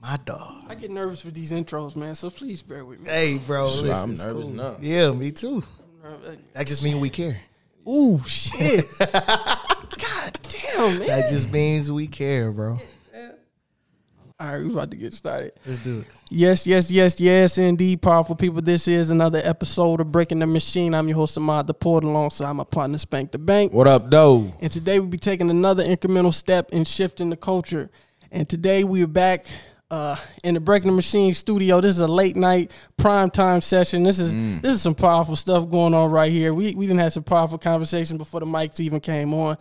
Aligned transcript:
My 0.00 0.18
dog. 0.24 0.64
I 0.68 0.74
get 0.74 0.90
nervous 0.90 1.24
with 1.24 1.34
these 1.34 1.50
intros, 1.52 1.96
man. 1.96 2.14
So 2.14 2.30
please 2.30 2.62
bear 2.62 2.84
with 2.84 3.00
me. 3.00 3.10
Hey, 3.10 3.38
bro. 3.38 3.68
Shit, 3.68 3.84
Listen. 3.86 4.10
I'm 4.10 4.16
nervous 4.16 4.44
cool. 4.44 4.54
now. 4.54 4.76
Yeah, 4.80 5.10
me 5.10 5.32
too. 5.32 5.64
That 6.54 6.66
just 6.66 6.82
means 6.82 6.98
we 6.98 7.10
care. 7.10 7.40
Ooh, 7.86 8.22
shit. 8.26 8.84
God 9.00 10.38
damn, 10.48 10.98
man. 10.98 11.08
That 11.08 11.28
just 11.28 11.50
means 11.50 11.90
we 11.90 12.06
care, 12.06 12.52
bro. 12.52 12.78
All 14.40 14.46
right, 14.46 14.64
we're 14.64 14.70
about 14.70 14.92
to 14.92 14.96
get 14.96 15.12
started. 15.14 15.52
Let's 15.66 15.82
do 15.82 16.00
it. 16.00 16.06
Yes, 16.30 16.64
yes, 16.64 16.92
yes, 16.92 17.18
yes, 17.18 17.58
indeed, 17.58 18.00
powerful 18.00 18.36
people. 18.36 18.62
This 18.62 18.86
is 18.86 19.10
another 19.10 19.40
episode 19.42 20.00
of 20.00 20.12
Breaking 20.12 20.38
the 20.38 20.46
Machine. 20.46 20.94
I'm 20.94 21.08
your 21.08 21.16
host, 21.16 21.36
Ahmad 21.36 21.66
the 21.66 21.74
Port, 21.74 22.04
alongside 22.04 22.52
my 22.52 22.62
partner, 22.62 22.98
Spank 22.98 23.32
the 23.32 23.38
Bank. 23.38 23.72
What 23.72 23.88
up, 23.88 24.08
though? 24.08 24.54
And 24.60 24.70
today 24.70 25.00
we'll 25.00 25.08
be 25.08 25.18
taking 25.18 25.50
another 25.50 25.84
incremental 25.84 26.32
step 26.32 26.70
in 26.70 26.84
shifting 26.84 27.30
the 27.30 27.36
culture. 27.36 27.90
And 28.30 28.48
today 28.48 28.84
we 28.84 29.02
are 29.02 29.08
back 29.08 29.46
uh, 29.90 30.16
in 30.44 30.54
the 30.54 30.60
Breaking 30.60 30.90
the 30.90 30.96
Machine 30.96 31.34
studio. 31.34 31.80
This 31.80 31.94
is 31.94 32.00
a 32.00 32.08
late 32.08 32.36
night 32.36 32.70
prime 32.96 33.30
time 33.30 33.60
session. 33.60 34.02
This 34.02 34.18
is 34.18 34.34
this 34.60 34.74
is 34.74 34.82
some 34.82 34.94
powerful 34.94 35.36
stuff 35.36 35.68
going 35.68 35.94
on 35.94 36.10
right 36.10 36.30
here. 36.30 36.52
We 36.52 36.74
we 36.74 36.86
didn't 36.86 37.00
have 37.00 37.12
some 37.12 37.24
powerful 37.24 37.58
conversations 37.58 38.18
before 38.18 38.40
the 38.40 38.46
mics 38.46 38.80
even 38.80 39.00
came 39.00 39.32
on. 39.34 39.56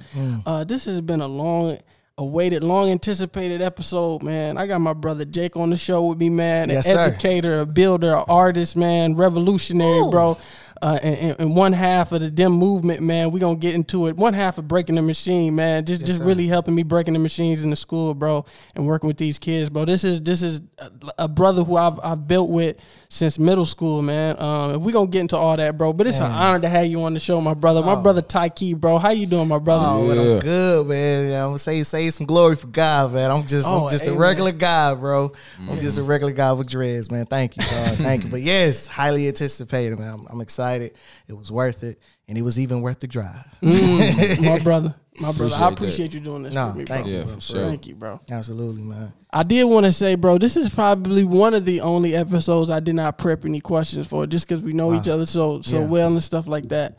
Uh, 0.45 0.63
this 0.63 0.85
has 0.85 1.01
been 1.01 1.21
a 1.21 1.27
long 1.27 1.77
awaited, 2.19 2.63
long 2.63 2.89
anticipated 2.89 3.61
episode, 3.61 4.23
man. 4.23 4.57
I 4.57 4.65
got 4.65 4.81
my 4.81 4.93
brother 4.93 5.23
Jake 5.23 5.55
on 5.55 5.69
the 5.69 5.77
show 5.77 6.07
with 6.07 6.17
me, 6.17 6.29
man. 6.29 6.69
Yes, 6.69 6.87
an 6.87 6.95
sir. 6.95 7.01
educator, 7.01 7.59
a 7.59 7.65
builder, 7.65 8.15
an 8.15 8.25
artist, 8.27 8.75
man, 8.75 9.15
revolutionary, 9.15 9.99
Ooh. 9.99 10.09
bro. 10.09 10.37
Uh, 10.81 10.99
and, 11.01 11.15
and- 11.17 11.39
and 11.39 11.55
one 11.55 11.71
half 11.73 12.11
of 12.11 12.19
the 12.21 12.29
dim 12.31 12.51
movement, 12.51 13.01
man. 13.01 13.31
We 13.31 13.39
gonna 13.39 13.55
get 13.57 13.75
into 13.75 14.07
it. 14.07 14.15
One 14.15 14.33
half 14.33 14.57
of 14.57 14.67
breaking 14.67 14.95
the 14.95 15.01
machine, 15.01 15.55
man. 15.55 15.85
Just 15.85 16.05
just 16.05 16.19
sir. 16.19 16.23
really 16.25 16.47
helping 16.47 16.73
me 16.75 16.83
breaking 16.83 17.13
the 17.13 17.19
machines 17.19 17.63
in 17.63 17.69
the 17.69 17.75
school, 17.75 18.13
bro, 18.13 18.45
and 18.75 18.85
working 18.87 19.07
with 19.07 19.17
these 19.17 19.37
kids, 19.37 19.69
bro. 19.69 19.85
This 19.85 20.03
is 20.03 20.21
this 20.21 20.41
is 20.41 20.61
a, 20.77 20.91
a 21.19 21.27
brother 21.27 21.63
who 21.63 21.77
I've 21.77 21.99
I've 22.03 22.27
built 22.27 22.49
with 22.49 22.77
since 23.09 23.39
middle 23.39 23.65
school, 23.65 24.01
man. 24.01 24.39
Um, 24.41 24.81
we 24.83 24.91
gonna 24.91 25.07
get 25.07 25.21
into 25.21 25.37
all 25.37 25.55
that, 25.57 25.77
bro. 25.77 25.93
But 25.93 26.07
it's 26.07 26.19
an 26.19 26.31
honor 26.31 26.59
to 26.61 26.69
have 26.69 26.85
you 26.85 27.01
on 27.03 27.13
the 27.13 27.19
show, 27.19 27.39
my 27.41 27.53
brother. 27.53 27.81
My 27.81 28.01
brother 28.01 28.21
Tyke, 28.21 28.75
bro. 28.75 28.97
How 28.97 29.09
you 29.11 29.25
doing, 29.25 29.47
my 29.47 29.59
brother? 29.59 29.85
Oh, 29.87 30.11
Yeah. 30.13 30.33
I'm 30.35 30.39
good, 30.39 30.87
man. 30.87 31.29
Yeah, 31.29 31.43
I'm 31.43 31.49
gonna 31.49 31.59
say 31.59 31.83
say 31.83 32.09
some 32.11 32.25
glory 32.27 32.55
for 32.55 32.67
God, 32.67 33.13
man. 33.13 33.31
I'm 33.31 33.45
just 33.45 33.67
Oh, 33.67 33.85
I'm 33.85 33.89
just 33.91 34.05
a 34.07 34.13
regular 34.13 34.51
guy, 34.51 34.93
bro. 34.95 35.31
I'm 35.69 35.79
just 35.79 35.97
a 35.97 36.03
regular 36.03 36.33
guy 36.33 36.51
with 36.53 36.67
dreads, 36.67 37.09
man. 37.09 37.25
Thank 37.25 37.57
you, 37.57 37.63
God. 37.63 37.95
Thank 37.95 38.25
you. 38.25 38.29
But 38.29 38.41
yes, 38.43 38.85
highly 38.87 39.27
anticipated, 39.27 39.97
man. 39.97 40.11
I'm, 40.13 40.27
I'm 40.29 40.41
excited. 40.41 40.66
It 40.75 41.33
was 41.37 41.51
worth 41.51 41.83
it, 41.83 41.99
and 42.27 42.37
it 42.37 42.41
was 42.41 42.59
even 42.59 42.81
worth 42.81 42.99
the 42.99 43.07
drive. 43.07 43.45
Mm, 43.61 44.43
my 44.45 44.59
brother, 44.63 44.93
my 45.19 45.31
brother. 45.31 45.55
I 45.55 45.69
Appreciate 45.69 46.07
that. 46.11 46.13
you 46.13 46.19
doing 46.19 46.43
this 46.43 46.53
No, 46.53 46.67
with 46.67 46.75
me, 46.77 46.85
thank 46.85 47.05
bro. 47.05 47.11
you, 47.11 47.17
Yeah, 47.17 47.23
bro. 47.23 47.35
for 47.35 47.41
sure. 47.41 47.67
Thank 47.69 47.87
you, 47.87 47.95
bro. 47.95 48.19
Absolutely, 48.29 48.83
man. 48.83 49.13
I 49.31 49.43
did 49.43 49.63
want 49.65 49.85
to 49.85 49.91
say, 49.91 50.15
bro, 50.15 50.37
this 50.37 50.55
is 50.57 50.69
probably 50.69 51.23
one 51.23 51.53
of 51.53 51.65
the 51.65 51.81
only 51.81 52.15
episodes 52.15 52.69
I 52.69 52.79
did 52.79 52.95
not 52.95 53.17
prep 53.17 53.45
any 53.45 53.61
questions 53.61 54.07
for, 54.07 54.25
just 54.27 54.47
because 54.47 54.61
we 54.61 54.73
know 54.73 54.93
each 54.93 55.07
other 55.07 55.25
so 55.25 55.61
so 55.61 55.79
Yeah. 55.79 55.85
well 55.87 56.11
and 56.11 56.23
stuff 56.23 56.47
like 56.47 56.67
that. 56.69 56.97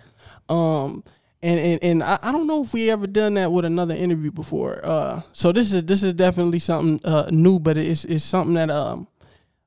Um, 0.49 1.05
and 1.43 1.61
and, 1.61 1.83
and 1.85 2.03
I, 2.03 2.19
I 2.23 2.33
don't 2.33 2.47
know 2.47 2.63
if 2.63 2.73
we 2.75 2.91
ever 2.91 3.07
done 3.07 3.35
that 3.35 3.53
with 3.53 3.65
another 3.65 3.95
interview 3.95 4.31
before. 4.33 4.81
Uh, 4.85 5.23
so 5.33 5.53
this 5.53 5.73
is 5.73 5.83
this 5.85 6.03
is 6.03 6.13
definitely 6.15 6.59
something 6.59 7.01
uh, 7.05 7.29
new, 7.31 7.59
but 7.61 7.79
it's 7.79 8.05
it's 8.05 8.25
something 8.25 8.55
that 8.55 8.71
um. 8.71 9.07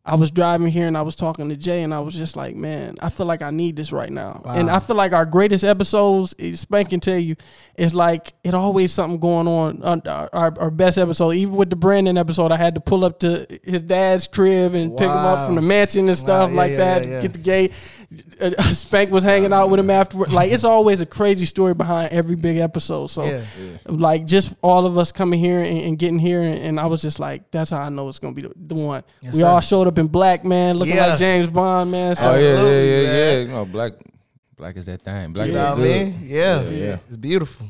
I 0.03 0.15
was 0.15 0.31
driving 0.31 0.69
here 0.69 0.87
and 0.87 0.97
I 0.97 1.03
was 1.03 1.15
talking 1.15 1.49
to 1.49 1.55
Jay 1.55 1.83
and 1.83 1.93
I 1.93 1.99
was 1.99 2.15
just 2.15 2.35
like, 2.35 2.55
man, 2.55 2.95
I 3.01 3.09
feel 3.09 3.27
like 3.27 3.43
I 3.43 3.51
need 3.51 3.75
this 3.75 3.91
right 3.91 4.11
now. 4.11 4.41
And 4.47 4.67
I 4.67 4.79
feel 4.79 4.95
like 4.95 5.13
our 5.13 5.27
greatest 5.27 5.63
episodes, 5.63 6.33
Spank 6.59 6.89
can 6.89 6.99
tell 6.99 7.19
you, 7.19 7.35
it's 7.75 7.93
like 7.93 8.33
it 8.43 8.55
always 8.55 8.91
something 8.91 9.19
going 9.19 9.47
on. 9.47 9.83
on 9.83 10.01
our, 10.07 10.53
our 10.57 10.71
best 10.71 10.97
episode, 10.97 11.31
even 11.31 11.55
with 11.55 11.69
the 11.69 11.75
Brandon 11.75 12.17
episode, 12.17 12.51
I 12.51 12.57
had 12.57 12.73
to 12.75 12.81
pull 12.81 13.05
up 13.05 13.19
to 13.19 13.45
his 13.63 13.83
dad's 13.83 14.25
crib 14.25 14.73
and 14.73 14.97
pick 14.97 15.05
him 15.05 15.11
up 15.11 15.45
from 15.45 15.55
the 15.55 15.61
mansion 15.61 16.09
and 16.09 16.17
stuff 16.17 16.49
yeah, 16.49 16.57
like 16.57 16.71
yeah, 16.71 16.77
that. 16.77 17.07
yeah. 17.07 17.21
Get 17.21 17.33
the 17.33 17.39
gate. 17.39 17.73
Uh, 18.41 18.51
Spank 18.73 19.09
was 19.09 19.23
hanging 19.23 19.53
out 19.53 19.69
with 19.69 19.79
him 19.79 19.89
afterward. 19.89 20.33
Like 20.33 20.51
it's 20.51 20.63
always 20.65 20.99
a 20.99 21.05
crazy 21.05 21.45
story 21.45 21.73
behind 21.73 22.11
every 22.11 22.35
big 22.35 22.57
episode. 22.57 23.07
So 23.07 23.23
Yeah. 23.23 23.43
like 23.85 24.25
just 24.25 24.57
all 24.61 24.85
of 24.85 24.97
us 24.97 25.11
coming 25.13 25.39
here 25.39 25.59
and, 25.59 25.77
and 25.79 25.97
getting 25.97 26.19
here, 26.19 26.41
and, 26.41 26.59
and 26.59 26.79
I 26.79 26.87
was 26.87 27.01
just 27.01 27.19
like, 27.19 27.49
that's 27.51 27.69
how 27.71 27.79
I 27.79 27.89
know 27.89 28.09
it's 28.09 28.19
gonna 28.19 28.33
be 28.33 28.41
the, 28.41 28.51
the 28.55 28.75
one. 28.75 29.03
Yes, 29.21 29.33
we 29.33 29.39
sir. 29.39 29.47
all 29.47 29.61
showed 29.61 29.87
up 29.87 29.97
in 29.97 30.07
black, 30.07 30.43
man, 30.43 30.75
looking 30.77 30.95
Yeah. 30.95 31.07
like 31.07 31.19
James 31.19 31.49
Bond, 31.49 31.89
man. 31.91 32.15
So 32.17 32.31
Oh 32.31 32.35
yeah, 32.39 32.39
yeah, 32.39 32.53
yeah, 32.53 33.03
man. 33.03 33.15
yeah. 33.15 33.39
You 33.43 33.47
know, 33.47 33.65
black, 33.65 33.93
black 34.57 34.75
is 34.75 34.87
that 34.87 35.01
thing. 35.03 35.31
Black 35.31 35.47
You 35.47 35.53
know 35.53 35.69
what 35.71 35.79
I 35.79 35.81
good. 35.81 36.05
mean? 36.07 36.19
Yeah. 36.23 36.61
Yeah, 36.63 36.69
yeah. 36.69 36.97
It's 37.07 37.17
beautiful. 37.17 37.67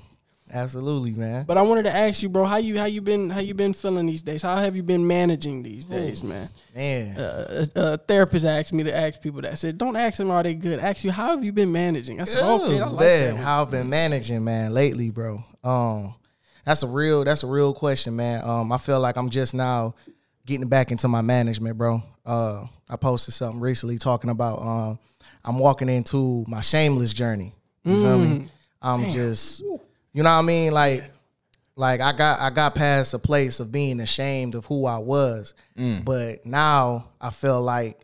Absolutely, 0.54 1.12
man. 1.12 1.46
But 1.48 1.58
I 1.58 1.62
wanted 1.62 1.84
to 1.84 1.96
ask 1.96 2.22
you, 2.22 2.30
bro, 2.30 2.44
how 2.46 2.58
you 2.58 2.78
how 2.78 2.86
you 2.86 3.02
been 3.02 3.30
how 3.30 3.40
you 3.40 3.54
been 3.54 3.74
feeling 3.74 4.06
these 4.06 4.22
days? 4.22 4.42
How 4.42 4.58
have 4.58 4.76
you 4.76 4.84
been 4.84 5.06
managing 5.08 5.64
these 5.64 5.86
days, 5.86 6.24
man? 6.24 6.50
Man. 6.76 7.18
Uh, 7.18 7.66
a, 7.76 7.82
a 7.94 7.98
therapist 7.98 8.46
asked 8.46 8.74
me 8.74 8.84
to 8.84 8.96
ask 8.96 9.22
people 9.22 9.42
that. 9.42 9.52
I 9.52 9.56
said, 9.56 9.78
don't 9.78 9.96
ask 9.96 10.18
them 10.18 10.30
are 10.30 10.44
they 10.44 10.54
good. 10.56 10.80
Ask 10.80 11.04
you 11.04 11.12
how 11.12 11.30
have 11.32 11.44
you 11.44 11.52
been 11.54 11.72
managing? 11.72 12.20
I 12.22 12.26
said, 12.26 12.44
okay, 12.44 12.80
I 12.82 12.86
like 12.88 13.00
man, 13.00 13.36
that. 13.36 13.42
how 13.42 13.62
I've 13.64 13.72
been 13.72 13.90
managing, 13.90 14.44
man, 14.44 14.74
lately, 14.74 15.10
bro. 15.10 15.40
Um, 15.64 16.16
that's 16.66 16.84
a 16.84 16.88
real, 16.88 17.24
that's 17.24 17.44
a 17.44 17.48
real 17.48 17.74
question, 17.74 18.16
man. 18.16 18.44
Um, 18.44 18.72
I 18.72 18.78
feel 18.78 19.00
like 19.00 19.16
I'm 19.18 19.30
just 19.30 19.54
now 19.54 19.96
getting 20.46 20.68
back 20.68 20.92
into 20.92 21.08
my 21.08 21.22
management, 21.22 21.78
bro. 21.78 22.00
Uh, 22.26 22.66
I 22.90 22.98
posted 22.98 23.34
something 23.34 23.62
recently 23.62 23.98
talking 23.98 24.30
about 24.30 24.60
um, 24.62 25.00
I'm 25.46 25.58
walking 25.60 25.88
into 25.90 26.44
my 26.48 26.62
shameless 26.62 27.14
journey. 27.14 27.54
You 27.84 27.96
feel 28.02 28.18
Mm. 28.20 28.40
me? 28.42 28.48
I'm 28.82 29.10
just, 29.12 29.64
you 30.14 30.24
know 30.24 30.30
what 30.30 30.44
I 30.44 30.46
mean, 30.46 30.72
like. 30.72 31.06
Like 31.78 32.02
I 32.02 32.12
got 32.12 32.42
I 32.42 32.50
got 32.50 32.76
past 32.76 33.14
a 33.14 33.18
place 33.18 33.62
of 33.62 33.72
being 33.72 34.02
ashamed 34.02 34.56
of 34.56 34.66
who 34.66 34.86
I 34.86 34.98
was. 34.98 35.56
Mm. 35.76 36.04
But 36.04 36.46
now 36.46 37.08
I 37.20 37.32
feel 37.32 37.62
like 37.62 37.98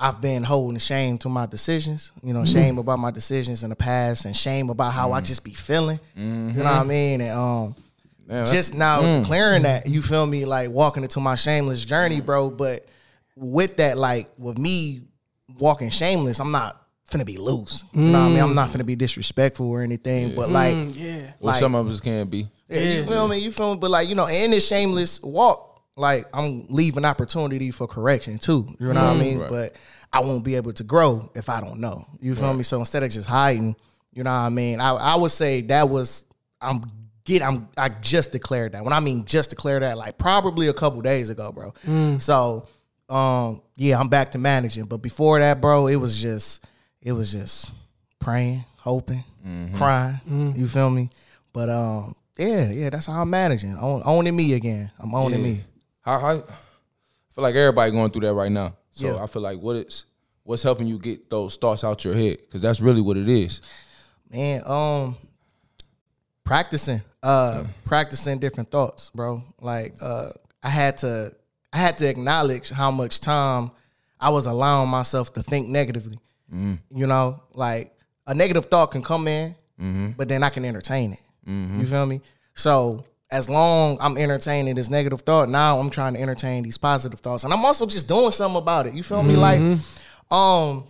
I've 0.00 0.20
been 0.20 0.42
holding 0.42 0.78
shame 0.80 1.16
to 1.18 1.28
my 1.28 1.46
decisions, 1.46 2.10
you 2.22 2.34
know, 2.34 2.44
shame 2.44 2.76
about 2.76 2.98
my 2.98 3.12
decisions 3.12 3.62
in 3.62 3.70
the 3.70 3.76
past 3.76 4.24
and 4.24 4.36
shame 4.36 4.68
about 4.68 4.92
how 4.92 5.12
I 5.12 5.20
mm. 5.20 5.24
just 5.24 5.44
be 5.44 5.52
feeling. 5.52 6.00
You 6.16 6.24
know 6.24 6.64
what 6.64 6.66
I 6.66 6.78
mm-hmm. 6.80 6.88
mean? 6.88 7.20
And 7.20 7.30
um 7.30 8.44
just 8.46 8.74
now 8.74 9.00
mm. 9.00 9.24
clearing 9.24 9.62
that, 9.62 9.86
you 9.88 10.02
feel 10.02 10.26
me, 10.26 10.44
like 10.44 10.70
walking 10.70 11.04
into 11.04 11.20
my 11.20 11.36
shameless 11.36 11.84
journey, 11.84 12.20
bro. 12.20 12.50
But 12.50 12.84
with 13.36 13.76
that, 13.76 13.96
like 13.96 14.28
with 14.36 14.58
me 14.58 15.02
walking 15.58 15.90
shameless, 15.90 16.40
I'm 16.40 16.50
not 16.50 16.83
finna 17.10 17.24
be 17.26 17.36
loose. 17.36 17.84
You 17.92 18.02
know 18.02 18.12
what 18.20 18.26
I 18.26 18.28
mean? 18.30 18.40
I'm 18.42 18.54
not 18.54 18.70
finna 18.70 18.86
be 18.86 18.96
disrespectful 18.96 19.68
or 19.70 19.82
anything. 19.82 20.34
But 20.34 20.48
like 20.50 20.74
Mm, 20.74 20.92
yeah. 20.96 21.32
well, 21.40 21.54
some 21.54 21.74
of 21.74 21.86
us 21.88 22.00
can't 22.00 22.30
be. 22.30 22.48
yeah, 22.68 22.80
you 22.80 23.06
feel 23.06 23.28
me? 23.28 23.38
You 23.38 23.52
feel 23.52 23.74
me? 23.74 23.78
But 23.80 23.90
like, 23.90 24.08
you 24.08 24.14
know, 24.14 24.26
in 24.26 24.50
this 24.50 24.66
shameless 24.66 25.22
walk, 25.22 25.82
like 25.96 26.26
I'm 26.34 26.66
leaving 26.68 27.04
opportunity 27.04 27.70
for 27.70 27.86
correction 27.86 28.38
too. 28.38 28.66
You 28.80 28.88
know 28.88 28.94
what 28.94 29.16
I 29.16 29.18
mean? 29.18 29.38
Right. 29.38 29.48
But 29.50 29.76
I 30.12 30.20
won't 30.20 30.44
be 30.44 30.54
able 30.56 30.72
to 30.72 30.84
grow 30.84 31.30
if 31.34 31.48
I 31.48 31.60
don't 31.60 31.78
know. 31.80 32.04
You 32.20 32.34
feel 32.34 32.54
me? 32.54 32.62
So 32.64 32.78
instead 32.80 33.02
of 33.02 33.10
just 33.10 33.28
hiding, 33.28 33.76
you 34.12 34.22
know 34.24 34.30
what 34.30 34.36
I 34.36 34.48
mean? 34.48 34.80
I, 34.80 34.90
I 34.94 35.16
would 35.16 35.30
say 35.30 35.60
that 35.62 35.88
was 35.88 36.24
I'm 36.60 36.82
get 37.24 37.42
I'm 37.42 37.68
I 37.76 37.88
just 37.90 38.32
declared 38.32 38.72
that. 38.72 38.82
When 38.84 38.92
I 38.92 39.00
mean 39.00 39.24
just 39.24 39.50
declared 39.50 39.82
that, 39.82 39.96
like 39.98 40.18
probably 40.18 40.68
a 40.68 40.72
couple 40.74 41.00
days 41.02 41.30
ago, 41.30 41.52
bro. 41.52 42.18
So 42.18 42.66
um 43.08 43.60
yeah, 43.76 43.98
I'm 44.00 44.08
back 44.08 44.32
to 44.32 44.38
managing. 44.38 44.84
But 44.86 44.98
before 44.98 45.38
that, 45.38 45.60
bro, 45.60 45.86
it 45.88 45.96
was 45.96 46.20
just 46.20 46.64
it 47.04 47.12
was 47.12 47.30
just 47.32 47.72
praying, 48.18 48.64
hoping, 48.78 49.22
crying. 49.74 50.54
You 50.56 50.66
feel 50.66 50.90
me? 50.90 51.10
But 51.52 51.68
um, 51.70 52.14
yeah, 52.36 52.70
yeah, 52.70 52.90
that's 52.90 53.06
how 53.06 53.20
I'm 53.22 53.30
managing. 53.30 53.76
Own, 53.76 54.02
owning 54.04 54.34
me 54.34 54.54
again. 54.54 54.90
I'm 54.98 55.14
owning 55.14 55.38
Yeah. 55.40 55.46
me. 55.52 55.64
How, 56.00 56.18
how 56.18 56.28
I 56.38 56.40
feel 57.34 57.42
like 57.42 57.54
everybody 57.54 57.92
going 57.92 58.10
through 58.10 58.22
that 58.22 58.34
right 58.34 58.50
now. 58.50 58.74
So 58.90 59.06
Yeah. 59.14 59.22
I 59.22 59.26
feel 59.26 59.42
like 59.42 59.58
what 59.60 59.76
it's 59.76 60.04
what's 60.42 60.62
helping 60.62 60.86
you 60.86 60.98
get 60.98 61.30
those 61.30 61.56
thoughts 61.56 61.84
out 61.84 62.04
your 62.04 62.14
head 62.14 62.38
because 62.38 62.60
that's 62.62 62.80
really 62.80 63.00
what 63.00 63.16
it 63.16 63.28
is. 63.28 63.60
Man, 64.30 64.62
um 64.66 65.16
practicing. 66.44 67.00
Uh 67.22 67.64
practicing 67.84 68.38
different 68.38 68.68
thoughts, 68.70 69.10
bro. 69.14 69.40
Like 69.60 69.94
uh 70.02 70.30
I 70.62 70.68
had 70.68 70.98
to 70.98 71.32
I 71.72 71.78
had 71.78 71.98
to 71.98 72.08
acknowledge 72.08 72.70
how 72.70 72.90
much 72.90 73.20
time 73.20 73.70
I 74.20 74.30
was 74.30 74.46
allowing 74.46 74.88
myself 74.90 75.32
to 75.34 75.42
think 75.42 75.68
negatively. 75.68 76.18
Mm-hmm. 76.52 76.98
You 76.98 77.06
know, 77.06 77.42
like 77.52 77.96
a 78.26 78.34
negative 78.34 78.66
thought 78.66 78.90
can 78.90 79.02
come 79.02 79.28
in, 79.28 79.54
mm-hmm. 79.80 80.10
but 80.16 80.28
then 80.28 80.42
I 80.42 80.50
can 80.50 80.64
entertain 80.64 81.12
it. 81.12 81.20
Mm-hmm. 81.46 81.80
You 81.80 81.86
feel 81.86 82.06
me? 82.06 82.20
So 82.54 83.04
as 83.30 83.50
long 83.50 83.98
I'm 84.00 84.16
entertaining 84.16 84.74
this 84.74 84.90
negative 84.90 85.22
thought, 85.22 85.48
now 85.48 85.78
I'm 85.78 85.90
trying 85.90 86.14
to 86.14 86.20
entertain 86.20 86.62
these 86.62 86.78
positive 86.78 87.20
thoughts, 87.20 87.44
and 87.44 87.52
I'm 87.52 87.64
also 87.64 87.86
just 87.86 88.08
doing 88.08 88.30
something 88.30 88.58
about 88.58 88.86
it. 88.86 88.94
You 88.94 89.02
feel 89.02 89.22
me? 89.22 89.36
Like, 89.36 89.60
um, 90.30 90.86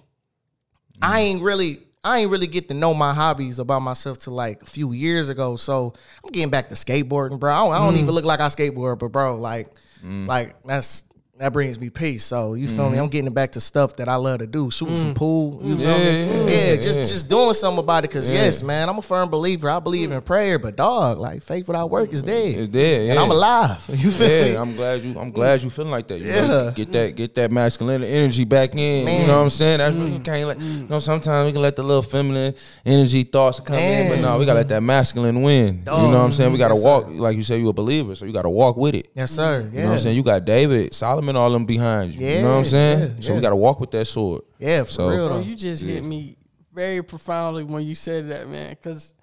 I 1.00 1.20
ain't 1.20 1.42
really, 1.42 1.80
I 2.02 2.20
ain't 2.20 2.30
really 2.30 2.46
get 2.46 2.68
to 2.68 2.74
know 2.74 2.92
my 2.94 3.14
hobbies 3.14 3.58
about 3.58 3.80
myself 3.80 4.18
till 4.18 4.34
like 4.34 4.62
a 4.62 4.66
few 4.66 4.92
years 4.92 5.28
ago. 5.28 5.56
So 5.56 5.94
I'm 6.22 6.30
getting 6.30 6.50
back 6.50 6.68
to 6.68 6.74
skateboarding, 6.74 7.40
bro. 7.40 7.52
I 7.52 7.64
don't, 7.64 7.72
I 7.72 7.78
don't 7.78 7.94
mm. 7.94 8.02
even 8.02 8.14
look 8.14 8.24
like 8.24 8.40
I 8.40 8.48
skateboard, 8.48 8.98
but 8.98 9.08
bro, 9.08 9.36
like, 9.36 9.68
mm. 10.04 10.26
like 10.26 10.62
that's 10.62 11.04
that 11.38 11.52
brings 11.52 11.78
me 11.80 11.90
peace. 11.90 12.24
So 12.24 12.54
you 12.54 12.68
feel 12.68 12.88
me? 12.88 12.92
Mm-hmm. 12.96 13.04
I'm 13.04 13.08
getting 13.10 13.32
back 13.32 13.52
to 13.52 13.60
stuff 13.60 13.96
that 13.96 14.08
I 14.08 14.14
love 14.16 14.38
to 14.38 14.46
do, 14.46 14.70
shooting 14.70 14.94
some 14.94 15.12
mm. 15.14 15.16
pool. 15.16 15.60
You 15.64 15.76
feel 15.76 15.88
Yeah, 15.88 15.96
me? 15.98 16.04
yeah, 16.04 16.34
Yeah, 16.44 16.70
yeah, 16.70 16.76
just 16.76 16.98
just 17.00 17.28
doing 17.28 17.54
something 17.54 17.80
about 17.82 18.04
it. 18.04 18.10
Cause 18.12 18.30
yes, 18.30 18.62
man, 18.62 18.88
I'm 18.88 18.98
a 18.98 19.02
firm 19.02 19.28
believer. 19.30 19.68
I 19.68 19.80
believe 19.80 20.12
in 20.12 20.20
prayer, 20.22 20.58
but 20.58 20.76
dog, 20.76 21.18
like 21.18 21.42
faith 21.42 21.66
without 21.66 21.90
work 21.90 22.12
is 22.12 22.22
dead. 22.22 22.54
It's 22.54 22.68
dead, 22.68 23.10
And. 23.10 23.18
I'm 23.18 23.30
alive. 23.30 23.84
You 24.04 24.10
feel 24.10 24.28
me? 24.44 24.52
Yeah, 24.52 24.60
I'm 24.60 24.76
glad 24.76 25.02
you. 25.02 25.18
I'm 25.18 25.30
glad 25.30 25.62
you 25.62 25.70
feeling 25.70 25.90
like 25.90 26.06
that. 26.08 26.18
You 26.20 26.26
know, 26.26 26.64
Yeah. 26.66 26.70
get 26.72 26.92
that, 26.92 27.16
get 27.16 27.34
that 27.36 27.50
masculine 27.50 28.04
energy 28.04 28.44
back 28.44 28.74
in. 28.74 29.08
You 29.08 29.26
know 29.26 29.38
what 29.38 29.44
I'm 29.44 29.50
saying? 29.50 29.78
That's 29.78 29.96
what 29.96 30.08
you 30.08 30.18
mm. 30.18 30.24
can't 30.24 30.46
let. 30.48 30.60
You 30.60 30.86
know, 30.88 30.98
sometimes 30.98 31.46
we 31.46 31.52
can 31.52 31.62
let 31.62 31.74
the 31.74 31.82
little 31.82 32.02
feminine 32.02 32.54
energy 32.84 33.24
thoughts 33.24 33.60
come 33.60 33.76
in, 33.76 34.08
but 34.08 34.20
no, 34.20 34.38
we 34.38 34.46
gotta 34.46 34.58
let 34.60 34.68
that 34.68 34.82
masculine 34.82 35.42
win. 35.42 35.78
You 35.78 35.84
know 35.84 36.08
what 36.08 36.16
I'm 36.16 36.32
saying? 36.32 36.52
We 36.52 36.58
gotta 36.58 36.74
Yes, 36.74 36.82
sir. 36.82 36.88
walk, 36.88 37.06
like 37.08 37.36
you 37.36 37.42
said, 37.42 37.60
you 37.60 37.68
a 37.68 37.72
believer, 37.72 38.14
so 38.14 38.24
you 38.24 38.32
gotta 38.32 38.50
walk 38.50 38.76
with 38.76 38.94
it. 38.94 39.08
yes, 39.14 39.30
sir. 39.32 39.60
Yeah. 39.60 39.70
You 39.70 39.78
know 39.80 39.86
what 39.88 39.92
I'm 39.94 39.98
saying? 40.00 40.16
You 40.16 40.22
got 40.22 40.44
David, 40.44 40.94
Solomon, 40.94 41.23
all 41.28 41.50
them 41.50 41.66
behind 41.66 42.14
you. 42.14 42.26
you 42.26 42.42
know 42.42 42.52
what 42.52 42.58
I'm 42.58 42.64
saying? 42.64 42.98
yeah, 42.98 43.20
so 43.20 43.34
we 43.34 43.40
gotta 43.40 43.56
walk 43.56 43.80
with 43.80 43.90
that 43.92 44.04
sword. 44.04 44.42
Yeah, 44.58 44.84
for 44.84 44.90
So- 44.90 45.08
real 45.08 45.28
Bro, 45.28 45.38
though. 45.38 45.42
you 45.44 45.56
just 45.56 45.82
hit 45.82 46.04
me 46.04 46.36
very 46.72 47.02
profoundly 47.02 47.64
when 47.64 47.84
you 47.84 47.94
said 47.94 48.28
that, 48.30 48.48
man. 48.48 48.70
Because 48.70 49.14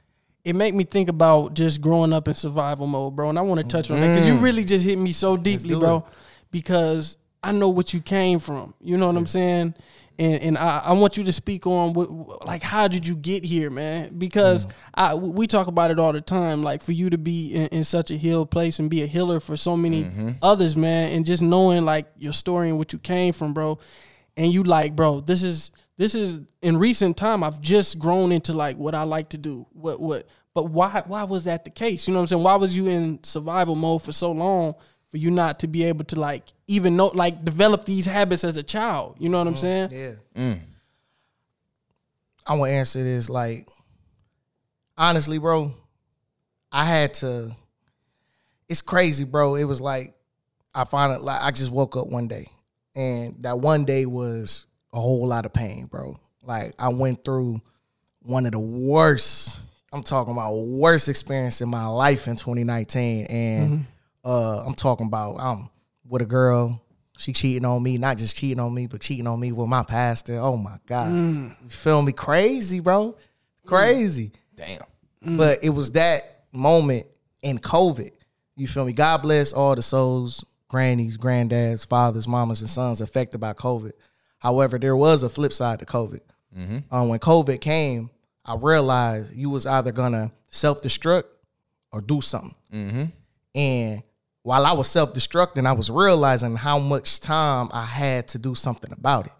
it 0.43 0.55
made 0.55 0.73
me 0.73 0.83
think 0.83 1.09
about 1.09 1.53
just 1.53 1.81
growing 1.81 2.13
up 2.13 2.27
in 2.27 2.35
survival 2.35 2.87
mode, 2.87 3.15
bro. 3.15 3.29
And 3.29 3.37
I 3.37 3.41
want 3.41 3.61
to 3.61 3.67
touch 3.67 3.91
on 3.91 3.99
that 3.99 4.07
because 4.13 4.27
you 4.27 4.35
mm. 4.35 4.41
really 4.41 4.63
just 4.63 4.83
hit 4.83 4.97
me 4.97 5.11
so 5.11 5.37
deeply, 5.37 5.75
bro. 5.75 5.97
it. 5.97 6.03
Because 6.49 7.17
I 7.43 7.51
know 7.51 7.69
what 7.69 7.93
you 7.93 8.01
came 8.01 8.39
from. 8.39 8.73
You 8.81 8.97
know 8.97 9.07
what 9.07 9.17
I'm 9.17 9.27
saying? 9.27 9.75
And 10.21 10.41
and 10.41 10.57
I, 10.57 10.83
I 10.85 10.93
want 10.93 11.17
you 11.17 11.23
to 11.23 11.33
speak 11.33 11.67
on 11.67 11.93
what 11.93 12.45
like 12.45 12.61
how 12.61 12.87
did 12.87 13.07
you 13.07 13.15
get 13.15 13.43
here, 13.43 13.69
man? 13.69 14.17
Because 14.17 14.65
mm. 14.65 14.71
I 14.93 15.15
we 15.15 15.47
talk 15.47 15.67
about 15.67 15.91
it 15.91 15.99
all 15.99 16.13
the 16.13 16.21
time. 16.21 16.61
Like 16.61 16.81
for 16.83 16.91
you 16.91 17.09
to 17.09 17.17
be 17.17 17.53
in, 17.53 17.67
in 17.67 17.83
such 17.83 18.11
a 18.11 18.15
healed 18.15 18.51
place 18.51 18.79
and 18.79 18.89
be 18.89 19.01
a 19.03 19.07
healer 19.07 19.39
for 19.39 19.57
so 19.57 19.75
many 19.75 20.03
mm-hmm. 20.03 20.31
others, 20.41 20.77
man, 20.77 21.11
and 21.11 21.25
just 21.25 21.41
knowing 21.41 21.83
like 21.83 22.05
your 22.17 22.33
story 22.33 22.69
and 22.69 22.77
what 22.77 22.93
you 22.93 22.99
came 22.99 23.33
from, 23.33 23.53
bro 23.53 23.79
and 24.37 24.51
you 24.51 24.63
like, 24.63 24.95
bro, 24.95 25.19
this 25.19 25.43
is 25.43 25.71
this 25.97 26.15
is 26.15 26.41
in 26.61 26.77
recent 26.77 27.17
time 27.17 27.43
I've 27.43 27.61
just 27.61 27.99
grown 27.99 28.31
into 28.31 28.53
like 28.53 28.77
what 28.77 28.95
I 28.95 29.03
like 29.03 29.29
to 29.29 29.37
do. 29.37 29.67
What 29.73 29.99
what 29.99 30.27
but 30.53 30.65
why 30.69 31.03
why 31.05 31.23
was 31.23 31.45
that 31.45 31.63
the 31.63 31.69
case? 31.69 32.07
You 32.07 32.13
know 32.13 32.19
what 32.19 32.23
I'm 32.23 32.27
saying? 32.27 32.43
Why 32.43 32.55
was 32.55 32.75
you 32.75 32.87
in 32.87 33.23
survival 33.23 33.75
mode 33.75 34.03
for 34.03 34.11
so 34.11 34.31
long 34.31 34.75
for 35.11 35.17
you 35.17 35.29
not 35.29 35.59
to 35.59 35.67
be 35.67 35.83
able 35.83 36.05
to 36.05 36.19
like 36.19 36.43
even 36.67 36.95
know 36.95 37.07
like 37.07 37.45
develop 37.45 37.85
these 37.85 38.05
habits 38.05 38.43
as 38.43 38.57
a 38.57 38.63
child? 38.63 39.15
You 39.19 39.29
know 39.29 39.37
what 39.37 39.47
I'm 39.47 39.53
mm, 39.53 39.57
saying? 39.57 39.89
Yeah. 39.91 40.13
Mm. 40.35 40.59
I 42.47 42.55
want 42.55 42.69
to 42.69 42.73
answer 42.73 43.03
this 43.03 43.29
like 43.29 43.67
honestly, 44.97 45.37
bro. 45.37 45.73
I 46.71 46.85
had 46.85 47.13
to. 47.15 47.51
It's 48.69 48.81
crazy, 48.81 49.25
bro. 49.25 49.55
It 49.55 49.65
was 49.65 49.81
like 49.81 50.13
I 50.73 50.85
finally 50.85 51.19
like 51.19 51.41
I 51.41 51.51
just 51.51 51.71
woke 51.71 51.97
up 51.97 52.07
one 52.07 52.27
day, 52.27 52.47
and 52.95 53.35
that 53.41 53.59
one 53.59 53.83
day 53.83 54.05
was 54.05 54.65
a 54.93 54.99
whole 54.99 55.27
lot 55.27 55.45
of 55.45 55.53
pain, 55.53 55.87
bro. 55.87 56.17
Like 56.43 56.73
I 56.79 56.89
went 56.89 57.25
through 57.25 57.59
one 58.21 58.45
of 58.45 58.53
the 58.53 58.59
worst. 58.59 59.59
I'm 59.93 60.03
talking 60.03 60.33
about 60.33 60.53
worst 60.53 61.09
experience 61.09 61.59
in 61.59 61.67
my 61.67 61.87
life 61.87 62.27
in 62.27 62.37
2019, 62.37 63.25
and 63.25 63.71
mm-hmm. 63.71 63.83
Uh, 64.23 64.63
I'm 64.65 64.73
talking 64.73 65.07
about 65.07 65.35
I'm 65.39 65.69
with 66.07 66.21
a 66.21 66.25
girl. 66.25 66.83
She 67.17 67.33
cheating 67.33 67.65
on 67.65 67.83
me, 67.83 67.97
not 67.99 68.17
just 68.17 68.35
cheating 68.35 68.59
on 68.59 68.73
me, 68.73 68.87
but 68.87 69.01
cheating 69.01 69.27
on 69.27 69.39
me 69.39 69.51
with 69.51 69.67
my 69.67 69.83
pastor. 69.83 70.37
Oh 70.39 70.57
my 70.57 70.77
god, 70.87 71.11
you 71.11 71.69
feel 71.69 72.01
me? 72.01 72.11
Crazy, 72.11 72.79
bro, 72.79 73.15
crazy. 73.65 74.31
Damn. 74.55 74.81
But 75.37 75.59
it 75.63 75.69
was 75.69 75.91
that 75.91 76.21
moment 76.51 77.05
in 77.43 77.59
COVID. 77.59 78.11
You 78.55 78.67
feel 78.67 78.85
me? 78.85 78.93
God 78.93 79.21
bless 79.21 79.53
all 79.53 79.75
the 79.75 79.83
souls, 79.83 80.43
grannies, 80.67 81.17
granddads, 81.17 81.87
fathers, 81.87 82.27
mamas, 82.27 82.61
and 82.61 82.69
sons 82.69 83.01
affected 83.01 83.39
by 83.39 83.53
COVID. 83.53 83.91
However, 84.39 84.79
there 84.79 84.95
was 84.95 85.21
a 85.21 85.29
flip 85.29 85.53
side 85.53 85.79
to 85.79 85.85
COVID. 85.85 86.21
Um, 86.91 87.09
when 87.09 87.19
COVID 87.19 87.61
came, 87.61 88.09
I 88.45 88.55
realized 88.55 89.33
you 89.35 89.49
was 89.51 89.65
either 89.67 89.91
gonna 89.91 90.31
self 90.49 90.81
destruct 90.81 91.25
or 91.93 92.01
do 92.01 92.19
something. 92.21 92.55
And 93.53 94.03
while 94.43 94.65
I 94.65 94.73
was 94.73 94.87
self 94.89 95.13
destructing, 95.13 95.65
I 95.65 95.73
was 95.73 95.89
realizing 95.89 96.55
how 96.55 96.79
much 96.79 97.19
time 97.19 97.69
I 97.71 97.85
had 97.85 98.27
to 98.29 98.39
do 98.39 98.55
something 98.55 98.91
about 98.91 99.27
it. 99.27 99.33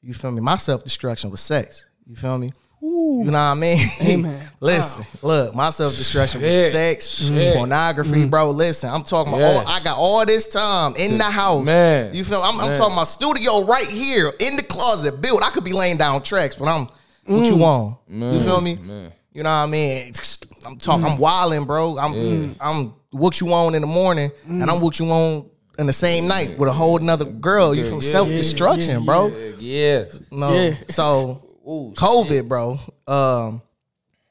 You 0.00 0.14
feel 0.14 0.30
me? 0.30 0.40
My 0.40 0.56
self 0.56 0.84
destruction 0.84 1.30
was 1.30 1.40
sex. 1.40 1.86
You 2.06 2.16
feel 2.16 2.38
me? 2.38 2.52
You 2.80 3.24
know 3.24 3.32
what 3.32 3.38
I 3.38 3.54
mean? 3.54 3.78
Amen. 4.00 4.48
listen, 4.60 5.04
look, 5.20 5.52
my 5.54 5.70
self 5.70 5.96
destruction 5.96 6.40
was 6.40 6.70
sex, 6.70 7.08
Shit. 7.08 7.56
pornography, 7.56 8.24
mm. 8.24 8.30
bro. 8.30 8.50
Listen, 8.50 8.90
I'm 8.90 9.02
talking 9.02 9.32
about 9.32 9.40
Yes. 9.40 9.66
all, 9.66 9.72
I 9.72 9.80
got 9.82 9.98
all 9.98 10.24
this 10.24 10.46
time 10.46 10.94
in 10.96 11.18
the 11.18 11.24
house. 11.24 11.64
Man. 11.64 12.14
You 12.14 12.22
feel 12.22 12.38
I'm, 12.38 12.60
I'm 12.60 12.76
talking 12.76 12.94
about 12.94 13.08
studio 13.08 13.64
right 13.64 13.88
here 13.88 14.32
in 14.38 14.54
the 14.56 14.62
closet 14.62 15.20
built. 15.20 15.42
I 15.42 15.50
could 15.50 15.64
be 15.64 15.72
laying 15.72 15.96
down 15.96 16.22
tracks, 16.22 16.54
but 16.54 16.68
I'm 16.68 16.88
what 17.26 17.46
you 17.46 17.56
mm. 17.56 17.60
want. 17.60 17.98
You 18.08 18.40
feel 18.40 18.60
me? 18.60 18.76
man. 18.76 19.12
You 19.38 19.44
know 19.44 19.50
what 19.50 19.56
I 19.56 19.66
mean? 19.66 20.12
I'm 20.66 20.76
talking. 20.78 21.06
I'm 21.06 21.16
wilding, 21.16 21.64
bro. 21.64 21.96
I'm 21.96 22.56
I'm 22.60 22.92
what 23.10 23.40
you 23.40 23.52
on 23.52 23.76
in 23.76 23.82
the 23.82 23.86
morning, 23.86 24.32
and 24.44 24.68
I'm 24.68 24.80
what 24.82 24.98
you 24.98 25.06
on 25.06 25.48
in 25.78 25.86
the 25.86 25.92
same 25.92 26.26
night 26.26 26.58
with 26.58 26.68
a 26.68 26.72
whole 26.72 27.00
another 27.00 27.24
girl. 27.24 27.72
You 27.72 27.84
from 27.84 28.00
Yeah, 28.00 28.10
self 28.10 28.28
destruction, 28.30 29.04
bro. 29.04 29.28
Yes. 29.60 30.20
No, 30.32 30.56
Yeah. 30.56 30.74
so 30.88 31.40
Ooh, 31.68 31.94
COVID, 31.96 32.48
bro. 32.48 32.78
Um, 33.06 33.62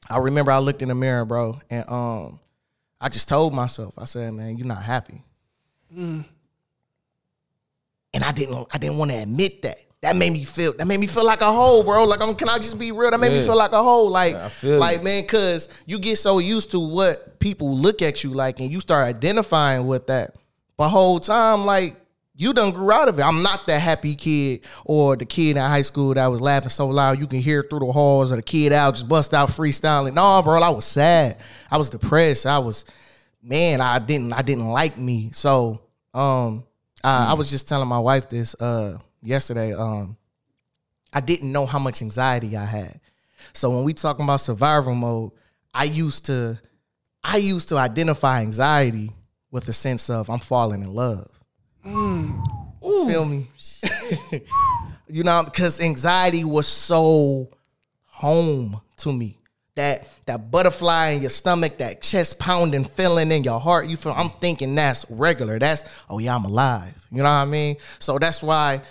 I 0.10 0.18
remember 0.18 0.52
I 0.52 0.58
looked 0.58 0.82
in 0.82 0.90
the 0.90 0.96
mirror, 0.96 1.24
bro, 1.24 1.56
and 1.70 1.86
um, 1.90 2.42
I 3.00 3.08
just 3.08 3.30
told 3.30 3.54
myself, 3.54 3.94
I 3.98 4.04
said, 4.04 4.34
"Man, 4.34 4.58
you're 4.58 4.68
not 4.68 4.84
happy," 4.84 5.24
and 5.96 6.26
I 8.14 8.34
didn't, 8.34 8.68
I 8.74 8.78
didn't 8.78 8.98
want 8.98 9.12
to 9.12 9.18
admit 9.20 9.62
that. 9.62 9.80
That 10.02 10.16
made 10.16 10.32
me 10.32 10.44
feel, 10.44 10.74
that 10.78 10.86
made 10.86 11.00
me 11.00 11.08
feel 11.08 11.26
like 11.26 11.42
a 11.42 11.52
hoe, 11.52 11.82
bro. 11.82 12.04
Like, 12.06 12.22
I'm, 12.22 12.36
can 12.36 12.50
I 12.50 12.58
just 12.58 12.78
be 12.78 12.92
real? 12.92 13.10
That 13.10 13.20
made 13.20 13.32
me 13.32 13.42
feel 13.42 13.58
like 13.58 13.72
a 13.72 13.82
hoe. 13.82 14.04
Like, 14.04 14.36
like 14.64 14.98
it. 14.98 15.04
man, 15.04 15.26
cause 15.26 15.70
you 15.88 15.98
get 15.98 16.18
so 16.18 16.38
used 16.38 16.72
to 16.72 16.80
what 16.80 17.40
people 17.40 17.76
look 17.76 18.04
at 18.04 18.24
you 18.24 18.32
like, 18.32 18.60
and 18.60 18.72
you 18.72 18.80
start 18.80 19.08
identifying 19.08 19.88
with 19.88 20.08
that. 20.08 20.36
But 20.78 20.90
whole 20.90 21.20
time, 21.20 21.66
like. 21.66 21.96
You 22.40 22.54
done 22.54 22.70
grew 22.70 22.92
out 22.92 23.10
of 23.10 23.18
it. 23.18 23.24
I'm 23.24 23.42
not 23.42 23.66
that 23.66 23.82
happy 23.82 24.14
kid 24.14 24.62
or 24.86 25.16
the 25.16 25.26
kid 25.26 25.58
in 25.58 25.64
high 25.64 25.82
school 25.82 26.14
that 26.14 26.28
was 26.28 26.40
laughing 26.40 26.70
so 26.70 26.86
loud 26.86 27.18
you 27.18 27.26
can 27.26 27.40
hear 27.40 27.66
through 27.68 27.80
the 27.80 27.92
halls 27.92 28.32
or 28.32 28.36
the 28.36 28.44
kid 28.44 28.72
out 28.72 28.94
just 28.94 29.10
bust 29.10 29.34
out 29.34 29.50
freestyling. 29.50 30.14
No, 30.14 30.44
bro, 30.44 30.62
I 30.62 30.70
was 30.70 30.86
sad. 30.86 31.40
I 31.72 31.80
was 31.80 31.90
depressed. 31.90 32.46
I 32.46 32.60
was, 32.60 32.86
man, 33.42 33.82
I 33.82 33.98
didn't, 33.98 34.34
I 34.34 34.44
didn't 34.44 34.68
like 34.68 35.00
me. 35.00 35.32
So, 35.34 35.82
um, 36.14 36.64
I, 37.04 37.32
I 37.32 37.34
was 37.34 37.50
just 37.50 37.68
telling 37.68 37.88
my 37.88 37.98
wife 37.98 38.30
this 38.30 38.54
uh 38.62 39.00
yesterday. 39.28 39.74
Um, 39.74 40.18
I 41.14 41.20
didn't 41.20 41.52
know 41.52 41.66
how 41.66 41.80
much 41.80 42.02
anxiety 42.02 42.56
I 42.56 42.66
had. 42.66 43.00
So 43.54 43.70
when 43.70 43.84
we 43.84 43.94
talking 43.94 44.24
about 44.26 44.42
survival 44.42 44.96
mode, 44.96 45.32
I 45.74 45.86
used 45.86 46.26
to, 46.26 46.60
I 47.24 47.38
used 47.38 47.70
to 47.70 47.78
identify 47.78 48.42
anxiety 48.42 49.12
with 49.52 49.68
a 49.68 49.74
sense 49.74 50.10
of 50.10 50.30
I'm 50.30 50.40
falling 50.40 50.82
in 50.82 50.94
love. 50.94 51.30
Feel 53.08 53.26
me? 53.26 53.48
you 55.08 55.24
know, 55.24 55.44
because 55.46 55.82
anxiety 55.82 56.44
was 56.44 56.68
so 56.68 57.50
home 58.06 58.82
to 58.98 59.12
me. 59.12 59.38
That 59.76 60.08
that 60.26 60.50
butterfly 60.50 61.10
in 61.10 61.22
your 61.22 61.30
stomach, 61.30 61.78
that 61.78 62.02
chest 62.02 62.40
pounding 62.40 62.84
feeling 62.84 63.32
in 63.32 63.44
your 63.44 63.60
heart. 63.60 63.88
You 63.88 63.96
feel 63.96 64.12
I'm 64.12 64.30
thinking 64.30 64.74
that's 64.74 65.06
regular. 65.08 65.60
That's 65.60 65.84
oh 66.10 66.18
yeah, 66.18 66.36
I'm 66.36 66.46
alive. 66.46 66.96
You 67.12 67.18
know 67.18 67.24
what 67.26 67.30
I 67.30 67.46
mean? 67.46 67.76
So 68.00 68.18
that's 68.18 68.42
why 68.42 68.82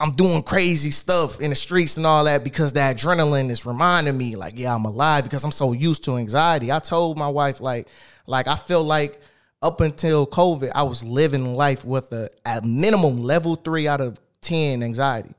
I'm 0.00 0.12
doing 0.12 0.42
crazy 0.42 0.90
stuff 0.90 1.40
in 1.40 1.50
the 1.50 1.56
streets 1.56 1.98
and 1.98 2.06
all 2.06 2.24
that 2.24 2.42
because 2.42 2.72
that 2.72 2.96
adrenaline 2.96 3.50
is 3.50 3.66
reminding 3.66 4.16
me 4.16 4.34
like 4.34 4.58
yeah, 4.58 4.74
I'm 4.74 4.86
alive 4.86 5.24
because 5.24 5.44
I'm 5.44 5.52
so 5.52 5.72
used 5.72 6.04
to 6.04 6.16
anxiety. 6.16 6.72
I 6.72 6.78
told 6.78 7.18
my 7.18 7.28
wife 7.28 7.60
like 7.60 7.86
like 8.26 8.48
I 8.48 8.56
feel 8.56 8.82
like 8.82 9.20
up 9.60 9.82
until 9.82 10.26
COVID, 10.26 10.70
I 10.74 10.84
was 10.84 11.04
living 11.04 11.54
life 11.54 11.84
with 11.84 12.10
a 12.12 12.30
at 12.46 12.64
minimum 12.64 13.22
level 13.22 13.56
three 13.56 13.86
out 13.86 14.00
of 14.00 14.18
ten 14.40 14.82
anxiety. 14.82 15.34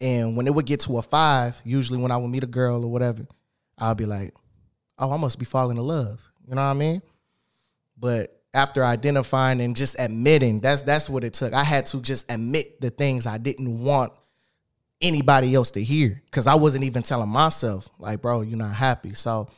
And 0.00 0.36
when 0.36 0.46
it 0.46 0.54
would 0.54 0.66
get 0.66 0.78
to 0.82 0.98
a 0.98 1.02
five, 1.02 1.60
usually 1.64 1.98
when 1.98 2.12
I 2.12 2.18
would 2.18 2.28
meet 2.30 2.44
a 2.44 2.48
girl 2.48 2.84
or 2.84 2.90
whatever, 2.92 3.26
I'll 3.76 3.96
be 3.96 4.06
like, 4.06 4.32
"Oh, 4.96 5.10
I 5.10 5.16
must 5.16 5.40
be 5.40 5.44
falling 5.44 5.76
in 5.76 5.82
love." 5.82 6.30
You 6.46 6.54
know 6.54 6.62
what 6.62 6.70
I 6.70 6.74
mean? 6.74 7.02
But 7.98 8.37
after 8.54 8.84
identifying 8.84 9.60
and 9.60 9.76
just 9.76 9.96
admitting, 9.98 10.60
that's 10.60 10.82
that's 10.82 11.08
what 11.08 11.24
it 11.24 11.34
took. 11.34 11.52
I 11.52 11.64
had 11.64 11.86
to 11.86 12.00
just 12.00 12.30
admit 12.30 12.80
the 12.80 12.90
things 12.90 13.26
I 13.26 13.38
didn't 13.38 13.82
want 13.82 14.12
anybody 15.00 15.54
else 15.54 15.70
to 15.72 15.82
hear 15.82 16.20
because 16.24 16.46
I 16.46 16.54
wasn't 16.54 16.84
even 16.84 17.02
telling 17.02 17.28
myself, 17.28 17.88
like, 17.98 18.22
"Bro, 18.22 18.42
you're 18.42 18.58
not 18.58 18.74
happy." 18.74 19.12
So 19.14 19.48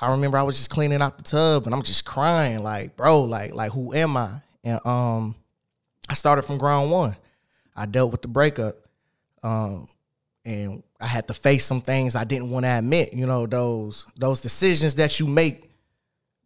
I 0.00 0.10
remember 0.12 0.36
I 0.36 0.42
was 0.42 0.56
just 0.56 0.70
cleaning 0.70 1.00
out 1.00 1.16
the 1.16 1.24
tub 1.24 1.66
and 1.66 1.74
I'm 1.74 1.82
just 1.82 2.04
crying, 2.04 2.62
like, 2.62 2.96
bro, 2.96 3.22
like, 3.22 3.54
like 3.54 3.72
who 3.72 3.94
am 3.94 4.16
I? 4.16 4.40
And 4.62 4.80
um, 4.84 5.34
I 6.08 6.14
started 6.14 6.42
from 6.42 6.58
ground 6.58 6.90
one. 6.90 7.16
I 7.76 7.86
dealt 7.86 8.10
with 8.10 8.22
the 8.22 8.28
breakup, 8.28 8.74
um, 9.42 9.88
and 10.44 10.82
I 11.00 11.06
had 11.06 11.26
to 11.28 11.34
face 11.34 11.64
some 11.64 11.80
things 11.80 12.14
I 12.14 12.24
didn't 12.24 12.50
want 12.50 12.64
to 12.64 12.78
admit. 12.78 13.12
You 13.12 13.26
know, 13.26 13.46
those 13.46 14.06
those 14.16 14.40
decisions 14.40 14.94
that 14.96 15.18
you 15.18 15.26
make 15.26 15.70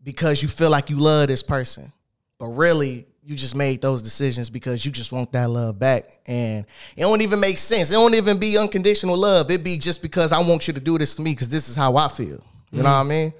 because 0.09 0.43
you 0.43 0.49
feel 0.49 0.71
like 0.71 0.89
you 0.89 0.99
love 0.99 1.29
this 1.29 1.43
person, 1.43 1.93
but 2.39 2.47
really 2.47 3.07
you 3.23 3.37
just 3.37 3.55
made 3.55 3.83
those 3.83 4.01
decisions 4.01 4.49
because 4.49 4.87
you 4.87 4.91
just 4.91 5.13
want 5.13 5.31
that 5.33 5.51
love 5.51 5.79
back. 5.79 6.09
And 6.25 6.65
it 6.97 7.03
don't 7.03 7.21
even 7.21 7.39
make 7.39 7.59
sense. 7.59 7.91
It 7.91 7.93
don't 7.93 8.15
even 8.15 8.39
be 8.39 8.57
unconditional 8.57 9.19
love. 9.19 9.51
It 9.51 9.63
be 9.63 9.77
just 9.77 10.01
because 10.01 10.33
I 10.33 10.41
want 10.41 10.67
you 10.67 10.73
to 10.73 10.81
do 10.81 10.97
this 10.97 11.15
to 11.17 11.21
me 11.21 11.33
because 11.33 11.51
this 11.51 11.69
is 11.69 11.77
how 11.77 11.95
I 11.97 12.09
feel. 12.09 12.43
You 12.71 12.79
know 12.79 12.85
what 12.85 12.89
I 12.89 13.03
mean? 13.03 13.35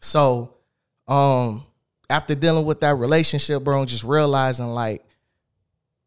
So, 0.00 0.56
um, 1.06 1.62
after 2.10 2.34
dealing 2.34 2.66
with 2.66 2.80
that 2.80 2.96
relationship, 2.96 3.62
bro, 3.62 3.78
and 3.78 3.88
just 3.88 4.02
realizing 4.02 4.66
like 4.66 5.04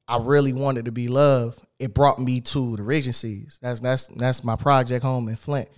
I 0.09 0.17
really 0.17 0.51
wanted 0.51 0.83
to 0.83 0.91
be 0.91 1.07
loved, 1.07 1.65
it 1.79 1.93
brought 1.93 2.19
me 2.19 2.41
to 2.41 2.75
the 2.75 2.83
Regencies. 2.83 3.57
That's 3.61 3.79
that's 3.79 4.07
that's 4.07 4.43
my 4.43 4.57
project 4.57 5.05
home 5.05 5.29
in 5.29 5.37
Flint. 5.37 5.69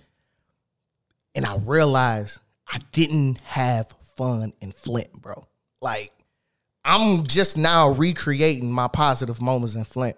And 1.36 1.46
I 1.46 1.58
realized 1.58 2.40
I 2.68 2.80
didn't 2.90 3.40
have 3.42 3.94
fun 4.16 4.52
in 4.60 4.72
Flint, 4.72 5.12
bro. 5.20 5.46
Like 5.80 6.12
I'm 6.84 7.24
just 7.24 7.56
now 7.56 7.90
recreating 7.90 8.70
my 8.70 8.88
positive 8.88 9.42
moments 9.42 9.74
in 9.74 9.84
Flint. 9.84 10.16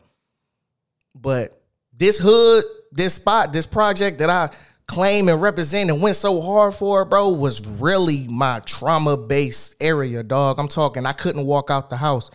But 1.14 1.60
this 1.96 2.18
hood, 2.18 2.64
this 2.92 3.14
spot, 3.14 3.52
this 3.52 3.66
project 3.66 4.18
that 4.18 4.30
I 4.30 4.50
claim 4.86 5.28
and 5.28 5.40
represent 5.40 5.90
and 5.90 6.02
went 6.02 6.16
so 6.16 6.40
hard 6.40 6.74
for, 6.74 7.04
bro, 7.04 7.28
was 7.28 7.66
really 7.66 8.26
my 8.28 8.60
trauma 8.60 9.16
based 9.16 9.76
area, 9.80 10.22
dog. 10.22 10.58
I'm 10.58 10.68
talking, 10.68 11.06
I 11.06 11.12
couldn't 11.12 11.46
walk 11.46 11.70
out 11.70 11.90
the 11.90 11.96
house 11.96 12.30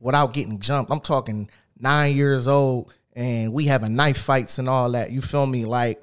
without 0.00 0.32
getting 0.32 0.58
jumped. 0.58 0.90
I'm 0.90 1.00
talking 1.00 1.50
nine 1.78 2.16
years 2.16 2.48
old 2.48 2.92
and 3.14 3.52
we 3.52 3.66
having 3.66 3.94
knife 3.94 4.18
fights 4.18 4.58
and 4.58 4.68
all 4.68 4.92
that. 4.92 5.10
You 5.10 5.20
feel 5.20 5.46
me? 5.46 5.64
Like, 5.64 6.02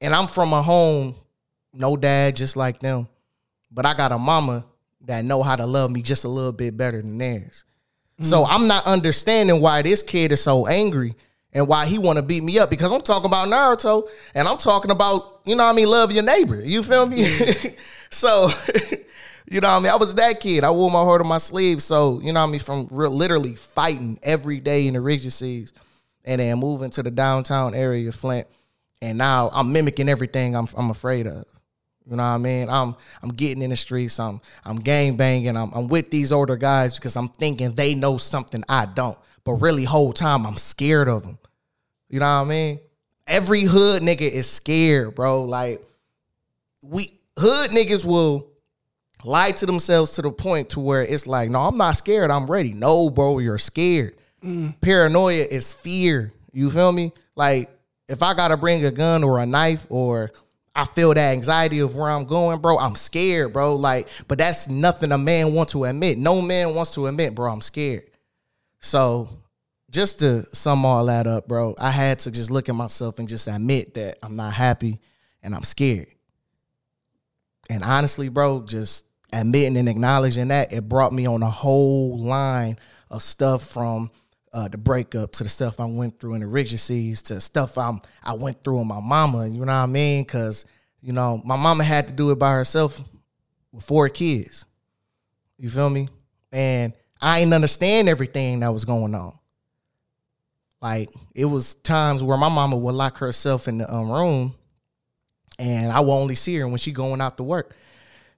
and 0.00 0.14
I'm 0.14 0.26
from 0.26 0.52
a 0.52 0.62
home, 0.62 1.14
no 1.72 1.96
dad, 1.96 2.36
just 2.36 2.56
like 2.56 2.80
them. 2.80 3.08
But 3.70 3.86
I 3.86 3.94
got 3.94 4.12
a 4.12 4.18
mama 4.18 4.64
that 5.06 5.24
know 5.24 5.42
how 5.42 5.56
to 5.56 5.66
love 5.66 5.90
me 5.90 6.02
just 6.02 6.24
a 6.24 6.28
little 6.28 6.52
bit 6.52 6.76
better 6.76 7.00
than 7.00 7.16
theirs. 7.18 7.64
So 8.22 8.44
mm. 8.44 8.46
I'm 8.50 8.66
not 8.66 8.86
understanding 8.86 9.60
why 9.60 9.82
this 9.82 10.02
kid 10.02 10.32
is 10.32 10.42
so 10.42 10.66
angry 10.66 11.14
and 11.52 11.66
why 11.66 11.86
he 11.86 11.98
want 11.98 12.18
to 12.18 12.22
beat 12.22 12.42
me 12.42 12.58
up 12.58 12.70
because 12.70 12.92
I'm 12.92 13.00
talking 13.00 13.26
about 13.26 13.48
Naruto 13.48 14.08
and 14.34 14.46
I'm 14.46 14.58
talking 14.58 14.90
about, 14.90 15.40
you 15.44 15.56
know 15.56 15.64
what 15.64 15.70
I 15.70 15.74
mean, 15.74 15.88
love 15.88 16.12
your 16.12 16.22
neighbor. 16.22 16.60
You 16.60 16.82
feel 16.82 17.06
me? 17.06 17.24
so, 18.10 18.50
you 19.50 19.60
know 19.60 19.68
what 19.68 19.76
I 19.76 19.80
mean? 19.80 19.92
I 19.92 19.96
was 19.96 20.14
that 20.16 20.40
kid. 20.40 20.64
I 20.64 20.70
wore 20.70 20.90
my 20.90 21.02
heart 21.02 21.22
on 21.22 21.28
my 21.28 21.38
sleeve. 21.38 21.82
So, 21.82 22.20
you 22.20 22.32
know 22.32 22.40
what 22.40 22.48
I 22.48 22.50
mean, 22.50 22.60
from 22.60 22.88
real, 22.90 23.10
literally 23.10 23.54
fighting 23.54 24.18
every 24.22 24.60
day 24.60 24.86
in 24.86 24.94
the 24.94 25.00
Regencies 25.00 25.72
and 26.24 26.40
then 26.40 26.58
moving 26.58 26.90
to 26.90 27.02
the 27.02 27.10
downtown 27.10 27.74
area 27.74 28.08
of 28.08 28.14
Flint. 28.14 28.46
And 29.02 29.16
now 29.16 29.50
I'm 29.52 29.72
mimicking 29.72 30.10
everything 30.10 30.54
I'm 30.54 30.68
I'm 30.76 30.90
afraid 30.90 31.26
of. 31.26 31.44
You 32.10 32.16
know 32.16 32.24
what 32.24 32.28
I 32.30 32.38
mean? 32.38 32.68
I'm 32.68 32.96
I'm 33.22 33.30
getting 33.30 33.62
in 33.62 33.70
the 33.70 33.76
streets. 33.76 34.18
I'm 34.18 34.40
I'm 34.64 34.80
gang 34.80 35.16
banging. 35.16 35.56
I'm 35.56 35.70
I'm 35.72 35.86
with 35.86 36.10
these 36.10 36.32
older 36.32 36.56
guys 36.56 36.96
because 36.96 37.16
I'm 37.16 37.28
thinking 37.28 37.74
they 37.74 37.94
know 37.94 38.16
something 38.16 38.64
I 38.68 38.86
don't. 38.86 39.16
But 39.44 39.54
really, 39.54 39.84
whole 39.84 40.12
time 40.12 40.44
I'm 40.44 40.56
scared 40.56 41.08
of 41.08 41.22
them. 41.22 41.38
You 42.08 42.18
know 42.18 42.26
what 42.26 42.46
I 42.46 42.48
mean? 42.48 42.80
Every 43.28 43.62
hood 43.62 44.02
nigga 44.02 44.22
is 44.22 44.50
scared, 44.50 45.14
bro. 45.14 45.44
Like 45.44 45.82
we 46.82 47.12
hood 47.38 47.70
niggas 47.70 48.04
will 48.04 48.50
lie 49.22 49.52
to 49.52 49.66
themselves 49.66 50.12
to 50.12 50.22
the 50.22 50.32
point 50.32 50.70
to 50.70 50.80
where 50.80 51.02
it's 51.02 51.28
like, 51.28 51.48
no, 51.48 51.60
I'm 51.60 51.76
not 51.76 51.96
scared. 51.96 52.32
I'm 52.32 52.50
ready. 52.50 52.72
No, 52.72 53.08
bro, 53.08 53.38
you're 53.38 53.58
scared. 53.58 54.16
Mm. 54.42 54.80
Paranoia 54.80 55.44
is 55.48 55.72
fear. 55.72 56.32
You 56.52 56.72
feel 56.72 56.90
me? 56.90 57.12
Like 57.36 57.70
if 58.08 58.20
I 58.20 58.34
gotta 58.34 58.56
bring 58.56 58.84
a 58.84 58.90
gun 58.90 59.22
or 59.22 59.38
a 59.38 59.46
knife 59.46 59.86
or 59.88 60.32
I 60.74 60.84
feel 60.84 61.12
that 61.14 61.32
anxiety 61.32 61.80
of 61.80 61.96
where 61.96 62.08
I'm 62.08 62.24
going, 62.24 62.60
bro. 62.60 62.78
I'm 62.78 62.94
scared, 62.94 63.52
bro. 63.52 63.74
Like, 63.74 64.08
but 64.28 64.38
that's 64.38 64.68
nothing 64.68 65.12
a 65.12 65.18
man 65.18 65.52
wants 65.52 65.72
to 65.72 65.84
admit. 65.84 66.16
No 66.16 66.40
man 66.40 66.74
wants 66.74 66.94
to 66.94 67.06
admit, 67.06 67.34
bro. 67.34 67.50
I'm 67.50 67.60
scared. 67.60 68.04
So, 68.80 69.28
just 69.90 70.20
to 70.20 70.44
sum 70.54 70.84
all 70.84 71.06
that 71.06 71.26
up, 71.26 71.48
bro, 71.48 71.74
I 71.78 71.90
had 71.90 72.20
to 72.20 72.30
just 72.30 72.50
look 72.50 72.68
at 72.68 72.74
myself 72.74 73.18
and 73.18 73.28
just 73.28 73.48
admit 73.48 73.94
that 73.94 74.18
I'm 74.22 74.36
not 74.36 74.52
happy 74.52 75.00
and 75.42 75.54
I'm 75.54 75.64
scared. 75.64 76.06
And 77.68 77.82
honestly, 77.82 78.28
bro, 78.28 78.62
just 78.62 79.04
admitting 79.32 79.76
and 79.76 79.88
acknowledging 79.88 80.48
that, 80.48 80.72
it 80.72 80.88
brought 80.88 81.12
me 81.12 81.26
on 81.26 81.42
a 81.42 81.50
whole 81.50 82.18
line 82.18 82.78
of 83.10 83.22
stuff 83.22 83.66
from 83.66 84.10
uh, 84.52 84.68
the 84.68 84.78
breakup 84.78 85.32
to 85.32 85.44
the 85.44 85.50
stuff 85.50 85.78
I 85.80 85.86
went 85.86 86.18
through 86.18 86.34
in 86.34 86.40
the 86.40 86.46
Regencies 86.46 87.22
to 87.22 87.40
stuff 87.40 87.78
I'm 87.78 88.00
I 88.22 88.34
went 88.34 88.62
through 88.64 88.78
with 88.78 88.86
my 88.86 89.00
mama. 89.00 89.46
You 89.46 89.60
know 89.60 89.66
what 89.66 89.68
I 89.68 89.86
mean? 89.86 90.24
Because 90.24 90.66
you 91.00 91.12
know 91.12 91.40
my 91.44 91.56
mama 91.56 91.84
had 91.84 92.08
to 92.08 92.12
do 92.12 92.30
it 92.30 92.38
by 92.38 92.52
herself 92.52 93.00
with 93.72 93.84
four 93.84 94.08
kids. 94.08 94.64
You 95.58 95.70
feel 95.70 95.90
me? 95.90 96.08
And 96.52 96.92
I 97.20 97.40
didn't 97.40 97.54
understand 97.54 98.08
everything 98.08 98.60
that 98.60 98.72
was 98.72 98.84
going 98.84 99.14
on. 99.14 99.32
Like 100.82 101.10
it 101.34 101.44
was 101.44 101.74
times 101.74 102.22
where 102.22 102.38
my 102.38 102.48
mama 102.48 102.76
would 102.76 102.94
lock 102.94 103.18
herself 103.18 103.68
in 103.68 103.78
the 103.78 103.92
um, 103.92 104.10
room, 104.10 104.54
and 105.58 105.92
I 105.92 106.00
would 106.00 106.12
only 106.12 106.34
see 106.34 106.56
her 106.56 106.66
when 106.66 106.78
she 106.78 106.92
going 106.92 107.20
out 107.20 107.36
to 107.36 107.42
work. 107.42 107.76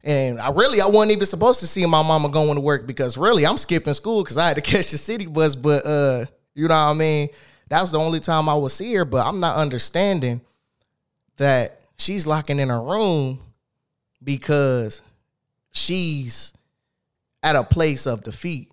And 0.04 0.40
I 0.40 0.50
really 0.50 0.80
I 0.80 0.86
wasn't 0.86 1.12
even 1.12 1.26
supposed 1.26 1.60
to 1.60 1.66
see 1.66 1.86
my 1.86 2.02
mama 2.02 2.28
going 2.28 2.54
to 2.56 2.60
work 2.60 2.86
because 2.86 3.16
really 3.16 3.46
I'm 3.46 3.58
skipping 3.58 3.94
school 3.94 4.22
because 4.22 4.36
I 4.36 4.48
had 4.48 4.56
to 4.56 4.62
catch 4.72 4.90
the 4.90 4.98
city 4.98 5.26
bus. 5.26 5.54
But 5.54 5.86
uh, 5.86 6.24
you 6.54 6.68
know 6.68 6.74
what 6.74 6.90
I 6.90 6.94
mean? 6.94 7.28
That 7.68 7.80
was 7.80 7.92
the 7.92 8.00
only 8.00 8.20
time 8.20 8.48
I 8.48 8.54
would 8.54 8.72
see 8.72 8.92
her. 8.94 9.04
But 9.04 9.26
I'm 9.26 9.40
not 9.40 9.56
understanding 9.56 10.40
that 11.36 11.80
she's 11.96 12.26
locking 12.26 12.58
in 12.58 12.68
her 12.68 12.82
room 12.82 13.40
because 14.22 15.02
she's 15.70 16.52
at 17.42 17.56
a 17.56 17.64
place 17.64 18.06
of 18.06 18.22
defeat. 18.22 18.72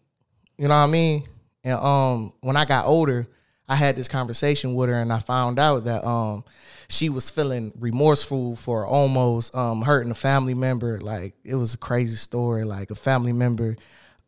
You 0.57 0.67
know 0.67 0.77
what 0.77 0.87
I 0.87 0.87
mean? 0.87 1.23
And 1.63 1.79
um 1.79 2.33
when 2.41 2.57
I 2.57 2.65
got 2.65 2.85
older, 2.85 3.27
I 3.67 3.75
had 3.75 3.95
this 3.95 4.07
conversation 4.07 4.73
with 4.73 4.89
her 4.89 4.95
and 4.95 5.13
I 5.13 5.19
found 5.19 5.59
out 5.59 5.85
that 5.85 6.05
um 6.05 6.43
she 6.89 7.09
was 7.09 7.29
feeling 7.29 7.71
remorseful 7.79 8.55
for 8.55 8.85
almost 8.85 9.55
um 9.55 9.81
hurting 9.81 10.11
a 10.11 10.15
family 10.15 10.55
member. 10.55 10.99
Like 10.99 11.35
it 11.43 11.55
was 11.55 11.75
a 11.75 11.77
crazy 11.77 12.17
story. 12.17 12.65
Like 12.65 12.91
a 12.91 12.95
family 12.95 13.31
member 13.31 13.77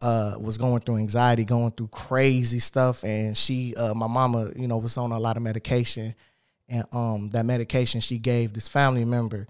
uh 0.02 0.36
was 0.40 0.58
going 0.58 0.82
through 0.82 0.98
anxiety, 0.98 1.44
going 1.44 1.72
through 1.72 1.88
crazy 1.88 2.60
stuff 2.60 3.04
and 3.04 3.36
she 3.36 3.76
uh 3.76 3.94
my 3.94 4.08
mama, 4.08 4.52
you 4.56 4.68
know, 4.68 4.78
was 4.78 4.98
on 4.98 5.12
a 5.12 5.20
lot 5.20 5.38
of 5.38 5.44
medication 5.44 6.14
and 6.70 6.86
um 6.94 7.30
that 7.32 7.46
medication 7.46 8.00
she 8.00 8.18
gave 8.20 8.54
this 8.54 8.70
family 8.70 9.06
member 9.06 9.48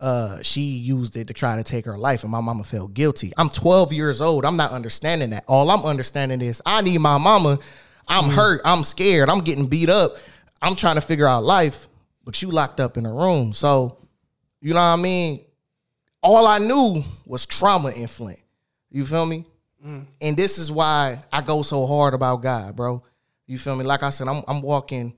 uh 0.00 0.42
she 0.42 0.62
used 0.62 1.16
it 1.16 1.28
to 1.28 1.34
try 1.34 1.56
to 1.56 1.62
take 1.62 1.84
her 1.84 1.98
life 1.98 2.22
and 2.22 2.32
my 2.32 2.40
mama 2.40 2.64
felt 2.64 2.94
guilty. 2.94 3.32
I'm 3.36 3.50
12 3.50 3.92
years 3.92 4.22
old. 4.22 4.46
I'm 4.46 4.56
not 4.56 4.72
understanding 4.72 5.30
that. 5.30 5.44
All 5.46 5.70
I'm 5.70 5.84
understanding 5.84 6.40
is 6.40 6.62
I 6.64 6.80
need 6.80 6.98
my 6.98 7.18
mama. 7.18 7.58
I'm 8.08 8.30
hurt. 8.30 8.62
I'm 8.64 8.84
scared. 8.84 9.28
I'm 9.28 9.40
getting 9.40 9.66
beat 9.66 9.90
up. 9.90 10.16
I'm 10.60 10.76
trying 10.76 10.94
to 10.94 11.00
figure 11.02 11.26
out 11.26 11.44
life, 11.44 11.88
but 12.24 12.40
you 12.42 12.50
locked 12.50 12.80
up 12.80 12.96
in 12.96 13.06
a 13.06 13.12
room. 13.12 13.52
So, 13.52 13.98
you 14.60 14.70
know 14.70 14.80
what 14.80 14.86
I 14.86 14.96
mean? 14.96 15.44
All 16.22 16.46
I 16.46 16.58
knew 16.58 17.02
was 17.26 17.46
trauma 17.46 17.90
in 17.90 18.06
Flint. 18.06 18.40
You 18.90 19.04
feel 19.04 19.26
me? 19.26 19.44
Mm. 19.84 20.06
And 20.20 20.36
this 20.36 20.58
is 20.58 20.72
why 20.72 21.22
I 21.32 21.42
go 21.42 21.62
so 21.62 21.86
hard 21.86 22.14
about 22.14 22.42
God, 22.42 22.74
bro. 22.74 23.02
You 23.46 23.58
feel 23.58 23.76
me? 23.76 23.84
Like 23.84 24.02
I 24.02 24.10
said, 24.10 24.28
I'm 24.28 24.42
I'm 24.48 24.62
walking 24.62 25.14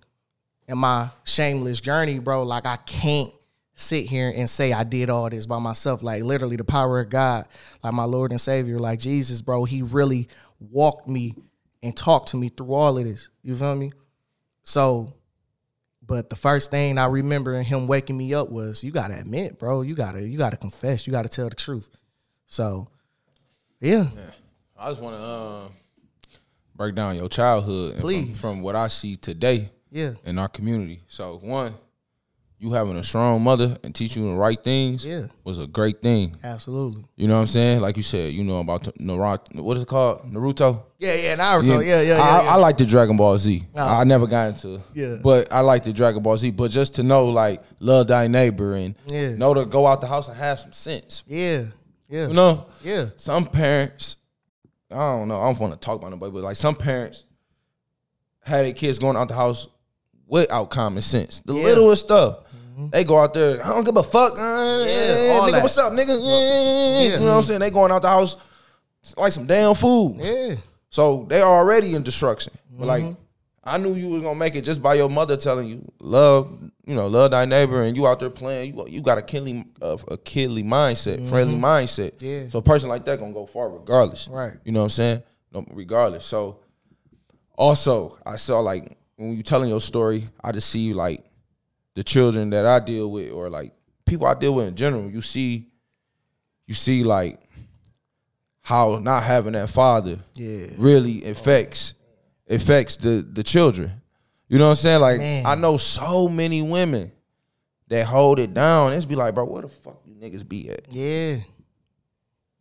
in 0.67 0.79
my 0.79 1.11
shameless 1.25 1.81
journey, 1.81 2.19
bro. 2.19 2.43
Like 2.43 2.67
I 2.67 2.77
can't 2.77 3.33
sit 3.75 4.07
here 4.07 4.33
and 4.35 4.51
say 4.51 4.73
I 4.73 4.83
did 4.83 5.11
all 5.11 5.31
this 5.31 5.47
by 5.47 5.59
myself. 5.59 6.03
Like 6.03 6.23
literally 6.23 6.57
the 6.57 6.65
power 6.65 7.01
of 7.01 7.11
God, 7.11 7.47
like 7.85 7.93
my 7.93 8.05
Lord 8.05 8.33
and 8.33 8.41
Savior, 8.41 8.79
like 8.79 8.99
Jesus, 8.99 9.43
bro. 9.43 9.65
He 9.65 9.83
really 9.83 10.29
walked 10.59 11.09
me 11.09 11.35
and 11.83 11.97
talked 11.97 12.31
to 12.31 12.37
me 12.37 12.49
through 12.49 12.73
all 12.73 12.99
of 12.99 13.05
this. 13.05 13.29
You 13.43 13.55
feel 13.55 13.77
me? 13.77 13.93
So, 14.63 15.15
but 16.07 16.31
the 16.31 16.37
first 16.37 16.71
thing 16.71 16.99
I 16.99 17.07
remember 17.07 17.61
him 17.63 17.87
waking 17.87 18.17
me 18.17 18.33
up 18.35 18.49
was 18.51 18.85
you 18.85 18.91
gotta 18.93 19.19
admit, 19.19 19.59
bro. 19.59 19.83
You 19.83 19.95
gotta 19.95 20.27
you 20.27 20.39
gotta 20.39 20.57
confess. 20.57 21.07
You 21.07 21.13
gotta 21.13 21.29
tell 21.29 21.49
the 21.49 21.55
truth. 21.57 21.89
So, 22.47 22.87
yeah. 23.81 24.07
I 24.79 24.91
just 24.91 25.01
want 25.01 25.17
to 25.17 25.23
um, 25.23 25.73
break 26.75 26.95
down 26.95 27.17
your 27.17 27.29
childhood 27.29 27.91
and 27.93 27.95
from- 27.97 28.03
Please. 28.03 28.41
From, 28.41 28.63
what 28.63 28.77
I 28.77 28.89
see 28.89 29.17
today 29.17 29.71
Yeah. 29.91 30.13
in 30.25 30.39
our 30.39 30.49
community. 30.49 31.03
So 31.09 31.39
one, 31.43 31.75
you 32.67 32.73
having 32.73 32.97
a 32.97 33.03
strong 33.05 33.43
mother 33.43 33.77
and 33.85 33.95
teaching 33.95 34.25
you 34.25 34.33
the 34.33 34.37
right 34.39 34.63
things 34.63 35.05
Yeah. 35.07 35.27
was 35.45 35.59
a 35.59 35.67
great 35.67 36.03
thing. 36.03 36.37
Absolutely. 36.43 37.05
You 37.17 37.29
know 37.29 37.35
what 37.35 37.41
I'm 37.43 37.47
saying? 37.47 37.81
Like 37.81 37.97
you 37.97 38.03
said, 38.03 38.33
you 38.33 38.43
know 38.45 38.59
about 38.59 38.85
the 38.85 38.93
Naruto. 38.93 39.61
What 39.63 39.77
is 39.77 39.85
it 39.85 39.89
called? 39.89 40.23
Naruto. 40.33 40.83
Yeah, 40.99 41.15
yeah, 41.15 41.37
Naruto. 41.37 41.85
Yeah, 41.87 42.01
yeah, 42.01 42.03
yeah. 42.03 42.15
I, 42.23 42.43
yeah. 42.43 42.51
I 42.51 42.57
like 42.57 42.77
the 42.79 42.87
Dragon 42.87 43.17
Ball 43.17 43.39
Z. 43.39 43.63
I 43.77 44.05
never 44.05 44.27
got 44.27 44.49
into. 44.49 44.81
Yeah. 44.95 45.17
But 45.23 45.53
I 45.53 45.61
like 45.61 45.85
the 45.85 45.93
Dragon 45.93 46.23
Ball 46.23 46.37
Z. 46.37 46.51
But 46.51 46.71
just 46.71 46.97
to 46.97 47.03
know, 47.03 47.27
like, 47.29 47.63
love 47.81 48.09
thy 48.09 48.27
neighbor 48.27 48.75
and 48.75 48.95
Yeah. 49.07 49.37
know 49.37 49.55
to 49.55 49.65
go 49.65 49.87
out 49.87 50.01
the 50.01 50.07
house 50.09 50.29
and 50.29 50.37
have 50.37 50.61
some 50.61 50.73
sense. 50.73 51.23
yeah. 51.27 51.65
Yeah. 52.09 52.29
You 52.29 52.35
know. 52.35 52.67
Yeah. 52.85 53.07
Some 53.17 53.47
parents, 53.47 54.17
I 54.91 54.95
don't 54.97 55.29
know. 55.29 55.41
I 55.41 55.47
don't 55.47 55.59
want 55.59 55.73
to 55.75 55.79
talk 55.81 55.99
about 55.99 56.11
nobody, 56.11 56.33
but 56.33 56.43
like 56.45 56.57
some 56.57 56.75
parents 56.77 57.25
had 58.41 58.65
their 58.65 58.73
kids 58.73 58.99
going 59.01 59.17
out 59.17 59.29
the 59.29 59.35
house 59.35 59.67
without 60.29 60.71
common 60.71 61.03
sense. 61.03 61.41
The 61.45 61.55
Yeah. 61.55 61.65
littlest 61.65 62.05
stuff. 62.07 62.45
They 62.91 63.05
go 63.05 63.19
out 63.19 63.33
there. 63.33 63.65
I 63.65 63.69
don't 63.71 63.85
give 63.85 63.97
a 63.97 64.03
fuck. 64.03 64.33
Uh, 64.33 64.85
Yeah, 64.87 65.41
nigga, 65.41 65.51
that. 65.53 65.63
what's 65.63 65.79
up, 65.79 65.93
nigga? 65.93 66.09
Yeah. 66.21 67.15
You 67.15 67.21
know 67.21 67.27
what 67.27 67.37
I'm 67.39 67.43
saying? 67.43 67.61
They 67.61 67.71
going 67.71 67.91
out 67.91 68.03
the 68.03 68.09
house 68.09 68.37
like 69.17 69.33
some 69.33 69.47
damn 69.47 69.75
fools. 69.75 70.19
Yeah. 70.23 70.57
So 70.91 71.27
they 71.29 71.41
already 71.43 71.95
in 71.95 72.03
destruction. 72.03 72.53
But 72.79 72.87
like, 72.87 73.05
I 73.65 73.79
knew 73.79 73.95
you 73.95 74.09
was 74.09 74.23
gonna 74.23 74.39
make 74.39 74.55
it 74.57 74.63
just 74.63 74.83
by 74.83 74.95
your 74.95 75.09
mother 75.09 75.37
telling 75.37 75.69
you 75.69 75.91
love, 76.01 76.51
you 76.87 76.95
know, 76.95 77.07
love 77.07 77.31
thy 77.33 77.47
neighbor, 77.47 77.83
and 77.83 77.97
you 77.97 78.07
out 78.07 78.21
there 78.21 78.31
playing. 78.31 78.75
You 78.77 78.87
you 78.89 79.01
got 79.01 79.19
a 79.19 79.23
kidly, 79.23 79.65
uh, 79.81 79.97
a 80.09 80.17
kidly 80.19 80.63
mindset, 80.63 81.29
friendly 81.29 81.57
mindset. 81.59 82.13
Yeah. 82.21 82.49
So 82.51 82.59
a 82.59 82.63
person 82.63 82.89
like 82.89 83.05
that 83.07 83.19
gonna 83.19 83.33
go 83.33 83.47
far 83.47 83.71
regardless. 83.71 84.29
Right. 84.29 84.53
You 84.65 84.73
know 84.73 84.81
what 84.81 84.85
I'm 84.85 84.91
saying? 84.91 85.23
No, 85.53 85.65
regardless. 85.73 86.27
So 86.27 86.61
also, 87.57 88.19
I 88.25 88.37
saw 88.37 88.61
like 88.61 88.97
when 89.17 89.37
you 89.37 89.43
telling 89.43 89.69
your 89.71 89.81
story, 89.81 90.29
I 90.43 90.53
just 90.53 90.69
see 90.71 90.81
you 90.81 90.95
like 90.95 91.25
the 91.97 92.05
children 92.05 92.51
that 92.51 92.65
I 92.65 92.79
deal 92.79 93.11
with, 93.11 93.33
or 93.33 93.51
like 93.51 93.73
people 94.05 94.27
I 94.29 94.35
deal 94.35 94.55
with 94.55 94.69
in 94.69 94.77
general. 94.77 95.11
You 95.11 95.21
see, 95.23 95.67
you 96.67 96.75
see 96.75 97.03
like 97.03 97.41
how 98.61 98.99
not 98.99 99.23
having 99.25 99.55
that 99.55 99.69
father 99.71 100.19
Yeah. 100.35 100.67
really 100.79 101.25
affects 101.25 101.95
affects 102.49 102.97
the 102.97 103.27
the 103.29 103.43
children. 103.43 103.91
You 104.49 104.59
know 104.59 104.67
what 104.67 104.71
I'm 104.71 104.77
saying? 104.77 105.01
Like 105.01 105.19
Man. 105.19 105.47
I 105.47 105.55
know 105.57 105.77
so 105.77 106.29
many 106.29 106.63
women 106.63 107.11
that 107.89 108.05
hold 108.07 108.39
it 108.39 108.53
down. 108.55 108.93
It's 108.93 109.05
be 109.05 109.17
like, 109.17 109.35
bro, 109.35 109.45
where 109.47 109.63
the 109.63 109.69
fuck 109.69 110.01
you 110.05 110.15
niggas 110.15 110.47
be 110.49 110.71
at? 110.71 110.93
Yeah. 110.93 111.37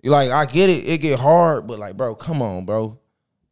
You 0.01 0.11
like, 0.11 0.29
I 0.29 0.45
get 0.45 0.69
it, 0.69 0.87
it 0.87 0.97
get 0.99 1.19
hard, 1.19 1.65
but 1.67 1.79
like, 1.79 1.97
bro, 1.97 2.13
come 2.15 2.41
on, 2.41 2.63
bro. 2.65 2.99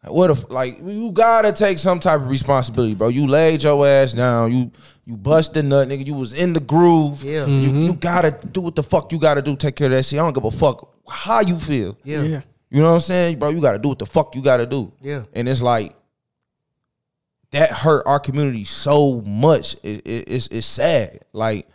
Like, 0.03 0.11
what 0.11 0.29
if 0.29 0.49
like 0.49 0.79
you 0.83 1.11
gotta 1.11 1.51
take 1.51 1.79
some 1.79 1.99
type 1.99 2.21
of 2.21 2.29
responsibility, 2.29 2.95
bro. 2.95 3.07
You 3.07 3.27
laid 3.27 3.63
your 3.63 3.85
ass 3.87 4.13
down, 4.13 4.53
you 4.53 4.71
you 5.05 5.17
busted 5.17 5.65
nut, 5.65 5.87
nigga. 5.87 6.05
You 6.05 6.15
was 6.15 6.33
in 6.33 6.53
the 6.53 6.59
groove. 6.59 7.23
Yeah. 7.23 7.45
You, 7.45 7.55
you 7.55 7.69
mm-hmm. 7.69 7.99
gotta 7.99 8.31
do 8.47 8.61
what 8.61 8.75
the 8.75 8.83
fuck 8.83 9.11
you 9.11 9.19
gotta 9.19 9.41
do. 9.41 9.55
Take 9.55 9.75
care 9.75 9.87
of 9.87 9.91
that 9.91 10.03
shit. 10.03 10.19
I 10.19 10.23
don't 10.23 10.33
give 10.33 10.45
a 10.45 10.51
fuck 10.51 10.89
how 11.07 11.41
you 11.41 11.59
feel. 11.59 11.97
Yeah. 12.03 12.21
Yeah. 12.23 12.41
You 12.73 12.81
know 12.81 12.87
what 12.87 12.95
I'm 12.95 12.99
saying, 13.01 13.37
bro? 13.37 13.49
You 13.49 13.61
got 13.61 13.73
to 13.73 13.79
do 13.79 13.89
what 13.89 13.99
the 13.99 14.07
fuck 14.07 14.35
you 14.35 14.41
got 14.41 14.57
to 14.57 14.65
do. 14.65 14.91
Yeah. 14.99 15.25
And 15.33 15.47
it's 15.47 15.61
like 15.61 15.95
that 17.51 17.69
hurt 17.69 18.01
our 18.07 18.19
community 18.19 18.63
so 18.63 19.21
much. 19.21 19.75
It, 19.83 20.07
it, 20.07 20.23
it's 20.27 20.47
it's 20.47 20.65
sad. 20.65 21.19
Like, 21.33 21.67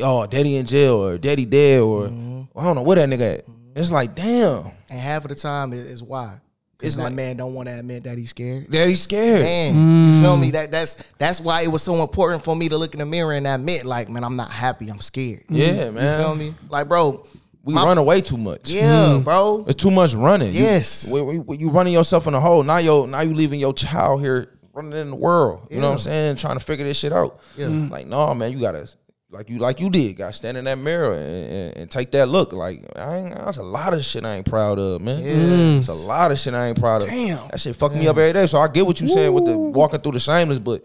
oh, 0.00 0.28
daddy 0.28 0.54
in 0.54 0.64
jail 0.64 0.94
or 0.94 1.18
daddy 1.18 1.44
dead 1.44 1.80
or 1.80 2.02
mm-hmm. 2.02 2.56
I 2.56 2.62
don't 2.62 2.76
know 2.76 2.82
where 2.82 2.94
that 2.94 3.08
nigga 3.08 3.38
at. 3.38 3.46
Mm-hmm. 3.46 3.72
It's 3.74 3.90
like, 3.90 4.14
damn, 4.14 4.70
And 4.88 4.98
half 5.00 5.24
of 5.24 5.30
the 5.30 5.34
time 5.34 5.72
is, 5.72 5.80
is 5.80 6.02
why. 6.04 6.38
Because 6.78 6.94
It's 6.94 6.96
that 6.96 7.02
like- 7.04 7.14
man 7.14 7.36
don't 7.36 7.54
want 7.54 7.68
to 7.68 7.76
admit 7.76 8.04
that 8.04 8.16
he's 8.18 8.30
scared. 8.30 8.70
daddy 8.70 8.94
scared. 8.94 9.40
Man, 9.42 9.74
mm. 9.74 10.14
you 10.14 10.22
feel 10.22 10.36
me? 10.36 10.52
That 10.52 10.70
that's 10.70 10.96
that's 11.18 11.40
why 11.40 11.62
it 11.62 11.68
was 11.68 11.82
so 11.82 11.94
important 12.02 12.44
for 12.44 12.54
me 12.54 12.68
to 12.68 12.76
look 12.78 12.94
in 12.94 13.00
the 13.00 13.06
mirror 13.06 13.32
and 13.32 13.48
admit, 13.48 13.84
like, 13.84 14.08
man, 14.08 14.22
I'm 14.22 14.36
not 14.36 14.52
happy. 14.52 14.88
I'm 14.88 15.00
scared. 15.00 15.42
Yeah, 15.48 15.70
mm-hmm. 15.70 15.94
man. 15.96 16.18
You 16.20 16.24
feel 16.24 16.34
me? 16.36 16.54
Like, 16.70 16.86
bro, 16.88 17.24
We 17.64 17.74
My- 17.74 17.84
run 17.84 17.98
away 17.98 18.20
too 18.20 18.36
much. 18.38 18.70
yeah, 18.70 18.82
mm-hmm. 19.08 19.24
bro. 19.24 19.64
It's 19.66 19.82
too 19.82 19.90
much 19.90 20.14
running. 20.14 20.54
Yes. 20.54 21.08
when- 21.10 21.26
when- 21.26 21.46
when 21.46 21.58
you 21.60 21.68
running 21.68 21.92
yourself 21.92 22.26
in 22.28 22.34
a 22.34 22.40
hole. 22.40 22.62
Now 22.62 22.78
you 22.78 23.06
now 23.08 23.22
you 23.22 23.34
leaving 23.34 23.58
your 23.58 23.74
child 23.74 24.20
here 24.20 24.48
running 24.72 24.92
in 24.92 25.10
the 25.10 25.16
world. 25.16 25.66
You 25.70 25.80
know 25.80 25.88
what 25.88 25.94
I'm 25.94 25.98
saying? 25.98 26.36
Trying 26.36 26.58
to 26.58 26.64
figure 26.64 26.84
this 26.86 26.96
shit 26.96 27.12
out. 27.12 27.40
Yeah. 27.56 27.66
Like 27.66 28.06
no, 28.06 28.32
man, 28.34 28.52
you 28.52 28.60
gotta 28.60 28.88
like 29.30 29.50
you 29.50 29.58
like 29.58 29.80
you 29.80 29.90
did. 29.90 30.16
Got 30.16 30.28
to 30.28 30.32
stand 30.32 30.56
in 30.56 30.64
that 30.64 30.78
mirror 30.78 31.12
and, 31.12 31.52
and, 31.52 31.76
and 31.76 31.90
take 31.90 32.10
that 32.12 32.28
look. 32.28 32.52
Like 32.52 32.84
I 32.96 33.18
ain't, 33.18 33.34
that's 33.34 33.58
a 33.58 33.62
lot 33.62 33.94
of 33.94 34.04
shit 34.04 34.24
I 34.24 34.36
ain't 34.36 34.46
proud 34.48 34.78
of, 34.78 35.02
man. 35.02 35.20
Yeah. 35.22 35.32
Mm. 35.32 35.78
It's 35.78 35.88
a 35.88 35.94
lot 35.94 36.32
of 36.32 36.38
shit 36.38 36.54
I 36.54 36.68
ain't 36.68 36.80
proud 36.80 37.02
of. 37.02 37.08
Damn. 37.08 37.48
that 37.48 37.60
shit 37.60 37.76
fuck 37.76 37.94
me 37.94 38.08
up 38.08 38.16
every 38.16 38.32
day. 38.32 38.46
So 38.46 38.58
I 38.58 38.68
get 38.68 38.86
what 38.86 39.00
you 39.00 39.08
saying 39.08 39.32
with 39.32 39.44
the 39.44 39.56
walking 39.56 40.00
through 40.00 40.12
the 40.12 40.20
shameless, 40.20 40.58
but. 40.58 40.84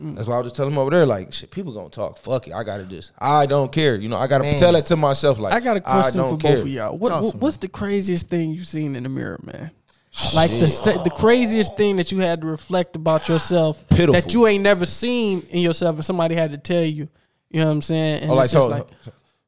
Mm. 0.00 0.16
That's 0.16 0.26
why 0.26 0.36
I 0.36 0.38
was 0.38 0.46
just 0.46 0.56
telling 0.56 0.72
him 0.72 0.78
over 0.78 0.90
there, 0.90 1.04
like, 1.04 1.34
shit, 1.34 1.50
people 1.50 1.74
gonna 1.74 1.90
talk. 1.90 2.16
Fuck 2.16 2.48
it. 2.48 2.54
I 2.54 2.64
gotta 2.64 2.84
just, 2.84 3.12
I 3.18 3.44
don't 3.44 3.70
care. 3.70 3.94
You 3.94 4.08
know, 4.08 4.16
I 4.16 4.26
gotta 4.26 4.44
Man. 4.44 4.58
tell 4.58 4.72
that 4.72 4.86
to 4.86 4.96
myself. 4.96 5.38
Like, 5.38 5.52
I 5.52 5.60
got 5.60 5.76
a 5.76 5.82
question 5.82 6.18
don't 6.18 6.40
for 6.40 6.40
care. 6.40 6.56
both 6.56 6.64
of 6.64 6.70
y'all. 6.70 6.96
What, 6.96 7.12
what 7.12 7.30
to 7.32 7.36
me. 7.36 7.40
what's 7.40 7.58
the 7.58 7.68
craziest 7.68 8.26
thing 8.26 8.52
you've 8.52 8.66
seen 8.66 8.96
in 8.96 9.02
the 9.02 9.10
mirror, 9.10 9.38
man? 9.42 9.70
Like 10.34 10.50
the 10.50 10.66
st- 10.66 11.04
the 11.04 11.10
craziest 11.10 11.76
thing 11.76 11.96
that 11.96 12.10
you 12.10 12.20
had 12.20 12.40
to 12.40 12.46
reflect 12.46 12.96
about 12.96 13.28
yourself 13.28 13.86
Pitiful. 13.88 14.14
that 14.14 14.32
you 14.32 14.46
ain't 14.46 14.62
never 14.62 14.86
seen 14.86 15.42
in 15.50 15.60
yourself, 15.60 15.96
and 15.96 16.04
somebody 16.04 16.34
had 16.34 16.52
to 16.52 16.58
tell 16.58 16.82
you. 16.82 17.08
You 17.52 17.60
know 17.60 17.66
what 17.66 17.72
I'm 17.72 17.82
saying? 17.82 18.22
And 18.22 18.30
Oh, 18.30 18.34
like, 18.34 18.44
it's 18.44 18.52
just 18.54 18.64
so, 18.66 18.70
like 18.70 18.86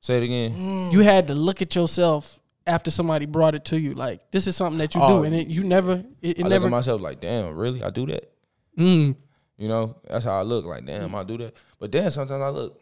say 0.00 0.18
it 0.18 0.22
again. 0.24 0.90
you 0.92 1.00
had 1.00 1.28
to 1.28 1.34
look 1.34 1.62
at 1.62 1.74
yourself 1.74 2.38
after 2.66 2.90
somebody 2.90 3.26
brought 3.26 3.54
it 3.54 3.64
to 3.66 3.78
you. 3.80 3.94
Like 3.94 4.30
this 4.30 4.46
is 4.46 4.54
something 4.56 4.78
that 4.78 4.94
you 4.94 5.00
Oh. 5.02 5.18
do, 5.20 5.24
and 5.24 5.34
it, 5.34 5.48
you 5.48 5.64
never, 5.64 6.04
it, 6.22 6.38
it 6.38 6.40
I 6.40 6.42
look 6.42 6.50
never. 6.50 6.66
at 6.66 6.70
myself 6.70 7.00
like, 7.00 7.20
damn, 7.20 7.56
really? 7.56 7.82
I 7.82 7.90
do 7.90 8.06
that? 8.06 8.30
Mm, 8.78 9.16
You 9.56 9.68
know, 9.68 9.96
that's 10.08 10.24
how 10.24 10.38
I 10.38 10.42
look. 10.42 10.64
Like, 10.66 10.84
damn, 10.84 11.14
I 11.14 11.22
do 11.24 11.38
that. 11.38 11.54
But 11.78 11.92
then 11.92 12.10
sometimes 12.10 12.42
I 12.42 12.48
look, 12.50 12.80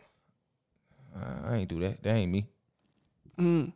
"Uh, 1.14 1.48
I 1.50 1.56
ain't 1.56 1.68
do 1.68 1.78
that. 1.80 2.02
That 2.02 2.14
ain't 2.14 2.32
me. 2.32 2.46
mm. 3.38 3.72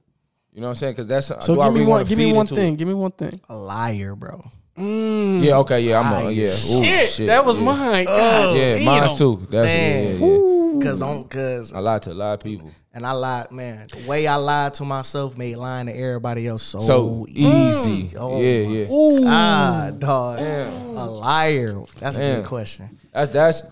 You 0.53 0.63
know 0.63 0.69
what 0.69 0.71
I'm 0.71 0.75
saying? 0.77 0.93
Because 0.95 1.07
that's 1.07 1.27
So 1.45 1.55
do 1.55 1.61
I 1.61 1.67
give 1.67 1.75
me 1.75 1.81
really 1.81 1.91
one. 1.91 1.91
wanna 1.99 2.05
Give 2.09 2.19
me 2.19 2.33
one 2.33 2.47
thing. 2.47 2.75
it? 2.75 2.77
Give 2.79 2.89
me 2.89 2.95
one 2.95 3.11
thing. 3.13 3.41
A 3.51 3.57
liar, 3.57 4.15
bro. 4.15 4.43
Mm. 4.79 5.43
Yeah, 5.45 5.59
okay, 5.59 5.81
yeah, 5.81 6.01
I'm 6.01 6.13
on. 6.13 6.25
Liar. 6.25 6.33
Yeah, 6.33 6.47
Ooh, 6.49 6.85
Shit, 6.85 7.09
shit, 7.11 7.27
that 7.27 7.45
was 7.45 7.59
yeah. 7.59 7.65
mine. 7.65 8.05
God 8.07 8.57
Yeah, 8.57 8.69
damn. 8.71 8.85
mine's 8.85 9.19
too. 9.19 9.37
Definitely, 9.37 9.63
Man. 9.67 10.21
yeah, 10.21 10.27
yeah. 10.27 10.56
Cause 10.87 11.03
on 11.03 11.25
cause 11.29 11.73
I 11.73 11.79
lied 11.81 12.03
to 12.03 12.13
a 12.13 12.15
lot 12.15 12.35
of 12.35 12.41
people. 12.41 12.71
and 12.93 13.07
I 13.07 13.13
lied, 13.13 13.51
man. 13.53 13.87
The 13.93 14.09
way 14.09 14.27
I 14.27 14.37
lied 14.37 14.75
to 14.75 14.85
myself 14.85 15.37
made 15.37 15.57
lying 15.57 15.87
to 15.87 15.93
everybody 15.93 16.47
else 16.47 16.63
so, 16.63 16.79
So 16.81 17.27
easy. 17.29 18.17
Oh, 18.17 18.41
yeah, 18.41 18.67
my 18.67 18.73
yeah. 18.73 18.87
Ah, 19.27 19.91
dog. 19.99 20.39
Damn. 20.39 20.73
A 20.97 21.07
liar. 21.07 21.77
That's 21.99 22.19
a 22.19 22.21
good 22.21 22.47
question. 22.47 22.99
That's 23.13 23.33
that's 23.33 23.63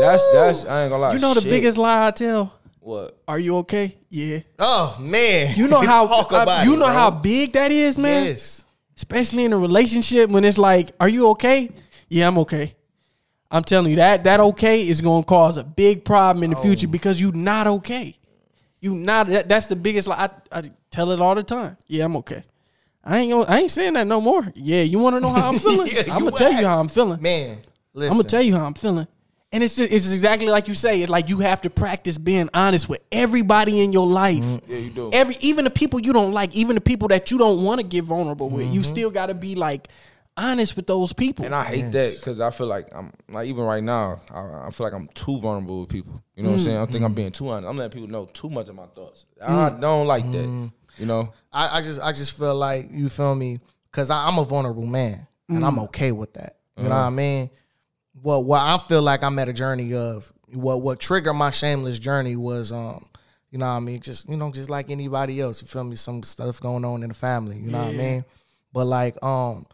that's 0.00 0.26
that's. 0.32 0.64
I 0.66 0.84
ain't 0.84 0.90
gonna 0.90 1.02
lie. 1.02 1.14
You 1.14 1.20
know 1.20 1.34
the 1.34 1.40
shit. 1.40 1.50
biggest 1.50 1.76
lie 1.78 2.06
I 2.06 2.10
tell. 2.12 2.52
what? 2.80 3.18
Are 3.28 3.38
you 3.38 3.56
okay? 3.58 3.96
Yeah. 4.08 4.40
Oh 4.58 4.96
man. 5.00 5.56
You 5.56 5.68
know 5.68 5.80
how 5.92 6.06
Talk 6.06 6.32
uh, 6.32 6.36
about 6.42 6.64
you 6.64 6.74
it, 6.74 6.78
know 6.78 6.86
bro. 6.86 6.94
how 6.94 7.10
big 7.10 7.52
that 7.52 7.70
is, 7.72 7.98
man. 7.98 8.26
Yes. 8.26 8.64
Especially 8.96 9.44
in 9.44 9.52
a 9.52 9.58
relationship 9.58 10.30
when 10.30 10.44
it's 10.44 10.58
like, 10.58 10.90
"Are 11.00 11.08
you 11.08 11.30
okay?" 11.30 11.70
Yeah, 12.08 12.28
I'm 12.28 12.38
okay. 12.38 12.74
I'm 13.52 13.62
telling 13.62 13.90
you 13.90 13.96
that 13.96 14.24
that 14.24 14.40
okay 14.40 14.88
is 14.88 15.00
going 15.00 15.22
to 15.22 15.26
cause 15.26 15.58
a 15.58 15.62
big 15.64 16.04
problem 16.04 16.42
in 16.42 16.50
the 16.50 16.56
future 16.56 16.88
because 16.88 17.20
you 17.20 17.30
not 17.32 17.66
okay. 17.66 18.16
You 18.80 18.94
not 18.94 19.28
that, 19.28 19.48
that's 19.48 19.66
the 19.68 19.76
biggest 19.76 20.08
lie. 20.08 20.28
I, 20.50 20.58
I 20.58 20.62
tell 20.90 21.10
it 21.12 21.20
all 21.20 21.34
the 21.34 21.42
time. 21.44 21.76
Yeah, 21.86 22.06
I'm 22.06 22.16
okay. 22.16 22.42
I 23.04 23.18
ain't 23.18 23.30
gonna, 23.32 23.44
I 23.44 23.58
ain't 23.60 23.70
saying 23.70 23.92
that 23.94 24.06
no 24.06 24.20
more. 24.20 24.50
Yeah, 24.54 24.82
you 24.82 24.98
want 24.98 25.16
to 25.16 25.20
know 25.20 25.28
how 25.30 25.48
I'm 25.50 25.58
feeling? 25.58 25.88
Yeah, 25.92 26.14
I'm 26.14 26.20
gonna 26.24 26.30
tell 26.32 26.52
you 26.52 26.66
how 26.66 26.80
I'm 26.80 26.88
feeling. 26.88 27.20
Man, 27.22 27.58
listen. 27.92 28.10
I'm 28.10 28.16
gonna 28.18 28.28
tell 28.28 28.42
you 28.42 28.56
how 28.56 28.64
I'm 28.64 28.74
feeling. 28.74 29.06
And 29.54 29.62
it's 29.62 29.76
just, 29.76 29.92
it's 29.92 30.10
exactly 30.10 30.48
like 30.48 30.66
you 30.66 30.74
say. 30.74 31.02
It's 31.02 31.10
like 31.10 31.28
you 31.28 31.40
have 31.40 31.60
to 31.62 31.68
practice 31.70 32.16
being 32.16 32.48
honest 32.54 32.88
with 32.88 33.02
everybody 33.12 33.82
in 33.82 33.92
your 33.92 34.06
life. 34.06 34.44
Yeah, 34.66 34.78
you 34.78 34.90
do. 34.90 35.10
Every 35.12 35.36
even 35.40 35.64
the 35.64 35.70
people 35.70 36.00
you 36.00 36.14
don't 36.14 36.32
like, 36.32 36.54
even 36.54 36.74
the 36.74 36.80
people 36.80 37.08
that 37.08 37.30
you 37.30 37.36
don't 37.36 37.62
want 37.62 37.78
to 37.80 37.86
get 37.86 38.04
vulnerable 38.04 38.48
with, 38.48 38.64
Mm-hmm. 38.64 38.74
you 38.76 38.82
still 38.82 39.10
got 39.10 39.26
to 39.26 39.34
be 39.34 39.54
like 39.54 39.88
honest 40.36 40.76
with 40.76 40.86
those 40.86 41.12
people. 41.12 41.44
And 41.44 41.54
I 41.54 41.64
hate 41.64 41.92
that 41.92 42.16
because 42.16 42.40
I 42.40 42.50
feel 42.50 42.66
like 42.66 42.88
I'm 42.94 43.12
like 43.28 43.48
even 43.48 43.64
right 43.64 43.82
now 43.82 44.20
I, 44.30 44.66
I 44.66 44.70
feel 44.70 44.86
like 44.86 44.94
I'm 44.94 45.08
too 45.08 45.38
vulnerable 45.38 45.80
with 45.80 45.90
people. 45.90 46.14
You 46.36 46.42
know 46.42 46.50
what 46.50 46.54
I'm 46.54 46.60
mm. 46.60 46.64
saying? 46.64 46.78
I 46.78 46.86
think 46.86 47.04
I'm 47.04 47.14
being 47.14 47.32
too 47.32 47.48
honest. 47.48 47.68
I'm 47.68 47.76
letting 47.76 47.92
people 47.92 48.08
know 48.08 48.26
too 48.26 48.48
much 48.48 48.68
of 48.68 48.74
my 48.74 48.86
thoughts. 48.86 49.26
I 49.40 49.70
mm. 49.70 49.80
don't 49.80 50.06
like 50.06 50.24
that. 50.32 50.46
Mm. 50.46 50.72
You 50.98 51.06
know? 51.06 51.32
I, 51.52 51.78
I 51.78 51.82
just 51.82 52.00
I 52.00 52.12
just 52.12 52.36
feel 52.36 52.54
like 52.54 52.88
you 52.90 53.08
feel 53.08 53.34
me 53.34 53.58
because 53.90 54.10
I'm 54.10 54.38
a 54.38 54.44
vulnerable 54.44 54.86
man 54.86 55.26
and 55.48 55.64
I'm 55.64 55.78
okay 55.80 56.12
with 56.12 56.34
that. 56.34 56.54
You 56.76 56.84
know 56.84 56.90
uh-huh. 56.90 57.04
what 57.04 57.06
I 57.06 57.10
mean? 57.10 57.50
What 58.20 58.44
what 58.46 58.60
I 58.60 58.78
feel 58.88 59.02
like 59.02 59.22
I'm 59.22 59.38
at 59.38 59.48
a 59.48 59.52
journey 59.52 59.94
of 59.94 60.32
what 60.54 60.82
what 60.82 61.00
triggered 61.00 61.34
my 61.34 61.50
shameless 61.50 61.98
journey 61.98 62.36
was 62.36 62.72
um 62.72 63.04
you 63.50 63.58
know 63.58 63.66
what 63.66 63.72
I 63.72 63.80
mean 63.80 64.00
just 64.00 64.28
you 64.28 64.36
know 64.36 64.50
just 64.50 64.70
like 64.70 64.90
anybody 64.90 65.40
else 65.40 65.62
you 65.62 65.68
feel 65.68 65.84
me 65.84 65.96
some 65.96 66.22
stuff 66.22 66.60
going 66.60 66.84
on 66.84 67.02
in 67.02 67.08
the 67.08 67.14
family 67.14 67.56
you 67.56 67.70
know 67.70 67.78
what 67.78 67.94
I 67.94 67.96
mean 67.96 68.24
but 68.72 68.84
like 68.84 69.22
um 69.22 69.64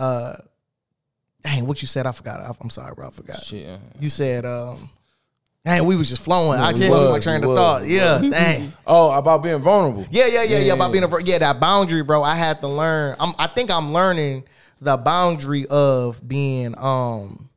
uh 0.00 0.32
dang 1.42 1.66
what 1.66 1.80
you 1.82 1.86
said 1.88 2.06
I 2.06 2.12
forgot 2.12 2.40
I, 2.40 2.50
I'm 2.60 2.70
sorry 2.70 2.94
bro 2.94 3.06
I 3.08 3.10
forgot 3.10 3.40
Shit. 3.42 3.78
you 4.00 4.10
said 4.10 4.44
um 4.44 4.90
dang 5.64 5.84
we 5.84 5.94
was 5.96 6.08
just 6.08 6.24
flowing 6.24 6.58
I 6.58 6.72
we 6.72 6.78
just 6.80 6.90
lost 6.90 7.10
my 7.10 7.18
train 7.20 7.42
we 7.42 7.48
of 7.50 7.56
thought 7.56 7.82
we 7.82 7.96
yeah 7.96 8.18
dang 8.30 8.72
Oh, 8.86 9.10
about 9.12 9.42
being 9.42 9.58
vulnerable. 9.60 10.06
yeah, 10.10 10.26
yeah, 10.26 10.42
yeah, 10.42 10.56
yeah. 10.58 10.64
Yeah, 10.66 10.72
About 10.72 10.90
being 10.92 11.04
a 11.04 11.22
yeah, 11.24 11.38
that 11.38 11.60
boundary, 11.60 12.02
bro. 12.02 12.22
I 12.24 12.34
had 12.34 12.60
to 12.60 12.66
learn. 12.66 13.14
I'm, 13.20 13.32
I 13.38 13.46
think 13.46 13.70
I'm 13.70 13.92
learning 13.92 14.42
the 14.80 14.96
boundary 14.96 15.64
of 15.68 16.26
being 16.26 16.74
um 16.76 17.48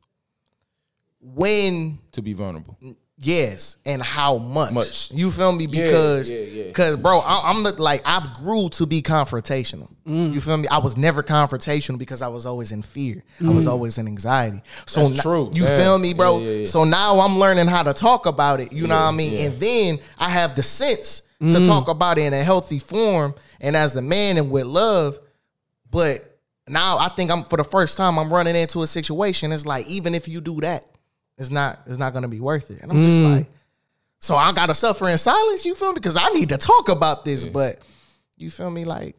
when 1.20 1.98
To 2.12 2.22
be 2.22 2.32
vulnerable. 2.34 2.76
Yes 3.18 3.76
and 3.86 4.02
how 4.02 4.38
much. 4.38 4.72
Much. 4.72 5.10
You 5.12 5.30
feel 5.30 5.52
me? 5.52 5.66
Because 5.66 6.30
yeah, 6.30 6.38
yeah. 6.40 6.64
because 6.68 6.96
bro, 6.96 7.20
I, 7.20 7.50
I'm 7.50 7.62
the, 7.62 7.72
like 7.80 8.02
I've 8.04 8.32
grew 8.34 8.68
to 8.70 8.86
be 8.86 9.02
confrontational. 9.02 9.90
Mm. 10.06 10.32
You 10.32 10.40
feel 10.40 10.56
me? 10.56 10.68
I 10.68 10.78
was 10.78 10.96
never 10.96 11.22
confrontational 11.22 11.98
because 11.98 12.22
I 12.22 12.28
was 12.28 12.46
always 12.46 12.72
in 12.72 12.82
fear. 12.82 13.22
I 13.44 13.50
was 13.50 13.66
always 13.66 13.98
in 13.98 14.06
anxiety. 14.06 14.62
So 14.86 15.08
That's 15.08 15.24
no- 15.24 15.30
true. 15.46 15.50
You 15.54 15.64
Yeah. 15.64 15.78
feel 15.78 15.98
me, 15.98 16.12
bro? 16.14 16.38
Yeah, 16.38 16.44
yeah, 16.44 16.56
yeah. 16.60 16.66
So 16.66 16.84
now 16.84 17.20
I'm 17.20 17.38
learning 17.38 17.66
how 17.68 17.82
to 17.82 17.92
talk 17.92 18.26
about 18.26 18.60
it. 18.60 18.72
You 18.72 18.86
know 18.86 18.96
what 18.96 19.02
I 19.02 19.10
mean? 19.12 19.32
yeah. 19.32 19.44
And 19.46 19.60
then 19.60 19.98
I 20.18 20.28
have 20.28 20.56
the 20.56 20.62
sense 20.62 21.22
to 21.40 21.66
talk 21.66 21.88
about 21.88 22.16
it 22.16 22.22
in 22.22 22.32
a 22.32 22.42
healthy 22.42 22.78
form 22.78 23.34
and 23.60 23.76
as 23.76 23.94
a 23.96 24.02
man 24.02 24.38
and 24.38 24.50
with 24.50 24.64
love. 24.64 25.18
But 25.90 26.38
now 26.66 26.96
I 26.98 27.08
think 27.10 27.30
I'm 27.30 27.44
for 27.44 27.58
the 27.58 27.64
first 27.64 27.98
time 27.98 28.18
I'm 28.18 28.32
running 28.32 28.56
into 28.56 28.82
a 28.82 28.86
situation. 28.86 29.52
It's 29.52 29.66
like 29.66 29.86
even 29.86 30.14
if 30.14 30.26
you 30.26 30.40
do 30.40 30.60
that, 30.62 30.86
it's 31.38 31.50
not 31.50 31.80
it's 31.86 31.98
not 31.98 32.12
gonna 32.12 32.28
be 32.28 32.40
worth 32.40 32.70
it. 32.70 32.80
And 32.82 32.90
I'm 32.90 33.02
just 33.02 33.20
mm. 33.20 33.36
like, 33.36 33.46
so 34.18 34.36
I 34.36 34.52
gotta 34.52 34.74
suffer 34.74 35.08
in 35.08 35.18
silence. 35.18 35.64
You 35.64 35.74
feel 35.74 35.90
me? 35.90 35.94
Because 35.94 36.16
I 36.16 36.28
need 36.30 36.50
to 36.50 36.56
talk 36.56 36.88
about 36.88 37.24
this. 37.24 37.44
But 37.44 37.78
you 38.36 38.50
feel 38.50 38.70
me? 38.70 38.84
Like 38.84 39.16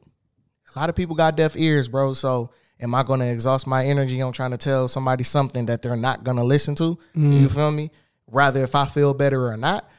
a 0.75 0.79
lot 0.79 0.89
of 0.89 0.95
people 0.95 1.15
got 1.15 1.35
deaf 1.35 1.55
ears, 1.57 1.87
bro. 1.87 2.13
So 2.13 2.51
am 2.79 2.95
I 2.95 3.03
gonna 3.03 3.25
exhaust 3.25 3.67
my 3.67 3.85
energy 3.85 4.21
on 4.21 4.33
trying 4.33 4.51
to 4.51 4.57
tell 4.57 4.87
somebody 4.87 5.23
something 5.23 5.65
that 5.67 5.81
they're 5.81 5.97
not 5.97 6.23
gonna 6.23 6.43
listen 6.43 6.75
to? 6.75 6.97
You 7.13 7.47
mm. 7.47 7.53
feel 7.53 7.71
me? 7.71 7.91
Rather 8.27 8.63
if 8.63 8.75
I 8.75 8.85
feel 8.85 9.13
better 9.13 9.47
or 9.47 9.57
not. 9.57 9.89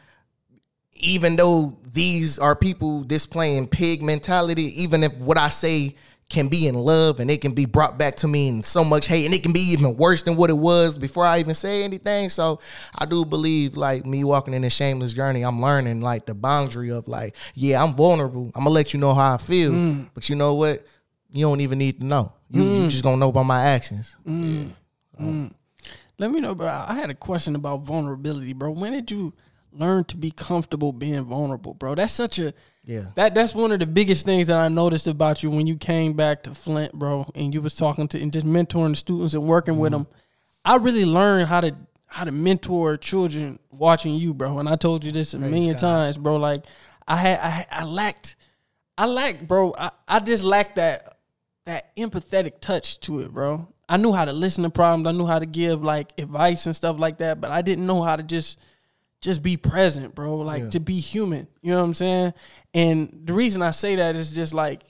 Even 0.98 1.36
though 1.36 1.76
these 1.92 2.38
are 2.38 2.56
people 2.56 3.04
displaying 3.04 3.68
pig 3.68 4.02
mentality, 4.02 4.82
even 4.82 5.02
if 5.04 5.14
what 5.18 5.36
I 5.36 5.50
say 5.50 5.94
can 6.28 6.48
be 6.48 6.66
in 6.66 6.74
love 6.74 7.20
and 7.20 7.30
it 7.30 7.40
can 7.40 7.52
be 7.52 7.66
brought 7.66 7.98
back 7.98 8.16
to 8.16 8.26
me 8.26 8.48
in 8.48 8.62
so 8.62 8.82
much 8.82 9.06
hate 9.06 9.26
and 9.26 9.34
it 9.34 9.44
can 9.44 9.52
be 9.52 9.60
even 9.60 9.96
worse 9.96 10.24
than 10.24 10.34
what 10.34 10.50
it 10.50 10.56
was 10.58 10.98
before 10.98 11.24
I 11.24 11.38
even 11.38 11.54
say 11.54 11.84
anything. 11.84 12.30
So 12.30 12.58
I 12.98 13.06
do 13.06 13.24
believe 13.24 13.76
like 13.76 14.04
me 14.04 14.24
walking 14.24 14.52
in 14.52 14.62
this 14.62 14.74
shameless 14.74 15.12
journey, 15.12 15.42
I'm 15.42 15.62
learning 15.62 16.00
like 16.00 16.26
the 16.26 16.34
boundary 16.34 16.90
of 16.90 17.06
like, 17.06 17.36
yeah, 17.54 17.82
I'm 17.82 17.92
vulnerable. 17.94 18.50
I'm 18.56 18.64
gonna 18.64 18.70
let 18.70 18.92
you 18.92 18.98
know 18.98 19.14
how 19.14 19.34
I 19.34 19.36
feel. 19.36 19.70
Mm. 19.70 20.08
But 20.14 20.28
you 20.28 20.34
know 20.34 20.54
what? 20.54 20.84
You 21.30 21.46
don't 21.46 21.60
even 21.60 21.78
need 21.78 22.00
to 22.00 22.06
know. 22.06 22.32
You, 22.50 22.62
you 22.62 22.80
mm. 22.86 22.90
just 22.90 23.04
gonna 23.04 23.18
know 23.18 23.30
by 23.30 23.44
my 23.44 23.62
actions. 23.62 24.16
Mm. 24.26 24.70
Let 26.18 26.30
me 26.30 26.40
know, 26.40 26.54
bro. 26.54 26.66
I 26.66 26.94
had 26.94 27.10
a 27.10 27.14
question 27.14 27.54
about 27.54 27.82
vulnerability, 27.82 28.52
bro. 28.52 28.70
When 28.72 28.92
did 28.92 29.10
you 29.10 29.32
learn 29.72 30.04
to 30.04 30.16
be 30.16 30.30
comfortable 30.30 30.92
being 30.92 31.22
vulnerable, 31.24 31.74
bro? 31.74 31.94
That's 31.94 32.12
such 32.12 32.38
a 32.38 32.54
Yeah. 32.86 33.06
that 33.16 33.34
that's 33.34 33.52
one 33.52 33.72
of 33.72 33.80
the 33.80 33.86
biggest 33.86 34.24
things 34.24 34.46
that 34.46 34.58
I 34.58 34.68
noticed 34.68 35.08
about 35.08 35.42
you 35.42 35.50
when 35.50 35.66
you 35.66 35.76
came 35.76 36.12
back 36.12 36.44
to 36.44 36.54
Flint, 36.54 36.92
bro, 36.92 37.26
and 37.34 37.52
you 37.52 37.60
was 37.60 37.74
talking 37.74 38.06
to 38.08 38.22
and 38.22 38.32
just 38.32 38.46
mentoring 38.46 38.90
the 38.90 38.96
students 38.96 39.34
and 39.34 39.42
working 39.42 39.78
with 39.78 39.92
mm-hmm. 39.92 40.04
them. 40.04 40.12
I 40.64 40.76
really 40.76 41.04
learned 41.04 41.48
how 41.48 41.60
to 41.62 41.74
how 42.06 42.24
to 42.24 42.30
mentor 42.30 42.96
children 42.96 43.58
watching 43.70 44.14
you, 44.14 44.32
bro. 44.32 44.58
And 44.58 44.68
I 44.68 44.76
told 44.76 45.04
you 45.04 45.10
this 45.10 45.34
a 45.34 45.38
million 45.38 45.72
God. 45.72 45.80
times, 45.80 46.16
bro. 46.16 46.36
Like 46.36 46.64
I 47.08 47.16
had 47.16 47.40
I, 47.40 47.66
I 47.70 47.84
lacked 47.84 48.36
I 48.96 49.06
lacked, 49.06 49.46
bro. 49.46 49.74
I, 49.76 49.90
I 50.06 50.20
just 50.20 50.44
lacked 50.44 50.76
that 50.76 51.18
that 51.64 51.94
empathetic 51.96 52.60
touch 52.60 53.00
to 53.00 53.20
it, 53.20 53.32
bro. 53.32 53.68
I 53.88 53.96
knew 53.96 54.12
how 54.12 54.24
to 54.24 54.32
listen 54.32 54.64
to 54.64 54.70
problems. 54.70 55.06
I 55.06 55.12
knew 55.12 55.26
how 55.26 55.38
to 55.38 55.46
give 55.46 55.82
like 55.82 56.12
advice 56.18 56.66
and 56.66 56.74
stuff 56.74 56.98
like 56.98 57.18
that, 57.18 57.40
but 57.40 57.50
I 57.50 57.62
didn't 57.62 57.86
know 57.86 58.02
how 58.02 58.16
to 58.16 58.22
just 58.22 58.58
just 59.22 59.42
be 59.42 59.56
present, 59.56 60.14
bro. 60.14 60.36
Like 60.36 60.70
to 60.70 60.80
be 60.80 61.00
human. 61.00 61.48
You 61.62 61.72
know 61.72 61.78
what 61.78 61.84
I'm 61.84 61.94
saying? 61.94 62.34
And 62.74 63.22
the 63.24 63.32
reason 63.32 63.62
I 63.62 63.70
say 63.70 63.96
that 63.96 64.14
is 64.16 64.30
just 64.30 64.54
like, 64.54 64.82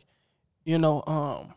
you 0.64 0.78
know, 0.78 1.02
um, 1.06 1.54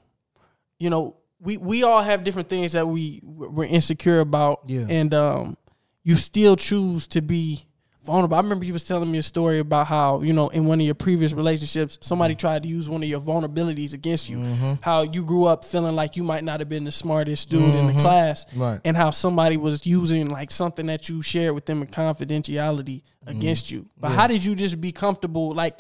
you 0.77 0.89
know, 0.89 1.17
we 1.41 1.58
we 1.58 1.84
all 1.84 2.01
have 2.01 2.23
different 2.23 2.47
things 2.49 2.73
that 2.73 2.88
we 2.88 3.21
we're 3.23 3.65
insecure 3.65 4.19
about, 4.19 4.62
Yeah. 4.65 4.86
and 4.89 5.13
um, 5.13 5.58
you 6.03 6.15
still 6.15 6.55
choose 6.55 7.08
to 7.08 7.21
be 7.21 7.65
vulnerable. 8.10 8.36
I 8.36 8.39
remember 8.41 8.65
you 8.65 8.74
was 8.74 8.84
telling 8.84 9.12
me 9.12 9.17
a 9.19 9.24
story 9.24 9.60
about 9.60 9.88
how 9.88 10.22
you 10.22 10.34
know 10.34 10.50
in 10.50 10.65
one 10.65 10.80
of 10.80 10.86
your 10.86 10.95
previous 10.95 11.32
relationships, 11.34 11.98
somebody 12.02 12.34
mm-hmm. 12.34 12.39
tried 12.39 12.63
to 12.63 12.69
use 12.69 12.89
one 12.89 13.04
of 13.04 13.10
your 13.10 13.19
vulnerabilities 13.22 13.93
against 13.93 14.30
you. 14.30 14.38
Mm-hmm. 14.38 14.74
How 14.82 15.04
you 15.04 15.24
grew 15.24 15.45
up 15.45 15.63
feeling 15.63 15.95
like 15.95 16.15
you 16.15 16.24
might 16.24 16.43
not 16.43 16.60
have 16.60 16.69
been 16.69 16.84
the 16.84 16.91
smartest 16.91 17.50
dude 17.50 17.62
in 17.62 17.88
the 17.88 17.93
mm-hmm. 17.93 18.02
class, 18.02 18.45
Right. 18.56 18.80
and 18.84 18.98
how 18.98 19.12
somebody 19.12 19.58
was 19.58 19.86
using 19.86 20.30
like 20.30 20.52
something 20.52 20.88
that 20.88 21.08
you 21.10 21.22
shared 21.22 21.54
with 21.56 21.65
them 21.65 21.82
in 21.82 21.88
confidentiality 21.88 23.02
Mm-hmm. 23.26 23.38
against 23.38 23.69
you. 23.69 23.86
But 24.00 24.12
how 24.12 24.28
did 24.28 24.45
you 24.45 24.56
just 24.56 24.80
be 24.80 24.91
comfortable, 24.91 25.54
like? 25.54 25.80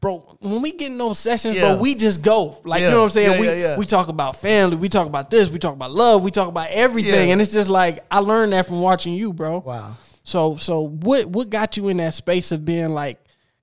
Bro, 0.00 0.38
when 0.40 0.62
we 0.62 0.72
get 0.72 0.90
in 0.90 0.96
those 0.96 1.18
sessions, 1.18 1.54
Yeah. 1.54 1.74
bro, 1.74 1.76
we 1.82 1.94
just 1.94 2.22
go. 2.22 2.58
Like, 2.64 2.80
you 2.80 2.88
know 2.88 3.00
what 3.00 3.04
I'm 3.04 3.10
saying? 3.10 3.32
Yeah, 3.32 3.40
we 3.40 3.46
yeah, 3.46 3.54
yeah. 3.54 3.78
we 3.78 3.84
talk 3.84 4.08
about 4.08 4.36
family, 4.36 4.76
we 4.76 4.88
talk 4.88 5.06
about 5.06 5.30
this, 5.30 5.50
we 5.50 5.58
talk 5.58 5.74
about 5.74 5.92
love, 5.92 6.22
we 6.22 6.30
talk 6.30 6.48
about 6.48 6.68
everything. 6.70 7.28
Yeah. 7.28 7.32
And 7.32 7.40
it's 7.40 7.52
just 7.52 7.68
like 7.68 8.02
I 8.10 8.20
learned 8.20 8.54
that 8.54 8.66
from 8.66 8.80
watching 8.80 9.12
you, 9.12 9.34
bro. 9.34 9.58
Wow. 9.58 9.98
So 10.30 10.56
so 10.56 10.86
what 10.88 11.26
what 11.26 11.50
got 11.50 11.76
you 11.76 11.88
in 11.88 11.96
that 11.98 12.14
space 12.14 12.52
of 12.52 12.64
being 12.64 12.90
like 12.90 13.18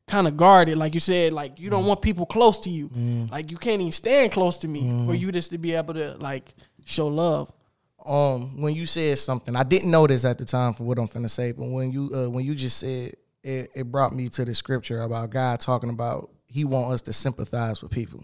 kind 0.07 0.27
of 0.27 0.35
guarded, 0.37 0.77
like 0.77 0.93
you 0.93 0.99
said, 0.99 1.33
like 1.33 1.59
you 1.59 1.69
don't 1.69 1.83
Mm. 1.83 1.87
want 1.87 2.01
people 2.01 2.25
close 2.25 2.59
to 2.61 2.69
you, 2.69 2.89
like 3.31 3.51
you 3.51 3.57
can't 3.57 3.79
even 3.81 3.91
stand 3.91 4.31
close 4.31 4.57
to 4.59 4.67
me 4.67 4.81
for 5.05 5.13
you 5.15 5.31
just 5.31 5.49
to 5.51 5.57
be 5.57 5.73
able 5.73 5.93
to 5.93 6.15
like 6.19 6.53
show 6.85 7.07
love. 7.07 7.51
um 8.05 8.61
when 8.61 8.73
you 8.75 8.85
said 8.85 9.17
something, 9.19 9.55
I 9.55 9.63
didn't 9.63 9.91
know 9.91 10.07
this 10.07 10.23
at 10.25 10.37
the 10.37 10.45
time 10.45 10.73
for 10.73 10.83
what 10.83 10.97
I'm 10.99 11.07
finna 11.07 11.29
say, 11.29 11.51
but 11.53 11.67
when 11.69 11.91
you 11.91 12.11
uh, 12.13 12.29
when 12.29 12.43
you 12.45 12.53
just 12.55 12.77
said 12.79 13.13
it, 13.43 13.69
it 13.75 13.91
brought 13.91 14.13
me 14.13 14.27
to 14.29 14.43
the 14.45 14.53
scripture 14.53 15.01
about 15.01 15.29
God 15.29 15.59
talking 15.61 15.89
about 15.89 16.29
He 16.47 16.63
want 16.65 16.91
us 16.93 17.01
to 17.03 17.13
sympathize 17.13 17.81
with 17.81 17.91
people, 17.91 18.21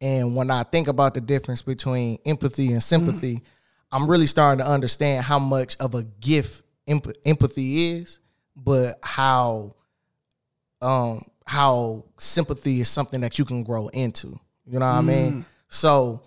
and 0.00 0.34
when 0.36 0.50
I 0.50 0.62
think 0.64 0.88
about 0.88 1.12
the 1.14 1.20
difference 1.20 1.62
between 1.62 2.18
empathy 2.26 2.72
and 2.72 2.82
sympathy, 2.82 3.42
I'm 3.92 4.06
really 4.08 4.26
starting 4.26 4.64
to 4.64 4.70
understand 4.70 5.24
how 5.24 5.38
much 5.38 5.76
of 5.78 5.94
a 5.94 6.02
gift 6.02 6.62
emp- 6.86 7.16
empathy 7.24 7.92
is, 7.92 8.20
but 8.56 8.94
how 9.02 9.74
um 10.82 11.22
how 11.46 12.04
sympathy 12.18 12.80
is 12.80 12.88
something 12.88 13.20
that 13.20 13.38
you 13.38 13.44
can 13.44 13.62
grow 13.62 13.88
into. 13.88 14.28
You 14.66 14.78
know 14.78 14.86
what 14.86 14.92
I 14.92 15.00
mean? 15.02 15.44
So 15.68 16.22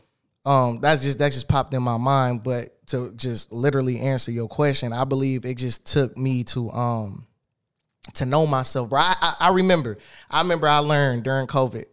um 0.45 0.79
that's 0.81 1.03
just 1.03 1.19
that 1.19 1.31
just 1.31 1.47
popped 1.47 1.73
in 1.73 1.81
my 1.83 1.97
mind. 1.97 2.43
But 2.43 2.85
to 2.87 3.11
just 3.15 3.51
literally 3.51 3.99
answer 3.99 4.31
your 4.31 4.47
question, 4.47 4.93
I 4.93 5.05
believe 5.05 5.45
it 5.45 5.57
just 5.57 5.85
took 5.85 6.17
me 6.17 6.43
to 6.45 6.69
um 6.71 7.27
to 8.15 8.25
know 8.25 8.45
myself. 8.45 8.89
Bro, 8.89 8.99
I, 8.99 9.15
I, 9.21 9.35
I 9.41 9.49
remember, 9.49 9.97
I 10.29 10.41
remember 10.41 10.67
I 10.67 10.79
learned 10.79 11.23
during 11.23 11.47
COVID 11.47 11.85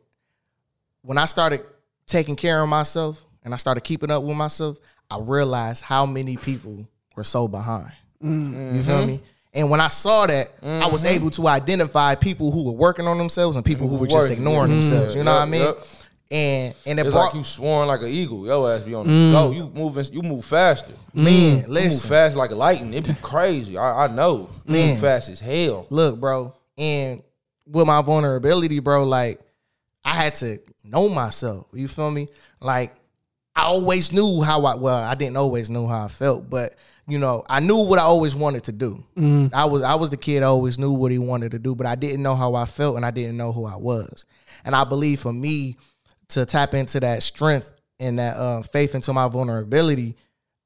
when 1.03 1.19
I 1.19 1.27
started 1.27 1.65
taking 2.07 2.37
care 2.37 2.61
of 2.63 2.69
myself 2.69 3.25
and 3.45 3.55
I 3.55 3.57
started 3.57 3.83
keeping 3.83 4.11
up 4.11 4.23
with 4.23 4.37
myself. 4.37 4.79
I 5.11 5.19
realized 5.21 5.85
how 5.85 6.07
many 6.07 6.37
people 6.37 6.87
were 7.17 7.25
so 7.25 7.49
behind. 7.49 7.93
Mm-hmm. 8.23 8.77
You 8.77 8.83
feel 8.83 8.97
mm-hmm. 8.97 9.07
me? 9.07 9.21
And 9.53 9.71
when 9.71 9.81
I 9.81 9.89
saw 9.89 10.27
that, 10.27 10.51
I 10.63 10.87
was 10.87 11.03
mm-hmm. 11.03 11.15
able 11.15 11.31
to 11.31 11.49
identify 11.49 12.15
people 12.15 12.53
who 12.53 12.67
were 12.67 12.77
working 12.77 13.07
on 13.07 13.19
themselves 13.19 13.57
and 13.57 13.65
people 13.65 13.89
who 13.89 13.97
were 13.97 14.07
just 14.07 14.31
ignoring 14.31 14.71
themselves. 14.71 15.15
You 15.15 15.25
know 15.25 15.35
what 15.35 15.43
I 15.43 15.47
mean? 15.47 15.63
yep. 15.63 15.79
And 16.33 16.75
and 16.87 17.01
it 17.01 17.07
It's 17.07 17.13
brought 17.13 17.27
like 17.27 17.35
you 17.35 17.43
sworn 17.43 17.89
like 17.89 18.03
an 18.03 18.07
eagle. 18.07 18.47
Your 18.47 18.73
ass 18.73 18.85
be 18.85 18.95
on 18.95 19.05
the 19.05 19.13
mm. 19.13 19.33
go. 19.33 19.51
You 19.51 19.69
moving. 19.75 20.05
You 20.13 20.23
move 20.23 20.45
faster. 20.45 20.93
man, 21.13 21.27
You 21.27 21.57
move 21.57 21.69
listen. 21.69 22.09
fast 22.09 22.37
like 22.37 22.53
lightning. 22.53 22.95
It 22.95 23.05
be 23.05 23.15
crazy. 23.15 23.77
I, 23.77 24.05
I 24.05 24.07
know. 24.07 24.49
Man. 24.65 24.91
move 24.91 25.01
fast 25.01 25.29
as 25.29 25.41
hell. 25.41 25.89
look, 25.91 26.21
bro, 26.21 26.55
and 26.79 27.25
with 27.67 27.87
my 27.89 28.01
vulnerability, 28.03 28.79
bro, 28.79 29.03
like 29.03 29.41
I 30.05 30.15
had 30.15 30.37
to 30.37 30.61
know 30.85 31.09
myself. 31.09 31.67
You 31.73 31.89
feel 31.89 32.13
me? 32.13 32.29
Like 32.61 32.95
I 33.57 33.63
always 33.63 34.13
knew 34.13 34.41
how 34.41 34.65
I 34.67 34.77
well, 34.77 35.03
I 35.03 35.17
didn't 35.17 35.37
always 35.37 35.69
know 35.69 35.89
how 35.89 36.05
I 36.05 36.09
felt, 36.09 36.49
but 36.49 36.77
you 37.11 37.19
know, 37.19 37.43
I 37.49 37.61
knew 37.61 37.77
what 37.77 37.99
I 37.99 38.03
always 38.03 38.35
wanted 38.35 38.65
to 38.65 38.73
do. 38.73 39.05
I 39.53 39.65
was 39.65 39.83
I 39.83 39.95
was 39.97 40.11
the 40.11 40.17
kid 40.17 40.43
I 40.43 40.47
always 40.47 40.79
knew 40.79 40.93
what 40.93 41.13
he 41.13 41.19
wanted 41.19 41.51
to 41.53 41.59
do, 41.59 41.75
but 41.75 41.87
I 41.87 41.95
didn't 41.95 42.23
know 42.23 42.35
how 42.35 42.55
I 42.55 42.65
felt 42.67 42.97
and 42.97 43.05
I 43.05 43.11
didn't 43.11 43.37
know 43.37 43.53
who 43.53 43.65
I 43.67 43.77
was. 43.77 44.25
And 44.65 44.75
I 44.75 44.85
believe 44.85 45.21
for 45.21 45.33
me 45.33 45.77
to 46.29 46.47
tap 46.47 46.75
into 46.75 47.01
that 47.01 47.23
strength 47.23 47.75
and 47.99 48.19
that 48.19 48.37
uh, 48.37 48.63
faith 48.63 48.95
into 48.95 49.13
my 49.13 49.29
vulnerability, 49.29 50.17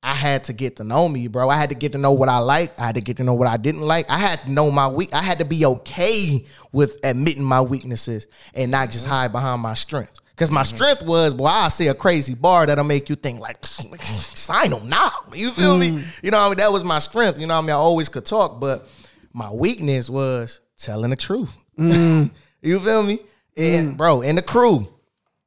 I 0.03 0.13
had 0.13 0.45
to 0.45 0.53
get 0.53 0.77
to 0.77 0.85
know 0.85 1.09
me, 1.09 1.29
bro. 1.29 1.49
I 1.49 1.57
had 1.57 1.71
to 1.71 1.75
get 1.75 1.93
to 1.93 1.99
know 1.99 2.13
what 2.13 2.29
I 2.29 2.39
like. 2.39 2.79
I 2.79 2.87
had 2.87 2.97
to 2.97 3.01
get 3.01 3.17
to 3.17 3.25
know 3.25 3.33
what 3.35 3.49
I 3.49 3.57
didn't 3.57 3.81
like. 3.81 4.11
I 4.11 4.19
had 4.19 4.41
to 4.41 4.51
know 4.53 4.71
my 4.71 4.87
weak. 4.87 5.15
I 5.15 5.23
had 5.23 5.39
to 5.39 5.47
be 5.47 5.65
okay 5.65 6.45
with 6.73 6.99
admitting 7.03 7.43
my 7.43 7.63
weaknesses 7.63 8.27
and 8.55 8.71
not 8.71 8.91
just 8.91 9.07
hide 9.07 9.33
behind 9.33 9.63
my 9.63 9.73
strength. 9.75 10.19
Cause 10.37 10.51
my 10.51 10.63
mm-hmm. 10.63 10.77
strength 10.77 11.03
was, 11.05 11.33
boy, 11.33 11.47
I 11.47 11.69
say 11.69 11.87
a 11.87 11.95
crazy 11.95 12.35
bar 12.35 12.67
that'll 12.67 12.85
make 12.85 13.09
you 13.09 13.15
think 13.15 13.39
like, 13.39 13.59
sign 13.65 14.71
them 14.71 14.89
now. 14.89 15.13
You 15.33 15.51
feel 15.53 15.79
me? 15.79 15.91
Mm. 15.91 16.05
You 16.23 16.31
know, 16.33 16.39
what 16.39 16.47
I 16.47 16.49
mean, 16.49 16.59
that 16.59 16.73
was 16.73 16.83
my 16.83 16.99
strength. 16.99 17.39
You 17.39 17.47
know, 17.47 17.55
what 17.55 17.63
I 17.63 17.67
mean, 17.67 17.71
I 17.71 17.75
always 17.75 18.09
could 18.09 18.25
talk, 18.25 18.61
but 18.61 18.89
my 19.33 19.53
weakness 19.53 20.11
was 20.11 20.61
telling 20.77 21.11
the 21.11 21.17
truth. 21.17 21.57
Mm. 21.79 22.31
you 22.63 22.81
feel 22.81 23.05
me? 23.05 23.21
And 23.57 23.95
mm. 23.95 23.97
bro, 23.97 24.23
and 24.23 24.37
the 24.37 24.43
crew, 24.43 24.89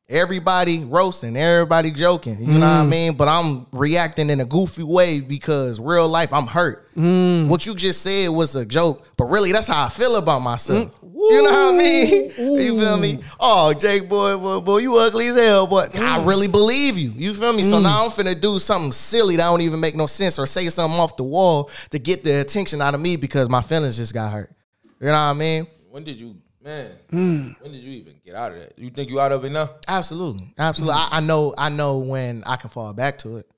everybody 0.09 0.79
roasting, 0.85 1.35
everybody 1.35 1.91
joking. 1.91 2.39
You 2.39 2.59
know 2.59 2.59
what 2.59 2.65
I 2.67 2.85
mean? 2.85 3.15
But 3.15 3.27
I'm 3.27 3.67
reacting 3.73 4.29
in 4.29 4.39
a 4.39 4.45
goofy 4.45 4.83
way 4.83 5.19
because 5.19 5.79
real 5.79 6.07
life, 6.07 6.31
I'm 6.31 6.47
hurt. 6.47 6.87
What 6.95 7.65
you 7.65 7.75
just 7.75 8.01
said 8.01 8.29
was 8.29 8.55
a 8.55 8.65
joke, 8.65 9.05
but 9.17 9.25
really, 9.25 9.51
that's 9.51 9.67
how 9.67 9.85
I 9.85 9.89
feel 9.89 10.15
about 10.15 10.39
myself. 10.39 10.97
You 11.17 11.43
know 11.43 11.51
what 11.51 11.73
I 11.73 11.77
mean? 11.77 12.33
You 12.37 12.79
feel 12.79 12.97
me? 12.97 13.19
Oh, 13.39 13.73
Jake, 13.73 14.07
boy, 14.07 14.37
boy, 14.37 14.59
boy, 14.59 14.77
you 14.77 14.95
ugly 14.97 15.27
as 15.27 15.35
hell, 15.35 15.65
but 15.65 15.95
I 15.95 16.19
mm. 16.19 16.27
really 16.27 16.47
believe 16.47 16.97
you. 16.97 17.11
You 17.15 17.33
feel 17.33 17.53
me? 17.53 17.63
So 17.63 17.77
mm. 17.77 17.83
now 17.83 18.05
I'm 18.05 18.11
finna 18.11 18.39
do 18.39 18.59
something 18.59 18.91
silly 18.91 19.35
that 19.37 19.43
don't 19.43 19.61
even 19.61 19.79
make 19.79 19.95
no 19.95 20.05
sense 20.05 20.37
or 20.37 20.45
say 20.45 20.69
something 20.69 20.99
off 20.99 21.17
the 21.17 21.23
wall 21.23 21.71
to 21.89 21.99
get 21.99 22.23
the 22.23 22.41
attention 22.41 22.81
out 22.81 22.93
of 22.93 23.01
me 23.01 23.15
because 23.15 23.49
my 23.49 23.61
feelings 23.61 23.97
just 23.97 24.13
got 24.13 24.31
hurt. 24.31 24.51
You 24.99 25.07
know 25.07 25.13
what 25.13 25.17
I 25.17 25.33
mean? 25.33 25.67
When 25.89 26.03
did 26.03 26.19
you, 26.21 26.35
man? 26.63 26.91
Mm. 27.11 27.61
When 27.61 27.71
did 27.71 27.81
you 27.81 27.91
even 27.93 28.15
get 28.23 28.35
out 28.35 28.51
of 28.51 28.59
that? 28.59 28.77
You 28.77 28.89
think 28.91 29.09
you 29.09 29.19
out 29.19 29.31
of 29.31 29.43
it 29.43 29.49
now? 29.49 29.71
Absolutely, 29.87 30.53
absolutely. 30.57 30.95
I, 30.99 31.07
I 31.13 31.19
know, 31.19 31.53
I 31.57 31.69
know 31.69 31.97
when 31.97 32.43
I 32.45 32.57
can 32.57 32.69
fall 32.69 32.93
back 32.93 33.17
to 33.19 33.37
it. 33.37 33.51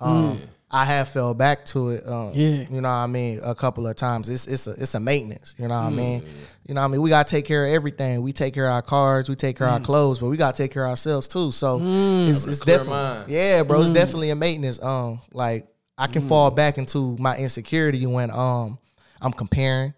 Um, 0.00 0.40
I 0.72 0.84
have 0.86 1.08
fell 1.08 1.34
back 1.34 1.66
to 1.66 1.90
it. 1.90 2.06
Um, 2.06 2.32
Yeah. 2.34 2.64
you 2.70 2.80
know 2.80 2.88
what 2.88 2.94
I 2.94 3.06
mean. 3.06 3.40
A 3.44 3.54
couple 3.54 3.86
of 3.86 3.94
times. 3.96 4.28
It's 4.28 4.46
it's 4.46 4.66
a 4.66 4.70
it's 4.72 4.94
a 4.94 5.00
maintenance. 5.00 5.54
You 5.58 5.68
know 5.68 5.74
what 5.74 5.86
I 5.86 5.90
mean. 5.90 6.22
You 6.66 6.74
know 6.74 6.80
what 6.80 6.86
I 6.86 6.90
mean. 6.92 7.02
We 7.02 7.10
gotta 7.10 7.28
take 7.30 7.44
care 7.44 7.66
of 7.66 7.72
everything. 7.72 8.22
We 8.22 8.32
take 8.32 8.54
care 8.54 8.66
of 8.68 8.72
our 8.72 8.82
cars. 8.82 9.28
We 9.28 9.34
take 9.34 9.58
care 9.58 9.66
of 9.66 9.74
our 9.74 9.80
clothes, 9.80 10.18
but 10.20 10.28
we 10.28 10.36
gotta 10.36 10.56
take 10.56 10.70
care 10.72 10.84
of 10.84 10.90
ourselves 10.90 11.28
too. 11.28 11.50
So 11.50 11.78
it's, 11.82 12.46
it's 12.46 12.60
definitely 12.60 12.92
mind. 12.94 13.24
yeah, 13.30 13.62
bro. 13.64 13.82
It's 13.82 13.90
definitely 13.90 14.30
a 14.30 14.34
maintenance. 14.36 14.82
Um, 14.82 15.20
like 15.32 15.66
I 15.98 16.06
can 16.06 16.26
fall 16.26 16.50
back 16.50 16.78
into 16.78 17.16
my 17.18 17.36
insecurity 17.36 18.06
when 18.06 18.30
um 18.30 18.78
I'm 19.20 19.32
comparing, 19.32 19.92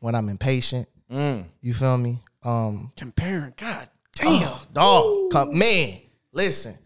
when 0.00 0.14
I'm 0.14 0.28
impatient. 0.28 0.88
You 1.10 1.74
feel 1.74 1.98
me? 1.98 2.20
Um, 2.42 2.90
Comparing, 2.96 3.52
God 3.56 3.86
damn. 4.14 4.56
dog, 4.72 5.30
com- 5.30 5.58
man, 5.58 5.98
listen, 6.32 6.78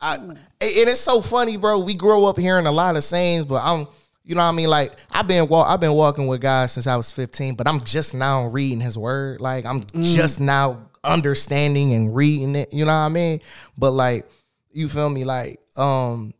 I 0.00 0.16
and 0.16 0.38
it's 0.60 1.00
so 1.00 1.20
funny, 1.20 1.56
bro. 1.56 1.80
We 1.80 1.94
grow 1.94 2.24
up 2.26 2.38
hearing 2.38 2.66
a 2.66 2.72
lot 2.72 2.96
of 2.96 3.04
sayings, 3.04 3.44
but 3.44 3.62
I'm 3.62 3.86
you 4.24 4.34
know 4.34 4.42
what 4.42 4.48
I 4.48 4.52
mean? 4.52 4.68
Like 4.68 4.92
I've 5.10 5.26
been 5.26 5.48
walk 5.48 5.68
I've 5.68 5.80
been 5.80 5.94
walking 5.94 6.26
with 6.26 6.40
God 6.40 6.70
since 6.70 6.86
I 6.86 6.96
was 6.96 7.10
15, 7.12 7.54
but 7.54 7.66
I'm 7.66 7.80
just 7.80 8.14
now 8.14 8.46
reading 8.46 8.80
his 8.80 8.96
word. 8.96 9.40
Like 9.40 9.64
I'm 9.64 9.82
just 10.02 10.40
now 10.40 10.90
understanding 11.04 11.92
and 11.94 12.14
reading 12.14 12.54
it. 12.56 12.72
You 12.72 12.84
know 12.84 12.92
what 12.92 13.06
I 13.06 13.08
mean? 13.08 13.40
But 13.76 13.92
like, 13.92 14.28
you 14.70 14.88
feel 14.88 15.08
me? 15.08 15.24
Like, 15.24 15.60
um, 15.76 16.34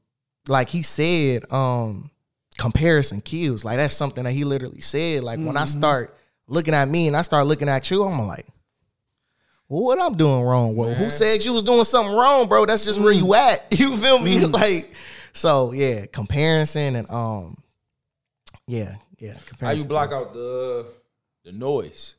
like 0.48 0.68
he 0.68 0.82
said, 0.82 1.50
um, 1.52 2.10
comparison 2.58 3.20
kills. 3.20 3.64
Like 3.64 3.78
that's 3.78 3.94
something 3.94 4.24
that 4.24 4.32
he 4.32 4.44
literally 4.44 4.80
said. 4.80 5.22
Like 5.22 5.38
when 5.38 5.56
I 5.56 5.64
start 5.64 6.16
looking 6.46 6.74
at 6.74 6.88
me 6.88 7.06
and 7.08 7.16
I 7.16 7.22
start 7.22 7.46
looking 7.46 7.68
at 7.68 7.90
you, 7.90 8.04
I'm 8.04 8.26
like, 8.26 8.46
what 9.78 10.00
I'm 10.00 10.14
doing 10.14 10.42
wrong? 10.42 10.74
Well, 10.74 10.94
who 10.94 11.10
said 11.10 11.44
you 11.44 11.52
was 11.52 11.62
doing 11.62 11.84
something 11.84 12.14
wrong, 12.14 12.48
bro? 12.48 12.66
That's 12.66 12.84
just 12.84 13.00
where 13.00 13.12
you 13.12 13.34
at. 13.34 13.66
You 13.78 13.96
feel 13.96 14.18
me? 14.18 14.40
like, 14.40 14.92
so 15.32 15.72
yeah, 15.72 16.06
comparison 16.06 16.96
and 16.96 17.10
um, 17.10 17.56
yeah, 18.66 18.96
yeah. 19.18 19.34
How 19.60 19.70
you 19.70 19.84
block 19.84 20.12
out 20.12 20.32
the 20.32 20.86
the 21.44 21.52
noise? 21.52 22.16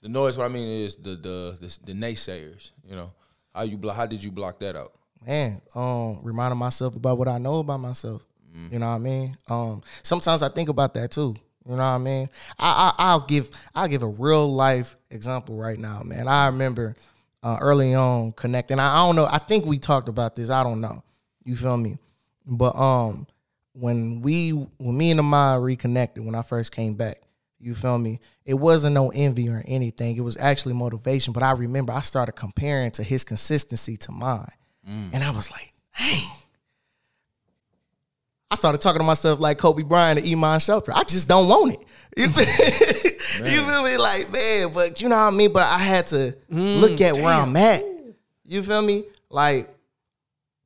The 0.00 0.08
noise. 0.08 0.38
What 0.38 0.44
I 0.44 0.48
mean 0.48 0.84
is 0.84 0.96
the 0.96 1.10
the 1.10 1.58
the, 1.60 1.78
the 1.86 1.92
naysayers. 1.92 2.70
You 2.84 2.96
know 2.96 3.12
how 3.54 3.62
you 3.62 3.76
block? 3.76 3.96
How 3.96 4.06
did 4.06 4.22
you 4.22 4.30
block 4.30 4.58
that 4.60 4.76
out? 4.76 4.92
man, 5.26 5.60
um, 5.74 6.18
reminding 6.22 6.58
myself 6.58 6.96
about 6.96 7.18
what 7.18 7.28
I 7.28 7.38
know 7.38 7.60
about 7.60 7.78
myself. 7.78 8.22
You 8.70 8.78
know 8.78 8.86
what 8.86 8.96
I 8.96 8.98
mean? 8.98 9.36
Um, 9.48 9.82
sometimes 10.02 10.42
I 10.42 10.48
think 10.50 10.68
about 10.68 10.92
that 10.94 11.10
too. 11.10 11.34
You 11.64 11.72
know 11.72 11.78
what 11.78 11.82
I 11.82 11.98
mean? 11.98 12.28
I, 12.58 12.92
I 12.98 13.04
I'll 13.10 13.20
give 13.20 13.50
I'll 13.74 13.88
give 13.88 14.02
a 14.02 14.08
real 14.08 14.52
life 14.52 14.96
example 15.10 15.56
right 15.56 15.78
now, 15.78 16.02
man. 16.04 16.26
I 16.28 16.46
remember 16.46 16.96
uh, 17.42 17.58
early 17.60 17.94
on 17.94 18.32
connecting. 18.32 18.78
I, 18.78 18.96
I 18.96 19.06
don't 19.06 19.16
know. 19.16 19.26
I 19.30 19.38
think 19.38 19.64
we 19.64 19.78
talked 19.78 20.08
about 20.08 20.34
this. 20.34 20.50
I 20.50 20.62
don't 20.62 20.80
know. 20.80 21.02
You 21.44 21.56
feel 21.56 21.76
me? 21.76 21.98
But 22.46 22.74
um, 22.76 23.26
when 23.72 24.22
we 24.22 24.50
when 24.50 24.96
me 24.96 25.10
and 25.12 25.20
Amaya 25.20 25.62
reconnected 25.62 26.24
when 26.24 26.34
I 26.34 26.42
first 26.42 26.72
came 26.72 26.94
back, 26.94 27.20
you 27.60 27.74
feel 27.74 27.98
me? 27.98 28.18
It 28.44 28.54
wasn't 28.54 28.94
no 28.94 29.10
envy 29.14 29.48
or 29.48 29.62
anything. 29.66 30.16
It 30.16 30.22
was 30.22 30.36
actually 30.36 30.74
motivation. 30.74 31.32
But 31.32 31.44
I 31.44 31.52
remember 31.52 31.92
I 31.92 32.00
started 32.00 32.32
comparing 32.32 32.90
to 32.92 33.04
his 33.04 33.22
consistency 33.22 33.96
to 33.98 34.12
mine. 34.12 34.50
And 35.14 35.22
I 35.22 35.30
was 35.30 35.48
like, 35.52 35.72
dang. 35.96 36.28
I 38.52 38.54
started 38.54 38.82
talking 38.82 39.00
to 39.00 39.06
myself 39.06 39.40
like 39.40 39.56
Kobe 39.56 39.82
Bryant 39.82 40.18
and 40.18 40.28
Iman 40.28 40.60
Shelter. 40.60 40.92
I 40.94 41.04
just 41.04 41.26
don't 41.26 41.48
want 41.48 41.72
it. 41.72 41.80
You 42.14 42.28
feel, 42.28 43.46
you 43.46 43.60
feel 43.62 43.82
me? 43.82 43.96
Like, 43.96 44.30
man, 44.30 44.70
but 44.74 45.00
you 45.00 45.08
know 45.08 45.16
what 45.16 45.32
I 45.32 45.34
mean? 45.34 45.50
But 45.50 45.62
I 45.62 45.78
had 45.78 46.06
to 46.08 46.36
look 46.50 47.00
at 47.00 47.14
where 47.14 47.32
I'm 47.32 47.56
at. 47.56 47.82
You 48.44 48.62
feel 48.62 48.82
me? 48.82 49.04
Like, 49.30 49.70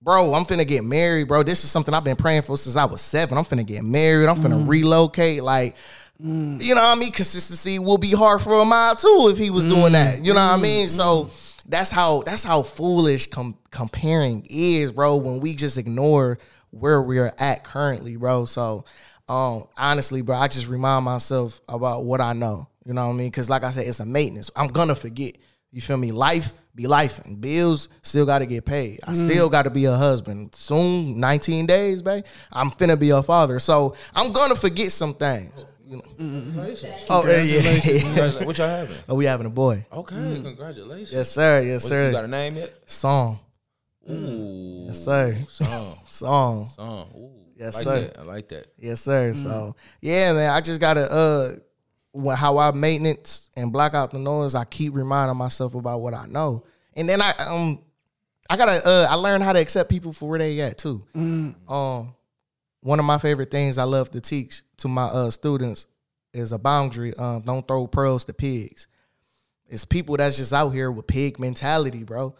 bro, 0.02 0.34
I'm 0.34 0.44
finna 0.44 0.66
get 0.66 0.82
married, 0.82 1.28
bro. 1.28 1.44
This 1.44 1.62
is 1.62 1.70
something 1.70 1.94
I've 1.94 2.02
been 2.02 2.16
praying 2.16 2.42
for 2.42 2.58
since 2.58 2.74
I 2.74 2.84
was 2.86 3.00
seven. 3.00 3.38
I'm 3.38 3.44
finna 3.44 3.64
get 3.64 3.84
married. 3.84 4.28
I'm 4.28 4.34
finna 4.34 4.66
relocate. 4.68 5.44
Like, 5.44 5.76
you 6.18 6.74
know 6.74 6.82
what 6.82 6.96
I 6.96 6.98
mean? 6.98 7.12
Consistency 7.12 7.78
will 7.78 7.98
be 7.98 8.10
hard 8.10 8.40
for 8.40 8.60
a 8.60 8.64
mile 8.64 8.96
too 8.96 9.28
if 9.30 9.38
he 9.38 9.50
was 9.50 9.64
doing 9.66 9.92
that. 9.92 10.24
You 10.24 10.34
know 10.34 10.40
what 10.44 10.58
I 10.58 10.60
mean? 10.60 10.88
So 10.88 11.30
that's 11.68 11.90
how 11.92 12.22
that's 12.22 12.42
how 12.42 12.62
foolish 12.62 13.26
com- 13.26 13.56
comparing 13.70 14.44
is, 14.50 14.90
bro. 14.90 15.14
When 15.14 15.38
we 15.38 15.54
just 15.54 15.78
ignore 15.78 16.38
where 16.78 17.02
we're 17.02 17.32
at 17.38 17.64
currently, 17.64 18.16
bro. 18.16 18.44
So, 18.44 18.84
um, 19.28 19.64
honestly, 19.76 20.22
bro, 20.22 20.36
I 20.36 20.48
just 20.48 20.68
remind 20.68 21.04
myself 21.04 21.60
about 21.68 22.04
what 22.04 22.20
I 22.20 22.32
know. 22.32 22.68
You 22.84 22.94
know 22.94 23.06
what 23.08 23.14
I 23.14 23.16
mean? 23.16 23.28
Because 23.28 23.50
like 23.50 23.64
I 23.64 23.70
said, 23.72 23.86
it's 23.86 24.00
a 24.00 24.06
maintenance. 24.06 24.50
I'm 24.56 24.68
gonna 24.68 24.94
forget. 24.94 25.36
You 25.72 25.80
feel 25.82 25.96
me? 25.96 26.12
Life 26.12 26.54
be 26.74 26.86
life 26.86 27.18
and 27.24 27.40
bills 27.40 27.88
still 28.02 28.26
got 28.26 28.40
to 28.40 28.46
get 28.46 28.64
paid. 28.66 29.00
I 29.06 29.14
still 29.14 29.48
got 29.48 29.62
to 29.62 29.70
be 29.70 29.86
a 29.86 29.94
husband. 29.96 30.54
Soon, 30.54 31.18
19 31.18 31.64
days, 31.66 32.02
babe. 32.02 32.22
I'm 32.52 32.70
finna 32.70 32.98
be 33.00 33.10
a 33.10 33.22
father. 33.22 33.58
So 33.58 33.94
I'm 34.14 34.32
gonna 34.32 34.54
forget 34.54 34.92
some 34.92 35.14
things. 35.14 35.52
You 35.88 35.96
know? 35.96 36.74
Oh 37.08 37.24
yeah, 37.26 37.42
yeah. 37.42 38.30
What 38.44 38.58
y'all 38.58 38.68
having? 38.68 38.96
oh, 39.08 39.14
we 39.14 39.24
having 39.24 39.46
a 39.46 39.50
boy. 39.50 39.86
Okay, 39.92 40.14
congratulations. 40.42 41.12
Yes, 41.12 41.30
sir. 41.30 41.62
Yes, 41.62 41.84
What, 41.84 41.88
sir. 41.88 42.06
you 42.06 42.12
got 42.12 42.24
a 42.24 42.28
name 42.28 42.56
yet? 42.56 42.74
Song. 42.86 43.40
Ooh, 44.10 44.84
Yes, 44.86 45.00
sir. 45.04 45.34
Song, 45.48 45.96
Song. 46.06 46.68
song. 46.74 47.08
Ooh, 47.16 47.30
Yes, 47.56 47.74
like 47.74 47.84
sir. 47.84 48.00
That. 48.02 48.18
I 48.18 48.22
like 48.22 48.48
that. 48.48 48.66
Yes, 48.78 49.00
sir. 49.00 49.32
So 49.34 49.74
yeah, 50.00 50.32
man, 50.34 50.50
I 50.52 50.60
just 50.60 50.80
gotta 50.80 51.10
uh 51.10 51.52
when, 52.12 52.36
how 52.36 52.58
I 52.58 52.72
maintenance 52.72 53.50
and 53.56 53.72
block 53.72 53.94
out 53.94 54.10
the 54.10 54.18
noise, 54.18 54.54
I 54.54 54.64
keep 54.64 54.94
reminding 54.94 55.36
myself 55.36 55.74
about 55.74 56.00
what 56.00 56.14
I 56.14 56.26
know. 56.26 56.64
And 56.94 57.08
then 57.08 57.20
I 57.22 57.32
um 57.38 57.80
I 58.50 58.56
gotta 58.56 58.86
uh 58.86 59.06
I 59.10 59.14
learned 59.14 59.42
how 59.42 59.52
to 59.54 59.60
accept 59.60 59.88
people 59.90 60.12
for 60.12 60.28
where 60.28 60.38
they 60.38 60.60
at 60.60 60.78
too. 60.78 61.02
Um 61.68 62.14
one 62.82 62.98
of 63.00 63.04
my 63.06 63.18
favorite 63.18 63.50
things 63.50 63.78
I 63.78 63.84
love 63.84 64.10
to 64.12 64.20
teach 64.20 64.62
to 64.78 64.88
my 64.88 65.04
uh 65.04 65.30
students 65.30 65.86
is 66.34 66.52
a 66.52 66.58
boundary. 66.58 67.14
Um, 67.14 67.40
don't 67.40 67.66
throw 67.66 67.86
pearls 67.86 68.26
to 68.26 68.34
pigs. 68.34 68.86
It's 69.68 69.84
people 69.86 70.16
that's 70.18 70.36
just 70.36 70.52
out 70.52 70.70
here 70.70 70.92
with 70.92 71.06
pig 71.06 71.38
mentality, 71.40 72.04
bro. 72.04 72.36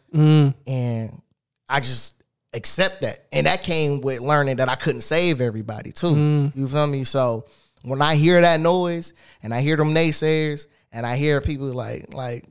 And 0.66 1.22
I 1.68 1.80
just 1.80 2.22
accept 2.52 3.02
that. 3.02 3.26
And 3.32 3.46
that 3.46 3.62
came 3.62 4.00
with 4.00 4.20
learning 4.20 4.56
that 4.56 4.68
I 4.68 4.74
couldn't 4.74 5.02
save 5.02 5.40
everybody 5.40 5.92
too. 5.92 6.50
You 6.54 6.66
feel 6.66 6.86
me? 6.86 7.04
So 7.04 7.46
when 7.82 8.02
I 8.02 8.16
hear 8.16 8.40
that 8.40 8.60
noise 8.60 9.14
and 9.42 9.52
I 9.52 9.60
hear 9.60 9.76
them 9.76 9.94
naysayers 9.94 10.66
and 10.92 11.06
I 11.06 11.16
hear 11.16 11.40
people 11.40 11.68
like 11.68 12.12
like 12.14 12.44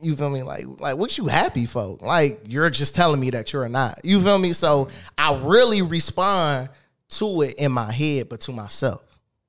you 0.00 0.16
feel 0.16 0.30
me? 0.30 0.42
Like 0.42 0.66
like 0.80 0.96
what 0.96 1.16
you 1.18 1.26
happy 1.26 1.66
for? 1.66 1.98
Like 2.00 2.40
you're 2.44 2.70
just 2.70 2.94
telling 2.94 3.20
me 3.20 3.30
that 3.30 3.52
you're 3.52 3.68
not. 3.68 4.00
You 4.04 4.20
feel 4.20 4.38
me? 4.38 4.52
So 4.52 4.88
I 5.16 5.34
really 5.34 5.82
respond 5.82 6.70
to 7.10 7.42
it 7.42 7.54
in 7.56 7.72
my 7.72 7.92
head, 7.92 8.28
but 8.28 8.40
to 8.42 8.52
myself. 8.52 9.02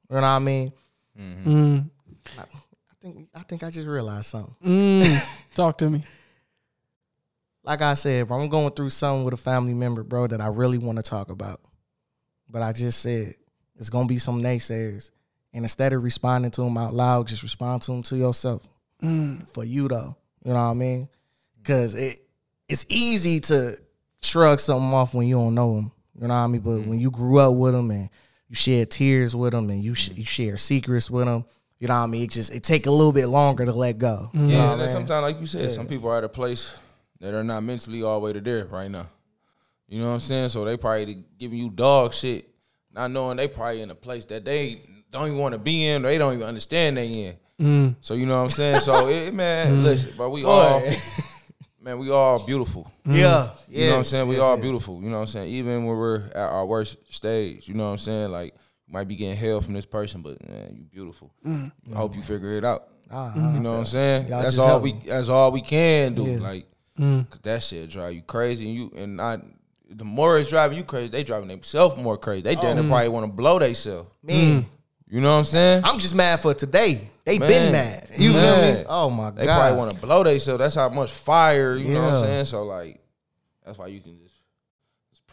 You 0.10 0.18
know 0.18 0.22
what 0.22 0.28
I 0.28 0.40
mean? 0.40 0.74
mm-hmm 1.20 1.80
I 2.38 2.44
think 3.02 3.28
I 3.36 3.40
think 3.40 3.64
I 3.64 3.70
just 3.70 3.88
realized 3.88 4.28
something. 4.28 4.56
Mm. 4.66 5.26
Talk 5.56 5.78
to 5.80 5.90
me. 5.90 6.04
Like 7.64 7.82
I 7.82 7.94
said, 7.94 8.28
bro, 8.28 8.38
I'm 8.38 8.50
going 8.50 8.72
through 8.72 8.90
something 8.90 9.24
with 9.24 9.34
a 9.34 9.38
family 9.38 9.74
member, 9.74 10.04
bro, 10.04 10.28
that 10.28 10.42
I 10.42 10.48
really 10.48 10.78
want 10.78 10.98
to 10.98 11.04
talk 11.04 11.30
about. 11.30 11.62
But 12.50 12.62
I 12.62 12.74
just 12.74 13.00
said 13.00 13.36
it's 13.78 13.90
gonna 13.90 14.08
be 14.08 14.20
some 14.20 14.42
naysayers, 14.42 15.12
and 15.54 15.64
instead 15.64 15.94
of 15.94 16.04
responding 16.04 16.52
to 16.52 16.62
them 16.62 16.78
out 16.78 16.94
loud, 16.94 17.28
just 17.28 17.44
respond 17.44 17.82
to 17.84 17.92
them 17.92 18.04
to 18.04 18.18
yourself. 18.18 18.68
Mm. 19.02 19.48
For 19.50 19.64
you 19.64 19.88
though, 19.88 20.16
you 20.44 20.54
know 20.54 20.56
what 20.56 20.72
I 20.72 20.74
mean? 20.74 21.10
Because 21.58 21.96
it 21.96 22.20
it's 22.68 22.86
easy 22.90 23.40
to 23.42 23.78
shrug 24.22 24.60
something 24.60 24.94
off 24.94 25.14
when 25.14 25.28
you 25.28 25.36
don't 25.36 25.56
know 25.56 25.76
them. 25.76 25.92
You 26.16 26.28
know 26.28 26.34
what 26.34 26.40
I 26.40 26.48
mean? 26.48 26.62
But 26.62 26.70
mm-hmm. 26.72 26.90
when 26.92 27.00
you 27.00 27.12
grew 27.12 27.40
up 27.40 27.56
with 27.56 27.74
them 27.74 27.92
and 27.92 28.10
you 28.48 28.56
share 28.56 28.86
tears 28.86 29.36
with 29.36 29.54
them 29.54 29.70
and 29.70 29.84
you 29.84 29.96
sh- 29.96 30.10
mm. 30.10 30.18
you 30.18 30.24
share 30.24 30.58
secrets 30.58 31.10
with 31.10 31.26
them, 31.26 31.46
you 31.80 31.88
know 31.88 31.96
what 31.96 32.04
I 32.04 32.08
mean? 32.08 32.24
It 32.24 32.32
just 32.32 32.54
it 32.54 32.64
take 32.64 32.86
a 32.86 32.92
little 32.92 33.14
bit 33.14 33.28
longer 33.28 33.66
to 33.66 33.74
let 33.74 33.98
go. 33.98 34.30
You 34.34 34.40
mm. 34.40 34.48
know 34.48 34.54
Yeah, 34.54 34.72
and 34.74 34.82
then 34.82 34.90
I 34.90 34.94
mean? 34.94 34.94
sometimes, 34.94 35.22
like 35.24 35.40
you 35.40 35.48
said, 35.48 35.72
some 35.72 35.88
people 35.88 36.10
are 36.10 36.18
at 36.18 36.24
a 36.24 36.30
place 36.30 36.78
that 37.24 37.34
are 37.34 37.44
not 37.44 37.64
mentally 37.64 38.04
all 38.04 38.20
the 38.20 38.26
way 38.26 38.34
to 38.34 38.42
there 38.42 38.66
right 38.66 38.92
now. 38.92 39.08
You 39.88 40.02
know 40.02 40.08
what 40.08 40.16
I'm 40.16 40.20
saying? 40.20 40.50
So 40.50 40.66
they 40.66 40.76
probably 40.76 41.24
giving 41.40 41.58
you 41.58 41.70
dog 41.70 42.14
shit, 42.14 42.50
not 42.92 43.12
knowing 43.12 43.38
they 43.38 43.48
probably 43.48 43.82
in 43.82 43.90
a 43.90 43.96
place 43.96 44.26
that 44.26 44.44
they 44.44 44.82
don't 45.10 45.28
even 45.28 45.38
want 45.38 45.54
to 45.54 45.60
be 45.60 45.88
in, 45.88 46.04
or 46.04 46.10
they 46.10 46.18
don't 46.18 46.34
even 46.34 46.46
understand 46.46 46.98
they 46.98 47.08
in. 47.08 47.36
Mm. 47.62 47.96
So 48.02 48.14
you 48.16 48.26
know 48.26 48.38
what 48.38 48.44
I'm 48.44 48.50
saying? 48.50 48.82
So 48.82 49.08
it, 49.08 49.34
man, 49.34 49.78
mm. 49.78 49.84
listen, 49.84 50.12
but 50.18 50.32
we 50.32 50.44
all, 50.44 50.84
man, 51.82 51.98
we 51.98 52.10
all 52.12 52.46
beautiful. 52.46 52.92
Yeah, 53.06 53.14
yeah. 53.16 53.52
You 53.70 53.86
know 53.86 53.92
what 53.92 53.98
I'm 54.00 54.04
saying? 54.04 54.28
We 54.28 54.36
Yes, 54.36 54.44
all 54.44 54.56
yes. 54.56 54.62
beautiful. 54.62 55.02
You 55.02 55.10
know 55.10 55.16
what 55.16 55.22
I'm 55.22 55.28
saying? 55.28 55.48
Even 55.50 55.86
when 55.86 55.96
we're 55.96 56.26
at 56.26 56.36
our 56.36 56.66
worst 56.66 56.98
stage, 57.14 57.70
you 57.70 57.74
know 57.74 57.86
what 57.86 57.92
I'm 57.92 57.98
saying? 58.00 58.32
Like, 58.32 58.54
might 58.86 59.08
be 59.08 59.16
getting 59.16 59.38
hell 59.38 59.62
from 59.62 59.76
this 59.76 59.86
person, 59.86 60.22
but 60.24 60.46
man, 60.46 60.76
you 60.76 60.84
beautiful. 60.84 61.32
I 61.46 61.72
hope 61.96 62.18
you 62.18 62.22
figure 62.22 62.52
it 62.52 62.66
out. 62.66 62.90
Ah, 63.10 63.34
You 63.36 63.62
know 63.62 63.72
what 63.74 63.80
I'm 63.80 63.86
saying? 63.86 64.28
Y'all 64.28 64.42
that's 64.42 64.58
all 64.58 64.82
we. 64.82 64.92
me. 64.92 65.02
That's 65.06 65.30
all 65.30 65.52
we 65.52 65.62
can 65.62 66.16
do. 66.16 66.24
Yeah. 66.24 66.40
Like, 66.40 66.66
Mm. 67.00 67.30
'cause 67.30 67.40
that 67.44 67.64
shit 67.64 67.90
drive 67.90 68.14
you 68.14 68.22
crazy, 68.22 68.66
and 68.68 68.76
you 68.76 68.92
and 68.96 69.20
I. 69.22 69.40
The 69.96 70.04
more 70.04 70.40
it's 70.40 70.50
driving 70.50 70.78
you 70.78 70.84
crazy, 70.84 71.10
they 71.10 71.24
driving 71.24 71.48
themselves 71.50 72.02
more 72.02 72.18
crazy. 72.18 72.42
They 72.42 72.56
damn 72.56 72.78
Oh. 72.78 72.82
near 72.82 72.90
probably 72.90 73.10
want 73.10 73.26
to 73.28 73.32
blow 73.32 73.60
themselves. 73.60 74.10
Mm. 74.26 74.28
Man, 74.28 74.62
mm. 74.64 74.66
You 75.10 75.22
know 75.22 75.34
what 75.34 75.40
I'm 75.40 75.46
saying? 75.46 75.82
I'm 75.86 76.00
just 76.00 76.16
mad 76.16 76.40
for 76.40 76.54
today. 76.56 77.12
They 77.26 77.38
Man. 77.38 77.50
been 77.50 77.72
mad. 77.72 78.08
You 78.18 78.32
feel 78.32 78.42
Man. 78.42 78.76
me? 78.80 78.86
Oh 78.90 79.10
my 79.12 79.26
god. 79.26 79.36
They 79.38 79.46
probably 79.46 79.78
want 79.78 79.92
to 79.92 79.98
blow 80.02 80.24
themselves. 80.24 80.60
That's 80.60 80.76
how 80.76 80.90
much 80.90 81.12
fire. 81.12 81.76
You 81.76 81.94
know 81.94 82.02
what 82.04 82.14
I'm 82.16 82.24
saying? 82.24 82.46
So 82.46 82.64
like, 82.64 83.00
that's 83.64 83.78
why 83.78 83.88
you 83.88 84.00
can 84.02 84.18
just 84.20 84.33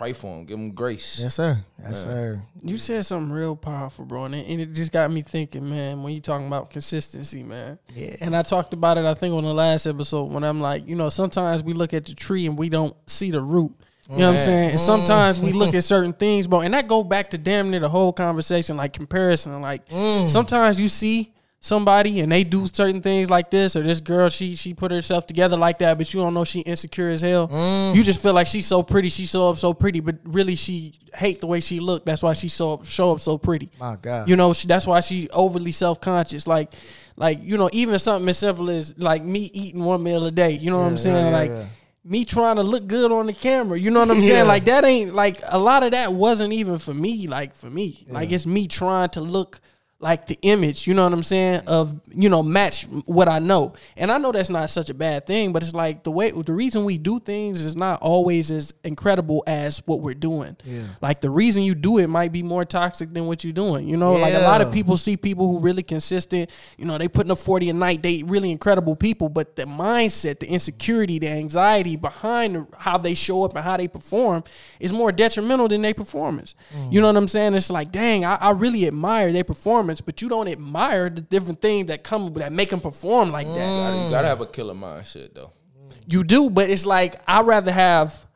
pray 0.01 0.15
for 0.15 0.35
them, 0.35 0.47
give 0.47 0.57
them 0.57 0.71
grace. 0.71 1.21
Yes, 1.21 1.35
sir. 1.35 1.59
Yes, 1.79 2.05
sir. 2.05 2.41
You 2.63 2.79
said 2.79 3.05
something 3.05 3.31
real 3.31 3.55
powerful, 3.55 4.07
bro, 4.07 4.25
and 4.25 4.35
it, 4.35 4.47
and 4.49 4.59
it 4.59 4.73
just 4.73 4.93
got 4.93 5.11
me 5.11 5.21
thinking, 5.21 5.69
man. 5.69 6.03
When 6.03 6.15
you 6.15 6.23
talking 6.23 6.47
about 6.47 6.71
consistency, 6.71 7.43
man, 7.43 7.79
Yeah. 7.95 8.17
and 8.23 8.35
I 8.35 8.41
talked 8.41 8.73
about 8.73 8.97
it, 8.97 9.05
I 9.05 9.13
think 9.13 9.35
on 9.35 9.45
the 9.45 9.53
last 9.53 9.87
episode 9.87 10.33
when 10.33 10.43
I'm 10.43 10.59
like, 10.59 10.89
you 10.89 10.95
know, 10.97 11.11
sometimes 11.11 11.63
we 11.63 11.75
look 11.75 11.93
at 11.93 12.07
the 12.07 12.15
tree 12.15 12.47
and 12.47 12.59
we 12.59 12.71
don't 12.71 12.97
see 13.11 13.31
the 13.31 13.43
root. 13.43 13.75
You 14.09 14.21
know 14.21 14.29
what 14.29 14.35
I'm 14.37 14.41
saying? 14.41 14.71
And 14.71 14.81
sometimes 14.81 15.39
we 15.39 15.53
look 15.53 15.75
mm. 15.75 15.77
at 15.77 15.85
certain 15.85 16.15
things, 16.15 16.49
bro, 16.49 16.63
and 16.63 16.73
that 16.73 16.89
go 16.89 17.05
back 17.05 17.31
to 17.31 17.39
damn 17.39 17.71
near 17.71 17.81
the 17.81 17.89
whole 17.91 18.13
conversation, 18.15 18.79
like 18.79 18.95
comparison. 18.95 19.61
Like 19.61 19.87
mm. 19.91 20.29
sometimes 20.31 20.81
you 20.81 20.89
see 20.89 21.33
somebody 21.63 22.21
and 22.21 22.33
they 22.33 22.43
do 22.43 22.67
certain 22.67 23.03
things 23.03 23.29
like 23.29 23.51
this 23.51 23.77
or 23.77 23.83
this 23.83 24.01
girl 24.01 24.31
she 24.31 24.57
she 24.57 24.73
put 24.73 24.91
herself 24.91 25.27
together 25.27 25.59
like 25.59 25.79
that 25.79 25.99
but 25.99 26.13
you 26.15 26.19
don't 26.21 26.33
know 26.33 26.43
she 26.43 26.61
insecure 26.61 27.11
as 27.11 27.21
hell 27.21 27.49
Mm. 27.49 27.95
you 27.95 28.03
just 28.03 28.23
feel 28.23 28.33
like 28.33 28.47
she's 28.47 28.67
so 28.67 28.83
pretty 28.83 29.11
she 29.11 29.27
show 29.27 29.51
up 29.51 29.59
so 29.59 29.75
pretty 29.75 30.01
but 30.01 30.17
really 30.25 30.55
she 30.55 30.99
hate 31.15 31.41
the 31.43 31.47
way 31.47 31.61
she 31.61 31.79
look 31.79 32.07
that's 32.07 32.23
why 32.23 32.33
she 32.33 32.49
so 32.49 32.73
up 32.75 32.87
show 32.87 33.13
up 33.13 33.21
so 33.21 33.37
pretty 33.37 33.69
My 33.79 33.97
God. 34.01 34.27
you 34.27 34.37
know 34.37 34.55
she, 34.55 34.69
that's 34.69 34.87
why 34.87 35.01
she 35.01 35.29
overly 35.31 35.73
self-conscious 35.73 36.47
like 36.47 36.73
like 37.17 37.43
you 37.43 37.59
know 37.59 37.69
even 37.75 37.99
something 37.99 38.29
as 38.31 38.39
simple 38.39 38.71
as 38.71 38.97
like 38.97 39.23
me 39.23 39.51
eating 39.53 39.85
one 39.85 40.03
meal 40.03 40.25
a 40.25 40.31
day 40.31 40.53
you 40.53 40.71
know 40.71 40.79
what 40.79 40.87
i'm 40.87 40.97
saying 40.97 41.27
yeah, 41.27 41.31
like 41.33 41.51
yeah. 41.51 41.65
me 42.05 42.25
trying 42.25 42.57
to 42.57 42.63
look 42.63 42.87
good 42.87 43.13
on 43.13 43.27
the 43.27 43.35
camera 43.35 43.79
you 43.79 43.91
know 43.91 44.01
what 44.01 44.11
i'm 44.13 44.21
saying 44.21 44.29
Yeah. 44.33 44.43
like 44.45 44.65
that 44.65 44.85
ain't 44.87 45.15
like 45.15 45.41
a 45.47 45.59
lot 45.59 45.83
of 45.83 45.91
that 45.91 46.15
wasn't 46.15 46.55
even 46.55 46.79
for 46.79 46.95
me 46.95 47.27
like 47.27 47.55
for 47.55 47.69
me 47.69 48.07
like 48.09 48.33
it's 48.33 48.47
me 48.47 48.67
trying 48.67 49.11
to 49.11 49.21
look 49.21 49.61
like 50.01 50.27
the 50.27 50.39
image, 50.41 50.87
you 50.87 50.95
know 50.95 51.05
what 51.05 51.13
I'm 51.13 51.23
saying, 51.23 51.61
mm-hmm. 51.61 51.69
of 51.69 52.01
you 52.11 52.29
know 52.31 52.43
match 52.43 52.85
what 53.05 53.29
I 53.29 53.39
know, 53.39 53.75
and 53.97 54.11
I 54.11 54.17
know 54.19 54.33
that's 54.33 54.49
not 54.49 54.71
such 54.71 54.89
a 54.89 54.95
bad 54.95 55.27
thing, 55.27 55.53
but 55.53 55.63
it's 55.63 55.75
like 55.75 56.05
the 56.05 56.11
way 56.11 56.31
the 56.31 56.55
reason 56.55 56.85
we 56.85 56.97
do 56.97 57.21
things 57.21 57.61
is 57.61 57.77
not 57.77 58.01
always 58.01 58.51
as 58.51 58.73
incredible 58.83 59.45
as 59.47 59.83
what 59.87 60.01
we're 60.01 60.15
doing. 60.15 60.57
Yeah. 60.65 60.85
Like 61.03 61.21
the 61.21 61.29
reason 61.29 61.63
you 61.65 61.75
do 61.75 61.99
it 61.99 62.09
might 62.09 62.33
be 62.33 62.43
more 62.43 62.65
toxic 62.65 63.13
than 63.13 63.27
what 63.27 63.45
you're 63.45 63.53
doing. 63.53 63.89
You 63.89 63.99
know, 63.99 64.15
like 64.15 64.35
a 64.35 64.41
lot 64.41 64.61
of 64.61 64.73
people 64.73 64.97
see 64.97 65.17
people 65.17 65.47
who 65.47 65.59
really 65.59 65.83
consistent. 65.83 66.51
You 66.79 66.87
know, 66.87 66.97
they 66.97 67.09
putting 67.09 67.31
up 67.31 67.39
40 67.39 67.69
a 67.71 67.73
night. 67.73 68.03
They 68.03 68.23
really 68.23 68.51
incredible 68.51 68.97
people, 68.97 69.29
but 69.29 69.57
the 69.57 69.65
mindset, 69.65 70.41
the 70.41 70.49
insecurity, 70.49 71.19
the 71.19 71.29
anxiety 71.29 71.97
behind 71.97 72.67
how 72.79 72.97
they 72.97 73.15
show 73.15 73.45
up 73.45 73.55
and 73.55 73.65
how 73.65 73.77
they 73.77 73.89
perform 73.89 74.45
is 74.79 74.93
more 74.93 75.13
detrimental 75.13 75.69
than 75.69 75.83
their 75.83 75.95
performance. 75.95 76.55
Mm. 76.75 76.93
You 76.93 77.01
know 77.01 77.09
what 77.09 77.17
I'm 77.17 77.29
saying? 77.29 77.55
It's 77.55 77.71
like, 77.71 77.91
dang, 77.91 78.25
I, 78.25 78.37
I 78.37 78.51
really 78.53 78.87
admire 78.87 79.33
their 79.33 79.45
performance, 79.45 79.90
but 80.01 80.21
you 80.23 80.29
don't 80.29 80.47
admire 80.47 81.09
the 81.11 81.23
different 81.23 81.61
things 81.63 81.87
that 81.89 82.05
come 82.05 82.33
that 82.35 82.53
make 82.53 82.69
them 82.71 82.81
perform 82.81 83.33
like 83.33 83.47
that. 83.47 83.55
Gotta- 83.55 84.05
You 84.05 84.11
gotta 84.11 84.29
have 84.29 84.41
a 84.43 84.47
killer 84.47 84.75
mindset 84.75 85.35
though. 85.35 85.53
You 86.07 86.23
do, 86.25 86.51
but 86.51 86.69
it's 86.71 86.85
like 86.87 87.21
I 87.27 87.41
rather 87.43 87.73
have 87.73 88.27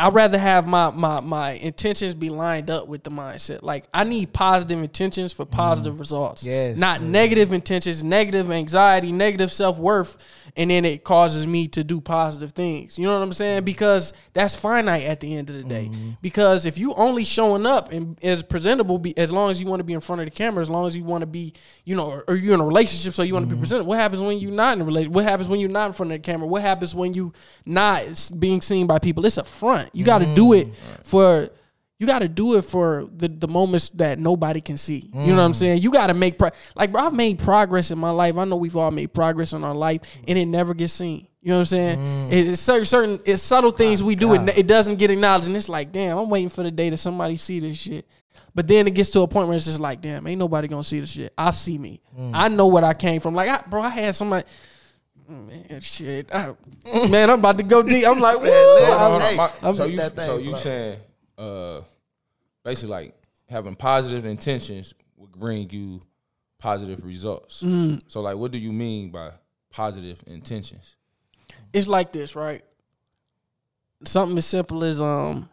I'd 0.00 0.14
rather 0.14 0.38
have 0.38 0.64
my 0.64 0.90
my 0.92 1.20
my 1.20 1.50
intentions 1.52 2.14
be 2.14 2.30
lined 2.30 2.70
up 2.70 2.86
with 2.86 3.02
the 3.02 3.10
mindset. 3.10 3.64
Like 3.64 3.88
I 3.92 4.04
need 4.04 4.32
positive 4.32 4.78
intentions 4.78 5.32
for 5.32 5.44
positive 5.44 5.94
mm-hmm. 5.94 6.00
results. 6.00 6.44
Yes, 6.44 6.76
Not 6.76 7.02
negative 7.02 7.52
intentions, 7.52 8.04
negative 8.04 8.48
anxiety, 8.48 9.10
negative 9.10 9.50
self 9.50 9.76
worth, 9.78 10.16
and 10.56 10.70
then 10.70 10.84
it 10.84 11.02
causes 11.02 11.48
me 11.48 11.66
to 11.68 11.82
do 11.82 12.00
positive 12.00 12.52
things. 12.52 12.96
You 12.96 13.06
know 13.06 13.18
what 13.18 13.24
I'm 13.24 13.32
saying? 13.32 13.58
Mm-hmm. 13.58 13.64
Because 13.64 14.12
that's 14.34 14.54
finite 14.54 15.02
at 15.02 15.18
the 15.18 15.34
end 15.34 15.50
of 15.50 15.56
the 15.56 15.64
day. 15.64 15.88
Mm-hmm. 15.90 16.10
Because 16.22 16.64
if 16.64 16.78
you 16.78 16.94
only 16.94 17.24
showing 17.24 17.66
up 17.66 17.90
and 17.90 18.22
as 18.22 18.44
presentable, 18.44 18.98
be, 18.98 19.18
as 19.18 19.32
long 19.32 19.50
as 19.50 19.60
you 19.60 19.66
want 19.66 19.80
to 19.80 19.84
be 19.84 19.94
in 19.94 20.00
front 20.00 20.20
of 20.22 20.26
the 20.26 20.30
camera, 20.30 20.60
as 20.60 20.70
long 20.70 20.86
as 20.86 20.96
you 20.96 21.02
want 21.02 21.22
to 21.22 21.26
be, 21.26 21.54
you 21.84 21.96
know, 21.96 22.06
or, 22.06 22.24
or 22.28 22.36
you're 22.36 22.54
in 22.54 22.60
a 22.60 22.64
relationship, 22.64 23.14
so 23.14 23.24
you 23.24 23.34
want 23.34 23.48
to 23.48 23.52
be 23.52 23.58
presented. 23.58 23.84
What 23.84 23.98
happens 23.98 24.22
when 24.22 24.38
you're 24.38 24.52
not 24.52 24.76
in 24.76 24.82
a 24.82 24.84
relationship? 24.84 25.12
What 25.12 25.24
happens 25.24 25.48
when 25.48 25.58
you're 25.58 25.68
not 25.68 25.88
in 25.88 25.92
front 25.92 26.12
of 26.12 26.18
the 26.18 26.24
camera? 26.24 26.46
What 26.46 26.62
happens 26.62 26.94
when 26.94 27.14
you 27.14 27.32
not 27.66 28.30
being 28.38 28.60
seen 28.60 28.86
by 28.86 29.00
people? 29.00 29.26
It's 29.26 29.38
a 29.38 29.44
front. 29.44 29.87
You 29.92 30.04
got 30.04 30.18
to 30.18 30.34
do 30.34 30.52
it 30.52 30.66
mm. 30.66 30.74
for. 31.04 31.50
You 32.00 32.06
got 32.06 32.20
to 32.20 32.28
do 32.28 32.56
it 32.56 32.62
for 32.62 33.08
the, 33.12 33.26
the 33.26 33.48
moments 33.48 33.88
that 33.94 34.20
nobody 34.20 34.60
can 34.60 34.76
see. 34.76 35.10
You 35.12 35.32
know 35.32 35.38
what 35.38 35.42
I'm 35.42 35.50
mm. 35.50 35.56
saying? 35.56 35.82
You 35.82 35.90
got 35.90 36.06
to 36.06 36.14
make 36.14 36.38
pro- 36.38 36.50
like 36.76 36.92
bro. 36.92 37.02
I've 37.02 37.12
made 37.12 37.40
progress 37.40 37.90
in 37.90 37.98
my 37.98 38.10
life. 38.10 38.36
I 38.36 38.44
know 38.44 38.54
we've 38.54 38.76
all 38.76 38.92
made 38.92 39.12
progress 39.12 39.52
in 39.52 39.64
our 39.64 39.74
life, 39.74 40.02
and 40.28 40.38
it 40.38 40.46
never 40.46 40.74
gets 40.74 40.92
seen. 40.92 41.26
You 41.42 41.48
know 41.48 41.54
what 41.54 41.60
I'm 41.60 41.64
saying? 41.64 41.98
Mm. 41.98 42.32
It- 42.32 42.48
It's 42.50 42.60
certain 42.60 42.84
certain 42.84 43.20
it's 43.24 43.42
subtle 43.42 43.72
things 43.72 44.00
we 44.00 44.14
do. 44.14 44.34
It, 44.34 44.58
it 44.58 44.66
doesn't 44.68 44.96
get 44.96 45.10
acknowledged, 45.10 45.48
and 45.48 45.56
it's 45.56 45.68
like, 45.68 45.90
damn, 45.90 46.16
I'm 46.18 46.30
waiting 46.30 46.50
for 46.50 46.62
the 46.62 46.70
day 46.70 46.88
that 46.88 46.98
somebody 46.98 47.36
see 47.36 47.58
this 47.58 47.76
shit. 47.76 48.06
But 48.54 48.68
then 48.68 48.86
it 48.86 48.92
gets 48.92 49.10
to 49.10 49.20
a 49.20 49.28
point 49.28 49.48
where 49.48 49.56
it's 49.56 49.66
just 49.66 49.80
like, 49.80 50.00
damn, 50.00 50.26
ain't 50.26 50.38
nobody 50.38 50.68
gonna 50.68 50.82
see 50.84 51.00
this 51.00 51.10
shit. 51.10 51.32
I 51.36 51.50
see 51.50 51.78
me. 51.78 52.00
I 52.32 52.48
know 52.48 52.66
what 52.66 52.84
I 52.84 52.94
came 52.94 53.20
from. 53.20 53.34
Like, 53.34 53.48
I, 53.48 53.62
bro, 53.68 53.82
I 53.82 53.88
had 53.88 54.14
somebody. 54.14 54.46
Man, 55.28 55.80
shit, 55.82 56.32
I- 56.34 56.54
man, 57.10 57.28
I'm 57.30 57.38
about 57.38 57.58
to 57.58 57.62
go 57.64 57.82
deep. 57.82 58.06
I'm 58.08 58.18
like, 58.18 58.38
woo, 58.38 58.44
listen, 58.44 58.92
I'm- 58.92 58.98
Hold 58.98 59.22
on, 59.22 59.50
Hey, 59.60 59.72
so 59.74 59.84
you 59.84 59.96
that 59.98 60.16
thing, 60.16 60.24
so 60.24 60.38
you 60.38 60.56
saying 60.56 60.98
uh 61.36 61.82
basically 62.64 62.90
like 62.90 63.14
having 63.48 63.76
positive 63.76 64.24
intentions 64.24 64.94
would 65.16 65.32
bring 65.32 65.68
you 65.70 66.00
positive 66.58 67.04
results. 67.04 67.62
Mm. 67.62 68.00
So 68.08 68.20
like 68.22 68.36
what 68.36 68.50
do 68.52 68.58
you 68.58 68.72
mean 68.72 69.10
by 69.10 69.32
positive 69.70 70.18
intentions? 70.26 70.96
it's 71.72 71.86
like 71.86 72.12
this, 72.12 72.34
right? 72.34 72.64
Something 74.04 74.38
as 74.38 74.46
simple 74.46 74.82
as 74.84 75.00
um, 75.00 75.48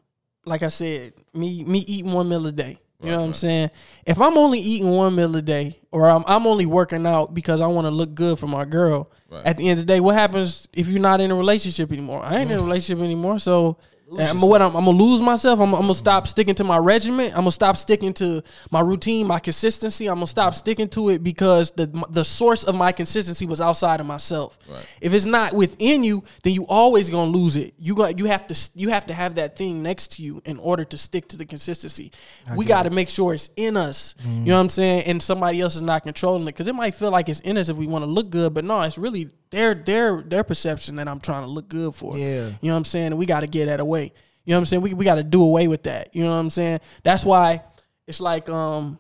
like 0.45 0.63
I 0.63 0.69
said, 0.69 1.13
me 1.33 1.63
me 1.63 1.79
eating 1.79 2.11
one 2.11 2.29
meal 2.29 2.47
a 2.47 2.51
day. 2.51 2.79
You 3.05 3.11
know 3.11 3.19
what 3.19 3.27
I'm 3.27 3.33
saying? 3.33 3.71
If 4.05 4.19
I'm 4.19 4.37
only 4.37 4.59
eating 4.59 4.89
one 4.89 5.15
meal 5.15 5.35
a 5.35 5.41
day, 5.41 5.79
or 5.91 6.09
I'm 6.09 6.23
I'm 6.27 6.45
only 6.47 6.65
working 6.65 7.05
out 7.05 7.33
because 7.33 7.61
I 7.61 7.67
want 7.67 7.85
to 7.85 7.91
look 7.91 8.15
good 8.15 8.39
for 8.39 8.47
my 8.47 8.65
girl, 8.65 9.11
Right. 9.29 9.45
at 9.45 9.57
the 9.57 9.67
end 9.69 9.79
of 9.79 9.87
the 9.87 9.93
day, 9.93 9.99
what 9.99 10.15
happens 10.15 10.67
if 10.73 10.87
you're 10.87 11.01
not 11.01 11.19
in 11.21 11.31
a 11.31 11.35
relationship 11.35 11.91
anymore? 11.91 12.23
I 12.23 12.37
ain't 12.37 12.51
in 12.51 12.57
a 12.57 12.61
mm. 12.61 12.65
relationship 12.65 13.03
anymore, 13.03 13.39
so. 13.39 13.77
I'm, 14.11 14.39
what 14.41 14.61
I'm, 14.61 14.75
I'm 14.75 14.85
gonna 14.85 14.97
lose 14.97 15.21
myself. 15.21 15.59
I'm, 15.59 15.73
I'm 15.73 15.81
gonna 15.81 15.93
stop 15.95 16.27
sticking 16.27 16.55
to 16.55 16.63
my 16.63 16.77
regimen. 16.77 17.27
I'm 17.29 17.41
gonna 17.41 17.51
stop 17.51 17.75
sticking 17.75 18.13
to 18.15 18.43
my 18.69 18.79
routine, 18.79 19.27
my 19.27 19.39
consistency. 19.39 20.07
I'm 20.07 20.15
gonna 20.15 20.27
stop 20.27 20.53
sticking 20.53 20.89
to 20.89 21.09
it 21.09 21.23
because 21.23 21.71
the 21.71 21.87
the 22.09 22.23
source 22.23 22.63
of 22.63 22.75
my 22.75 22.91
consistency 22.91 23.45
was 23.45 23.61
outside 23.61 23.99
of 23.99 24.05
myself. 24.05 24.57
Right. 24.69 24.85
If 25.01 25.13
it's 25.13 25.25
not 25.25 25.53
within 25.53 26.03
you, 26.03 26.23
then 26.43 26.53
you 26.53 26.65
always 26.67 27.09
gonna 27.09 27.31
lose 27.31 27.55
it. 27.55 27.73
You 27.77 27.95
got 27.95 28.19
you 28.19 28.25
have 28.25 28.45
to 28.47 28.69
you 28.75 28.89
have 28.89 29.07
to 29.07 29.13
have 29.13 29.35
that 29.35 29.55
thing 29.57 29.81
next 29.81 30.13
to 30.13 30.21
you 30.21 30.41
in 30.45 30.59
order 30.59 30.85
to 30.85 30.97
stick 30.97 31.27
to 31.29 31.37
the 31.37 31.45
consistency. 31.45 32.11
we 32.55 32.65
got 32.65 32.83
to 32.83 32.89
make 32.91 33.09
sure 33.09 33.33
it's 33.33 33.49
in 33.55 33.75
us. 33.75 34.15
You 34.23 34.45
know 34.45 34.55
what 34.55 34.61
I'm 34.61 34.69
saying? 34.69 35.03
And 35.05 35.21
somebody 35.21 35.61
else 35.61 35.75
is 35.75 35.81
not 35.81 36.03
controlling 36.03 36.43
it 36.43 36.45
because 36.47 36.67
it 36.67 36.75
might 36.75 36.93
feel 36.93 37.11
like 37.11 37.27
it's 37.29 37.39
in 37.39 37.57
us 37.57 37.69
if 37.69 37.77
we 37.77 37.87
want 37.87 38.03
to 38.03 38.07
look 38.07 38.29
good, 38.29 38.53
but 38.53 38.63
no, 38.63 38.81
it's 38.81 38.97
really 38.97 39.29
their 39.49 39.73
their 39.73 40.21
their 40.21 40.43
perception 40.43 40.95
that 40.97 41.07
I'm 41.07 41.19
trying 41.19 41.43
to 41.43 41.49
look 41.49 41.67
good 41.69 41.95
for. 41.95 42.17
Yeah. 42.17 42.47
You 42.47 42.67
know 42.69 42.73
what 42.73 42.77
I'm 42.77 42.83
saying? 42.85 43.07
And 43.07 43.17
we 43.17 43.25
got 43.25 43.41
to 43.41 43.47
get 43.47 43.65
that 43.65 43.79
away. 43.79 44.13
You 44.43 44.51
know 44.51 44.57
what 44.57 44.59
I'm 44.59 44.65
saying? 44.65 44.83
We 44.83 44.93
we 44.93 45.05
got 45.05 45.15
to 45.15 45.23
do 45.23 45.41
away 45.41 45.67
with 45.67 45.83
that. 45.83 46.15
You 46.15 46.23
know 46.23 46.31
what 46.31 46.37
I'm 46.37 46.49
saying? 46.49 46.79
That's 47.03 47.25
why 47.25 47.63
it's 48.07 48.19
like 48.21 48.49
um 48.49 48.99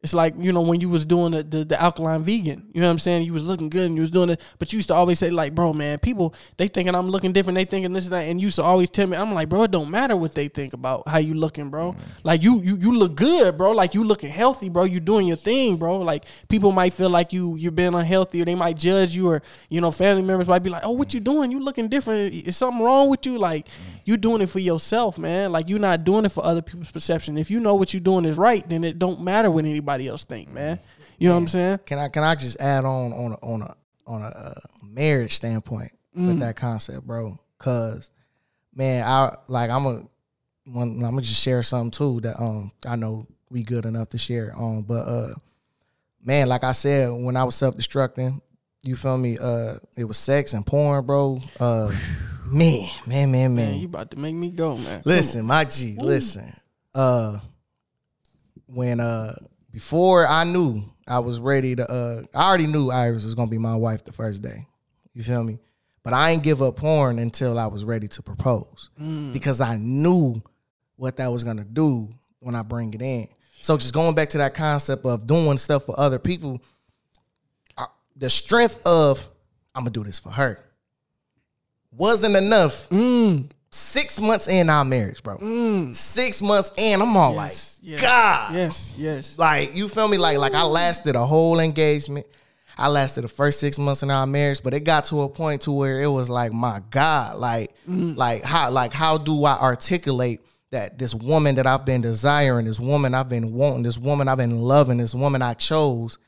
it's 0.00 0.14
like 0.14 0.34
you 0.38 0.52
know 0.52 0.60
when 0.60 0.80
you 0.80 0.88
was 0.88 1.04
doing 1.04 1.32
the, 1.32 1.42
the 1.42 1.64
the 1.64 1.80
alkaline 1.80 2.22
vegan, 2.22 2.68
you 2.72 2.80
know 2.80 2.86
what 2.86 2.92
I'm 2.92 3.00
saying? 3.00 3.24
You 3.24 3.32
was 3.32 3.42
looking 3.42 3.68
good 3.68 3.86
and 3.86 3.96
you 3.96 4.02
was 4.02 4.12
doing 4.12 4.30
it, 4.30 4.40
but 4.60 4.72
you 4.72 4.76
used 4.76 4.88
to 4.88 4.94
always 4.94 5.18
say 5.18 5.30
like, 5.30 5.56
bro, 5.56 5.72
man, 5.72 5.98
people 5.98 6.36
they 6.56 6.68
thinking 6.68 6.94
I'm 6.94 7.08
looking 7.08 7.32
different, 7.32 7.56
they 7.56 7.64
thinking 7.64 7.92
this 7.92 8.04
and 8.04 8.12
that, 8.12 8.20
and 8.20 8.40
you 8.40 8.46
used 8.46 8.56
to 8.56 8.62
always 8.62 8.90
tell 8.90 9.08
me, 9.08 9.16
I'm 9.16 9.34
like, 9.34 9.48
bro, 9.48 9.64
it 9.64 9.72
don't 9.72 9.90
matter 9.90 10.14
what 10.14 10.34
they 10.34 10.46
think 10.46 10.72
about 10.72 11.08
how 11.08 11.18
you 11.18 11.34
looking, 11.34 11.68
bro. 11.68 11.92
Mm-hmm. 11.92 12.02
Like 12.22 12.44
you 12.44 12.60
you 12.60 12.76
you 12.76 12.92
look 12.94 13.16
good, 13.16 13.58
bro. 13.58 13.72
Like 13.72 13.92
you 13.94 14.04
looking 14.04 14.30
healthy, 14.30 14.68
bro. 14.68 14.84
You 14.84 15.00
doing 15.00 15.26
your 15.26 15.36
thing, 15.36 15.78
bro. 15.78 15.98
Like 15.98 16.26
people 16.48 16.70
might 16.70 16.92
feel 16.92 17.10
like 17.10 17.32
you 17.32 17.56
you're 17.56 17.72
being 17.72 17.94
unhealthy, 17.94 18.40
or 18.40 18.44
they 18.44 18.54
might 18.54 18.76
judge 18.76 19.16
you, 19.16 19.28
or 19.28 19.42
you 19.68 19.80
know 19.80 19.90
family 19.90 20.22
members 20.22 20.46
might 20.46 20.62
be 20.62 20.70
like, 20.70 20.82
oh, 20.84 20.92
what 20.92 21.12
you 21.12 21.18
doing? 21.18 21.50
You 21.50 21.58
looking 21.58 21.88
different? 21.88 22.32
Is 22.32 22.56
something 22.56 22.84
wrong 22.84 23.08
with 23.08 23.26
you? 23.26 23.36
Like 23.36 23.66
mm-hmm. 23.66 23.96
you 24.04 24.16
doing 24.16 24.42
it 24.42 24.48
for 24.48 24.60
yourself, 24.60 25.18
man. 25.18 25.50
Like 25.50 25.68
you're 25.68 25.80
not 25.80 26.04
doing 26.04 26.24
it 26.24 26.30
for 26.30 26.44
other 26.44 26.62
people's 26.62 26.92
perception. 26.92 27.36
If 27.36 27.50
you 27.50 27.58
know 27.58 27.74
what 27.74 27.92
you're 27.92 28.00
doing 28.00 28.26
is 28.26 28.38
right, 28.38 28.66
then 28.68 28.84
it 28.84 29.00
don't 29.00 29.20
matter 29.20 29.50
what 29.50 29.64
anybody 29.64 29.87
else 30.08 30.24
think, 30.24 30.52
man. 30.52 30.78
You 31.18 31.28
know 31.28 31.34
what 31.34 31.40
I'm 31.40 31.48
saying? 31.48 31.78
Can 31.86 31.98
I 31.98 32.08
can 32.08 32.22
I 32.22 32.34
just 32.34 32.60
add 32.60 32.84
on 32.84 33.12
on 33.12 33.32
a, 33.32 33.36
on 33.44 33.62
a 33.62 33.74
on 34.06 34.22
a 34.22 34.26
uh, 34.26 34.54
marriage 34.82 35.32
standpoint 35.34 35.92
with 36.14 36.40
that 36.40 36.56
concept, 36.56 37.06
bro? 37.06 37.32
Cause 37.58 38.10
man, 38.74 39.04
I 39.06 39.34
like 39.48 39.70
I'm 39.70 39.86
a 39.86 40.02
one, 40.64 40.92
I'm 40.92 41.00
gonna 41.00 41.22
just 41.22 41.42
share 41.42 41.62
something 41.62 41.90
too 41.90 42.20
that 42.20 42.40
um 42.40 42.70
I 42.86 42.96
know 42.96 43.26
we 43.50 43.62
good 43.62 43.84
enough 43.86 44.10
to 44.10 44.18
share 44.18 44.52
on, 44.56 44.82
but 44.82 45.08
uh 45.08 45.28
man, 46.22 46.48
like 46.48 46.62
I 46.64 46.72
said, 46.72 47.08
when 47.10 47.36
I 47.36 47.44
was 47.44 47.54
self 47.54 47.76
destructing, 47.76 48.40
you 48.82 48.94
feel 48.94 49.18
me? 49.18 49.38
Uh, 49.40 49.74
it 49.96 50.04
was 50.04 50.16
sex 50.18 50.52
and 50.54 50.64
porn, 50.64 51.04
bro. 51.04 51.40
Uh, 51.58 51.90
man, 52.46 52.88
man, 53.06 53.30
man, 53.32 53.54
Man, 53.54 53.56
man. 53.56 53.74
you 53.80 53.86
about 53.86 54.10
to 54.12 54.18
make 54.18 54.34
me 54.34 54.50
go, 54.50 54.76
man. 54.78 55.02
Listen, 55.04 55.44
my 55.46 55.64
G, 55.64 55.96
listen. 55.98 56.52
Uh 56.94 57.38
when 58.66 59.00
uh 59.00 59.34
before 59.78 60.26
I 60.26 60.42
knew 60.42 60.82
I 61.06 61.20
was 61.20 61.38
ready 61.38 61.76
to 61.76 61.88
uh 61.88 62.22
I 62.34 62.48
already 62.48 62.66
knew 62.66 62.90
Iris 62.90 63.22
was 63.22 63.36
gonna 63.36 63.48
be 63.48 63.58
my 63.58 63.76
wife 63.76 64.04
the 64.04 64.12
first 64.12 64.42
day. 64.42 64.66
You 65.14 65.22
feel 65.22 65.44
me? 65.44 65.60
But 66.02 66.14
I 66.14 66.30
ain't 66.30 66.42
give 66.42 66.60
up 66.62 66.74
porn 66.74 67.20
until 67.20 67.56
I 67.56 67.68
was 67.68 67.84
ready 67.84 68.08
to 68.08 68.20
propose. 68.20 68.90
Because 69.32 69.60
I 69.60 69.76
knew 69.76 70.42
what 70.96 71.18
that 71.18 71.28
was 71.28 71.44
gonna 71.44 71.62
do 71.62 72.08
when 72.40 72.56
I 72.56 72.62
bring 72.62 72.92
it 72.92 73.00
in. 73.00 73.28
So 73.62 73.76
just 73.76 73.94
going 73.94 74.16
back 74.16 74.30
to 74.30 74.38
that 74.38 74.52
concept 74.52 75.06
of 75.06 75.28
doing 75.28 75.58
stuff 75.58 75.84
for 75.84 75.94
other 75.96 76.18
people, 76.18 76.60
the 78.16 78.28
strength 78.28 78.84
of 78.84 79.28
I'm 79.76 79.82
gonna 79.82 79.90
do 79.90 80.02
this 80.02 80.18
for 80.18 80.30
her 80.30 80.58
wasn't 81.92 82.34
enough 82.34 82.90
six 83.70 84.20
months 84.20 84.48
in 84.48 84.70
our 84.70 84.84
marriage, 84.84 85.22
bro. 85.22 85.38
Mm. 85.38 85.94
Six 85.94 86.42
months 86.42 86.72
in, 86.76 87.00
I'm 87.00 87.16
all 87.16 87.34
Yes, 87.34 87.78
like, 87.82 87.90
yes, 87.90 88.00
God, 88.00 88.54
Yes, 88.54 88.94
yes. 88.96 89.38
like 89.38 89.74
you 89.74 89.88
feel 89.88 90.08
me? 90.08 90.18
Like 90.18 90.38
like 90.38 90.54
I 90.54 90.64
lasted 90.64 91.16
a 91.16 91.24
whole 91.24 91.60
engagement. 91.60 92.26
I 92.80 92.88
lasted 92.88 93.22
the 93.22 93.28
first 93.28 93.58
six 93.58 93.76
months 93.76 94.04
in 94.04 94.10
our 94.10 94.24
marriage, 94.24 94.62
but 94.62 94.72
it 94.72 94.84
got 94.84 95.06
to 95.06 95.22
a 95.22 95.28
point 95.28 95.62
to 95.62 95.72
where 95.72 96.00
it 96.00 96.06
was 96.06 96.30
like, 96.30 96.52
my 96.52 96.80
God, 96.90 97.36
like 97.36 97.72
mm. 97.88 98.16
like 98.16 98.42
how 98.44 98.70
like 98.70 98.92
how 98.92 99.18
do 99.18 99.44
I 99.44 99.58
articulate 99.58 100.40
that 100.70 100.98
this 100.98 101.14
woman 101.14 101.56
that 101.56 101.66
I've 101.66 101.84
been 101.84 102.00
desiring, 102.00 102.66
this 102.66 102.78
woman 102.78 103.14
I've 103.14 103.28
been 103.28 103.52
wanting, 103.54 103.82
this 103.82 103.98
woman 103.98 104.28
I've 104.28 104.38
been 104.38 104.58
loving, 104.58 104.98
this 104.98 105.14
woman 105.14 105.42
I 105.42 105.54
chose, 105.54 106.18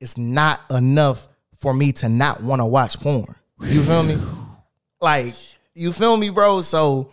it's 0.00 0.16
not 0.16 0.60
enough 0.70 1.28
for 1.58 1.74
me 1.74 1.92
to 1.92 2.08
not 2.08 2.42
want 2.42 2.60
to 2.60 2.66
watch 2.66 2.98
porn. 3.00 3.34
You 3.60 3.82
feel 3.82 4.02
me? 4.02 4.18
Like, 5.00 5.34
you 5.76 5.92
feel 5.92 6.16
me, 6.16 6.30
bro? 6.30 6.62
So 6.62 7.12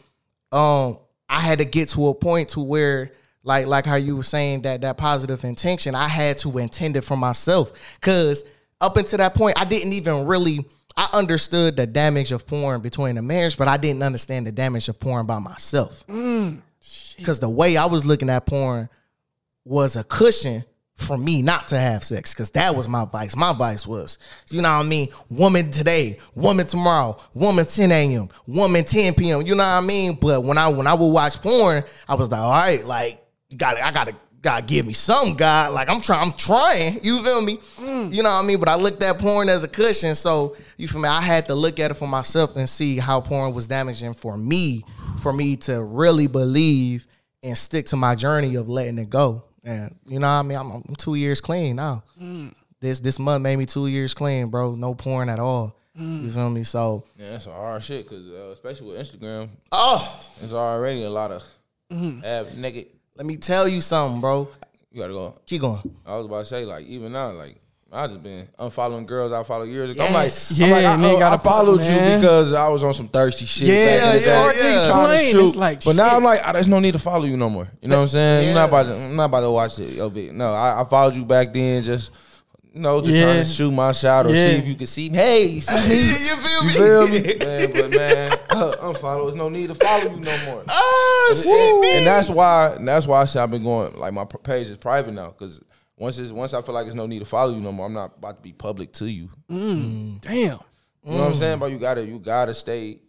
um 0.52 0.98
I 1.30 1.40
had 1.40 1.60
to 1.60 1.66
get 1.66 1.90
to 1.90 2.08
a 2.08 2.14
point 2.14 2.50
to 2.50 2.62
where 2.62 3.12
like 3.44 3.68
like 3.68 3.86
how 3.86 3.96
you 3.96 4.16
were 4.16 4.24
saying 4.24 4.62
that 4.62 4.82
that 4.82 4.98
positive 4.98 5.44
intention, 5.44 5.96
I 5.96 6.08
had 6.08 6.38
to 6.40 6.58
intend 6.58 6.96
it 6.96 7.02
for 7.02 7.18
myself. 7.18 7.74
Cause 8.02 8.44
up 8.82 8.98
until 8.98 9.18
that 9.18 9.34
point, 9.34 9.60
I 9.60 9.66
didn't 9.66 9.94
even 9.94 10.26
really 10.26 10.66
I 10.96 11.10
understood 11.14 11.76
the 11.76 11.88
damage 11.88 12.32
of 12.32 12.46
porn 12.48 12.82
between 12.82 13.16
the 13.16 13.22
marriage, 13.22 13.58
but 13.58 13.68
I 13.68 13.78
didn't 13.78 14.04
understand 14.04 14.48
the 14.48 14.52
damage 14.52 14.88
of 14.90 15.00
porn 15.00 15.26
by 15.26 15.40
myself. 15.40 16.06
Cause 17.24 17.40
the 17.40 17.50
way 17.50 17.78
I 17.78 17.86
was 17.86 18.06
looking 18.06 18.30
at 18.30 18.46
porn 18.46 18.90
was 19.66 19.96
a 19.96 20.04
cushion 20.04 20.64
for 20.96 21.18
me 21.18 21.42
not 21.42 21.68
to 21.70 21.78
have 21.78 22.04
sex 22.04 22.34
because 22.34 22.52
that 22.52 22.76
was 22.76 22.88
my 22.88 23.06
vice. 23.06 23.36
My 23.36 23.54
vice 23.54 23.86
was, 23.88 24.18
you 24.50 24.62
know 24.62 24.78
what 24.78 24.86
I 24.86 24.88
mean? 24.90 25.08
Woman 25.30 25.72
today, 25.72 26.18
woman 26.36 26.68
tomorrow, 26.68 27.18
woman 27.34 27.66
10 27.66 27.92
a.m., 27.92 28.30
woman 28.48 28.84
10 28.86 29.16
p.m. 29.16 29.42
You 29.42 29.56
know 29.56 29.64
what 29.64 29.70
I 29.70 29.82
mean? 29.82 30.18
But 30.20 30.44
when 30.44 30.58
I 30.58 30.70
when 30.70 30.88
I 30.88 30.94
would 30.94 31.12
watch 31.12 31.42
porn, 31.42 31.84
I 32.08 32.16
was 32.16 32.30
like, 32.30 32.40
all 32.40 32.52
right, 32.52 32.86
like 32.86 33.24
you 33.50 33.58
got 33.58 33.82
I 33.82 33.92
gotta 33.92 34.16
gotta 34.42 34.64
give 34.64 34.86
me 34.86 34.94
some 34.94 35.36
God. 35.36 35.74
Like 35.74 35.90
I'm 35.90 36.02
trying, 36.02 36.28
I'm 36.28 36.34
trying. 36.34 37.00
You 37.04 37.24
feel 37.24 37.42
me? 37.42 37.58
Mm. 37.78 38.14
You 38.14 38.24
know 38.24 38.30
what 38.30 38.44
I 38.44 38.48
mean? 38.48 38.60
But 38.60 38.70
I 38.70 38.76
looked 38.76 39.02
at 39.04 39.18
porn 39.18 39.50
as 39.50 39.64
a 39.64 39.68
cushion, 39.68 40.16
so 40.16 40.56
you 40.78 40.88
feel 40.88 41.02
me? 41.02 41.10
I 41.10 41.22
had 41.22 41.46
to 41.48 41.56
look 41.56 41.80
at 41.80 41.92
it 41.92 41.96
for 41.96 42.08
myself 42.08 42.56
and 42.56 42.70
see 42.70 42.98
how 42.98 43.20
porn 43.20 43.54
was 43.54 43.68
damaging 43.68 44.14
for 44.14 44.38
me, 44.38 44.86
for 45.22 45.34
me 45.34 45.56
to 45.58 45.84
really 45.84 46.28
believe 46.28 47.08
and 47.42 47.58
stick 47.58 47.88
to 47.88 47.96
my 47.96 48.16
journey 48.16 48.56
of 48.56 48.70
letting 48.70 48.98
it 49.00 49.10
go. 49.10 49.44
And 49.64 49.96
you 50.08 50.20
know 50.20 50.28
what 50.28 50.34
I 50.34 50.42
mean? 50.42 50.58
I'm, 50.58 50.72
I'm 50.72 50.96
two 50.98 51.16
years 51.16 51.40
clean 51.42 51.76
now. 51.78 52.04
This 52.80 53.00
this 53.00 53.18
month 53.20 53.42
made 53.44 53.56
me 53.56 53.66
two 53.66 53.88
years 53.88 54.14
clean, 54.14 54.50
bro. 54.50 54.76
No 54.76 54.94
porn 54.94 55.30
at 55.30 55.40
all. 55.40 55.78
You 55.96 56.30
feel 56.32 56.50
me? 56.50 56.64
So 56.64 57.06
Yeah, 57.18 57.32
that's 57.32 57.44
some 57.44 57.54
hard 57.54 57.84
shit 57.84 58.04
because 58.10 58.28
uh, 58.30 58.50
especially 58.52 58.88
with 58.88 58.98
Instagram, 59.00 59.50
oh, 59.72 60.22
there's 60.40 60.54
already 60.54 61.04
a 61.04 61.10
lot 61.10 61.32
of 61.32 61.44
Mm-hmm. 61.92 62.22
have 62.22 62.58
naked. 62.58 62.88
let 63.16 63.26
me 63.28 63.36
tell 63.38 63.68
you 63.68 63.80
something, 63.80 64.20
bro. 64.20 64.50
You 64.92 65.02
gotta 65.02 65.14
go. 65.14 65.36
Keep 65.46 65.62
going. 65.62 65.82
I 66.06 66.16
was 66.18 66.26
about 66.26 66.40
to 66.40 66.46
say 66.46 66.66
like 66.66 66.86
even 66.88 67.12
now 67.14 67.32
like. 67.32 67.58
I 67.94 68.08
just 68.08 68.24
been 68.24 68.48
unfollowing 68.58 69.06
girls 69.06 69.32
I 69.32 69.44
followed 69.44 69.66
years 69.70 69.92
ago. 69.92 70.04
Yes. 70.04 70.10
I'm 70.60 70.70
like, 70.70 70.82
Yeah, 70.82 70.94
I'm 70.94 71.02
like, 71.02 71.16
I, 71.16 71.20
gotta 71.20 71.36
I 71.36 71.38
followed 71.38 71.86
follow, 71.86 72.10
you 72.10 72.16
because 72.16 72.54
I 72.54 72.68
was 72.70 72.84
on 72.84 72.94
some 72.94 73.08
thirsty 73.08 73.46
shit. 73.46 73.68
Yeah, 73.68 73.86
back 73.86 74.16
in 74.16 74.22
the 74.22 74.28
yeah, 74.28 74.80
to 74.82 74.88
Trying 74.88 75.18
to 75.20 75.24
shoot. 75.24 75.56
Like, 75.56 75.84
but 75.84 75.96
now. 75.96 76.16
I'm 76.18 76.24
like, 76.24 76.42
oh, 76.44 76.54
there's 76.54 76.68
no 76.68 76.80
need 76.80 76.94
to 76.94 77.00
follow 77.00 77.26
you 77.26 77.38
no 77.38 77.50
more. 77.52 77.68
You 77.82 77.90
know 77.90 77.98
what 77.98 78.02
I'm 78.04 78.08
saying? 78.08 78.50
I'm 78.50 78.56
not 78.56 78.70
about 78.70 78.84
to, 78.88 78.96
I'm 78.96 79.16
not 79.16 79.26
about 79.26 79.42
to 79.42 79.52
watch 79.52 79.80
it. 79.80 79.92
Yo. 79.94 80.10
No, 80.10 80.54
I, 80.54 80.82
I 80.82 80.86
followed 80.86 81.16
you 81.16 81.24
back 81.24 81.54
then. 81.54 81.84
Just 81.84 82.12
you 82.74 82.80
know, 82.82 83.00
just 83.02 83.14
Yeah. 83.14 83.22
trying 83.26 83.44
to 83.44 83.46
shoot 83.48 83.70
my 83.72 83.92
shot 83.92 84.26
or 84.26 84.30
Yeah. 84.34 84.46
see 84.48 84.52
if 84.54 84.66
you 84.68 84.74
can 84.74 84.88
see 84.88 85.10
me. 85.12 85.18
Hey, 85.18 85.60
see 85.60 85.90
me. 85.90 85.96
you 85.96 86.36
feel 86.36 86.64
me? 86.64 86.68
You 86.68 86.74
feel 86.74 87.08
me? 87.08 87.36
man, 87.46 87.72
but 87.74 87.90
man, 87.92 88.32
uh, 88.50 88.72
unfollow. 88.82 89.26
There's 89.26 89.36
no 89.36 89.50
need 89.50 89.68
to 89.68 89.76
follow 89.76 90.10
you 90.10 90.20
no 90.20 90.46
more. 90.46 90.64
Ah, 90.68 91.28
And, 91.30 91.38
see 91.38 91.80
me. 91.80 91.98
and 92.00 92.08
that's 92.08 92.28
why 92.30 92.74
and 92.74 92.88
that's 92.88 93.06
why 93.06 93.22
I 93.22 93.26
say 93.26 93.40
I've 93.40 93.52
been 93.52 93.64
going 93.64 93.96
like 94.00 94.14
my 94.14 94.26
page 94.26 94.68
is 94.70 94.78
private 94.78 95.14
now 95.14 95.28
because 95.28 95.62
once 96.04 96.18
it's 96.20 96.32
once 96.32 96.54
I 96.54 96.62
feel 96.62 96.76
like 96.76 96.86
there's 96.86 96.96
no 96.96 97.06
need 97.08 97.20
to 97.20 97.26
follow 97.26 97.54
you 97.56 97.62
no 97.62 97.72
more, 97.72 97.86
I'm 97.88 97.94
not 97.94 98.18
about 98.18 98.38
to 98.38 98.42
be 98.44 98.54
public 98.54 98.92
to 98.94 99.06
you. 99.10 99.30
Mm. 99.50 99.78
Mm. 99.78 100.22
Damn. 100.22 100.34
You 100.36 100.48
know 100.52 100.60
what 101.04 101.22
I'm 101.30 101.34
saying? 101.36 101.60
But 101.60 101.72
you 101.72 101.80
gotta 101.80 102.06
you 102.06 102.20
gotta 102.20 102.54
stay 102.54 103.00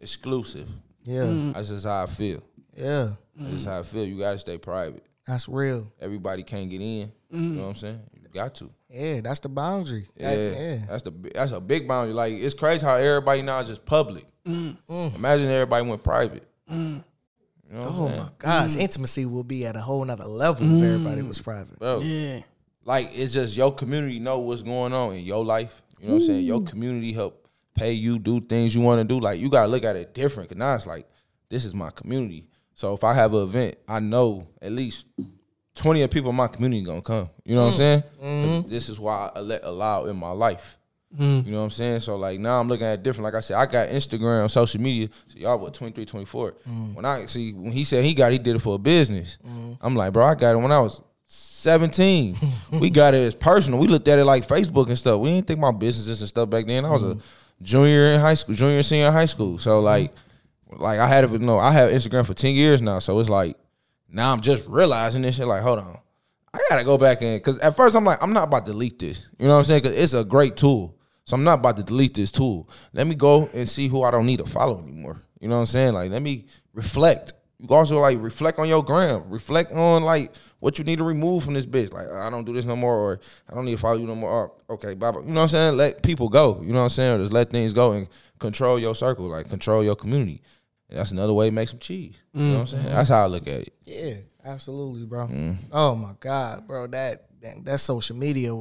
exclusive. 0.00 0.68
yeah, 1.04 1.22
mm. 1.24 1.54
That's 1.54 1.68
just 1.68 1.84
how 1.86 2.02
I 2.04 2.06
feel. 2.06 2.42
yeah. 2.76 3.10
That's 3.36 3.52
just 3.54 3.66
how 3.66 3.80
I 3.80 3.82
feel. 3.82 4.04
You 4.04 4.18
gotta 4.18 4.38
stay 4.38 4.58
private. 4.58 5.04
That's 5.26 5.48
real. 5.48 5.92
Everybody 6.00 6.42
can't 6.42 6.68
get 6.70 6.80
in. 6.80 7.12
You 7.30 7.38
know 7.40 7.62
what 7.62 7.68
I'm 7.70 7.76
saying? 7.76 8.00
You 8.14 8.28
got 8.32 8.54
to. 8.56 8.70
Yeah, 8.90 9.20
that's 9.22 9.40
the 9.40 9.48
boundary. 9.48 10.06
Yeah, 10.16 10.34
That- 10.34 10.60
yeah. 10.60 10.78
that's 10.88 11.02
the 11.02 11.12
that's 11.34 11.52
a 11.52 11.60
big 11.60 11.86
boundary. 11.88 12.12
Like 12.14 12.32
it's 12.34 12.54
crazy 12.54 12.84
how 12.84 12.96
everybody 12.96 13.42
now 13.42 13.60
is 13.60 13.68
just 13.68 13.84
public. 13.86 14.26
Imagine 14.44 15.48
everybody 15.48 15.86
went 15.88 16.02
private. 16.02 16.44
You 17.72 17.78
know 17.78 17.84
Oh 17.86 18.08
my 18.08 18.28
gosh, 18.38 18.76
mm. 18.76 18.80
intimacy 18.80 19.24
will 19.24 19.44
be 19.44 19.64
at 19.66 19.76
a 19.76 19.80
whole 19.80 20.04
nother 20.04 20.24
level 20.24 20.76
if 20.76 20.84
everybody 20.84 21.22
mm. 21.22 21.28
was 21.28 21.40
private. 21.40 21.78
Bro, 21.78 22.00
Yeah. 22.02 22.40
like 22.84 23.10
it's 23.14 23.32
just 23.32 23.56
your 23.56 23.74
community 23.74 24.18
know 24.18 24.40
what's 24.40 24.62
going 24.62 24.92
on 24.92 25.14
in 25.14 25.24
your 25.24 25.44
life. 25.44 25.82
You 25.98 26.08
know 26.08 26.14
what 26.14 26.20
I'm 26.22 26.26
saying? 26.26 26.44
Your 26.44 26.62
community 26.62 27.12
help 27.12 27.48
pay 27.74 27.92
you 27.92 28.18
do 28.18 28.40
things 28.40 28.74
you 28.74 28.82
want 28.82 29.00
to 29.00 29.04
do. 29.04 29.18
Like 29.20 29.40
you 29.40 29.48
gotta 29.48 29.70
look 29.70 29.84
at 29.84 29.96
it 29.96 30.12
different. 30.12 30.50
Cause 30.50 30.58
now 30.58 30.74
it's 30.74 30.86
like 30.86 31.08
this 31.48 31.64
is 31.64 31.74
my 31.74 31.90
community. 31.90 32.46
So 32.74 32.92
if 32.92 33.04
I 33.04 33.14
have 33.14 33.32
an 33.32 33.42
event, 33.42 33.76
I 33.88 34.00
know 34.00 34.48
at 34.60 34.72
least 34.72 35.06
twenty 35.74 36.02
of 36.02 36.10
people 36.10 36.30
in 36.30 36.36
my 36.36 36.48
community 36.48 36.82
gonna 36.84 37.00
come. 37.00 37.30
You 37.44 37.54
know 37.54 37.62
what 37.62 37.68
I'm 37.68 37.74
mm. 37.74 37.76
saying? 37.76 38.02
'Cause 38.02 38.20
mm-hmm. 38.20 38.68
This 38.68 38.88
is 38.90 39.00
why 39.00 39.30
I 39.34 39.40
let 39.40 39.64
allow 39.64 40.04
in 40.06 40.16
my 40.16 40.32
life. 40.32 40.76
Mm. 41.18 41.44
You 41.44 41.52
know 41.52 41.58
what 41.58 41.64
I'm 41.64 41.70
saying? 41.70 42.00
So 42.00 42.16
like 42.16 42.40
now 42.40 42.60
I'm 42.60 42.68
looking 42.68 42.86
at 42.86 42.94
it 42.94 43.02
different. 43.02 43.24
Like 43.24 43.34
I 43.34 43.40
said, 43.40 43.56
I 43.56 43.66
got 43.66 43.88
Instagram, 43.88 44.50
social 44.50 44.80
media. 44.80 45.08
So 45.26 45.38
y'all 45.38 45.58
what 45.58 45.74
23, 45.74 46.06
24. 46.06 46.52
Mm. 46.52 46.94
When 46.94 47.04
I 47.04 47.26
see 47.26 47.52
when 47.52 47.72
he 47.72 47.84
said 47.84 48.04
he 48.04 48.14
got, 48.14 48.28
it, 48.28 48.34
he 48.34 48.38
did 48.38 48.56
it 48.56 48.60
for 48.60 48.76
a 48.76 48.78
business. 48.78 49.38
Mm. 49.46 49.78
I'm 49.80 49.94
like, 49.94 50.12
bro, 50.12 50.24
I 50.24 50.34
got 50.34 50.52
it 50.52 50.58
when 50.58 50.72
I 50.72 50.80
was 50.80 51.02
17. 51.26 52.36
we 52.80 52.90
got 52.90 53.14
it 53.14 53.18
as 53.18 53.34
personal. 53.34 53.78
We 53.78 53.88
looked 53.88 54.08
at 54.08 54.18
it 54.18 54.24
like 54.24 54.46
Facebook 54.46 54.88
and 54.88 54.98
stuff. 54.98 55.20
We 55.20 55.30
didn't 55.30 55.46
think 55.46 55.58
about 55.58 55.78
businesses 55.78 56.20
and 56.20 56.28
stuff 56.28 56.48
back 56.48 56.66
then. 56.66 56.84
I 56.84 56.90
was 56.90 57.04
a 57.04 57.16
junior 57.60 58.06
in 58.06 58.20
high 58.20 58.34
school, 58.34 58.54
junior 58.54 58.82
senior 58.82 59.06
in 59.06 59.12
high 59.12 59.26
school. 59.26 59.58
So 59.58 59.80
like, 59.80 60.12
like 60.70 60.98
I 60.98 61.06
had 61.06 61.24
it. 61.24 61.30
No, 61.40 61.58
I 61.58 61.72
have 61.72 61.90
Instagram 61.90 62.26
for 62.26 62.34
10 62.34 62.54
years 62.54 62.80
now. 62.80 62.98
So 62.98 63.18
it's 63.20 63.28
like 63.28 63.56
now 64.08 64.32
I'm 64.32 64.40
just 64.40 64.66
realizing 64.66 65.22
this 65.22 65.36
shit. 65.36 65.46
Like, 65.46 65.62
hold 65.62 65.78
on, 65.78 65.98
I 66.54 66.60
gotta 66.68 66.84
go 66.84 66.98
back 66.98 67.22
in 67.22 67.36
because 67.38 67.58
at 67.58 67.76
first 67.76 67.96
I'm 67.96 68.04
like, 68.04 68.22
I'm 68.22 68.32
not 68.32 68.44
about 68.44 68.66
to 68.66 68.72
delete 68.72 68.98
this. 68.98 69.28
You 69.38 69.46
know 69.46 69.54
what 69.54 69.60
I'm 69.60 69.64
saying? 69.64 69.82
Because 69.82 69.98
it's 69.98 70.12
a 70.12 70.24
great 70.24 70.56
tool. 70.56 70.98
So 71.24 71.36
I'm 71.36 71.44
not 71.44 71.60
about 71.60 71.76
to 71.76 71.82
delete 71.82 72.14
this 72.14 72.32
tool. 72.32 72.68
Let 72.92 73.06
me 73.06 73.14
go 73.14 73.48
and 73.54 73.68
see 73.68 73.88
who 73.88 74.02
I 74.02 74.10
don't 74.10 74.26
need 74.26 74.38
to 74.38 74.44
follow 74.46 74.80
anymore. 74.82 75.22
You 75.40 75.48
know 75.48 75.54
what 75.56 75.60
I'm 75.60 75.66
saying? 75.66 75.94
Like, 75.94 76.10
let 76.10 76.22
me 76.22 76.46
reflect. 76.72 77.32
You 77.58 77.68
also 77.70 78.00
like 78.00 78.18
reflect 78.20 78.58
on 78.58 78.68
your 78.68 78.82
gram. 78.82 79.22
Reflect 79.28 79.70
on 79.72 80.02
like 80.02 80.32
what 80.58 80.78
you 80.78 80.84
need 80.84 80.96
to 80.96 81.04
remove 81.04 81.44
from 81.44 81.54
this 81.54 81.66
bitch. 81.66 81.92
Like, 81.92 82.08
I 82.10 82.28
don't 82.28 82.44
do 82.44 82.52
this 82.52 82.64
no 82.64 82.74
more, 82.74 82.94
or 82.96 83.20
I 83.48 83.54
don't 83.54 83.64
need 83.64 83.76
to 83.76 83.80
follow 83.80 83.98
you 83.98 84.06
no 84.06 84.16
more. 84.16 84.52
Oh, 84.68 84.74
okay, 84.74 84.94
bye 84.94 85.12
bye. 85.12 85.20
You 85.20 85.26
know 85.26 85.34
what 85.34 85.42
I'm 85.42 85.48
saying? 85.48 85.76
Let 85.76 86.02
people 86.02 86.28
go. 86.28 86.60
You 86.60 86.72
know 86.72 86.78
what 86.80 86.84
I'm 86.84 86.90
saying? 86.90 87.14
Or 87.16 87.18
just 87.22 87.32
let 87.32 87.50
things 87.50 87.72
go 87.72 87.92
and 87.92 88.08
control 88.40 88.80
your 88.80 88.96
circle. 88.96 89.26
Like 89.26 89.48
control 89.48 89.84
your 89.84 89.94
community. 89.96 90.42
That's 90.90 91.12
another 91.12 91.32
way 91.32 91.46
to 91.46 91.52
make 91.52 91.68
some 91.68 91.78
cheese. 91.78 92.16
You 92.34 92.42
know 92.42 92.52
what 92.54 92.60
I'm 92.60 92.66
saying? 92.66 92.84
That's 92.86 93.08
how 93.08 93.22
I 93.22 93.26
look 93.26 93.46
at 93.46 93.60
it. 93.60 93.72
Yeah, 93.84 94.14
absolutely, 94.44 95.06
bro. 95.06 95.28
Mm. 95.28 95.56
Oh 95.72 95.94
my 95.94 96.12
god, 96.20 96.66
bro, 96.66 96.86
that 96.88 97.26
that, 97.40 97.64
that 97.64 97.80
social 97.80 98.16
media 98.16 98.52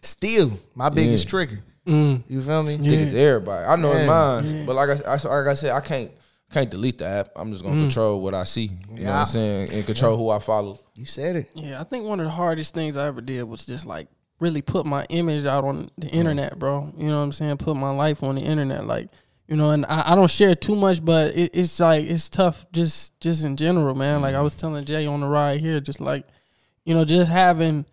still 0.00 0.58
my 0.74 0.88
biggest 0.88 1.26
Yeah. 1.26 1.30
trigger. 1.30 1.60
Mm. 1.86 2.24
You 2.28 2.42
feel 2.42 2.62
me? 2.62 2.74
I 2.74 2.78
think 2.78 2.92
it's 2.92 3.14
everybody. 3.14 3.64
I 3.64 3.76
know 3.76 3.92
it's 3.92 4.00
Yeah. 4.00 4.06
mine, 4.06 4.66
but 4.66 4.74
like 4.74 4.88
I, 4.88 5.12
I 5.12 5.12
like 5.12 5.46
I 5.46 5.54
said, 5.54 5.70
I 5.70 5.80
can't 5.80 6.10
can't 6.50 6.70
delete 6.70 6.98
the 6.98 7.06
app. 7.06 7.28
I'm 7.36 7.52
just 7.52 7.64
gonna 7.64 7.76
mm. 7.76 7.82
control 7.82 8.20
what 8.20 8.34
I 8.34 8.44
see. 8.44 8.70
You 8.90 9.04
know 9.04 9.12
what 9.12 9.20
I'm 9.20 9.26
saying, 9.26 9.70
and 9.72 9.86
control 9.86 10.16
who 10.16 10.30
I 10.30 10.38
follow. 10.38 10.80
You 10.94 11.06
said 11.06 11.36
it. 11.36 11.50
Yeah, 11.54 11.80
I 11.80 11.84
think 11.84 12.04
one 12.04 12.20
of 12.20 12.26
the 12.26 12.32
hardest 12.32 12.74
things 12.74 12.96
I 12.96 13.06
ever 13.06 13.20
did 13.20 13.44
was 13.44 13.64
just 13.64 13.86
like 13.86 14.08
really 14.40 14.62
put 14.62 14.84
my 14.86 15.04
image 15.10 15.46
out 15.46 15.64
on 15.64 15.90
the 15.96 16.06
mm. 16.06 16.12
internet, 16.12 16.58
bro. 16.58 16.92
You 16.96 17.06
know 17.06 17.18
what 17.18 17.24
I'm 17.24 17.32
saying? 17.32 17.58
Put 17.58 17.76
my 17.76 17.90
life 17.90 18.22
on 18.22 18.34
the 18.34 18.42
internet, 18.42 18.86
like 18.86 19.08
you 19.46 19.56
know. 19.56 19.70
And 19.70 19.86
I, 19.86 20.12
I 20.12 20.14
don't 20.14 20.30
share 20.30 20.54
too 20.54 20.74
much, 20.74 21.04
but 21.04 21.36
it, 21.36 21.52
it's 21.54 21.78
like 21.78 22.04
it's 22.04 22.28
tough, 22.28 22.66
just 22.72 23.18
just 23.20 23.44
in 23.44 23.56
general, 23.56 23.94
man. 23.94 24.22
Like 24.22 24.34
I 24.34 24.38
mm. 24.38 24.44
was 24.44 24.56
telling 24.56 24.84
Jay 24.84 25.06
on 25.06 25.20
the 25.20 25.28
ride 25.28 25.60
here, 25.60 25.80
just 25.80 26.00
like 26.00 26.26
you 26.84 26.94
know, 26.94 27.04
just 27.04 27.30
having 27.30 27.84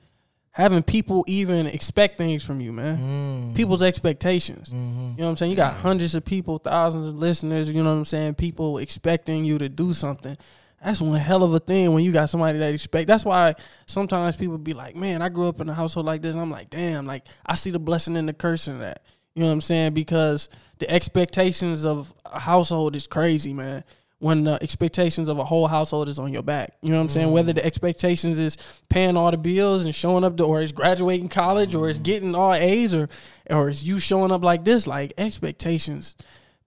having 0.54 0.84
people 0.84 1.26
even 1.28 1.66
expect 1.66 2.18
things 2.18 2.43
from 2.43 2.62
you, 2.62 2.72
man. 2.72 2.97
Mm. 2.97 3.56
People's 3.56 3.82
expectations. 3.82 4.70
Mm-hmm. 4.70 4.99
You 4.99 5.18
know 5.18 5.24
what 5.26 5.30
I'm 5.32 5.36
saying? 5.36 5.51
You 5.51 5.58
got 5.58 5.74
mm-hmm. 5.74 5.82
hundreds 5.82 6.16
of 6.16 6.24
people, 6.24 6.60
thousands 6.60 7.08
of 7.08 7.16
listeners, 7.16 7.70
you 7.72 7.84
know 7.84 7.89
what 7.89 7.97
I'm 7.97 8.06
saying? 8.06 8.36
People 8.36 8.78
expecting 8.78 9.45
you 9.45 9.58
to 9.58 9.68
do 9.68 9.93
something. 9.93 10.38
That's 10.84 11.01
one 11.01 11.20
hell 11.20 11.43
of 11.43 11.54
a 11.54 11.60
thing 11.60 11.91
when 11.93 12.04
you 12.04 12.12
got 12.12 12.30
somebody 12.30 12.60
that 12.60 12.74
expect. 12.74 13.08
That's 13.08 13.26
why 13.26 13.56
sometimes 13.88 14.36
people 14.36 14.58
be 14.58 14.74
like, 14.74 14.97
"Man, 14.97 15.22
I 15.22 15.30
grew 15.30 15.47
up 15.47 15.62
in 15.62 15.70
a 15.70 15.74
household 15.74 16.06
like 16.06 16.22
this." 16.22 16.34
And 16.34 16.41
I'm 16.41 16.51
like, 16.51 16.70
"Damn!" 16.70 17.06
Like 17.06 17.26
I 17.45 17.56
see 17.56 17.72
the 17.72 17.80
blessing 17.80 18.18
and 18.18 18.28
the 18.28 18.34
curse 18.34 18.68
in 18.68 18.80
that. 18.80 19.01
You 19.34 19.43
know 19.43 19.47
what 19.47 19.54
I'm 19.54 19.62
saying? 19.62 19.93
Because 19.93 20.49
the 20.80 20.89
expectations 20.89 21.86
of 21.86 22.14
a 22.26 22.39
household 22.39 22.97
is 22.97 23.08
crazy, 23.08 23.54
man. 23.54 23.86
When 24.24 24.45
the 24.45 24.57
expectations 24.63 25.28
of 25.28 25.38
a 25.38 25.43
whole 25.43 25.67
household 25.67 26.07
is 26.07 26.17
on 26.17 26.32
your 26.32 26.43
back, 26.43 26.78
you 26.82 26.91
know 26.91 26.95
what 26.95 27.01
I'm 27.01 27.09
saying. 27.09 27.34
Whether 27.34 27.51
mm. 27.51 27.55
the 27.55 27.65
expectations 27.65 28.39
is 28.39 28.55
paying 28.88 29.17
all 29.17 29.30
the 29.30 29.38
bills 29.38 29.84
and 29.84 29.93
showing 29.93 30.24
up, 30.24 30.38
to, 30.38 30.45
or 30.45 30.61
it's 30.61 30.71
graduating 30.71 31.28
college, 31.28 31.76
or 31.76 31.89
it's 31.89 31.99
mm. 31.99 32.03
getting 32.03 32.34
all 32.34 32.53
A's, 32.53 32.93
or 32.93 33.09
or 33.49 33.67
it's 33.69 33.84
you 33.84 33.99
showing 33.99 34.32
up 34.32 34.41
like 34.41 34.63
this, 34.63 34.88
like 34.88 35.11
expectations, 35.17 36.15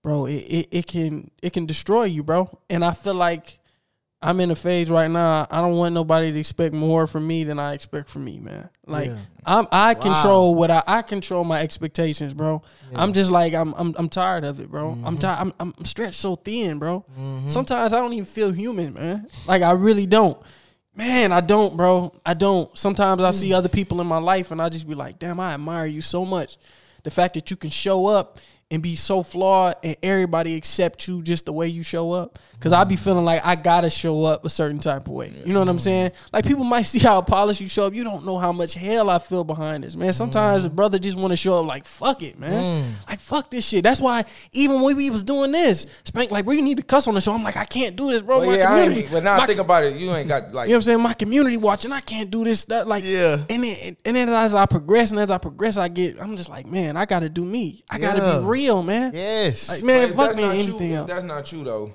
bro. 0.03 0.27
It, 0.27 0.35
it, 0.35 0.67
it 0.69 0.85
can 0.85 1.31
it 1.41 1.51
can 1.51 1.65
destroy 1.65 2.03
you, 2.03 2.21
bro. 2.21 2.59
And 2.69 2.85
I 2.85 2.93
feel 2.93 3.15
like 3.15 3.57
I'm 4.19 4.39
in 4.39 4.49
a 4.49 4.55
phase 4.55 4.89
right 4.89 5.09
now. 5.09 5.45
I 5.51 5.61
don't 5.61 5.75
want 5.75 5.93
nobody 5.93 6.31
to 6.31 6.39
expect 6.39 6.73
more 6.73 7.05
from 7.05 7.27
me 7.27 7.43
than 7.43 7.59
I 7.59 7.73
expect 7.73 8.09
from 8.09 8.25
me, 8.25 8.39
man. 8.39 8.69
Like 8.87 9.09
Yeah. 9.09 9.17
I'm 9.45 9.67
I 9.71 9.93
control 9.93 10.55
what 10.55 10.71
I 10.71 10.83
I 10.87 11.01
control 11.03 11.43
my 11.43 11.61
expectations, 11.61 12.33
bro. 12.33 12.63
I'm 12.95 13.13
just 13.13 13.29
like 13.29 13.53
I'm 13.53 13.73
I'm 13.75 13.95
I'm 13.97 14.09
tired 14.09 14.43
of 14.43 14.59
it, 14.59 14.71
bro. 14.71 14.89
I'm 14.89 14.97
mm-hmm. 14.97 15.15
tired. 15.17 15.39
I'm 15.39 15.53
I'm 15.59 15.85
stretched 15.85 16.19
so 16.19 16.35
thin, 16.35 16.79
bro. 16.79 17.05
Mm-hmm. 17.17 17.49
Sometimes 17.49 17.93
I 17.93 17.99
don't 17.99 18.13
even 18.13 18.25
feel 18.25 18.51
human, 18.51 18.93
man. 18.93 19.27
Like 19.45 19.61
I 19.61 19.71
really 19.71 20.07
don't. 20.07 20.41
Man, 20.95 21.31
I 21.31 21.41
don't, 21.41 21.77
bro. 21.77 22.11
I 22.25 22.33
don't. 22.33 22.75
Sometimes 22.75 23.21
I 23.21 23.29
see 23.29 23.51
mm. 23.51 23.55
other 23.55 23.69
people 23.69 24.01
in 24.01 24.07
my 24.07 24.17
life 24.17 24.49
and 24.49 24.59
I 24.59 24.67
just 24.69 24.87
be 24.87 24.95
like, 24.95 25.19
damn, 25.19 25.39
I 25.39 25.53
admire 25.53 25.85
you 25.85 26.01
so 26.01 26.25
much. 26.25 26.57
The 27.03 27.11
fact 27.11 27.35
that 27.35 27.51
you 27.51 27.55
can 27.55 27.69
show 27.69 28.07
up 28.07 28.39
and 28.69 28.83
be 28.83 28.95
so 28.95 29.23
flawed 29.23 29.75
and 29.83 29.95
everybody 30.03 30.55
accept 30.55 31.07
you 31.07 31.21
just 31.21 31.45
the 31.45 31.53
way 31.53 31.67
you 31.67 31.83
show 31.83 32.11
up. 32.11 32.39
Cause 32.59 32.73
I 32.73 32.83
be 32.85 32.95
feeling 32.95 33.23
like 33.23 33.45
I 33.45 33.55
gotta 33.55 33.89
show 33.89 34.25
up 34.25 34.43
a 34.43 34.49
certain 34.49 34.79
type 34.79 35.07
of 35.07 35.13
way. 35.13 35.31
You 35.45 35.53
know 35.53 35.59
what 35.59 35.69
I'm 35.69 35.77
saying? 35.77 36.11
Like 36.33 36.43
people 36.45 36.63
might 36.63 36.83
see 36.83 36.97
how 36.97 37.21
polished 37.21 37.61
you 37.61 37.69
show 37.69 37.85
up. 37.85 37.93
You 37.93 38.03
don't 38.03 38.25
know 38.25 38.39
how 38.39 38.51
much 38.51 38.73
hell 38.73 39.11
I 39.11 39.19
feel 39.19 39.43
behind 39.43 39.83
this, 39.83 39.95
man. 39.95 40.11
Sometimes 40.11 40.65
a 40.65 40.69
mm. 40.69 40.75
brother 40.75 40.97
just 40.97 41.19
want 41.19 41.31
to 41.31 41.37
show 41.37 41.59
up 41.59 41.65
like 41.67 41.85
fuck 41.85 42.23
it, 42.23 42.39
man. 42.39 42.83
Mm. 42.83 43.07
Like 43.07 43.19
fuck 43.19 43.51
this 43.51 43.63
shit. 43.63 43.83
That's 43.83 44.01
why 44.01 44.25
even 44.53 44.81
when 44.81 44.95
we 44.95 45.11
was 45.11 45.21
doing 45.21 45.51
this, 45.51 45.85
Spank 46.03 46.31
like, 46.31 46.45
you 46.47 46.61
need 46.63 46.77
to 46.77 46.83
cuss 46.83 47.07
on 47.07 47.13
the 47.13 47.21
show. 47.21 47.33
I'm 47.33 47.43
like, 47.43 47.57
I 47.57 47.65
can't 47.65 47.95
do 47.95 48.09
this, 48.09 48.23
bro. 48.23 48.39
Well, 48.39 48.49
My 48.49 48.57
yeah, 48.57 48.73
I 48.73 48.79
community- 48.79 49.01
ain't, 49.01 49.11
but 49.11 49.23
now 49.23 49.37
my 49.37 49.43
I 49.43 49.47
think 49.47 49.59
about 49.59 49.83
it, 49.83 49.95
you 49.95 50.09
ain't 50.11 50.27
got 50.27 50.51
like 50.51 50.67
you 50.67 50.73
know 50.73 50.77
what 50.77 50.77
I'm 50.77 50.81
saying? 50.81 51.01
My 51.01 51.13
community 51.13 51.57
watching, 51.57 51.91
I 51.91 52.01
can't 52.01 52.31
do 52.31 52.43
this. 52.43 52.61
stuff. 52.61 52.87
like, 52.87 53.03
Yeah. 53.05 53.37
And 53.51 53.63
then, 53.63 53.97
and 54.03 54.15
then 54.17 54.29
as 54.29 54.55
I 54.55 54.65
progress 54.65 55.11
and 55.11 55.19
as 55.19 55.29
I 55.29 55.37
progress, 55.37 55.77
I 55.77 55.89
get, 55.89 56.19
I'm 56.19 56.35
just 56.35 56.49
like, 56.49 56.65
man, 56.65 56.97
I 56.97 57.05
got 57.05 57.19
to 57.19 57.29
do 57.29 57.45
me. 57.45 57.83
I 57.87 57.99
got 57.99 58.15
to 58.15 58.21
Yeah. 58.21 58.39
be 58.39 58.45
real, 58.45 58.81
man. 58.81 59.11
Yes. 59.13 59.69
Like, 59.69 59.81
But 59.81 59.85
man, 59.85 60.09
if 60.09 60.15
fuck 60.15 60.25
that's 60.25 60.37
me 60.37 60.41
not 60.43 60.55
you, 60.55 60.63
anything 60.63 60.91
if 60.91 60.97
else. 60.97 61.07
That's 61.07 61.23
not 61.23 61.45
true 61.45 61.63
though. 61.63 61.93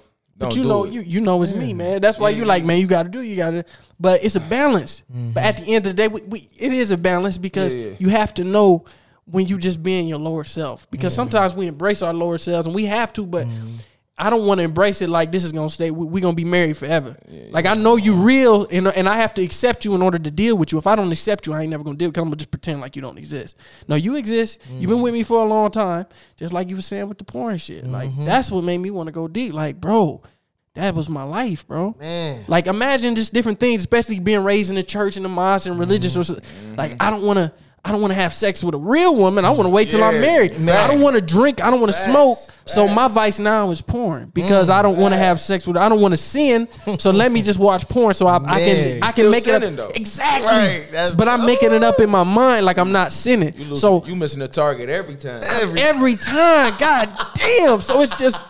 But 0.48 0.56
you 0.56 0.64
know, 0.64 0.84
it. 0.84 0.92
you 0.92 1.00
you 1.00 1.20
know 1.20 1.42
it's 1.42 1.54
me, 1.54 1.72
man. 1.74 2.00
That's 2.00 2.18
why 2.18 2.30
you 2.30 2.44
like, 2.44 2.64
man, 2.64 2.80
you 2.80 2.86
got 2.86 3.04
to 3.04 3.08
do, 3.08 3.22
you 3.22 3.36
got 3.36 3.50
to. 3.50 3.64
But 3.98 4.24
it's 4.24 4.36
a 4.36 4.40
mm-hmm. 4.40 4.48
balance. 4.48 5.02
But 5.34 5.42
at 5.42 5.56
the 5.58 5.64
end 5.64 5.86
of 5.86 5.92
the 5.92 5.96
day, 5.96 6.08
we, 6.08 6.22
we, 6.22 6.48
it 6.58 6.72
is 6.72 6.90
a 6.90 6.96
balance 6.96 7.38
because 7.38 7.74
Yeah, 7.74 7.86
yeah. 7.86 7.96
you 7.98 8.08
have 8.08 8.34
to 8.34 8.44
know 8.44 8.84
when 9.24 9.46
you 9.46 9.58
just 9.58 9.82
being 9.82 10.08
your 10.08 10.18
lower 10.18 10.44
self. 10.44 10.90
Because 10.90 11.14
sometimes 11.14 11.54
we 11.54 11.66
embrace 11.66 12.02
our 12.02 12.12
lower 12.12 12.38
selves 12.38 12.66
and 12.66 12.74
we 12.74 12.86
have 12.86 13.12
to, 13.14 13.26
but. 13.26 13.46
Mm-hmm. 13.46 13.76
I 14.18 14.28
don't 14.30 14.46
want 14.46 14.58
to 14.58 14.64
embrace 14.64 15.00
it 15.00 15.08
like 15.08 15.32
this 15.32 15.42
is 15.42 15.52
gonna 15.52 15.70
stay. 15.70 15.90
We, 15.90 16.06
we 16.06 16.20
gonna 16.20 16.36
be 16.36 16.44
married 16.44 16.76
forever. 16.76 17.16
like 17.50 17.64
I 17.64 17.74
know 17.74 17.96
you 17.96 18.14
real, 18.14 18.66
and 18.70 18.86
and 18.88 19.08
I 19.08 19.16
have 19.16 19.32
to 19.34 19.42
accept 19.42 19.84
you 19.84 19.94
in 19.94 20.02
order 20.02 20.18
to 20.18 20.30
deal 20.30 20.56
with 20.56 20.70
you. 20.70 20.78
If 20.78 20.86
I 20.86 20.94
don't 20.94 21.10
accept 21.10 21.46
you, 21.46 21.54
I 21.54 21.62
ain't 21.62 21.70
never 21.70 21.82
gonna 21.82 21.96
deal. 21.96 22.10
Because 22.10 22.20
I'm 22.20 22.28
gonna 22.28 22.36
just 22.36 22.50
pretend 22.50 22.80
like 22.80 22.94
you 22.94 23.02
don't 23.02 23.16
exist. 23.16 23.56
No, 23.88 23.96
you 23.96 24.16
exist. 24.16 24.60
You've 24.68 24.82
been 24.82 24.90
mm-hmm. 24.90 25.02
with 25.02 25.14
me 25.14 25.22
for 25.22 25.42
a 25.42 25.48
long 25.48 25.70
time, 25.70 26.06
just 26.36 26.52
like 26.52 26.68
you 26.68 26.76
were 26.76 26.82
saying 26.82 27.08
with 27.08 27.18
the 27.18 27.24
porn 27.24 27.56
shit. 27.56 27.84
Like 27.84 28.10
that's 28.18 28.50
what 28.50 28.64
made 28.64 28.78
me 28.78 28.90
want 28.90 29.06
to 29.06 29.12
go 29.12 29.28
deep. 29.28 29.54
Like, 29.54 29.80
bro, 29.80 30.22
that 30.74 30.94
was 30.94 31.08
my 31.08 31.22
life, 31.24 31.66
bro. 31.66 31.94
Man. 32.00 32.44
Like 32.48 32.66
imagine 32.66 33.14
just 33.14 33.34
different 33.34 33.60
things, 33.60 33.82
especially 33.82 34.18
being 34.20 34.42
raised 34.42 34.70
in 34.70 34.76
the 34.76 34.82
church 34.82 35.16
and 35.16 35.24
the 35.24 35.28
mosque 35.28 35.66
and 35.66 35.78
religious. 35.78 36.14
so- 36.14 36.20
mm-hmm. 36.22 36.74
Like 36.76 36.96
I 37.00 37.10
don't 37.10 37.22
want 37.22 37.38
to. 37.38 37.52
I 37.84 37.90
don't 37.90 38.00
want 38.00 38.12
to 38.12 38.14
have 38.14 38.32
sex 38.32 38.62
with 38.62 38.76
a 38.76 38.78
real 38.78 39.16
woman. 39.16 39.44
I 39.44 39.50
want 39.50 39.64
to 39.64 39.68
wait 39.68 39.90
till 39.90 40.04
I'm 40.04 40.14
Yeah, 40.14 40.20
married. 40.20 40.52
I 40.68 40.86
don't 40.86 41.00
want 41.00 41.16
to 41.16 41.20
drink. 41.20 41.60
I 41.60 41.68
don't 41.68 41.80
want 41.80 41.92
to 41.92 41.98
smoke. 41.98 42.38
So 42.64 42.86
my 42.86 43.08
vice 43.08 43.40
now 43.40 43.72
is 43.72 43.82
porn 43.82 44.30
because 44.32 44.70
I 44.70 44.82
don't 44.82 44.98
want 44.98 45.14
to 45.14 45.18
mm. 45.18 45.24
have 45.24 45.40
sex 45.40 45.66
with. 45.66 45.76
I 45.76 45.88
don't 45.88 46.00
want 46.00 46.12
to 46.12 46.16
sin. 46.16 46.68
So 47.00 47.10
let 47.10 47.32
me 47.32 47.42
just 47.42 47.58
watch 47.58 47.88
porn 47.88 48.14
so 48.14 48.28
I, 48.28 48.36
I 48.36 48.60
can 48.60 49.02
I 49.02 49.06
can 49.06 49.12
Still 49.12 49.30
make 49.32 49.42
sinning, 49.42 49.72
it 49.72 49.76
though. 49.76 49.88
up. 49.88 49.96
Exactly. 49.96 50.48
Right, 50.48 51.14
but 51.18 51.26
I'm 51.26 51.44
making 51.44 51.72
it 51.72 51.82
up 51.82 51.98
in 51.98 52.08
my 52.08 52.22
mind 52.22 52.64
like 52.66 52.78
I'm 52.78 52.92
not 52.92 53.10
sinning. 53.10 53.52
You 53.56 53.74
so 53.74 54.04
you 54.04 54.14
missing 54.14 54.38
the 54.38 54.46
target 54.46 54.88
every 54.88 55.16
time. 55.16 55.40
Every 55.42 55.80
every 55.80 56.14
time. 56.14 56.74
God 56.78 57.08
damn. 57.34 57.80
So 57.80 58.00
it's 58.00 58.14
just 58.14 58.44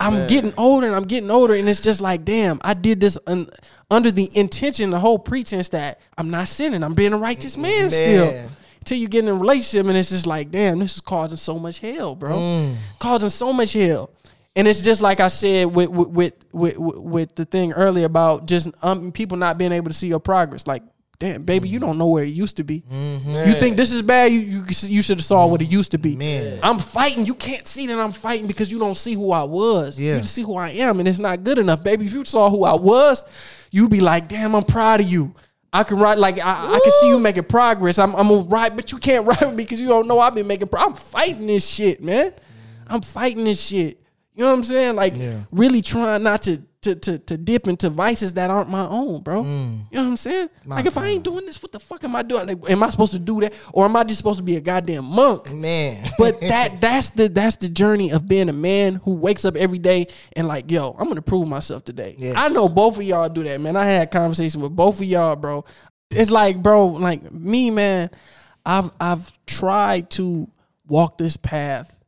I'm 0.00 0.26
getting 0.28 0.52
older 0.56 0.86
and 0.86 0.94
I'm 0.94 1.04
getting 1.04 1.30
older, 1.30 1.54
and 1.54 1.68
it's 1.68 1.80
just 1.80 2.00
like, 2.00 2.24
damn, 2.24 2.60
I 2.62 2.74
did 2.74 3.00
this 3.00 3.18
un, 3.26 3.48
under 3.90 4.10
the 4.10 4.30
intention, 4.36 4.90
the 4.90 5.00
whole 5.00 5.18
pretense 5.18 5.70
that 5.70 6.00
I'm 6.16 6.30
not 6.30 6.48
sinning. 6.48 6.82
I'm 6.82 6.94
being 6.94 7.12
a 7.12 7.18
righteous 7.18 7.56
man, 7.56 7.90
still. 7.90 8.30
Man. 8.30 8.48
Till 8.84 8.96
you 8.96 9.08
get 9.08 9.24
in 9.24 9.28
a 9.28 9.34
relationship 9.34 9.86
and 9.86 9.96
it's 9.98 10.08
just 10.08 10.26
like, 10.26 10.50
damn, 10.50 10.78
this 10.78 10.94
is 10.94 11.00
causing 11.00 11.36
so 11.36 11.58
much 11.58 11.80
hell, 11.80 12.14
bro. 12.14 12.74
Causing 12.98 13.28
so 13.28 13.52
much 13.52 13.74
hell. 13.74 14.10
And 14.56 14.66
it's 14.66 14.80
just 14.80 15.02
like 15.02 15.20
I 15.20 15.28
said 15.28 15.66
with 15.66 15.88
with 15.90 16.08
with 16.08 16.34
with, 16.52 16.78
with 16.78 17.34
the 17.34 17.44
thing 17.44 17.72
earlier 17.72 18.06
about 18.06 18.46
just 18.46 18.68
um, 18.82 19.12
people 19.12 19.36
not 19.36 19.58
being 19.58 19.72
able 19.72 19.88
to 19.88 19.94
see 19.94 20.08
your 20.08 20.20
progress. 20.20 20.66
Like, 20.66 20.84
damn, 21.18 21.42
baby, 21.42 21.68
you 21.68 21.78
don't 21.78 21.98
know 21.98 22.06
where 22.06 22.24
it 22.24 22.28
used 22.28 22.56
to 22.58 22.64
be. 22.64 22.82
Mm-hmm. 22.82 23.48
You 23.48 23.54
think 23.54 23.76
this 23.76 23.90
is 23.90 24.02
bad? 24.02 24.30
You 24.32 24.40
you, 24.40 24.64
you 24.82 25.02
should 25.02 25.18
have 25.18 25.24
saw 25.24 25.42
mm-hmm. 25.42 25.52
what 25.52 25.62
it 25.62 25.70
used 25.70 25.90
to 25.92 25.98
be. 25.98 26.16
Man. 26.16 26.60
I'm 26.62 26.78
fighting. 26.78 27.26
You 27.26 27.34
can't 27.34 27.66
see 27.66 27.86
that 27.86 27.98
I'm 27.98 28.12
fighting 28.12 28.46
because 28.46 28.70
you 28.70 28.78
don't 28.78 28.96
see 28.96 29.14
who 29.14 29.32
I 29.32 29.42
was. 29.42 29.98
Yeah. 29.98 30.18
You 30.18 30.24
see 30.24 30.42
who 30.42 30.56
I 30.56 30.70
am, 30.70 31.00
and 31.00 31.08
it's 31.08 31.18
not 31.18 31.42
good 31.42 31.58
enough, 31.58 31.82
baby. 31.82 32.06
If 32.06 32.12
you 32.12 32.24
saw 32.24 32.50
who 32.50 32.64
I 32.64 32.74
was, 32.74 33.24
you'd 33.70 33.90
be 33.90 34.00
like, 34.00 34.28
damn, 34.28 34.54
I'm 34.54 34.64
proud 34.64 35.00
of 35.00 35.06
you. 35.06 35.34
I 35.72 35.84
can 35.84 35.98
ride 35.98 36.18
like 36.18 36.38
I, 36.38 36.74
I 36.74 36.80
can 36.82 36.92
see 36.92 37.08
you 37.08 37.18
making 37.18 37.44
progress. 37.44 37.98
I'm 37.98 38.14
I'm 38.14 38.30
a 38.30 38.36
ride, 38.38 38.76
but 38.76 38.92
you 38.92 38.98
can't 38.98 39.26
ride 39.26 39.40
with 39.40 39.54
me 39.54 39.64
because 39.64 39.80
you 39.80 39.88
don't 39.88 40.06
know 40.06 40.18
I've 40.20 40.34
been 40.34 40.46
making. 40.46 40.68
Pro- 40.68 40.82
I'm 40.82 40.94
fighting 40.94 41.46
this 41.46 41.66
shit, 41.66 42.02
man. 42.02 42.32
I'm 42.86 43.02
fighting 43.02 43.44
this 43.44 43.60
shit. 43.60 44.00
You 44.34 44.44
know 44.44 44.50
what 44.50 44.56
I'm 44.56 44.62
saying? 44.62 44.96
Like 44.96 45.16
Yeah. 45.16 45.40
really 45.50 45.82
trying 45.82 46.22
not 46.22 46.42
to 46.42 46.62
to 46.82 46.94
to 46.94 47.18
to 47.18 47.36
dip 47.36 47.66
into 47.66 47.90
vices 47.90 48.34
that 48.34 48.50
aren't 48.50 48.70
my 48.70 48.86
own, 48.86 49.22
bro. 49.22 49.42
Mm. 49.42 49.78
You 49.90 49.96
know 49.96 50.02
what 50.02 50.10
I'm 50.10 50.16
saying? 50.16 50.48
like 50.64 50.86
if 50.86 50.96
I 50.96 51.08
ain't 51.08 51.24
doing 51.24 51.44
this, 51.44 51.60
what 51.62 51.72
the 51.72 51.80
fuck 51.80 52.04
am 52.04 52.14
I 52.14 52.22
doing? 52.22 52.46
Like, 52.46 52.70
am 52.70 52.82
I 52.82 52.90
supposed 52.90 53.12
to 53.12 53.18
do 53.18 53.40
that, 53.40 53.52
or 53.72 53.84
am 53.84 53.96
I 53.96 54.04
just 54.04 54.18
supposed 54.18 54.38
to 54.38 54.44
be 54.44 54.56
a 54.56 54.60
goddamn 54.60 55.04
monk? 55.04 55.52
Man. 55.52 56.08
But 56.18 56.40
that 56.42 56.80
that's 56.80 57.10
the 57.10 57.28
that's 57.28 57.56
the 57.56 57.68
journey 57.68 58.12
of 58.12 58.28
being 58.28 58.48
a 58.48 58.52
man 58.52 58.96
who 58.96 59.14
wakes 59.14 59.44
up 59.44 59.56
every 59.56 59.78
day 59.78 60.06
and 60.36 60.46
like, 60.46 60.70
yo, 60.70 60.94
I'm 60.98 61.08
gonna 61.08 61.22
prove 61.22 61.48
myself 61.48 61.84
today. 61.84 62.14
Yeah. 62.16 62.34
I 62.36 62.48
know 62.48 62.68
both 62.68 62.96
of 62.96 63.02
y'all 63.02 63.28
do 63.28 63.42
that, 63.44 63.60
man. 63.60 63.76
I 63.76 63.84
had 63.84 64.02
a 64.02 64.06
conversation 64.06 64.60
with 64.60 64.74
both 64.74 65.00
of 65.00 65.06
y'all, 65.06 65.36
bro. 65.36 65.64
It's 66.10 66.30
like, 66.30 66.62
bro, 66.62 66.86
like 66.86 67.32
me, 67.32 67.70
man. 67.70 68.10
I've 68.64 68.90
I've 69.00 69.32
tried 69.46 70.10
to 70.10 70.48
walk 70.86 71.18
this 71.18 71.36
path, 71.36 71.98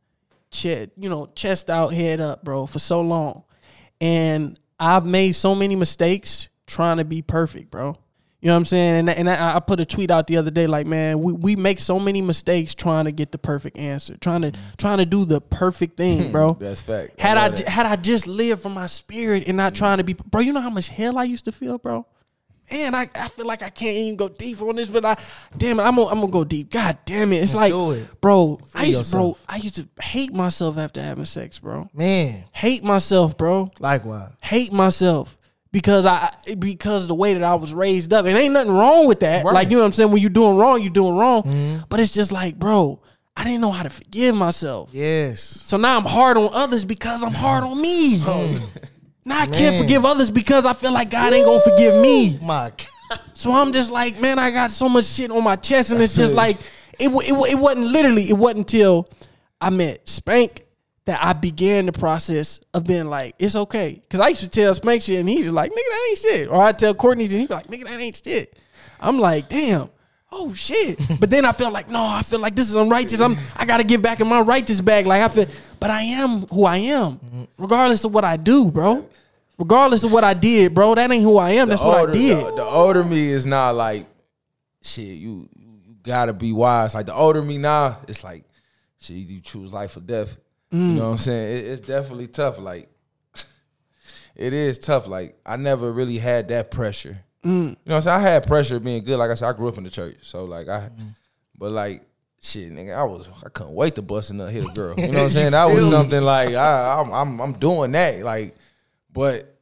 chest, 0.49 0.91
you 0.95 1.09
know, 1.09 1.29
chest 1.35 1.69
out, 1.69 1.93
head 1.93 2.21
up, 2.21 2.43
bro, 2.43 2.65
for 2.65 2.79
so 2.79 3.01
long, 3.01 3.43
and 4.01 4.59
I've 4.79 5.05
made 5.05 5.33
so 5.33 5.55
many 5.55 5.75
mistakes 5.75 6.49
trying 6.65 6.97
to 6.97 7.05
be 7.05 7.21
perfect, 7.21 7.71
bro. 7.71 7.95
You 8.41 8.47
know 8.47 8.53
what 8.53 8.57
I'm 8.57 8.65
saying? 8.65 8.95
And 8.95 9.09
and 9.09 9.29
I, 9.29 9.57
I 9.57 9.59
put 9.59 9.79
a 9.79 9.85
tweet 9.85 10.09
out 10.09 10.25
the 10.25 10.37
other 10.37 10.49
day, 10.49 10.65
like, 10.65 10.87
man, 10.87 11.19
we, 11.19 11.31
we 11.31 11.55
make 11.55 11.79
so 11.79 11.99
many 11.99 12.23
mistakes 12.23 12.73
trying 12.73 13.05
to 13.05 13.11
get 13.11 13.31
the 13.31 13.37
perfect 13.37 13.77
answer, 13.77 14.17
trying 14.17 14.41
to 14.41 14.53
trying 14.77 14.97
to 14.97 15.05
do 15.05 15.25
the 15.25 15.39
perfect 15.39 15.95
thing, 15.95 16.31
bro. 16.33 16.53
That's 16.53 16.81
fact. 16.81 17.21
Had 17.21 17.37
I, 17.37 17.49
that. 17.49 17.67
had 17.67 17.85
I 17.85 17.95
just 17.97 18.25
lived 18.25 18.63
from 18.63 18.73
my 18.73 18.87
spirit 18.87 19.43
and 19.45 19.55
not 19.55 19.75
trying 19.75 19.99
to 19.99 20.03
be, 20.03 20.13
bro, 20.13 20.41
you 20.41 20.53
know 20.53 20.61
how 20.61 20.71
much 20.71 20.87
hell 20.89 21.19
I 21.19 21.25
used 21.25 21.45
to 21.45 21.51
feel, 21.51 21.77
bro. 21.77 22.07
Man, 22.71 22.95
I, 22.95 23.09
I 23.15 23.27
feel 23.27 23.45
like 23.45 23.61
I 23.63 23.69
can't 23.69 23.97
even 23.97 24.15
go 24.15 24.29
deep 24.29 24.61
on 24.61 24.75
this, 24.75 24.89
but 24.89 25.03
I, 25.03 25.17
damn 25.57 25.79
it, 25.79 25.83
I'm 25.83 25.95
gonna, 25.95 26.07
I'm 26.07 26.19
gonna 26.21 26.31
go 26.31 26.43
deep. 26.43 26.71
God 26.71 26.97
damn 27.05 27.33
it, 27.33 27.43
it's 27.43 27.53
Let's 27.53 27.73
like, 27.73 27.97
it. 27.97 28.21
bro, 28.21 28.59
I 28.73 28.85
used, 28.85 29.11
to, 29.11 29.15
bro. 29.15 29.37
I 29.47 29.57
used 29.57 29.75
to 29.75 29.87
hate 30.01 30.33
myself 30.33 30.77
after 30.77 31.01
having 31.01 31.25
sex, 31.25 31.59
bro. 31.59 31.89
Man. 31.93 32.45
Hate 32.53 32.83
myself, 32.83 33.37
bro 33.37 33.71
Likewise. 33.79 34.31
hate 34.41 34.71
myself 34.71 35.37
because 35.71 36.05
I 36.05 36.29
because 36.59 37.07
the 37.07 37.15
way 37.15 37.33
that 37.33 37.43
I 37.43 37.55
was 37.55 37.73
raised 37.73 38.13
up. 38.13 38.25
And 38.25 38.37
ain't 38.37 38.53
nothing 38.53 38.73
wrong 38.73 39.07
with 39.07 39.21
that. 39.21 39.43
Right. 39.45 39.53
Like 39.53 39.69
you 39.69 39.77
know 39.77 39.81
what 39.81 39.87
I'm 39.87 39.93
saying? 39.93 40.11
When 40.11 40.21
you're 40.21 40.29
doing 40.29 40.57
wrong, 40.57 40.81
you're 40.81 40.91
doing 40.91 41.15
wrong. 41.17 41.43
Mm-hmm. 41.43 41.83
But 41.89 41.99
it's 41.99 42.13
just 42.13 42.31
like, 42.31 42.57
bro, 42.57 43.01
I 43.35 43.43
didn't 43.43 43.61
know 43.61 43.71
how 43.71 43.83
to 43.83 43.89
forgive 43.89 44.35
myself. 44.35 44.89
Yes. 44.91 45.41
So 45.41 45.77
now 45.77 45.97
I'm 45.97 46.05
hard 46.05 46.37
on 46.37 46.49
others 46.53 46.85
because 46.85 47.23
I'm 47.23 47.33
hard 47.33 47.63
on 47.63 47.81
me. 47.81 48.17
Oh. 48.21 48.71
now 49.25 49.39
I 49.39 49.45
can't 49.45 49.75
Man. 49.75 49.83
forgive 49.83 50.05
others 50.05 50.29
because 50.29 50.65
I 50.65 50.73
feel 50.73 50.91
like 50.91 51.09
God 51.09 51.33
ain't 51.33 51.45
gonna 51.45 51.61
forgive 51.61 52.01
me. 52.01 52.39
My 52.41 52.69
God. 52.69 53.19
So 53.33 53.51
I'm 53.51 53.71
just 53.71 53.91
like, 53.91 54.19
man, 54.19 54.39
I 54.39 54.51
got 54.51 54.71
so 54.71 54.87
much 54.87 55.05
shit 55.05 55.31
on 55.31 55.43
my 55.43 55.55
chest, 55.55 55.91
and 55.91 56.01
it's 56.01 56.15
just 56.15 56.33
like, 56.33 56.57
it, 56.99 57.09
it, 57.09 57.51
it 57.51 57.59
wasn't 57.59 57.87
literally, 57.87 58.29
it 58.29 58.37
wasn't 58.37 58.59
until 58.59 59.09
I 59.59 59.69
met 59.69 60.07
Spank 60.07 60.65
that 61.05 61.21
I 61.23 61.33
began 61.33 61.87
the 61.87 61.91
process 61.91 62.59
of 62.73 62.85
being 62.85 63.07
like, 63.07 63.35
it's 63.39 63.55
okay. 63.55 64.01
Cause 64.09 64.19
I 64.19 64.29
used 64.29 64.43
to 64.43 64.49
tell 64.49 64.73
Spank 64.73 65.01
shit, 65.01 65.19
and 65.19 65.27
he's 65.27 65.41
just 65.41 65.53
like, 65.53 65.71
nigga, 65.71 65.75
that 65.75 66.07
ain't 66.09 66.17
shit. 66.19 66.49
Or 66.49 66.63
I 66.63 66.71
tell 66.71 66.93
Courtney, 66.93 67.25
and 67.25 67.33
he's 67.33 67.49
like, 67.49 67.67
nigga, 67.67 67.83
that 67.85 67.99
ain't 67.99 68.21
shit. 68.23 68.57
I'm 68.99 69.19
like, 69.19 69.49
damn. 69.49 69.89
Oh 70.33 70.53
shit! 70.53 70.99
But 71.19 71.29
then 71.29 71.43
I 71.43 71.51
felt 71.51 71.73
like 71.73 71.89
no, 71.89 72.03
I 72.03 72.21
feel 72.23 72.39
like 72.39 72.55
this 72.55 72.69
is 72.69 72.75
unrighteous. 72.75 73.19
I'm 73.19 73.37
I 73.55 73.65
gotta 73.65 73.83
get 73.83 74.01
back 74.01 74.21
in 74.21 74.27
my 74.27 74.39
righteous 74.39 74.79
bag. 74.79 75.05
Like 75.05 75.21
I 75.21 75.27
feel, 75.27 75.45
but 75.79 75.89
I 75.89 76.03
am 76.03 76.47
who 76.47 76.63
I 76.63 76.77
am, 76.77 77.19
regardless 77.57 78.05
of 78.05 78.13
what 78.13 78.23
I 78.23 78.37
do, 78.37 78.71
bro. 78.71 79.07
Regardless 79.57 80.03
of 80.03 80.11
what 80.11 80.23
I 80.23 80.33
did, 80.33 80.73
bro. 80.73 80.95
That 80.95 81.11
ain't 81.11 81.23
who 81.23 81.37
I 81.37 81.51
am. 81.51 81.67
That's 81.67 81.83
what 81.83 82.09
I 82.09 82.11
did. 82.11 82.37
The, 82.37 82.55
the 82.55 82.63
older 82.63 83.03
me 83.03 83.27
is 83.27 83.45
not 83.45 83.75
like 83.75 84.05
shit. 84.81 85.17
You 85.17 85.49
you 85.55 85.95
gotta 86.01 86.33
be 86.33 86.53
wise. 86.53 86.95
Like 86.95 87.07
the 87.07 87.13
older 87.13 87.41
me 87.41 87.57
now, 87.57 87.99
it's 88.07 88.23
like 88.23 88.45
shit. 88.99 89.17
You 89.17 89.41
choose 89.41 89.73
life 89.73 89.97
or 89.97 90.01
death. 90.01 90.37
You 90.71 90.79
mm. 90.79 90.95
know 90.95 91.03
what 91.03 91.11
I'm 91.11 91.17
saying? 91.17 91.57
It, 91.57 91.67
it's 91.67 91.85
definitely 91.85 92.27
tough. 92.27 92.57
Like 92.57 92.89
it 94.35 94.53
is 94.53 94.79
tough. 94.79 95.07
Like 95.07 95.37
I 95.45 95.57
never 95.57 95.91
really 95.91 96.19
had 96.19 96.47
that 96.47 96.71
pressure. 96.71 97.19
Mm. 97.43 97.51
You 97.51 97.61
know 97.61 97.75
what 97.83 97.95
I'm 97.95 98.01
saying? 98.01 98.19
I 98.19 98.21
had 98.21 98.47
pressure 98.47 98.77
of 98.77 98.83
being 98.83 99.03
good. 99.03 99.17
Like 99.17 99.31
I 99.31 99.35
said, 99.35 99.49
I 99.49 99.53
grew 99.53 99.67
up 99.67 99.77
in 99.77 99.83
the 99.83 99.89
church, 99.89 100.17
so 100.21 100.45
like 100.45 100.67
I, 100.67 100.89
mm-hmm. 100.89 101.07
but 101.57 101.71
like. 101.71 102.03
Shit, 102.43 102.73
nigga, 102.73 102.95
I 102.95 103.03
was 103.03 103.29
I 103.45 103.49
couldn't 103.49 103.75
wait 103.75 103.93
to 103.93 104.01
bust 104.01 104.31
and 104.31 104.41
hit 104.49 104.65
a 104.65 104.73
girl. 104.73 104.95
You 104.97 105.09
know 105.09 105.19
what 105.19 105.23
I'm 105.25 105.29
saying? 105.29 105.51
That 105.51 105.65
was 105.65 105.87
something 105.87 106.23
like 106.23 106.55
I, 106.55 106.99
I'm 106.99 107.13
I'm 107.13 107.39
I'm 107.39 107.53
doing 107.53 107.91
that. 107.91 108.23
Like, 108.23 108.55
but 109.13 109.60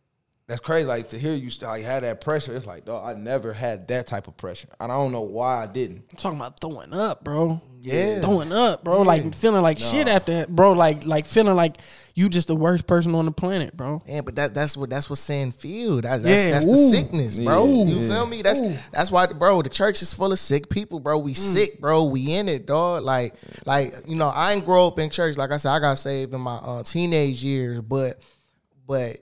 that's 0.49 0.61
crazy. 0.61 0.87
Like 0.87 1.09
to 1.09 1.19
hear 1.19 1.35
you 1.35 1.51
st- 1.51 1.69
like 1.69 1.83
had 1.83 2.01
that 2.01 2.21
pressure. 2.21 2.55
It's 2.55 2.65
like, 2.65 2.83
dog, 2.83 3.07
I 3.07 3.13
never 3.13 3.53
had 3.53 3.87
that 3.89 4.07
type 4.07 4.27
of 4.27 4.35
pressure, 4.35 4.67
and 4.79 4.91
I 4.91 4.95
don't 4.95 5.11
know 5.11 5.21
why 5.21 5.61
I 5.61 5.67
didn't. 5.67 6.05
I'm 6.11 6.17
talking 6.17 6.39
about 6.39 6.59
throwing 6.59 6.91
up, 6.91 7.23
bro. 7.23 7.61
Yeah. 7.81 8.19
throwing 8.19 8.51
up, 8.51 8.83
bro. 8.83 9.03
Like 9.03 9.35
feeling 9.35 9.61
like 9.61 9.77
shit 9.77 10.07
after 10.07 10.33
that, 10.33 10.49
bro. 10.49 10.71
Like 10.71 11.05
like 11.05 11.27
feeling 11.27 11.55
like 11.55 11.77
you 12.15 12.29
just 12.29 12.47
the 12.47 12.55
worst 12.55 12.87
person 12.87 13.13
on 13.13 13.25
the 13.25 13.31
planet, 13.31 13.77
bro. 13.77 14.01
Yeah, 14.07 14.21
but 14.21 14.37
that 14.37 14.55
that's 14.55 14.75
what 14.75 14.89
that's 14.89 15.07
what 15.07 15.19
sin 15.19 15.51
feel. 15.51 16.01
That's 16.01 16.23
that's, 16.23 16.43
Yeah, 16.45 16.51
that's 16.51 16.65
ooh. 16.65 16.69
the 16.69 16.97
sickness, 16.97 17.37
bro. 17.37 17.65
Yeah, 17.65 17.83
you 17.83 17.95
yeah. 17.97 18.15
feel 18.15 18.25
me? 18.25 18.41
That's 18.41 18.59
that's 18.91 19.11
why, 19.11 19.27
bro. 19.27 19.61
The 19.61 19.69
church 19.69 20.01
is 20.01 20.11
full 20.15 20.31
of 20.31 20.39
sick 20.39 20.67
people, 20.71 20.99
bro. 20.99 21.21
Mm. 21.21 21.25
We 21.25 21.35
sick, 21.35 21.79
bro. 21.79 22.05
We 22.05 22.33
in 22.33 22.49
it, 22.49 22.65
dog. 22.65 23.03
Like 23.03 23.35
like 23.67 23.93
you 24.07 24.15
know, 24.15 24.29
I 24.29 24.53
ain't 24.53 24.65
grow 24.65 24.87
up 24.87 24.97
in 24.97 25.11
church. 25.11 25.37
Like 25.37 25.51
I 25.51 25.57
said, 25.57 25.73
I 25.73 25.79
got 25.79 25.99
saved 25.99 26.33
in 26.33 26.41
my 26.41 26.55
uh, 26.55 26.81
teenage 26.81 27.43
years, 27.43 27.81
but 27.81 28.15
but 28.87 29.17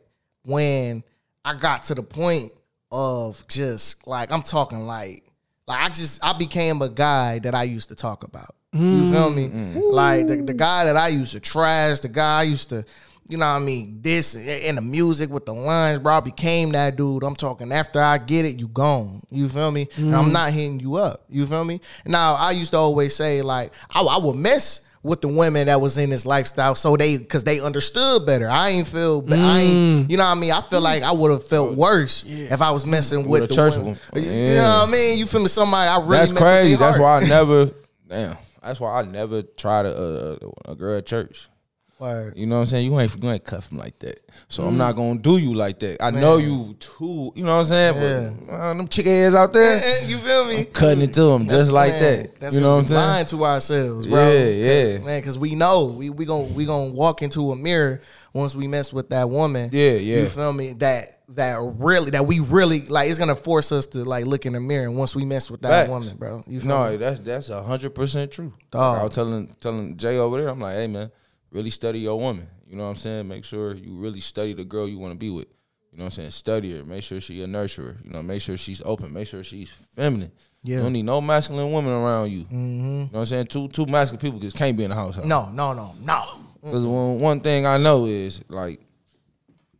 when 0.45 1.03
I 1.47 1.53
got 1.53 1.83
to 1.83 1.95
the 1.95 2.03
point 2.03 2.51
of 2.91 3.41
just 3.47 4.05
like 4.05 4.33
I'm 4.33 4.41
talking 4.41 4.79
like 4.79 5.23
like 5.65 5.79
I 5.79 5.87
just 5.87 6.21
I 6.21 6.33
became 6.33 6.81
a 6.81 6.89
guy 6.89 7.39
that 7.39 7.55
I 7.55 7.63
used 7.63 7.87
to 7.87 7.95
talk 7.95 8.25
about. 8.25 8.53
You 8.73 8.81
mm. 8.81 9.11
feel 9.13 9.29
me? 9.29 9.47
Mm. 9.47 9.93
Like 9.93 10.27
the, 10.27 10.35
the 10.41 10.53
guy 10.53 10.83
that 10.83 10.97
I 10.97 11.07
used 11.07 11.31
to 11.31 11.39
trash, 11.39 12.01
the 12.01 12.09
guy 12.09 12.41
I 12.41 12.43
used 12.43 12.67
to, 12.69 12.83
you 13.29 13.37
know 13.37 13.45
what 13.45 13.61
I 13.61 13.65
mean, 13.65 14.01
this 14.01 14.35
in 14.35 14.75
the 14.75 14.81
music 14.81 15.29
with 15.29 15.45
the 15.45 15.53
lines, 15.53 15.99
bro, 15.99 16.15
I 16.15 16.19
became 16.19 16.73
that 16.73 16.97
dude. 16.97 17.23
I'm 17.23 17.35
talking 17.35 17.71
after 17.71 18.01
I 18.01 18.17
get 18.17 18.43
it, 18.43 18.59
you 18.59 18.67
gone. 18.67 19.21
You 19.31 19.47
feel 19.47 19.71
me? 19.71 19.87
And 19.95 20.13
I'm 20.13 20.25
mm. 20.25 20.33
not 20.33 20.51
hitting 20.51 20.81
you 20.81 20.95
up. 20.95 21.23
You 21.29 21.45
feel 21.45 21.63
me? 21.63 21.79
Now 22.05 22.35
I 22.35 22.51
used 22.51 22.71
to 22.71 22.77
always 22.77 23.15
say 23.15 23.41
like 23.41 23.71
I, 23.89 24.01
I 24.01 24.17
would 24.17 24.35
mess 24.35 24.81
with 25.07 25.21
the 25.21 25.27
women 25.27 25.67
that 25.67 25.81
was 25.81 25.97
in 25.97 26.09
this 26.09 26.25
lifestyle 26.25 26.75
so 26.75 26.95
they 26.97 27.17
because 27.17 27.43
they 27.43 27.59
understood 27.59 28.25
better. 28.25 28.49
I 28.49 28.69
ain't 28.69 28.87
feel 28.87 29.21
ba- 29.21 29.37
I 29.37 29.59
ain't 29.61 30.07
mm. 30.07 30.11
you 30.11 30.17
know 30.17 30.25
what 30.25 30.37
I 30.37 30.39
mean? 30.39 30.51
I 30.51 30.61
feel 30.61 30.81
like 30.81 31.03
I 31.03 31.11
would 31.11 31.31
have 31.31 31.47
felt 31.47 31.75
worse 31.75 32.23
if 32.27 32.61
I 32.61 32.71
was 32.71 32.85
messing 32.85 33.27
with, 33.27 33.43
a 33.43 33.47
the 33.47 33.55
church 33.55 33.77
women. 33.77 33.97
one. 34.11 34.23
You 34.23 34.55
know 34.55 34.81
what 34.81 34.89
I 34.89 34.91
mean? 34.91 35.17
You 35.17 35.25
feel 35.25 35.41
me? 35.41 35.47
Somebody 35.47 35.89
I 35.89 35.97
really 35.97 36.17
that's 36.17 36.31
crazy. 36.31 36.75
That's 36.75 36.97
heart. 36.97 37.21
why 37.21 37.25
I 37.25 37.29
never. 37.29 37.71
Damn. 38.07 38.37
That's 38.61 38.79
why 38.79 38.99
I 38.99 39.03
never 39.03 39.43
tried 39.43 39.85
a, 39.85 40.37
a, 40.67 40.71
a 40.71 40.75
girl 40.75 40.97
at 40.97 41.05
church. 41.05 41.47
Word. 41.99 42.37
You 42.37 42.45
know 42.45 42.55
what 42.55 42.61
I'm 42.61 42.65
saying? 42.67 42.85
You 42.91 42.99
ain't 42.99 43.23
you 43.23 43.29
ain't 43.29 43.43
cuff 43.43 43.71
him 43.71 43.77
like 43.79 43.97
that. 43.99 44.19
So 44.49 44.63
I'm 44.65 44.77
not 44.77 44.95
gonna 44.95 45.17
do 45.19 45.37
you 45.37 45.53
like 45.55 45.79
that. 45.79 46.01
I 46.01 46.11
know 46.11 46.37
you 46.37 46.75
too. 46.79 47.31
You 47.35 47.43
know 47.43 47.55
what 47.55 47.71
I'm 47.71 47.95
saying? 47.95 48.45
But 48.47 48.53
uh, 48.53 48.73
them 48.75 48.87
chick 48.87 49.07
ass 49.07 49.33
out 49.33 49.51
there, 49.53 50.03
you 50.05 50.17
feel 50.19 50.47
me? 50.47 50.65
cutting 50.65 51.01
it 51.03 51.13
to 51.13 51.23
them 51.23 51.47
just 51.47 51.71
like 51.71 51.93
Man, 51.93 52.01
that. 52.01 52.39
That's 52.39 52.55
you 52.55 52.61
know 52.61 52.73
what 52.75 52.79
I'm 52.81 52.85
saying? 52.85 53.01
Lying 53.01 53.25
to 53.27 53.45
ourselves, 53.45 54.07
bro. 54.07 54.31
Yeah, 54.31 54.45
yeah. 54.45 54.97
man. 54.99 55.21
Because 55.21 55.39
we 55.39 55.55
know 55.55 55.85
we 55.85 56.09
we 56.09 56.25
gonna 56.25 56.43
we 56.45 56.65
gonna 56.65 56.93
walk 56.93 57.21
into 57.23 57.51
a 57.51 57.55
mirror 57.55 58.01
once 58.33 58.55
we 58.55 58.67
mess 58.67 58.93
with 58.93 59.09
that 59.09 59.29
woman. 59.29 59.69
Yeah, 59.73 59.93
yeah. 59.93 60.19
You 60.19 60.29
feel 60.29 60.53
me? 60.53 60.73
That 60.73 61.13
that 61.29 61.57
really 61.79 62.11
that 62.11 62.25
we 62.27 62.39
really 62.41 62.81
like. 62.81 63.09
It's 63.09 63.17
gonna 63.19 63.35
force 63.35 63.71
us 63.71 63.87
to 63.87 64.03
like 64.05 64.25
look 64.25 64.45
in 64.45 64.53
the 64.53 64.59
mirror 64.59 64.91
once 64.91 65.15
we 65.15 65.25
mess 65.25 65.49
with 65.49 65.61
that 65.63 65.69
Facts. 65.69 65.89
woman, 65.89 66.15
bro. 66.15 66.43
You 66.47 66.59
feel 66.59 66.69
No, 66.69 66.91
me? 66.91 66.97
that's 66.97 67.19
that's 67.21 67.49
a 67.49 67.63
hundred 67.63 67.95
percent 67.95 68.31
true. 68.31 68.53
Dog. 68.69 68.99
I 68.99 69.03
was 69.03 69.15
telling 69.15 69.47
telling 69.59 69.97
Jay 69.97 70.17
over 70.17 70.39
there, 70.39 70.49
I'm 70.49 70.59
like, 70.59 70.75
hey 70.75 70.87
man, 70.87 71.11
really 71.57 71.69
study 71.71 71.99
your 71.99 72.19
woman. 72.19 72.47
You 72.67 72.75
know 72.77 72.83
what 72.83 72.89
I'm 72.91 72.95
saying? 72.95 73.27
Make 73.27 73.43
sure 73.45 73.73
you 73.73 73.95
really 73.95 74.19
study 74.19 74.53
the 74.53 74.63
girl 74.63 74.87
you 74.87 74.99
want 74.99 75.13
to 75.13 75.17
be 75.17 75.29
with. 75.29 75.47
You 75.91 75.97
know 75.99 76.03
what 76.03 76.05
I'm 76.05 76.11
saying? 76.11 76.31
Study 76.31 76.77
her. 76.77 76.83
Make 76.83 77.03
sure 77.03 77.19
she 77.19 77.41
a 77.41 77.47
nurturer. 77.47 78.03
You 78.05 78.11
know, 78.11 78.21
make 78.21 78.41
sure 78.41 78.55
she's 78.57 78.81
open. 78.85 79.11
Make 79.13 79.27
sure 79.27 79.43
she's 79.43 79.71
feminine. 79.95 80.31
Yeah. 80.63 80.77
You 80.77 80.83
don't 80.83 80.93
need 80.93 81.05
no 81.05 81.19
masculine 81.21 81.71
women 81.71 81.91
around 81.91 82.31
you. 82.31 82.41
Mm-hmm. 82.43 82.53
You 82.53 82.89
know 82.99 83.07
what 83.11 83.19
I'm 83.19 83.25
saying? 83.25 83.47
Two 83.47 83.67
two 83.69 83.85
masculine 83.87 84.21
people 84.21 84.39
just 84.39 84.55
can't 84.55 84.77
be 84.77 84.83
in 84.83 84.89
the 84.91 84.95
house. 84.95 85.17
No, 85.23 85.49
no, 85.49 85.73
no, 85.73 85.95
no. 86.03 86.25
Because 86.61 86.85
one, 86.85 87.19
one 87.19 87.39
thing 87.39 87.65
I 87.65 87.77
know 87.77 88.05
is 88.05 88.41
like 88.49 88.79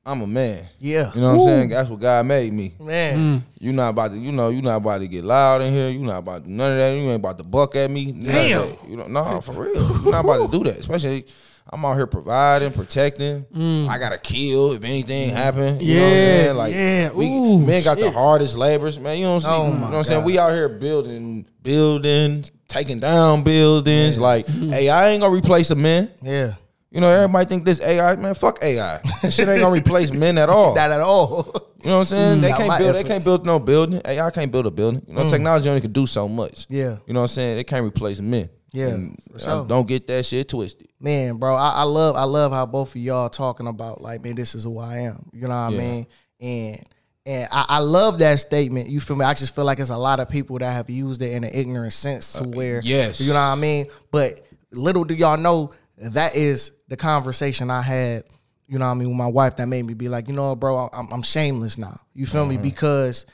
I'm 0.06 0.22
a 0.22 0.28
man. 0.28 0.66
Yeah, 0.80 1.12
You 1.14 1.20
know 1.20 1.36
what 1.36 1.42
I'm 1.42 1.46
saying? 1.48 1.70
That's 1.70 1.90
what 1.90 2.00
God 2.00 2.26
made 2.26 2.54
me. 2.54 2.74
man. 2.80 3.44
You 3.60 3.74
not 3.74 3.90
about 3.90 4.12
to, 4.12 4.18
you 4.18 4.32
know, 4.32 4.48
you 4.50 4.62
not 4.62 4.78
about 4.78 5.00
to 5.00 5.08
get 5.10 5.26
loud 5.26 5.62
in 5.62 5.74
here. 5.74 5.90
You 5.90 6.00
not 6.00 6.20
about 6.20 6.44
to 6.44 6.50
do 6.50 6.56
none 6.56 6.72
of 6.72 6.78
that. 6.78 6.92
You 6.94 7.10
ain't 7.10 7.16
about 7.16 7.38
to 7.40 7.44
buck 7.44 7.76
at 7.76 7.92
me. 7.92 8.14
None 8.14 8.22
Damn. 8.24 8.70
that. 8.70 8.90
You 8.90 8.96
know, 8.96 9.08
no, 9.08 9.42
for 9.42 9.52
real. 9.64 9.74
You 10.06 10.10
not 10.12 10.24
about 10.24 10.50
to 10.50 10.58
do 10.58 10.64
that. 10.64 10.78
Especially, 10.78 11.26
I'm 11.70 11.84
out 11.84 11.96
here 11.96 12.08
providing, 12.08 12.72
protecting. 12.72 13.44
Mm. 13.54 13.90
I 13.90 13.98
gotta 13.98 14.18
kill 14.18 14.72
if 14.74 14.84
anything 14.84 15.32
mm. 15.32 15.34
happen. 15.34 15.80
You 15.82 15.96
know 15.96 16.02
what 16.02 16.08
I'm 16.08 16.16
Yeah, 16.16 16.24
saying? 16.24 16.58
Like, 16.58 16.74
yeah. 16.74 17.10
we 17.12 17.28
Ooh, 17.28 17.60
men 17.60 17.84
got 17.84 17.98
the 17.98 18.10
hardest 18.12 18.58
labors, 18.58 18.98
man. 19.00 19.18
You 19.18 19.26
don't 19.26 19.42
see. 19.42 19.48
Oh 19.50 19.68
you 19.68 19.74
know 19.74 19.82
what 19.82 19.94
I'm 19.96 20.04
saying? 20.04 20.24
We 20.24 20.40
out 20.40 20.54
here 20.54 20.70
building, 20.70 21.46
buildings, 21.62 22.52
taking 22.68 23.00
down 23.00 23.44
buildings. 23.44 24.18
Like, 24.18 24.46
mm-hmm. 24.46 24.72
hey, 24.72 24.90
I 24.90 25.10
ain't 25.10 25.22
gonna 25.22 25.34
replace 25.34 25.70
a 25.70 25.76
man. 25.76 26.10
Yeah, 26.22 26.54
You 26.90 27.02
know, 27.02 27.10
everybody 27.10 27.46
think 27.46 27.66
this 27.66 27.82
AI, 27.82 28.16
man. 28.16 28.34
Fuck 28.34 28.60
AI. 28.64 29.00
That 29.22 29.34
shit 29.34 29.50
ain't 29.50 29.62
gonna 29.62 29.76
replace 29.76 30.14
men 30.14 30.38
at 30.38 30.50
all. 30.50 30.74
not 30.76 30.92
at 30.92 31.02
all. 31.02 31.74
You 31.84 31.90
know 31.90 31.98
what 31.98 32.00
I'm 32.00 32.06
saying? 32.06 32.38
Mm. 32.38 32.42
they 32.42 32.52
can't 32.54 32.80
build. 32.80 32.96
They 32.96 33.04
can't 33.04 33.24
build 33.24 33.46
no 33.46 33.60
building. 33.60 34.02
AI 34.06 34.30
can't 34.32 34.52
build 34.52 34.66
a 34.66 34.72
building. 34.72 35.04
You 35.08 35.14
know, 35.14 35.30
technology 35.30 35.70
only 35.70 35.82
can 35.82 35.92
do 35.92 36.06
so 36.06 36.28
much. 36.28 36.66
Yeah. 36.70 36.98
You 37.06 37.14
know 37.14 37.20
what 37.22 37.26
I'm 37.26 37.28
saying? 37.28 37.58
They 37.58 37.64
can't 37.64 37.86
replace 37.86 38.22
men. 38.22 38.50
Yeah, 38.74 38.98
sure. 39.38 39.66
don't 39.66 39.88
get 39.88 40.08
that 40.08 40.26
shit 40.26 40.50
twisted. 40.50 40.88
man, 41.00 41.38
bro, 41.38 41.56
I, 41.56 41.70
I 41.78 41.84
love 41.84 42.16
I 42.16 42.24
love 42.26 42.52
how 42.52 42.66
both 42.66 42.90
of 42.96 43.02
y'all 43.02 43.30
talking 43.30 43.68
about 43.68 44.02
like, 44.02 44.22
man, 44.24 44.36
this 44.36 44.56
is 44.56 44.66
who 44.66 44.78
I 44.80 45.00
am. 45.00 45.30
You 45.34 45.44
know 45.44 45.48
what 45.50 45.56
I 45.56 45.70
mean? 45.70 46.08
And 46.42 46.84
and 47.26 47.48
I, 47.52 47.66
I 47.70 47.80
love 47.80 48.20
that 48.20 48.40
statement. 48.40 48.90
You 48.90 49.00
feel 49.00 49.16
me? 49.16 49.26
I 49.26 49.34
just 49.34 49.56
feel 49.56 49.66
like 49.66 49.80
it's 49.80 49.90
a 49.90 49.98
lot 49.98 50.20
of 50.20 50.30
people 50.30 50.60
that 50.60 50.72
have 50.74 50.90
used 50.90 51.22
it 51.22 51.32
in 51.34 51.44
an 51.44 51.52
ignorant 51.54 51.94
sense 51.94 52.34
to 52.34 52.44
where 52.44 52.80
Uh, 52.80 52.82
yes. 52.84 53.20
you 53.22 53.30
know 53.30 53.34
what 53.36 53.40
I 53.40 53.56
mean? 53.56 53.88
But 54.12 54.42
little 54.72 55.04
do 55.06 55.14
y'all 55.14 55.38
know 55.38 55.72
that 55.98 56.36
is 56.36 56.72
the 56.90 56.98
conversation 56.98 57.72
I 57.72 57.82
had, 57.82 58.24
you 58.68 58.78
know 58.80 58.86
what 58.86 58.92
I 58.92 58.96
mean, 58.96 59.08
with 59.10 59.18
my 59.18 59.28
wife 59.28 59.56
that 59.58 59.68
made 59.68 59.84
me 59.86 59.94
be 59.94 60.08
like, 60.10 60.28
you 60.28 60.34
know, 60.36 60.56
bro, 60.56 60.90
I'm, 60.94 61.08
I'm 61.12 61.22
shameless 61.22 61.78
now. 61.78 62.00
You 62.14 62.26
feel 62.26 62.42
Uh-huh. 62.42 62.52
me? 62.52 62.58
Because 62.58 63.26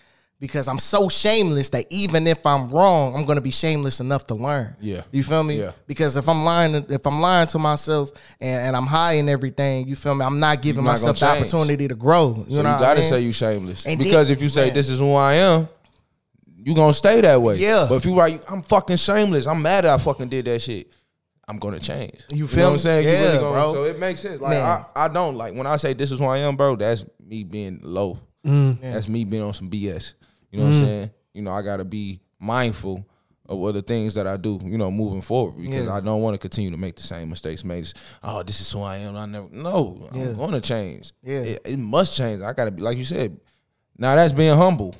because 0.44 0.68
I'm 0.68 0.78
so 0.78 1.08
shameless 1.08 1.70
that 1.70 1.86
even 1.90 2.28
if 2.28 2.46
I'm 2.46 2.70
wrong, 2.70 3.16
I'm 3.16 3.24
gonna 3.24 3.40
be 3.40 3.50
shameless 3.50 4.02
enough 4.02 4.28
to 4.28 4.34
learn. 4.36 4.76
Yeah. 4.82 5.04
You 5.10 5.24
feel 5.24 5.42
me? 5.42 5.58
Yeah. 5.58 5.72
Because 5.88 6.18
if 6.18 6.28
I'm 6.28 6.44
lying, 6.44 6.76
if 6.90 7.08
I'm 7.08 7.22
lying 7.22 7.48
to 7.48 7.60
myself 7.60 8.12
and, 8.42 8.62
and 8.68 8.76
I'm 8.76 8.86
high 8.86 9.14
and 9.14 9.30
everything, 9.30 9.88
you 9.88 9.96
feel 9.96 10.14
me? 10.16 10.26
I'm 10.26 10.42
not 10.42 10.62
giving 10.62 10.84
not 10.84 10.92
myself 10.92 11.18
the 11.18 11.28
opportunity 11.28 11.88
to 11.88 11.96
grow. 11.96 12.44
You 12.46 12.56
So 12.56 12.62
know 12.62 12.74
you 12.74 12.80
gotta 12.82 13.00
I 13.00 13.02
mean? 13.04 13.10
say 13.10 13.20
you 13.22 13.32
shameless. 13.32 13.86
And 13.86 13.98
because 13.98 14.28
then- 14.28 14.36
if 14.36 14.44
you 14.44 14.50
say 14.50 14.66
man. 14.66 14.74
this 14.74 14.90
is 14.90 15.00
who 15.00 15.14
I 15.14 15.36
am, 15.36 15.70
you 16.62 16.76
gonna 16.76 16.94
stay 16.94 17.22
that 17.22 17.42
way. 17.42 17.56
Yeah. 17.56 17.86
But 17.88 17.96
if 17.96 18.06
you 18.06 18.14
like, 18.14 18.44
I'm 18.52 18.64
fucking 18.64 18.98
shameless. 18.98 19.48
I'm 19.48 19.62
mad 19.62 19.86
that 19.86 19.92
I 19.94 19.98
fucking 19.98 20.28
did 20.28 20.44
that 20.44 20.62
shit. 20.62 20.92
I'm 21.48 21.58
gonna 21.58 21.80
change. 21.80 22.20
You 22.32 22.42
know 22.42 22.48
feel 22.48 22.64
what 22.64 22.70
me? 22.70 22.74
I'm 22.74 22.80
saying? 22.80 23.08
Yeah, 23.08 23.22
really 23.28 23.40
gonna- 23.40 23.52
bro. 23.54 23.74
So 23.76 23.84
it 23.86 23.98
makes 23.98 24.20
sense. 24.20 24.42
Like 24.42 24.58
I, 24.58 24.84
I 24.94 25.08
don't 25.08 25.36
like 25.38 25.54
when 25.56 25.68
I 25.68 25.78
say 25.78 25.94
this 25.94 26.12
is 26.12 26.20
who 26.20 26.26
I 26.26 26.40
am, 26.40 26.58
bro. 26.58 26.76
That's 26.76 27.06
me 27.26 27.46
being 27.46 27.80
low. 27.82 28.20
Mm. 28.46 28.82
That's 28.82 29.08
me 29.08 29.24
being 29.24 29.42
on 29.44 29.54
some 29.54 29.70
BS. 29.70 30.16
You 30.54 30.60
know 30.60 30.66
what 30.66 30.76
I'm 30.76 30.82
saying? 30.82 31.12
You 31.34 31.42
know, 31.42 31.52
I 31.52 31.62
gotta 31.64 31.84
be 31.84 32.22
mindful 32.40 33.06
of 33.50 33.58
what 33.58 33.74
the 33.74 33.82
things 33.82 34.14
that 34.14 34.28
I 34.28 34.38
do. 34.38 34.60
You 34.64 34.78
know, 34.78 34.92
moving 34.92 35.22
forward 35.22 35.58
because 35.60 35.86
Yeah. 35.88 35.94
I 35.94 36.00
don't 36.00 36.22
want 36.22 36.36
to 36.36 36.38
continue 36.38 36.70
to 36.72 36.78
make 36.78 36.96
the 36.96 37.02
same 37.02 37.30
mistakes 37.30 37.64
made. 37.64 37.92
Oh, 38.24 38.44
this 38.44 38.62
is 38.62 38.72
who 38.72 38.82
I 38.82 38.98
am. 38.98 39.18
I 39.18 39.26
never. 39.26 39.48
No, 39.52 40.08
Yeah. 40.14 40.28
I'm 40.30 40.36
gonna 40.38 40.62
change. 40.62 41.12
Yeah. 41.24 41.40
it, 41.40 41.62
it 41.66 41.80
must 41.80 42.16
change. 42.16 42.42
I 42.42 42.54
gotta 42.54 42.72
be 42.72 42.82
like 42.84 42.98
you 42.98 43.04
said. 43.04 43.36
Now 43.98 44.16
that's 44.16 44.32
being 44.34 44.56
humble, 44.56 44.96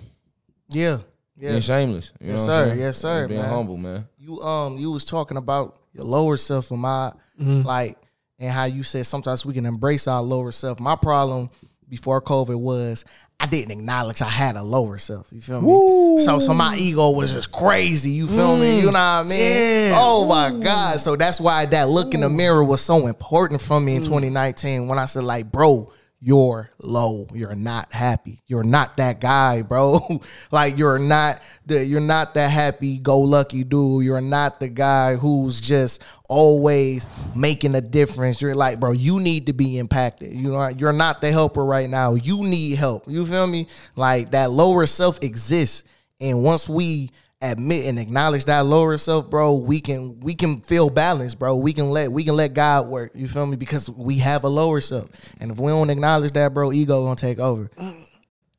Yeah. 0.70 0.98
Yeah. 1.38 1.50
being 1.52 1.62
shameless. 1.62 2.12
You 2.20 2.32
Yes, 2.32 2.42
know 2.42 2.46
what 2.48 2.54
I'm 2.54 2.70
sir. 2.70 2.76
Yes, 2.76 2.98
sir, 2.98 3.28
Being 3.28 3.42
man. 3.42 3.50
humble, 3.50 3.78
man. 3.78 4.08
you 4.18 4.42
um 4.42 4.78
you 4.80 4.92
was 4.92 5.06
talking 5.06 5.38
about 5.38 5.80
your 5.94 6.06
lower 6.06 6.36
self 6.38 6.72
and 6.72 6.80
my 6.82 7.12
like 7.38 7.98
and 8.40 8.52
how 8.52 8.66
you 8.66 8.82
said 8.84 9.06
sometimes 9.06 9.46
we 9.46 9.54
can 9.54 9.66
embrace 9.66 10.08
our 10.08 10.22
lower 10.22 10.52
self. 10.52 10.80
My 10.80 10.96
problem 10.96 11.50
before 11.90 12.22
COVID 12.22 12.60
was 12.60 13.06
I 13.44 13.46
didn't 13.46 13.72
acknowledge 13.72 14.22
I 14.22 14.30
had 14.30 14.56
a 14.56 14.64
lower 14.64 14.98
self. 14.98 15.28
You 15.30 15.42
feel 15.42 15.62
me? 15.62 16.18
So 16.24 16.40
so 16.40 16.54
my 16.54 16.78
ego 16.78 17.10
was 17.10 17.34
just 17.34 17.52
crazy. 17.52 18.12
You 18.12 18.26
feel 18.26 18.58
me? 18.58 18.80
You 18.80 18.84
mm. 18.84 18.86
know 18.86 18.92
what 18.92 18.98
I 18.98 19.24
mean? 19.24 19.58
Yeah. 19.58 19.92
Oh 19.96 20.26
my 20.30 20.64
God. 20.64 21.02
So 21.02 21.18
that's 21.18 21.42
why 21.42 21.66
that 21.66 21.90
look 21.90 22.14
in 22.14 22.22
the 22.22 22.30
mirror 22.30 22.64
was 22.64 22.82
so 22.82 23.06
important 23.06 23.60
for 23.60 23.82
me 23.82 23.96
in 23.98 24.02
mm. 24.02 24.06
2019 24.06 24.88
when 24.88 24.98
I 24.98 25.08
said 25.08 25.26
like, 25.26 25.52
bro, 25.52 25.92
you're 26.26 26.70
low. 26.80 27.28
You're 27.34 27.54
not 27.54 27.92
happy. 27.92 28.42
You're 28.48 28.64
not 28.64 28.96
that 28.96 29.20
guy, 29.20 29.62
bro. 29.62 30.22
like 30.52 30.78
you're 30.78 30.98
not 30.98 31.42
the 31.66 31.86
you're 31.86 32.00
not 32.00 32.34
that 32.36 32.50
happy 32.50 32.98
go 32.98 33.20
lucky 33.20 33.66
dude. 33.66 34.06
You're 34.06 34.22
not 34.22 34.62
the 34.62 34.70
guy 34.70 35.18
who's 35.18 35.60
just 35.60 36.02
always 36.30 37.10
making 37.36 37.76
a 37.76 37.82
difference. 37.82 38.42
You're 38.42 38.56
like, 38.56 38.80
bro, 38.80 38.94
you 38.94 39.20
need 39.20 39.48
to 39.48 39.54
be 39.54 39.78
impacted. 39.78 40.34
You 40.34 40.52
know, 40.52 40.68
you're 40.70 40.94
not 40.94 41.20
the 41.20 41.30
helper 41.30 41.66
right 41.66 41.90
now. 41.90 42.14
You 42.14 42.44
need 42.44 42.78
help. 42.78 43.04
You 43.06 43.26
feel 43.26 43.46
me? 43.46 43.68
Like 43.98 44.32
that 44.32 44.50
lower 44.50 44.86
self 44.86 45.22
exists. 45.22 45.84
And 46.22 46.42
once 46.42 46.70
we 46.70 47.12
admit 47.52 47.86
and 47.86 48.00
acknowledge 48.00 48.46
that 48.46 48.66
lower 48.66 48.98
self, 48.98 49.30
bro, 49.30 49.54
we 49.54 49.82
can 49.82 50.20
we 50.20 50.34
can 50.34 50.62
feel 50.62 50.90
balanced, 50.90 51.40
bro. 51.40 51.56
We 51.56 51.74
can 51.74 51.90
let 51.90 52.12
we 52.12 52.24
can 52.24 52.36
let 52.36 52.54
God 52.54 52.88
work. 52.88 53.12
You 53.14 53.28
feel 53.28 53.46
me? 53.46 53.58
Because 53.58 53.90
we 53.90 54.18
have 54.20 54.44
a 54.44 54.50
lower 54.50 54.82
self, 54.82 55.10
and 55.40 55.52
if 55.52 55.60
we 55.60 55.68
don't 55.68 55.90
acknowledge 55.90 56.32
that, 56.32 56.54
bro, 56.54 56.72
ego 56.72 57.04
gonna 57.04 57.16
take 57.16 57.40
over. 57.40 57.70
Mm, 57.78 58.08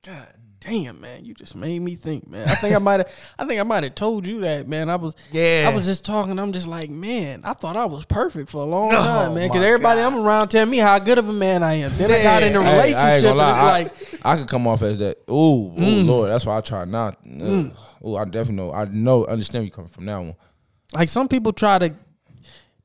God 0.05 0.34
damn, 0.65 1.01
man, 1.01 1.25
you 1.25 1.35
just 1.35 1.55
made 1.55 1.79
me 1.81 1.95
think, 1.95 2.29
man. 2.29 2.49
I 2.49 2.55
think 2.55 2.75
I 2.75 2.79
might 2.79 3.01
have, 3.01 3.13
I 3.39 3.45
think 3.47 3.61
I 3.61 3.65
might 3.65 3.83
have 3.85 3.95
told 3.95 4.27
you 4.27 4.41
that, 4.41 4.67
man. 4.67 4.89
I 4.89 4.97
was, 4.97 5.15
Yeah. 5.31 5.69
I 5.71 5.75
was 5.75 5.85
just 5.87 6.05
talking. 6.05 6.39
I'm 6.39 6.53
just 6.53 6.67
like, 6.67 6.91
man, 6.91 7.43
I 7.45 7.53
thought 7.53 7.77
I 7.77 7.85
was 7.85 8.05
perfect 8.07 8.51
for 8.51 8.63
a 8.63 8.67
long 8.67 8.91
Oh, 8.93 8.97
time, 8.97 9.35
man. 9.35 9.49
Because 9.49 9.63
everybody 9.65 10.01
God. 10.01 10.13
I'm 10.15 10.21
around 10.25 10.49
tell 10.49 10.67
me 10.67 10.79
how 10.79 10.99
good 10.99 11.19
of 11.19 11.29
a 11.29 11.33
man 11.33 11.63
I 11.63 11.75
am. 11.75 11.93
Then 11.97 12.11
I 12.11 12.23
got 12.23 12.43
in 12.43 12.57
a 12.57 12.61
Man. 12.61 12.65
Hey, 12.65 12.95
I 12.95 13.17
relationship, 13.17 13.23
gonna 13.37 13.43
and 13.43 13.51
it's 13.51 13.59
I- 13.59 13.73
like, 14.19 14.21
I, 14.25 14.37
could 14.39 14.49
come 14.49 14.67
off 14.67 14.83
as 14.83 14.99
that. 14.99 15.19
Ooh, 15.31 15.73
ooh, 15.79 16.03
Lord, 16.03 16.31
that's 16.31 16.47
why 16.47 16.57
I 16.57 16.61
try 16.61 16.85
not. 16.85 17.19
Uh, 17.27 17.65
Ooh, 18.07 18.17
I 18.17 18.25
definitely 18.25 18.57
know. 18.57 18.73
I 18.73 18.85
know, 18.87 19.25
understand 19.27 19.63
where 19.63 19.67
you 19.67 19.71
coming 19.71 19.89
from 19.91 20.05
now 20.07 20.21
on. 20.21 20.35
like 20.95 21.09
some 21.09 21.29
people 21.29 21.53
try 21.53 21.79
to 21.79 21.95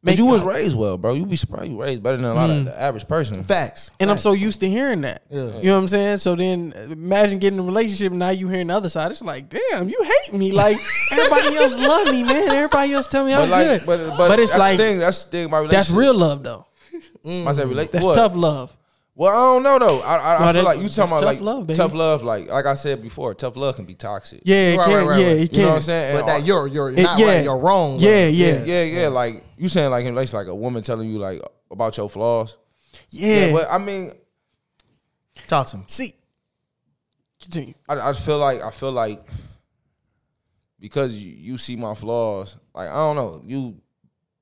But 0.02 0.12
make 0.12 0.18
you 0.18 0.28
was 0.28 0.43
raised 0.43 0.78
well, 0.78 0.97
bro. 0.97 1.14
You 1.14 1.26
be 1.26 1.36
surprised 1.36 1.70
you 1.72 1.82
raised 1.82 2.02
better 2.02 2.16
than 2.16 2.26
a 2.26 2.34
lot 2.34 2.50
Mm. 2.50 2.60
of 2.60 2.66
the 2.66 2.82
average 2.82 3.06
person. 3.06 3.43
Facts. 3.43 3.91
And 4.00 4.10
I'm 4.10 4.18
so 4.18 4.32
used 4.32 4.62
to 4.62 4.70
hearing 4.70 5.02
that. 5.02 5.24
Yeah. 5.30 5.58
You 5.58 5.64
know 5.66 5.74
what 5.74 5.80
I'm 5.82 5.88
saying? 5.89 6.18
So 6.20 6.36
then 6.36 6.72
imagine 6.89 7.38
getting 7.39 7.60
in 7.60 7.66
a 7.66 7.68
relationship 7.68 8.12
and 8.12 8.20
now 8.20 8.30
you 8.30 8.47
hearing 8.47 8.68
the 8.68 8.76
other 8.76 8.88
side. 8.88 9.12
It's 9.12 9.22
like, 9.22 9.50
damn, 9.50 9.89
you 9.89 10.02
hate 10.24 10.34
me. 10.34 10.54
Like 10.54 10.78
everybody 11.12 11.56
else 11.58 11.76
love 11.78 12.12
me, 12.14 12.24
man. 12.24 12.47
Everybody 12.50 12.93
else 12.93 13.08
tell 13.08 13.26
me 13.26 13.34
I'm 13.34 13.41
But 13.41 13.50
like, 13.50 13.68
good. 13.68 13.86
but, 13.86 14.18
but, 14.18 14.39
it's 14.39 14.52
that's 14.52 14.60
like 14.60 14.78
the 14.78 14.84
thing. 14.84 15.00
That's 15.00 15.26
the 15.26 15.32
thing 15.32 15.45
about 15.47 15.70
that's 15.70 15.91
real 15.91 16.14
love 16.14 16.43
though. 16.43 16.66
I 17.26 17.52
said 17.52 17.68
relate. 17.68 17.91
That's 17.91 18.06
what? 18.06 18.16
tough 18.16 18.36
love. 18.36 18.76
Well, 19.20 19.32
I 19.34 19.36
don't 19.53 19.63
know 19.63 19.80
though. 19.86 19.99
I, 19.99 20.15
I, 20.15 20.36
I 20.36 20.38
feel 20.38 20.53
that- 20.53 20.63
like 20.63 20.80
you 20.80 20.88
talking 20.88 21.11
about 21.11 21.20
tough 21.20 21.26
like 21.26 21.41
love, 21.41 21.67
tough 21.76 21.93
love. 21.93 22.24
Like 22.24 22.47
like 22.47 22.65
I 22.65 22.76
said 22.76 23.01
before, 23.01 23.34
tough 23.34 23.57
love 23.57 23.76
can 23.76 23.84
be 23.84 23.93
toxic. 23.93 24.41
Yeah, 24.45 24.55
it 24.55 24.78
Right, 24.78 24.86
can. 24.86 24.93
right, 24.95 25.07
right, 25.07 25.20
yeah, 25.20 25.28
right. 25.28 25.36
it 25.36 25.41
You 25.41 25.47
can. 25.49 25.59
know 25.63 25.67
what 25.67 25.76
I'm 25.76 25.82
saying? 25.82 26.13
But 26.15 26.20
And 26.20 26.28
that 26.30 26.47
you're 26.47 26.67
you're 26.67 26.89
It- 26.91 27.03
not 27.03 27.20
yeah. 27.20 27.26
right. 27.26 27.43
You're 27.43 27.57
wrong. 27.57 27.91
love. 27.93 28.01
Yeah, 28.01 28.28
yeah. 28.28 28.63
yeah, 28.63 28.84
yeah. 28.84 29.07
Like 29.09 29.43
you 29.57 29.67
saying 29.67 29.91
like 29.91 30.05
in 30.05 30.13
relation 30.13 30.38
like 30.38 30.47
a 30.47 30.55
woman 30.55 30.84
telling 30.84 31.09
you 31.09 31.20
like 31.20 31.41
about 31.70 31.97
your 31.97 32.09
flaws. 32.09 32.55
yeah. 33.09 33.51
but 33.51 33.67
I 33.70 33.78
mean, 33.78 34.13
Talk 35.47 35.67
to 35.67 35.78
him. 35.78 35.84
See, 35.88 36.13
continue. 37.41 37.74
I, 37.89 38.11
I 38.11 38.13
feel 38.13 38.38
like 38.38 38.61
I 38.61 38.72
feel 38.72 38.93
like 38.93 39.22
because 40.80 41.13
you, 41.15 41.32
you 41.34 41.57
see 41.57 41.76
my 41.76 41.93
flaws, 41.93 42.55
like 42.74 42.88
I 42.89 42.93
don't 42.93 43.17
know, 43.17 43.41
you 43.43 43.82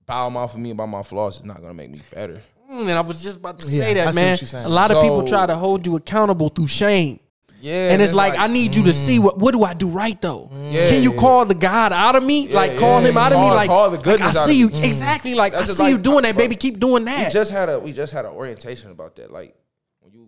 bow 0.06 0.30
mouth 0.30 0.52
for 0.52 0.60
me 0.60 0.70
about 0.70 0.88
my 0.90 1.02
flaws 1.04 1.38
is 1.40 1.46
not 1.46 1.62
gonna 1.62 1.74
make 1.74 1.90
me 1.90 2.02
better. 2.14 2.44
Mm, 2.70 2.82
and 2.82 2.92
I 2.92 3.02
was 3.02 3.22
just 3.22 3.38
about 3.38 3.60
to 3.60 3.66
Yeah, 3.66 3.80
say 3.80 3.92
I 3.92 3.94
that, 3.94 4.10
see 4.10 4.16
man. 4.16 4.32
what 4.32 4.42
you're 4.42 4.48
saying. 4.48 4.66
A 4.66 4.70
lot 4.70 4.92
of 4.92 5.02
people 5.02 5.22
So- 5.22 5.28
try 5.28 5.46
to 5.46 5.56
hold 5.56 5.86
you 5.86 5.96
accountable 5.96 6.50
through 6.50 6.68
shame. 6.68 7.20
Yeah, 7.60 7.92
and 7.92 8.02
it's 8.04 8.14
like, 8.14 8.38
I 8.38 8.46
need 8.48 8.76
you 8.76 8.84
to 8.84 8.94
see 8.94 9.18
mm. 9.18 9.24
what 9.24 9.40
what 9.40 9.52
do 9.52 9.64
I 9.64 9.74
do 9.74 9.88
right 9.88 10.22
though? 10.22 10.48
Yeah, 10.52 10.88
Can 10.90 11.02
you 11.02 11.12
yeah. 11.12 11.20
call 11.20 11.44
the 11.46 11.56
God 11.56 11.92
out 11.92 12.16
of 12.16 12.24
me? 12.24 12.48
Yeah, 12.48 12.56
like 12.56 12.78
call 12.78 13.02
yeah. 13.02 13.08
him 13.10 13.18
out 13.18 13.34
of 13.34 13.40
me? 13.40 13.50
Like, 13.50 13.68
call 13.68 13.90
the 13.90 13.96
like, 13.98 14.04
goodness 14.06 14.38
I 14.38 14.42
out 14.42 14.46
see 14.46 14.52
of 14.52 14.58
you 14.58 14.68
me. 14.80 14.86
Mm. 14.86 14.88
exactly. 14.88 15.34
Like 15.34 15.54
That's 15.54 15.64
I 15.64 15.66
just 15.68 15.78
see 15.80 15.88
you 15.90 15.94
like- 15.96 16.04
doing 16.04 16.22
that, 16.22 16.36
bro, 16.36 16.46
baby. 16.46 16.56
Keep 16.56 16.80
doing 16.80 17.06
that. 17.06 17.18
we 17.18 17.24
that. 17.24 17.32
just 17.34 17.52
had 17.52 17.70
a 17.70 17.80
we 17.80 17.94
just 17.94 18.14
had 18.14 18.26
an 18.26 18.32
orientation 18.32 18.92
about 18.92 19.16
that. 19.16 19.32
Like 19.32 19.56
when 20.02 20.14
you 20.14 20.28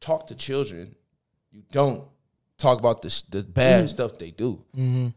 talk 0.00 0.28
to 0.28 0.34
children, 0.34 0.94
you 1.50 1.62
don't 1.72 2.04
talk 2.56 2.78
about 2.78 3.02
the 3.02 3.08
s- 3.08 3.22
the 3.28 3.42
bad 3.42 3.84
mm. 3.84 3.88
stuff 3.90 4.16
they 4.16 4.30
do. 4.30 4.64
Mm-hmm. 4.74 5.08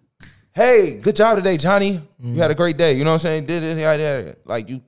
Hey, 0.52 0.98
good 1.02 1.16
job 1.16 1.38
today, 1.38 1.56
Johnny. 1.58 2.02
You 2.20 2.42
had 2.42 2.52
a 2.52 2.56
great 2.56 2.76
day. 2.78 2.94
You 2.94 3.06
know 3.06 3.12
what 3.12 3.16
I'm 3.16 3.20
saying? 3.20 3.46
Did 3.46 3.64
this, 3.64 3.78
yeah, 3.78 3.94
yeah. 3.94 4.32
Like 4.46 4.68
you, 4.68 4.76
you 4.76 4.82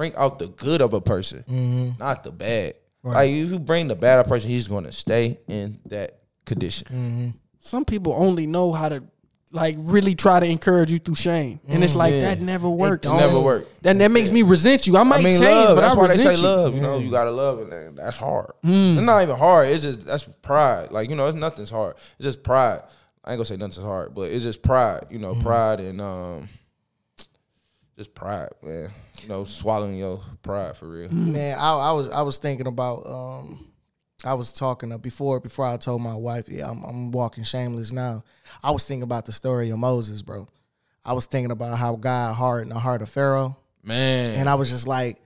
bring 0.00 0.16
out 0.16 0.38
the 0.38 0.48
good 0.48 0.80
of 0.80 0.94
a 0.94 1.00
person, 1.02 1.44
mm-hmm. 1.46 1.90
not 1.98 2.24
the 2.24 2.32
bad. 2.32 2.72
Like 3.02 3.28
if 3.28 3.50
you 3.50 3.58
bring 3.58 3.86
the 3.86 3.94
bad 3.94 4.20
of 4.20 4.26
a 4.26 4.28
person, 4.30 4.48
he's 4.48 4.66
going 4.66 4.84
to 4.84 4.92
stay 4.92 5.38
in 5.46 5.78
that 5.86 6.20
condition. 6.46 6.86
Mm-hmm. 6.86 7.28
Some 7.58 7.84
people 7.84 8.14
only 8.14 8.46
know 8.46 8.72
how 8.72 8.88
to 8.88 9.02
like 9.52 9.76
really 9.78 10.14
try 10.14 10.40
to 10.40 10.46
encourage 10.46 10.90
you 10.90 10.98
through 10.98 11.16
shame, 11.16 11.60
and 11.68 11.84
it's 11.84 11.94
like 11.94 12.14
mm-hmm. 12.14 12.22
Yeah. 12.22 12.34
that 12.34 12.40
never 12.40 12.70
works. 12.70 13.08
It 13.08 13.12
never 13.12 13.42
work. 13.42 13.68
That 13.82 13.98
that 13.98 14.10
makes 14.10 14.30
me 14.30 14.40
resent 14.40 14.86
you. 14.86 14.96
I 14.96 15.02
might 15.02 15.20
I 15.20 15.24
mean, 15.24 15.32
change, 15.32 15.42
love. 15.42 15.76
but 15.76 15.80
That's 15.82 15.94
I 15.94 15.98
why 15.98 16.06
they 16.06 16.16
say 16.16 16.34
you. 16.34 16.42
love. 16.42 16.74
You 16.74 16.80
know, 16.80 16.98
you 16.98 17.10
gotta 17.10 17.30
love, 17.30 17.60
and 17.60 17.98
that's 17.98 18.16
hard. 18.16 18.52
Mm. 18.64 18.96
It's 18.96 19.06
not 19.06 19.22
even 19.22 19.36
hard. 19.36 19.68
It's 19.68 19.82
just 19.82 20.06
that's 20.06 20.24
pride. 20.24 20.92
Like 20.92 21.10
you 21.10 21.14
know, 21.16 21.26
it's 21.26 21.36
nothing's 21.36 21.70
hard. 21.70 21.96
It's 22.18 22.24
just 22.24 22.42
pride. 22.42 22.80
I 23.22 23.32
ain't 23.32 23.38
gonna 23.38 23.44
say 23.44 23.58
nothing's 23.58 23.84
hard, 23.84 24.14
but 24.14 24.30
it's 24.30 24.44
just 24.44 24.62
pride. 24.62 25.08
You 25.10 25.18
know, 25.18 25.34
pride 25.34 25.80
and 25.80 26.00
um, 26.00 26.48
just 28.00 28.14
pride, 28.14 28.48
man. 28.62 28.88
You 29.20 29.28
know, 29.28 29.44
swallowing 29.44 29.98
your 29.98 30.22
pride 30.42 30.74
for 30.74 30.88
real. 30.88 31.12
Man, 31.12 31.58
I, 31.58 31.72
I 31.74 31.92
was 31.92 32.08
I 32.08 32.22
was 32.22 32.38
thinking 32.38 32.66
about 32.66 33.06
um 33.06 33.66
I 34.24 34.32
was 34.32 34.54
talking 34.54 34.90
uh, 34.90 34.96
before 34.96 35.38
before 35.38 35.66
I 35.66 35.76
told 35.76 36.00
my 36.00 36.14
wife, 36.14 36.48
yeah, 36.48 36.70
I'm, 36.70 36.82
I'm 36.82 37.10
walking 37.10 37.44
shameless 37.44 37.92
now. 37.92 38.24
I 38.62 38.70
was 38.70 38.86
thinking 38.86 39.02
about 39.02 39.26
the 39.26 39.32
story 39.32 39.68
of 39.68 39.78
Moses, 39.78 40.22
bro. 40.22 40.48
I 41.04 41.12
was 41.12 41.26
thinking 41.26 41.50
about 41.50 41.76
how 41.76 41.96
God 41.96 42.34
hardened 42.36 42.70
the 42.70 42.78
heart 42.78 43.02
of 43.02 43.10
Pharaoh, 43.10 43.58
Man, 43.84 44.34
and 44.34 44.48
I 44.48 44.54
was 44.54 44.70
just 44.70 44.86
like, 44.86 45.18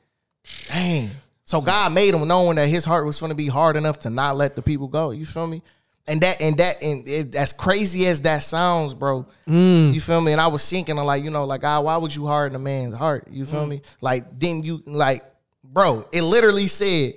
dang. 0.66 1.10
So 1.44 1.60
God 1.60 1.92
made 1.92 2.12
him 2.12 2.26
knowing 2.26 2.56
that 2.56 2.68
his 2.68 2.84
heart 2.84 3.06
was 3.06 3.20
going 3.20 3.30
to 3.30 3.36
be 3.36 3.46
hard 3.46 3.76
enough 3.76 4.00
to 4.00 4.10
not 4.10 4.34
let 4.34 4.56
the 4.56 4.62
people 4.62 4.88
go. 4.88 5.12
You 5.12 5.26
feel 5.26 5.46
me? 5.46 5.62
And 6.06 6.20
that 6.20 6.42
and 6.42 6.58
that 6.58 6.82
and 6.82 7.08
it, 7.08 7.34
as 7.34 7.54
crazy 7.54 8.06
as 8.06 8.20
that 8.22 8.42
sounds, 8.42 8.92
bro. 8.92 9.26
Mm. 9.48 9.94
You 9.94 10.00
feel 10.00 10.20
me? 10.20 10.32
And 10.32 10.40
I 10.40 10.48
was 10.48 10.68
thinking 10.68 10.98
I'm 10.98 11.06
like, 11.06 11.24
you 11.24 11.30
know, 11.30 11.44
like, 11.46 11.62
God, 11.62 11.84
why 11.84 11.96
would 11.96 12.14
you 12.14 12.26
harden 12.26 12.56
a 12.56 12.58
man's 12.58 12.94
heart? 12.94 13.28
You 13.30 13.46
feel 13.46 13.64
mm. 13.64 13.70
me? 13.70 13.82
Like, 14.02 14.38
didn't 14.38 14.64
you 14.64 14.82
like, 14.86 15.24
bro? 15.62 16.06
It 16.12 16.22
literally 16.22 16.66
said, 16.66 17.14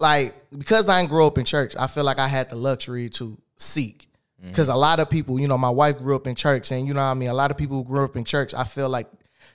like, 0.00 0.34
because 0.56 0.88
I 0.88 1.00
didn't 1.00 1.10
grow 1.10 1.28
up 1.28 1.38
in 1.38 1.44
church, 1.44 1.74
I 1.78 1.86
feel 1.86 2.04
like 2.04 2.18
I 2.18 2.26
had 2.26 2.50
the 2.50 2.56
luxury 2.56 3.08
to 3.10 3.38
seek. 3.56 4.08
Mm. 4.44 4.48
Because 4.48 4.68
a 4.68 4.74
lot 4.74 4.98
of 4.98 5.08
people, 5.08 5.38
you 5.38 5.46
know, 5.46 5.58
my 5.58 5.70
wife 5.70 5.98
grew 5.98 6.16
up 6.16 6.26
in 6.26 6.34
church, 6.34 6.72
and 6.72 6.88
you 6.88 6.94
know 6.94 7.00
what 7.00 7.06
I 7.06 7.14
mean. 7.14 7.28
A 7.28 7.34
lot 7.34 7.52
of 7.52 7.56
people 7.56 7.76
who 7.76 7.84
grew 7.84 8.04
up 8.04 8.16
in 8.16 8.24
church, 8.24 8.52
I 8.52 8.64
feel 8.64 8.88
like, 8.88 9.06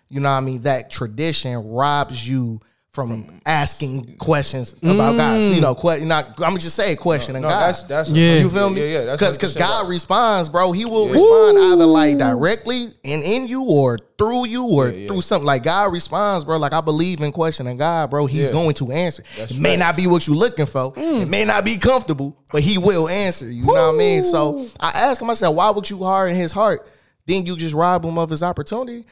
you 0.08 0.22
know 0.22 0.30
what 0.30 0.38
I 0.38 0.42
mean. 0.42 0.62
That 0.62 0.90
tradition 0.90 1.70
robs 1.74 2.28
you 2.28 2.62
from, 2.94 3.42
asking 3.44 4.18
questions 4.18 4.76
about 4.84 5.18
God. 5.18 5.42
So, 5.42 5.50
you 5.50 5.58
mm. 5.58 5.62
know, 5.62 5.74
que- 5.74 6.06
not, 6.06 6.28
I'm 6.28 6.36
gonna 6.36 6.60
just 6.60 6.76
say 6.76 6.94
a 6.94 6.96
question 6.96 7.36
and 7.36 7.42
no, 7.42 7.50
God. 7.50 7.62
that's 7.62 7.84
that's 7.84 8.12
Yeah. 8.12 8.36
You 8.36 8.50
feel 8.50 8.70
me? 8.70 8.82
Yeah, 8.82 9.06
yeah. 9.06 9.12
Because 9.14 9.36
because 9.36 9.56
God 9.56 9.82
right. 9.82 9.90
responds, 9.90 10.48
bro. 10.48 10.72
He 10.72 10.86
will 10.86 11.10
respond 11.10 11.58
either 11.58 11.86
like 11.86 12.20
directly 12.20 12.94
and 13.04 13.24
in 13.24 13.48
you 13.48 13.64
or 13.64 13.98
through 14.20 14.46
you 14.46 14.66
or 14.66 14.90
yeah. 14.90 15.08
through 15.08 15.22
something. 15.22 15.46
Like 15.46 15.64
God 15.64 15.92
responds, 15.92 16.46
bro. 16.46 16.58
Like 16.58 16.74
I 16.74 16.82
believe 16.82 17.20
in 17.22 17.32
questioning 17.32 17.78
God, 17.78 18.12
bro. 18.12 18.28
He's 18.28 18.46
Yeah. 18.46 18.52
going 18.52 18.76
to 18.76 18.92
answer. 18.92 19.24
That's 19.38 19.52
it 19.54 19.60
may 19.60 19.76
not 19.76 19.96
be 19.96 20.06
what 20.06 20.28
you're 20.28 20.38
looking 20.38 20.68
for. 20.68 20.94
Mm. 20.94 21.24
It 21.24 21.30
may 21.30 21.46
not 21.46 21.66
be 21.66 21.78
comfortable, 21.78 22.38
but 22.52 22.62
he 22.62 22.78
will 22.78 23.10
answer. 23.10 23.50
You 23.50 23.66
know 23.66 23.74
what 23.74 23.96
I 23.96 23.98
mean? 23.98 24.22
So 24.22 24.68
I 24.80 24.92
asked 24.92 25.20
him, 25.20 25.32
I 25.32 25.34
said, 25.34 25.50
why 25.50 25.72
would 25.72 25.90
you 25.90 26.04
harden 26.04 26.36
his 26.36 26.52
heart? 26.52 26.92
Then 27.26 27.46
you 27.48 27.58
just 27.58 27.74
rob 27.74 28.06
him 28.06 28.20
of 28.20 28.30
his 28.30 28.44
opportunity. 28.44 29.06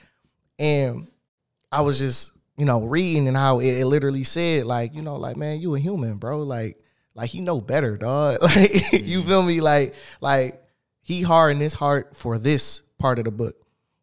And 0.59 1.07
I 1.71 1.81
was 1.81 1.97
just, 1.97 2.30
you 2.57 2.65
know, 2.65 2.83
reading 2.83 3.27
and 3.27 3.37
how 3.37 3.59
it, 3.59 3.79
it 3.79 3.85
literally 3.85 4.23
said, 4.23 4.65
like, 4.65 4.93
you 4.93 5.01
know, 5.01 5.15
like, 5.15 5.37
man, 5.37 5.61
you 5.61 5.75
a 5.75 5.79
human, 5.79 6.17
bro. 6.17 6.43
Like, 6.43 6.77
like 7.15 7.29
he 7.29 7.41
know 7.41 7.61
better, 7.61 7.97
dog. 7.97 8.37
Like, 8.41 8.93
you 8.93 9.19
mm-hmm. 9.19 9.27
feel 9.27 9.43
me? 9.43 9.61
Like, 9.61 9.95
like 10.19 10.61
he 11.01 11.21
hardened 11.21 11.61
his 11.61 11.73
heart 11.73 12.15
for 12.15 12.37
this 12.37 12.81
part 12.97 13.19
of 13.19 13.25
the 13.25 13.31
book. 13.31 13.55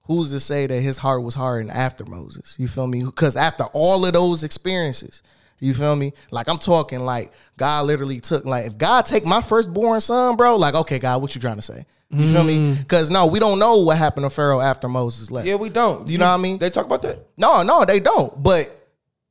Who's 0.03 0.31
to 0.31 0.41
say 0.41 0.67
that 0.67 0.81
his 0.81 0.99
heart 0.99 1.23
was 1.23 1.35
hardened 1.35 1.71
after 1.71 2.05
Moses? 2.05 2.57
You 2.59 2.67
feel 2.67 2.87
me? 2.87 3.05
Because 3.05 3.37
after 3.37 3.65
all 3.75 4.07
of 4.07 4.15
those 4.15 4.43
experiences, 4.43 5.23
you 5.61 5.75
feel 5.75 5.97
me? 5.97 6.13
Like 6.31 6.49
I'm 6.49 6.59
talking 6.59 7.01
like 7.01 7.33
God 7.57 7.87
literally 7.87 8.21
took 8.21 8.45
like 8.45 8.67
if 8.67 8.79
God 8.79 9.05
take 9.07 9.27
my 9.27 9.43
firstborn 9.43 10.01
son, 10.01 10.37
bro, 10.37 10.57
like 10.57 10.75
okay, 10.75 10.99
God, 10.99 11.21
what 11.21 11.35
you 11.35 11.41
trying 11.41 11.57
to 11.57 11.63
say? 11.63 11.85
You 12.11 12.27
feel 12.27 12.45
me? 12.45 12.57
Mm. 12.57 12.79
Because 12.79 13.11
no, 13.11 13.27
we 13.27 13.39
don't 13.39 13.59
know 13.59 13.79
what 13.79 13.99
happened 13.99 14.25
to 14.25 14.31
Pharaoh 14.31 14.61
after 14.61 14.89
Moses 14.89 15.31
left. 15.31 15.47
Yeah, 15.47 15.57
we 15.57 15.69
don't. 15.69 16.09
You 16.09 16.17
know 16.17 16.27
what 16.27 16.39
I 16.39 16.39
mean? 16.39 16.57
They 16.57 16.71
talk 16.71 16.87
about 16.87 17.03
that. 17.03 17.19
No, 17.37 17.63
no, 17.63 17.85
they 17.85 18.01
don't. 18.01 18.43
But 18.43 18.75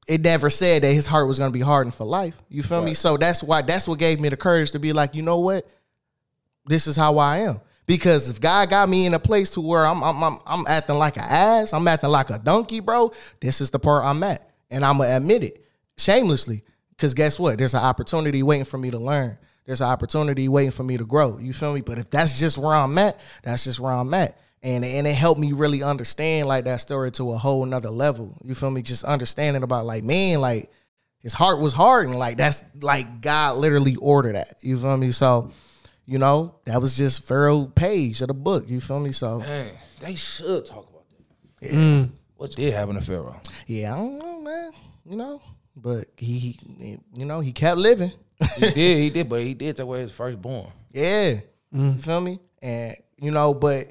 it 0.07 0.21
never 0.21 0.51
said 0.51 0.83
that 0.83 0.93
his 0.93 1.07
heart 1.07 1.27
was 1.27 1.39
gonna 1.39 1.51
be 1.51 1.61
hardened 1.61 1.95
for 1.95 2.03
life. 2.03 2.39
You 2.49 2.61
feel 2.61 2.83
me? 2.83 2.93
So 2.93 3.17
that's 3.17 3.41
why 3.41 3.61
that's 3.63 3.87
what 3.87 3.97
gave 3.97 4.19
me 4.19 4.29
the 4.29 4.37
courage 4.37 4.71
to 4.71 4.79
be 4.79 4.93
like, 4.93 5.15
you 5.15 5.23
know 5.23 5.39
what? 5.39 5.65
This 6.65 6.85
is 6.85 6.95
how 6.95 7.17
I 7.17 7.39
am. 7.39 7.61
Because 7.87 8.29
if 8.29 8.41
God 8.41 8.69
got 8.69 8.89
me 8.89 9.05
in 9.05 9.13
a 9.13 9.19
place 9.19 9.49
to 9.51 9.61
where 9.61 9.85
I'm 9.85 10.03
I'm 10.03 10.21
I'm, 10.21 10.37
I'm 10.45 10.65
acting 10.67 10.97
like 10.97 11.15
an 11.17 11.23
ass, 11.23 11.73
I'm 11.73 11.87
acting 11.87 12.09
like 12.09 12.29
a 12.29 12.37
donkey, 12.37 12.81
bro. 12.81 13.11
This 13.39 13.59
is 13.59 13.71
the 13.71 13.79
part 13.79 14.05
I'm 14.05 14.21
at, 14.23 14.47
and 14.69 14.85
I'm 14.85 14.97
gonna 14.97 15.15
admit 15.15 15.43
it 15.43 15.66
shamelessly. 15.97 16.63
Because 16.89 17.13
guess 17.13 17.39
what? 17.39 17.57
There's 17.57 17.73
an 17.73 17.83
opportunity 17.83 18.41
waiting 18.43 18.65
for 18.65 18.77
me 18.77 18.89
to 18.91 18.97
learn. 18.97 19.37
There's 19.65 19.81
an 19.81 19.87
opportunity 19.87 20.47
waiting 20.47 20.71
for 20.71 20.83
me 20.83 20.97
to 20.97 21.05
grow. 21.05 21.37
You 21.37 21.53
feel 21.53 21.73
me? 21.73 21.81
But 21.81 21.97
if 21.99 22.09
that's 22.09 22.39
just 22.39 22.57
where 22.57 22.73
I'm 22.73 22.97
at, 22.97 23.19
that's 23.43 23.65
just 23.65 23.79
where 23.79 23.91
I'm 23.91 24.13
at. 24.13 24.39
And 24.63 24.83
and 24.83 25.05
it 25.05 25.13
helped 25.13 25.39
me 25.39 25.51
really 25.53 25.83
understand 25.83 26.47
like 26.47 26.65
that 26.65 26.77
story 26.81 27.11
to 27.11 27.31
a 27.33 27.37
whole 27.37 27.63
nother 27.65 27.89
level. 27.91 28.35
You 28.43 28.55
feel 28.55 28.71
me? 28.71 28.81
Just 28.81 29.03
understanding 29.03 29.61
about 29.61 29.85
like, 29.85 30.03
man, 30.03 30.41
like 30.41 30.71
his 31.19 31.33
heart 31.33 31.59
was 31.59 31.73
hard 31.73 32.07
and 32.07 32.17
like 32.17 32.37
that's 32.37 32.63
like 32.81 33.21
God 33.21 33.57
literally 33.57 33.95
ordered 33.97 34.35
that. 34.35 34.55
You 34.61 34.79
feel 34.79 34.97
me? 34.97 35.11
So, 35.11 35.51
you 36.05 36.17
know, 36.17 36.55
that 36.65 36.81
was 36.81 36.97
just 36.97 37.27
Pharaoh 37.27 37.65
page 37.65 38.21
of 38.21 38.29
the 38.29 38.33
book. 38.33 38.67
You 38.67 38.79
feel 38.81 38.99
me? 38.99 39.11
So 39.11 39.39
Man, 39.39 39.71
they 39.99 40.15
should 40.15 40.65
talk 40.65 40.89
about 40.89 41.03
that. 41.61 42.09
What 42.37 42.51
did 42.51 42.73
happen 42.73 42.95
to 42.95 43.01
Pharaoh? 43.01 43.39
yeah, 43.67 43.93
I 43.93 43.97
don't 43.97 44.17
know, 44.17 44.41
man. 44.41 44.71
You 45.05 45.15
know, 45.17 45.41
but 45.77 46.05
he, 46.17 46.39
he 46.39 46.97
you 47.15 47.25
know, 47.25 47.39
he 47.39 47.51
kept 47.51 47.77
living. 47.77 48.11
He 48.55 48.61
did, 48.71 48.97
he 48.97 49.09
did, 49.09 49.29
but 49.29 49.41
he 49.41 49.53
did 49.53 49.77
that 49.77 49.85
way 49.85 50.01
his 50.01 50.11
firstborn. 50.11 50.71
Yeah. 50.91 51.39
You 51.71 51.79
mm. 51.79 52.01
feel 52.01 52.21
me? 52.21 52.39
And 52.61 52.95
you 53.17 53.31
know, 53.31 53.53
but 53.53 53.85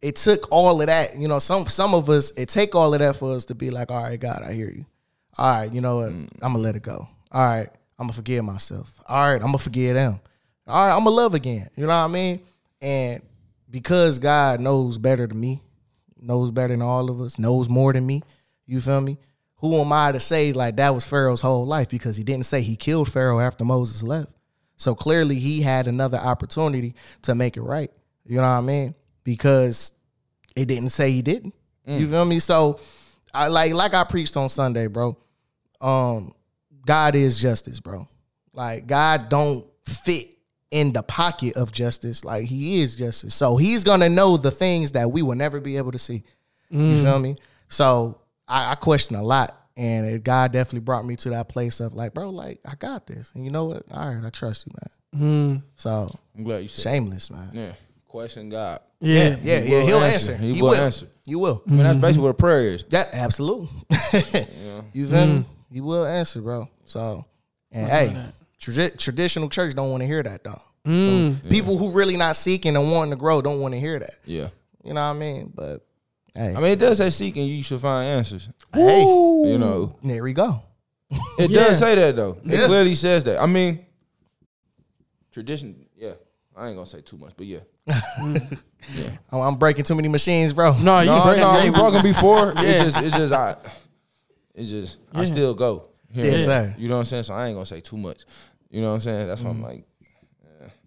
it 0.00 0.16
took 0.16 0.50
all 0.50 0.80
of 0.80 0.86
that. 0.86 1.16
You 1.16 1.28
know, 1.28 1.38
some 1.38 1.66
some 1.66 1.94
of 1.94 2.08
us 2.10 2.32
it 2.36 2.48
take 2.48 2.74
all 2.74 2.92
of 2.92 3.00
that 3.00 3.16
for 3.16 3.34
us 3.34 3.46
to 3.46 3.54
be 3.54 3.70
like, 3.70 3.90
all 3.90 4.02
right, 4.02 4.20
God, 4.20 4.42
I 4.46 4.52
hear 4.52 4.70
you. 4.70 4.84
All 5.38 5.60
right, 5.60 5.72
you 5.72 5.80
know 5.80 5.96
what? 5.96 6.10
Mm. 6.10 6.28
I'm 6.42 6.52
gonna 6.52 6.58
let 6.58 6.76
it 6.76 6.82
go. 6.82 7.06
All 7.30 7.48
right, 7.48 7.68
I'm 7.98 8.06
gonna 8.06 8.12
forgive 8.12 8.44
myself. 8.44 9.00
All 9.08 9.32
right, 9.32 9.40
I'm 9.40 9.48
gonna 9.48 9.58
forgive 9.58 9.94
them. 9.94 10.20
All 10.66 10.86
right, 10.86 10.92
I'm 10.92 11.04
gonna 11.04 11.16
love 11.16 11.34
again. 11.34 11.68
You 11.76 11.84
know 11.84 11.88
what 11.88 11.94
I 11.94 12.08
mean? 12.08 12.40
And 12.80 13.22
because 13.70 14.18
God 14.18 14.60
knows 14.60 14.98
better 14.98 15.26
than 15.26 15.40
me, 15.40 15.62
knows 16.20 16.50
better 16.50 16.74
than 16.74 16.82
all 16.82 17.10
of 17.10 17.20
us, 17.20 17.38
knows 17.38 17.68
more 17.68 17.92
than 17.92 18.06
me. 18.06 18.22
You 18.66 18.80
feel 18.80 19.00
me? 19.00 19.18
Who 19.62 19.80
am 19.80 19.92
I 19.92 20.10
to 20.10 20.20
say 20.20 20.52
like 20.52 20.76
that 20.76 20.92
was 20.92 21.06
Pharaoh's 21.06 21.40
whole 21.40 21.64
life? 21.64 21.88
Because 21.88 22.16
he 22.16 22.24
didn't 22.24 22.46
say 22.46 22.60
he 22.62 22.76
killed 22.76 23.10
Pharaoh 23.10 23.38
after 23.38 23.64
Moses 23.64 24.02
left. 24.02 24.30
So 24.76 24.94
clearly 24.94 25.36
he 25.36 25.62
had 25.62 25.86
another 25.86 26.18
opportunity 26.18 26.96
to 27.22 27.36
make 27.36 27.56
it 27.56 27.62
right. 27.62 27.90
You 28.26 28.36
know 28.36 28.42
what 28.42 28.48
I 28.48 28.60
mean? 28.60 28.94
Because 29.22 29.92
it 30.56 30.66
didn't 30.66 30.88
say 30.90 31.12
he 31.12 31.22
didn't. 31.22 31.54
You 31.86 32.08
feel 32.08 32.24
me? 32.24 32.40
So 32.40 32.80
I 33.32 33.46
like 33.48 33.72
like 33.72 33.94
I 33.94 34.02
preached 34.02 34.36
on 34.36 34.48
Sunday, 34.48 34.88
bro. 34.88 35.16
Um, 35.80 36.32
God 36.84 37.14
is 37.14 37.38
justice, 37.38 37.78
bro. 37.78 38.08
Like 38.52 38.88
God 38.88 39.28
don't 39.28 39.64
fit 39.86 40.36
in 40.72 40.92
the 40.92 41.04
pocket 41.04 41.56
of 41.56 41.70
justice. 41.70 42.24
Like 42.24 42.46
he 42.46 42.80
is 42.80 42.96
justice. 42.96 43.34
So 43.34 43.56
he's 43.56 43.84
gonna 43.84 44.08
know 44.08 44.36
the 44.36 44.50
things 44.50 44.92
that 44.92 45.12
we 45.12 45.22
will 45.22 45.36
never 45.36 45.60
be 45.60 45.76
able 45.76 45.92
to 45.92 45.98
see. 45.98 46.24
You 46.70 47.02
feel 47.02 47.18
me? 47.20 47.36
So 47.68 48.18
I, 48.48 48.72
I 48.72 48.74
question 48.74 49.16
a 49.16 49.22
lot. 49.22 49.58
And 49.76 50.06
it, 50.06 50.22
God 50.24 50.52
definitely 50.52 50.80
brought 50.80 51.06
me 51.06 51.16
to 51.16 51.30
that 51.30 51.48
place 51.48 51.80
of 51.80 51.94
like, 51.94 52.12
bro, 52.12 52.28
like 52.30 52.60
I 52.66 52.74
got 52.74 53.06
this. 53.06 53.30
And 53.34 53.44
you 53.44 53.50
know 53.50 53.64
what? 53.64 53.84
All 53.90 54.12
right, 54.14 54.22
I 54.24 54.28
trust 54.30 54.66
you, 54.66 54.72
man. 54.74 55.58
Mm. 55.58 55.62
So 55.76 56.14
I'm 56.36 56.44
glad 56.44 56.58
you 56.58 56.68
said. 56.68 56.90
shameless, 56.92 57.30
man. 57.30 57.48
Yeah, 57.52 57.72
question 58.06 58.50
God. 58.50 58.80
Yeah. 59.00 59.36
Yeah, 59.42 59.60
He 59.60 59.72
yeah, 59.72 59.80
he'll 59.82 59.96
answer. 59.98 60.32
answer. 60.32 60.36
He 60.36 60.54
He 60.54 60.62
will 60.62 60.70
will 60.70 60.76
answer. 60.76 61.06
You 61.24 61.38
will. 61.38 61.62
I 61.66 61.70
mean, 61.70 61.82
that's 61.84 61.98
basically 61.98 62.22
what 62.24 62.28
a 62.30 62.34
prayer 62.34 62.62
is. 62.74 62.84
Yeah, 62.90 63.04
absolutely. 63.12 63.68
You 64.92 65.06
feel 65.06 65.26
me? 65.26 65.44
You 65.70 65.84
will 65.84 66.04
answer, 66.04 66.42
bro. 66.42 66.68
So, 66.84 67.24
and 67.70 67.88
hey, 67.88 68.26
tradi- 68.60 68.98
traditional 68.98 69.48
church 69.48 69.74
don't 69.74 69.90
want 69.90 70.02
to 70.02 70.06
hear 70.06 70.22
that 70.22 70.44
though. 70.44 70.60
Mm. 70.86 71.48
People 71.48 71.78
who 71.78 71.90
really 71.92 72.16
not 72.18 72.36
seeking 72.36 72.76
and 72.76 72.90
wanting 72.92 73.10
to 73.12 73.16
grow 73.16 73.40
don't 73.40 73.60
want 73.60 73.72
to 73.72 73.80
hear 73.80 73.98
that. 73.98 74.18
Yeah. 74.26 74.48
You 74.84 74.92
know 74.92 75.00
what 75.00 75.16
I 75.16 75.18
mean? 75.18 75.50
But 75.54 75.86
hey, 76.34 76.54
I 76.54 76.60
mean, 76.60 76.72
it 76.72 76.78
does 76.78 76.98
say 76.98 77.10
seeking, 77.10 77.46
you 77.46 77.62
should 77.62 77.80
find 77.80 78.08
answers. 78.08 78.48
hey, 78.74 79.00
You 79.02 79.58
know, 79.58 79.96
there 80.02 80.22
we 80.22 80.32
go. 80.32 80.60
it 81.38 81.50
Yeah. 81.50 81.64
does 81.64 81.78
say 81.78 81.94
that 81.94 82.16
though. 82.16 82.38
It 82.44 82.58
Yeah. 82.60 82.66
clearly 82.66 82.94
says 82.94 83.24
that. 83.24 83.40
I 83.40 83.46
mean, 83.46 83.84
tradition. 85.32 85.86
Yeah, 85.96 86.12
I 86.56 86.68
ain't 86.68 86.76
gonna 86.76 86.88
say 86.88 87.00
too 87.00 87.16
much, 87.16 87.32
but 87.36 87.46
yeah. 87.46 87.60
I'm, 88.18 88.36
oh, 89.32 89.40
I'm 89.40 89.56
breaking 89.56 89.84
too 89.84 89.94
many 89.94 90.08
machines, 90.08 90.52
bro. 90.52 90.72
No, 90.78 91.00
you 91.00 91.06
No, 91.06 91.22
break- 91.24 91.38
no, 91.38 91.48
I 91.50 91.58
ain't 91.62 91.74
broken 91.82 92.02
before. 92.02 92.52
Yeah. 92.56 92.62
It's 92.62 92.82
just, 92.82 93.02
it's 93.02 93.16
just, 93.16 93.32
I, 93.32 93.56
it's 94.54 94.70
just, 94.70 94.98
I 95.12 95.20
Yeah. 95.20 95.26
still 95.26 95.54
go. 95.54 95.88
Here 96.10 96.24
Yes, 96.26 96.42
and 96.42 96.50
there. 96.50 96.70
sir. 96.70 96.74
You 96.78 96.88
know 96.88 96.96
what 96.96 97.00
I'm 97.00 97.04
saying? 97.06 97.22
So 97.24 97.34
I 97.34 97.48
ain't 97.48 97.56
gonna 97.56 97.66
say 97.66 97.80
too 97.80 97.96
much. 97.96 98.24
You 98.70 98.82
know 98.82 98.88
what 98.88 98.94
I'm 98.94 99.00
saying? 99.00 99.28
That's 99.28 99.40
why 99.42 99.50
I'm 99.50 99.60
mm. 99.60 99.62
like, 99.62 99.84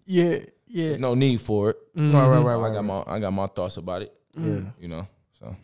Yeah. 0.06 0.38
Yeah. 0.68 0.88
there's 0.88 1.00
no 1.00 1.14
need 1.14 1.40
for 1.40 1.70
it. 1.70 1.76
Mm. 1.96 2.12
Right, 2.12 2.22
mm-hmm. 2.22 2.46
right, 2.46 2.56
right, 2.56 2.70
I 2.70 2.74
got 2.74 2.84
my, 2.84 3.04
I 3.06 3.18
got 3.20 3.32
my 3.32 3.46
thoughts 3.48 3.76
about 3.76 4.02
it. 4.02 4.12
Yeah. 4.38 4.60
You 4.80 4.88
know, 4.88 5.08
so 5.38 5.56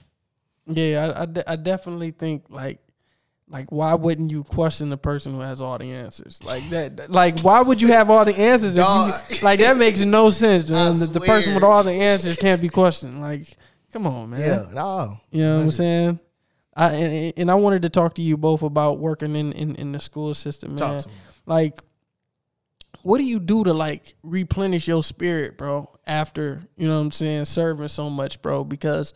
Yeah, 0.66 1.12
I, 1.16 1.22
I, 1.22 1.26
de- 1.26 1.50
I 1.50 1.56
definitely 1.56 2.10
think 2.10 2.44
like 2.48 2.80
like 3.48 3.70
why 3.70 3.92
wouldn't 3.94 4.30
you 4.30 4.44
question 4.44 4.88
the 4.88 4.96
person 4.96 5.34
who 5.34 5.40
has 5.40 5.60
all 5.60 5.76
the 5.76 5.92
answers 5.92 6.42
like 6.42 6.68
that? 6.70 7.10
Like 7.10 7.40
why 7.40 7.60
would 7.60 7.82
you 7.82 7.88
have 7.88 8.08
all 8.08 8.24
the 8.24 8.36
answers? 8.36 8.76
If 8.76 8.86
you, 8.86 9.42
like 9.42 9.60
that 9.60 9.76
makes 9.76 10.00
no 10.02 10.30
sense. 10.30 10.64
The, 10.72 11.08
the 11.12 11.20
person 11.20 11.54
with 11.54 11.62
all 11.62 11.82
the 11.82 11.92
answers 11.92 12.36
can't 12.36 12.60
be 12.60 12.68
questioned. 12.68 13.20
Like, 13.20 13.46
come 13.92 14.06
on, 14.06 14.30
man. 14.30 14.40
Yeah, 14.40 14.64
no. 14.72 15.16
You 15.30 15.42
know 15.42 15.56
what 15.56 15.62
I'm 15.64 15.70
saying? 15.70 16.20
I 16.74 16.90
and, 16.92 17.34
and 17.36 17.50
I 17.50 17.54
wanted 17.54 17.82
to 17.82 17.90
talk 17.90 18.14
to 18.14 18.22
you 18.22 18.36
both 18.36 18.62
about 18.62 18.98
working 18.98 19.36
in 19.36 19.52
in, 19.52 19.74
in 19.76 19.92
the 19.92 20.00
school 20.00 20.32
system, 20.34 20.70
man. 20.70 20.78
Talk 20.78 21.02
to 21.02 21.08
me. 21.08 21.14
Like, 21.44 21.82
what 23.02 23.18
do 23.18 23.24
you 23.24 23.38
do 23.38 23.64
to 23.64 23.74
like 23.74 24.14
replenish 24.22 24.88
your 24.88 25.02
spirit, 25.02 25.58
bro? 25.58 25.90
After 26.06 26.62
you 26.76 26.88
know 26.88 26.96
what 26.96 27.02
I'm 27.02 27.10
saying, 27.10 27.44
serving 27.44 27.88
so 27.88 28.08
much, 28.08 28.40
bro? 28.40 28.64
Because 28.64 29.12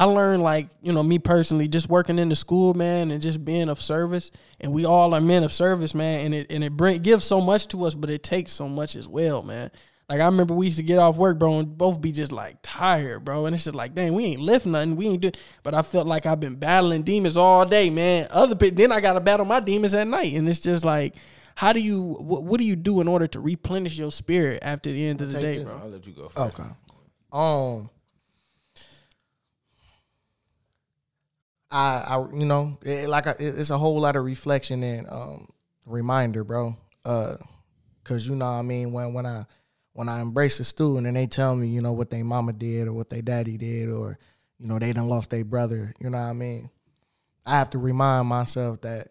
I 0.00 0.04
learned 0.04 0.42
like 0.42 0.70
you 0.80 0.94
know 0.94 1.02
me 1.02 1.18
personally, 1.18 1.68
just 1.68 1.90
working 1.90 2.18
in 2.18 2.30
the 2.30 2.34
school, 2.34 2.72
man, 2.72 3.10
and 3.10 3.20
just 3.20 3.44
being 3.44 3.68
of 3.68 3.82
service. 3.82 4.30
And 4.58 4.72
we 4.72 4.86
all 4.86 5.12
are 5.12 5.20
men 5.20 5.44
of 5.44 5.52
service, 5.52 5.94
man. 5.94 6.24
And 6.24 6.34
it 6.34 6.46
and 6.48 6.64
it 6.64 6.70
bring 6.70 7.02
gives 7.02 7.26
so 7.26 7.38
much 7.38 7.68
to 7.68 7.84
us, 7.84 7.92
but 7.92 8.08
it 8.08 8.22
takes 8.22 8.50
so 8.50 8.66
much 8.66 8.96
as 8.96 9.06
well, 9.06 9.42
man. 9.42 9.70
Like 10.08 10.20
I 10.20 10.24
remember 10.24 10.54
we 10.54 10.66
used 10.66 10.78
to 10.78 10.82
get 10.82 10.98
off 10.98 11.16
work, 11.16 11.38
bro, 11.38 11.58
and 11.58 11.76
both 11.76 12.00
be 12.00 12.12
just 12.12 12.32
like 12.32 12.56
tired, 12.62 13.26
bro. 13.26 13.44
And 13.44 13.54
it's 13.54 13.64
just 13.64 13.76
like, 13.76 13.94
dang, 13.94 14.14
we 14.14 14.24
ain't 14.24 14.40
lift 14.40 14.64
nothing, 14.64 14.96
we 14.96 15.06
ain't 15.06 15.20
do. 15.20 15.32
But 15.62 15.74
I 15.74 15.82
felt 15.82 16.06
like 16.06 16.24
I've 16.24 16.40
been 16.40 16.56
battling 16.56 17.02
demons 17.02 17.36
all 17.36 17.66
day, 17.66 17.90
man. 17.90 18.26
Other 18.30 18.54
bit, 18.54 18.76
then 18.76 18.92
I 18.92 19.02
got 19.02 19.12
to 19.12 19.20
battle 19.20 19.44
my 19.44 19.60
demons 19.60 19.94
at 19.94 20.06
night, 20.06 20.32
and 20.32 20.48
it's 20.48 20.60
just 20.60 20.82
like, 20.82 21.14
how 21.56 21.74
do 21.74 21.80
you, 21.80 22.02
what, 22.02 22.42
what 22.42 22.58
do 22.58 22.64
you 22.64 22.74
do 22.74 23.02
in 23.02 23.06
order 23.06 23.26
to 23.26 23.38
replenish 23.38 23.98
your 23.98 24.10
spirit 24.10 24.60
after 24.62 24.90
the 24.90 25.06
end 25.06 25.20
of 25.20 25.30
the 25.30 25.40
day, 25.40 25.56
it. 25.58 25.66
bro? 25.66 25.78
I'll 25.80 25.90
let 25.90 26.06
you 26.06 26.14
go. 26.14 26.30
First. 26.30 26.58
Okay. 26.58 26.68
Um, 27.32 27.90
I, 31.70 32.04
I, 32.06 32.26
you 32.32 32.44
know, 32.46 32.78
it, 32.82 33.08
like 33.08 33.26
I, 33.26 33.32
it- 33.32 33.58
it's 33.58 33.70
a 33.70 33.78
whole 33.78 34.00
lot 34.00 34.16
of 34.16 34.24
reflection 34.24 34.82
and 34.82 35.06
um 35.10 35.48
reminder, 35.86 36.44
bro. 36.44 36.74
Uh, 37.04 37.36
cause 38.04 38.26
you 38.26 38.34
know, 38.36 38.44
what 38.46 38.50
I 38.58 38.62
mean, 38.62 38.92
when 38.92 39.12
when 39.14 39.26
I 39.26 39.44
when 39.92 40.08
I 40.08 40.20
embrace 40.20 40.60
a 40.60 40.64
student 40.64 41.06
and 41.06 41.16
they 41.16 41.26
tell 41.26 41.54
me, 41.56 41.68
you 41.68 41.80
know, 41.80 41.92
what 41.92 42.10
they 42.10 42.22
mama 42.22 42.52
did 42.52 42.88
or 42.88 42.92
what 42.92 43.10
they 43.10 43.20
daddy 43.22 43.56
did 43.56 43.88
or 43.88 44.18
you 44.58 44.66
know 44.66 44.78
they 44.78 44.92
done 44.92 45.08
lost 45.08 45.30
their 45.30 45.44
brother, 45.44 45.94
you 46.00 46.10
know 46.10 46.18
what 46.18 46.24
I 46.24 46.32
mean. 46.32 46.70
I 47.46 47.58
have 47.58 47.70
to 47.70 47.78
remind 47.78 48.28
myself 48.28 48.80
that 48.82 49.08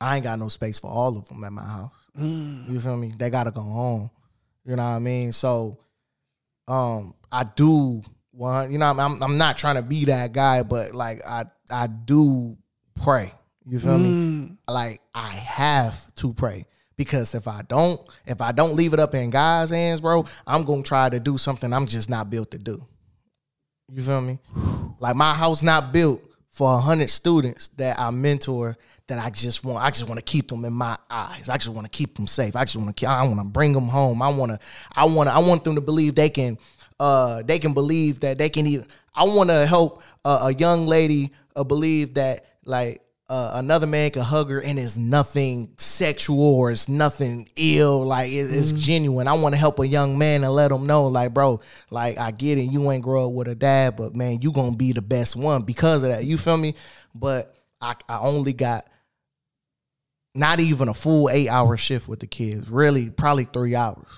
I 0.00 0.16
ain't 0.16 0.24
got 0.24 0.38
no 0.38 0.48
space 0.48 0.80
for 0.80 0.90
all 0.90 1.16
of 1.18 1.28
them 1.28 1.44
at 1.44 1.52
my 1.52 1.62
house. 1.62 1.90
You 2.16 2.80
feel 2.80 2.96
me? 2.96 3.12
They 3.16 3.30
gotta 3.30 3.50
go 3.52 3.60
home. 3.62 4.10
You 4.64 4.76
know 4.76 4.82
what 4.84 4.96
I 4.96 4.98
mean? 4.98 5.32
So 5.32 5.78
um 6.68 7.14
I 7.30 7.44
do 7.44 8.02
want 8.32 8.70
you 8.72 8.78
know 8.78 8.86
I'm 8.86 9.22
I'm 9.22 9.38
not 9.38 9.56
trying 9.56 9.76
to 9.76 9.82
be 9.82 10.06
that 10.06 10.32
guy, 10.32 10.62
but 10.62 10.94
like 10.94 11.20
I 11.26 11.44
I 11.70 11.86
do 11.86 12.56
pray. 13.02 13.32
You 13.66 13.78
feel 13.78 13.98
me? 13.98 14.56
Like 14.68 15.00
I 15.14 15.28
have 15.28 16.12
to 16.16 16.32
pray. 16.32 16.66
Because 16.96 17.34
if 17.34 17.48
I 17.48 17.62
don't, 17.62 18.00
if 18.26 18.42
I 18.42 18.52
don't 18.52 18.74
leave 18.74 18.92
it 18.92 19.00
up 19.00 19.14
in 19.14 19.30
God's 19.30 19.70
hands, 19.70 20.02
bro, 20.02 20.26
I'm 20.46 20.64
gonna 20.64 20.82
try 20.82 21.08
to 21.08 21.18
do 21.18 21.38
something 21.38 21.72
I'm 21.72 21.86
just 21.86 22.10
not 22.10 22.28
built 22.28 22.50
to 22.50 22.58
do. 22.58 22.84
You 23.92 24.02
feel 24.02 24.20
me? 24.20 24.38
Like 24.98 25.16
my 25.16 25.32
house 25.32 25.62
not 25.62 25.92
built 25.92 26.22
for 26.50 26.74
a 26.74 26.78
hundred 26.78 27.08
students 27.08 27.68
that 27.78 27.98
I 27.98 28.10
mentor 28.10 28.76
that 29.10 29.18
I 29.18 29.30
just 29.30 29.64
want. 29.64 29.82
I 29.82 29.90
just 29.90 30.08
want 30.08 30.18
to 30.18 30.24
keep 30.24 30.48
them 30.48 30.64
in 30.64 30.72
my 30.72 30.96
eyes. 31.10 31.48
I 31.48 31.56
just 31.56 31.70
want 31.70 31.84
to 31.84 31.90
keep 31.90 32.16
them 32.16 32.26
safe. 32.26 32.56
I 32.56 32.64
just 32.64 32.76
want 32.76 32.96
to. 32.96 33.06
I 33.06 33.22
want 33.24 33.38
to 33.38 33.44
bring 33.44 33.72
them 33.72 33.88
home. 33.88 34.22
I 34.22 34.28
want 34.28 34.52
to. 34.52 34.58
I 34.92 35.04
want 35.04 35.28
to. 35.28 35.34
I 35.34 35.38
want 35.38 35.64
them 35.64 35.74
to 35.74 35.80
believe 35.80 36.14
they 36.14 36.30
can. 36.30 36.58
Uh, 36.98 37.42
they 37.42 37.58
can 37.58 37.72
believe 37.72 38.20
that 38.20 38.38
they 38.38 38.48
can 38.48 38.66
even. 38.66 38.86
I 39.14 39.24
want 39.24 39.50
to 39.50 39.66
help 39.66 40.02
uh, 40.24 40.48
a 40.48 40.54
young 40.54 40.86
lady 40.86 41.32
uh, 41.56 41.64
belief 41.64 42.14
that 42.14 42.46
like 42.64 43.02
uh, 43.28 43.52
another 43.54 43.86
man 43.86 44.10
can 44.10 44.22
hug 44.22 44.50
her 44.50 44.60
and 44.60 44.76
it's 44.76 44.96
nothing 44.96 45.72
sexual 45.76 46.56
or 46.56 46.72
it's 46.72 46.88
nothing 46.88 47.46
ill. 47.54 48.04
Like 48.04 48.30
it, 48.30 48.48
it's 48.50 48.72
genuine. 48.72 49.28
I 49.28 49.34
want 49.34 49.54
to 49.54 49.58
help 49.58 49.78
a 49.78 49.86
young 49.86 50.18
man 50.18 50.42
and 50.42 50.52
let 50.52 50.72
him 50.72 50.86
know, 50.86 51.06
like, 51.06 51.32
bro, 51.32 51.60
like 51.90 52.18
I 52.18 52.32
get 52.32 52.58
it. 52.58 52.62
You 52.62 52.90
ain't 52.90 53.04
grow 53.04 53.28
up 53.28 53.32
with 53.32 53.46
a 53.46 53.54
dad, 53.54 53.96
but 53.96 54.16
man, 54.16 54.40
you 54.42 54.50
gonna 54.50 54.76
be 54.76 54.92
the 54.92 55.02
best 55.02 55.36
one 55.36 55.62
because 55.62 56.02
of 56.02 56.10
that. 56.10 56.24
You 56.24 56.36
feel 56.38 56.56
me? 56.56 56.74
But 57.14 57.54
I, 57.80 57.94
I 58.08 58.18
only 58.18 58.52
got 58.52 58.84
not 60.34 60.58
even 60.58 60.88
a 60.88 60.94
full 60.94 61.30
eight 61.30 61.48
hour 61.48 61.76
shift 61.76 62.08
with 62.08 62.18
the 62.18 62.26
kids. 62.26 62.68
Really, 62.68 63.10
probably 63.10 63.44
three 63.44 63.76
hours. 63.76 64.08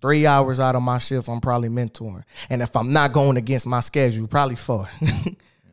Three 0.00 0.26
hours 0.26 0.60
out 0.60 0.76
of 0.76 0.82
my 0.82 0.98
shift, 0.98 1.28
I'm 1.28 1.40
probably 1.40 1.68
mentoring. 1.68 2.22
And 2.50 2.62
if 2.62 2.76
I'm 2.76 2.92
not 2.92 3.12
going 3.12 3.36
against 3.36 3.66
my 3.66 3.80
schedule, 3.80 4.26
probably 4.28 4.56
four. 4.56 4.88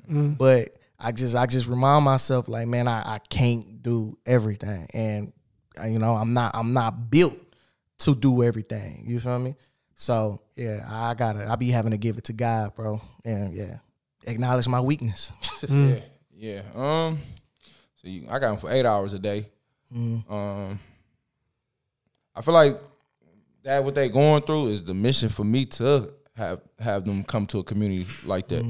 But 0.07 0.77
I 0.99 1.11
just 1.11 1.35
I 1.35 1.45
just 1.45 1.67
remind 1.67 2.05
myself 2.05 2.47
like, 2.47 2.67
man, 2.67 2.87
I, 2.87 3.15
I 3.15 3.19
can't 3.29 3.81
do 3.81 4.17
everything. 4.25 4.87
And 4.93 5.33
uh, 5.81 5.87
you 5.87 5.99
know, 5.99 6.15
I'm 6.15 6.33
not 6.33 6.55
I'm 6.55 6.73
not 6.73 7.09
built 7.11 7.35
to 7.99 8.15
do 8.15 8.43
everything. 8.43 9.03
You 9.07 9.19
feel 9.19 9.39
me? 9.39 9.55
So 9.95 10.39
yeah, 10.55 10.85
I 10.89 11.13
gotta 11.13 11.47
I 11.49 11.55
be 11.55 11.69
having 11.69 11.91
to 11.91 11.97
give 11.97 12.17
it 12.17 12.25
to 12.25 12.33
God, 12.33 12.75
bro. 12.75 13.01
And 13.23 13.53
yeah. 13.53 13.77
Acknowledge 14.27 14.67
my 14.67 14.81
weakness. 14.81 15.31
Yeah, 15.69 15.99
yeah. 16.35 16.61
Um, 16.73 17.19
so 17.95 18.07
you, 18.07 18.25
I 18.29 18.39
got 18.39 18.49
them 18.49 18.57
for 18.57 18.71
eight 18.71 18.85
hours 18.85 19.13
a 19.13 19.19
day. 19.19 19.47
Um, 19.93 20.79
I 22.35 22.41
feel 22.41 22.53
like 22.53 22.77
that 23.63 23.83
what 23.83 23.95
they 23.95 24.09
going 24.09 24.41
through 24.41 24.67
is 24.67 24.83
the 24.83 24.93
mission 24.93 25.29
for 25.29 25.43
me 25.43 25.65
to 25.65 26.11
have 26.35 26.61
have 26.79 27.05
them 27.05 27.23
come 27.23 27.45
to 27.47 27.59
a 27.59 27.63
community 27.63 28.07
like 28.25 28.47
that. 28.49 28.63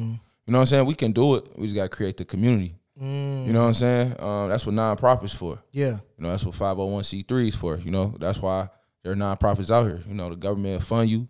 You 0.46 0.52
know 0.52 0.60
what 0.60 0.64
I'm 0.64 0.66
saying? 0.68 0.86
We 0.86 0.96
can 0.96 1.12
do 1.12 1.36
it. 1.36 1.48
We 1.58 1.66
just 1.66 1.76
gotta 1.76 1.90
create 1.90 2.18
the 2.18 2.26
community. 2.26 2.76
You 3.00 3.52
know 3.52 3.62
what 3.62 3.68
I'm 3.68 3.72
mm. 3.72 3.76
saying? 3.76 4.16
Um, 4.20 4.50
that's 4.50 4.66
what 4.66 4.74
nonprofits 4.76 5.36
for. 5.36 5.60
yeah. 5.72 5.98
You 6.18 6.24
know, 6.24 6.30
that's 6.30 6.46
what 6.46 6.56
501c3 6.56 7.48
is 7.48 7.56
for. 7.56 7.78
You 7.78 7.92
know, 7.92 8.16
that's 8.20 8.40
why 8.40 8.70
there 9.04 9.12
are 9.12 9.16
nonprofits 9.16 9.70
out 9.70 9.86
here. 9.86 10.02
You 10.08 10.14
know, 10.14 10.30
the 10.30 10.38
government 10.38 10.76
will 10.76 10.86
fund 10.86 11.10
you, 11.10 11.28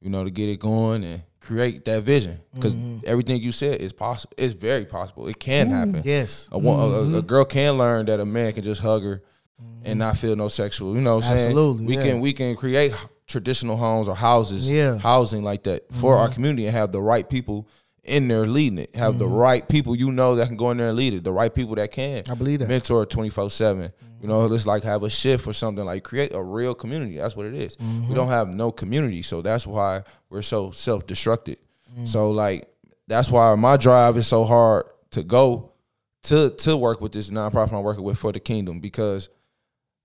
you 0.00 0.10
know, 0.10 0.24
to 0.24 0.30
get 0.30 0.50
it 0.50 0.60
going 0.60 1.04
and 1.04 1.22
create 1.40 1.86
that 1.86 2.02
vision. 2.02 2.38
Because 2.54 2.74
mm-hmm. 2.74 2.98
everything 3.06 3.40
you 3.40 3.50
said 3.50 3.80
is 3.80 3.94
possible. 3.94 4.34
It's 4.36 4.52
very 4.52 4.84
possible. 4.84 5.26
It 5.26 5.38
can 5.38 5.70
happen. 5.70 6.02
Yes. 6.04 6.48
A, 6.52 6.58
wo- 6.58 6.78
a- 6.78 6.78
a, 6.78 7.00
a 7.00 7.04
mm-hmm. 7.06 7.20
girl 7.20 7.46
can 7.46 7.78
learn 7.78 8.06
that 8.06 8.20
a 8.20 8.26
man 8.26 8.52
can 8.52 8.62
just 8.62 8.82
hug 8.82 9.02
her 9.02 9.22
and 9.58 9.84
mm-hmm. 9.84 9.98
not 9.98 10.18
feel 10.18 10.36
no 10.36 10.48
sexual. 10.48 10.94
You 10.94 11.00
know 11.00 11.16
what 11.16 11.24
I'm 11.24 11.38
saying? 11.38 11.46
Absolutely, 11.48 11.86
We 11.86 11.96
yeah. 11.96 12.02
can 12.02 12.20
we 12.20 12.32
can 12.34 12.56
create 12.56 12.92
traditional 13.26 13.78
homes 13.78 14.06
or 14.06 14.14
houses, 14.14 14.70
Yeah. 14.70 14.98
housing 14.98 15.42
like 15.42 15.62
that 15.62 15.90
for 15.94 16.16
our 16.16 16.28
community 16.28 16.66
and 16.66 16.76
have 16.76 16.92
the 16.92 17.00
right 17.00 17.26
people 17.26 17.66
in 18.08 18.28
there 18.28 18.46
leading 18.46 18.78
it. 18.78 18.94
Have 18.96 19.18
the 19.18 19.24
mm-hmm. 19.24 19.34
right 19.34 19.68
people 19.68 19.94
you 19.94 20.10
know 20.12 20.36
that 20.36 20.48
can 20.48 20.56
go 20.56 20.70
in 20.70 20.78
there 20.78 20.88
and 20.88 20.96
lead 20.96 21.14
it. 21.14 21.24
The 21.24 21.32
right 21.32 21.54
people 21.54 21.74
that 21.76 21.92
can. 21.92 22.24
I 22.30 22.34
believe 22.34 22.60
that. 22.60 22.68
Mentor 22.68 23.06
24 23.06 23.50
7. 23.50 23.92
You 24.20 24.28
know, 24.28 24.40
mm-hmm. 24.40 24.52
let's 24.52 24.66
like 24.66 24.82
have 24.82 25.02
a 25.02 25.10
shift 25.10 25.46
or 25.46 25.52
something 25.52 25.84
like 25.84 26.02
create 26.02 26.32
a 26.34 26.42
real 26.42 26.74
community. 26.74 27.18
That's 27.18 27.36
what 27.36 27.46
it 27.46 27.54
is. 27.54 27.76
We 27.78 27.84
mm-hmm. 27.84 28.14
don't 28.14 28.28
have 28.28 28.48
no 28.48 28.72
community. 28.72 29.22
So 29.22 29.42
that's 29.42 29.66
why 29.66 30.02
we're 30.30 30.42
so 30.42 30.70
self 30.70 31.06
destructed. 31.06 31.56
So 32.04 32.30
like 32.30 32.68
that's 33.06 33.30
why 33.30 33.54
my 33.54 33.76
drive 33.76 34.16
is 34.16 34.26
so 34.26 34.44
hard 34.44 34.86
to 35.12 35.22
go 35.22 35.72
to 36.24 36.50
to 36.50 36.76
work 36.76 37.00
with 37.00 37.12
this 37.12 37.30
nonprofit 37.30 37.72
I'm 37.72 37.82
working 37.82 38.04
with 38.04 38.18
for 38.18 38.32
the 38.32 38.40
kingdom 38.40 38.80
because 38.80 39.28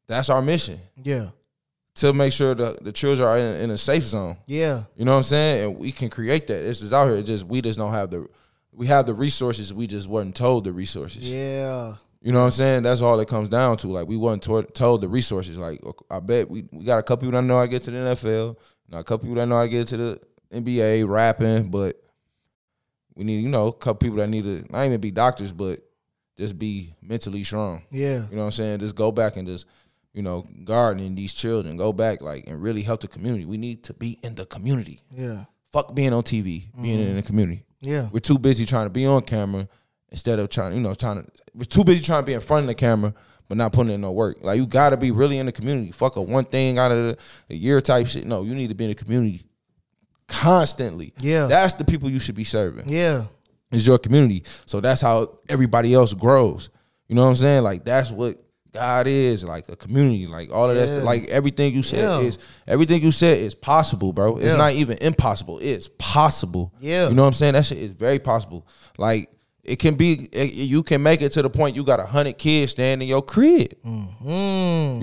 that's 0.08 0.30
our 0.30 0.42
mission 0.42 0.80
Yeah. 1.04 1.30
To 1.96 2.14
make 2.14 2.34
sure 2.34 2.56
the, 2.56 2.78
the 2.82 2.92
children 2.92 3.28
are 3.28 3.38
in, 3.38 3.62
in 3.62 3.72
a 3.72 3.78
safe 3.78 4.04
zone. 4.04 4.38
Yeah. 4.46 4.84
You 4.96 5.06
know 5.06 5.12
what 5.12 5.18
I'm 5.18 5.24
saying? 5.24 5.64
And 5.66 5.80
we 5.80 5.92
can 5.92 6.10
create 6.10 6.48
that. 6.48 6.64
This 6.64 6.82
is 6.82 6.94
out 6.94 7.08
here. 7.08 7.18
It 7.18 7.24
just 7.24 7.46
we 7.46 7.62
just 7.62 7.78
don't 7.78 7.92
have 7.94 8.10
the 8.12 8.28
we 8.72 8.88
have 8.88 9.06
the 9.06 9.14
resources. 9.14 9.74
We 9.74 9.88
just 9.88 10.08
wasn't 10.08 10.36
told 10.36 10.64
the 10.64 10.72
resources. 10.72 11.30
Yeah. 11.30 11.96
You 12.22 12.32
know 12.32 12.40
what 12.40 12.46
I'm 12.46 12.52
saying? 12.52 12.84
That's 12.84 13.02
all 13.02 13.20
it 13.20 13.28
comes 13.28 13.50
down 13.50 13.78
to. 13.78 13.88
Like 13.88 14.08
we 14.08 14.16
to- 14.18 14.64
told 14.74 15.02
the 15.02 15.10
resources. 15.10 15.58
Like 15.58 15.82
I 16.10 16.20
bet 16.20 16.50
we, 16.50 16.66
we 16.72 16.86
got 16.86 17.00
a 17.00 17.04
couple 17.04 17.28
people 17.28 17.40
that 17.40 17.46
know 17.46 17.58
how 17.58 17.64
to 17.64 17.68
get 17.68 17.82
to 17.84 17.92
the 17.92 17.98
NFL. 17.98 18.58
Now 18.90 19.00
a 19.00 19.04
couple 19.04 19.28
people 19.28 19.36
that 19.36 19.48
know 19.48 19.58
how 19.58 19.64
to 19.64 19.70
get 19.70 19.88
to 19.90 19.98
the 19.98 20.22
NBA 20.54 21.08
rapping, 21.08 21.70
but 21.70 22.02
we 23.16 23.24
need 23.24 23.42
you 23.42 23.50
know 23.50 23.68
a 23.68 23.74
couple 23.74 23.96
people 23.96 24.18
that 24.18 24.28
need 24.30 24.44
to 24.44 24.64
not 24.72 24.86
even 24.86 25.02
be 25.02 25.12
doctors, 25.12 25.52
but 25.52 25.80
just 26.38 26.58
be 26.58 26.96
mentally 27.02 27.44
strong. 27.44 27.84
Yeah. 27.92 28.28
You 28.30 28.36
know 28.36 28.42
what 28.42 28.46
I'm 28.46 28.52
saying? 28.52 28.80
Just 28.80 28.96
go 28.96 29.12
back 29.12 29.38
and 29.38 29.48
just, 29.48 29.66
you 30.14 30.22
know, 30.22 30.46
gardening 30.64 31.16
these 31.16 31.34
children. 31.34 31.78
Go 31.78 31.94
back 31.94 32.22
like 32.22 32.48
and 32.48 32.62
really 32.62 32.82
help 32.82 33.02
the 33.02 33.08
community. 33.08 33.46
We 33.46 33.58
need 33.58 33.84
to 33.86 33.94
be 33.94 34.20
in 34.24 34.36
the 34.36 34.46
community. 34.46 35.02
Yeah. 35.12 35.46
Fuck 35.72 35.96
being 35.96 36.14
on 36.14 36.24
TV, 36.24 36.68
being 36.82 37.00
in 37.00 37.08
mm-hmm. 37.08 37.16
the 37.18 37.22
community. 37.22 37.66
Yeah. 37.80 38.10
We're 38.12 38.20
too 38.20 38.38
busy 38.38 38.66
trying 38.66 38.86
to 38.86 38.90
be 38.90 39.06
on 39.06 39.22
camera 39.24 39.68
instead 40.10 40.40
of 40.40 40.50
trying, 40.50 40.74
you 40.74 40.82
know, 40.82 40.94
trying 40.94 41.24
to 41.24 41.32
we're 41.54 41.64
too 41.64 41.84
busy 41.84 42.04
trying 42.04 42.24
to 42.24 42.26
be 42.26 42.34
in 42.34 42.42
front 42.42 42.64
of 42.64 42.68
the 42.68 42.76
camera 42.76 43.14
but 43.52 43.58
not 43.58 43.74
putting 43.74 43.92
in 43.92 44.00
no 44.00 44.14
work. 44.14 44.38
Like 44.42 44.56
you 44.56 44.66
gotta 44.66 44.96
be 44.96 45.12
really 45.12 45.38
in 45.38 45.46
the 45.46 45.52
community. 45.52 45.92
Fuck 45.92 46.16
a 46.16 46.22
one 46.22 46.46
thing 46.46 46.78
out 46.78 46.94
of 46.94 46.98
the, 46.98 47.18
the 47.50 47.58
year 47.58 47.82
type 47.82 48.08
shit. 48.08 48.26
No, 48.26 48.44
you 48.44 48.56
need 48.56 48.70
to 48.70 48.76
be 48.76 48.86
in 48.86 48.92
the 48.92 48.96
community 48.96 49.44
constantly. 50.26 51.14
Yeah. 51.20 51.48
That's 51.48 51.74
the 51.74 51.84
people 51.84 52.10
you 52.10 52.20
should 52.20 52.36
be 52.36 52.46
serving 52.46 52.88
Yeah. 52.88 53.26
is 53.72 53.86
your 53.86 53.98
community. 53.98 54.46
So 54.66 54.80
that's 54.80 55.02
how 55.02 55.40
everybody 55.50 55.94
else 55.94 56.14
grows. 56.14 56.70
You 57.10 57.16
know 57.16 57.24
what 57.24 57.32
I'm 57.32 57.36
saying? 57.36 57.64
Like 57.64 57.84
that's 57.84 58.10
what 58.10 58.42
God 58.74 59.06
is, 59.08 59.44
like 59.44 59.68
a 59.70 59.76
community, 59.76 60.28
like 60.28 60.50
all 60.52 60.70
of 60.70 60.76
that. 60.76 60.88
Yeah. 60.88 60.94
Stuff. 60.96 61.04
Like 61.04 61.28
everything 61.30 61.74
you 61.74 61.84
said 61.84 62.00
Yeah. 62.00 62.20
is 62.20 62.38
everything 62.68 63.02
you 63.02 63.12
said 63.12 63.40
is 63.40 63.54
possible, 63.54 64.14
bro. 64.14 64.38
It's 64.38 64.48
Yeah. 64.54 64.58
not 64.58 64.74
even 64.74 64.98
impossible. 65.02 65.60
It's 65.62 65.90
possible. 65.98 66.74
Yeah. 66.80 67.10
You 67.10 67.16
know 67.16 67.24
what 67.24 67.28
I'm 67.28 67.34
saying? 67.34 67.54
That 67.54 67.66
shit 67.66 67.80
is 67.80 67.90
very 67.92 68.20
possible. 68.20 68.66
Like 68.98 69.30
it 69.64 69.76
can 69.78 69.96
be 69.96 70.28
it- 70.32 70.54
you 70.54 70.82
can 70.84 71.04
make 71.04 71.22
it 71.22 71.32
to 71.34 71.42
the 71.42 71.50
point 71.50 71.76
you 71.76 71.84
got 71.84 72.00
a 72.00 72.06
hundred 72.06 72.38
kids 72.38 72.72
standing 72.72 73.06
in 73.06 73.10
your 73.10 73.22
crib. 73.22 73.74
You 73.84 73.92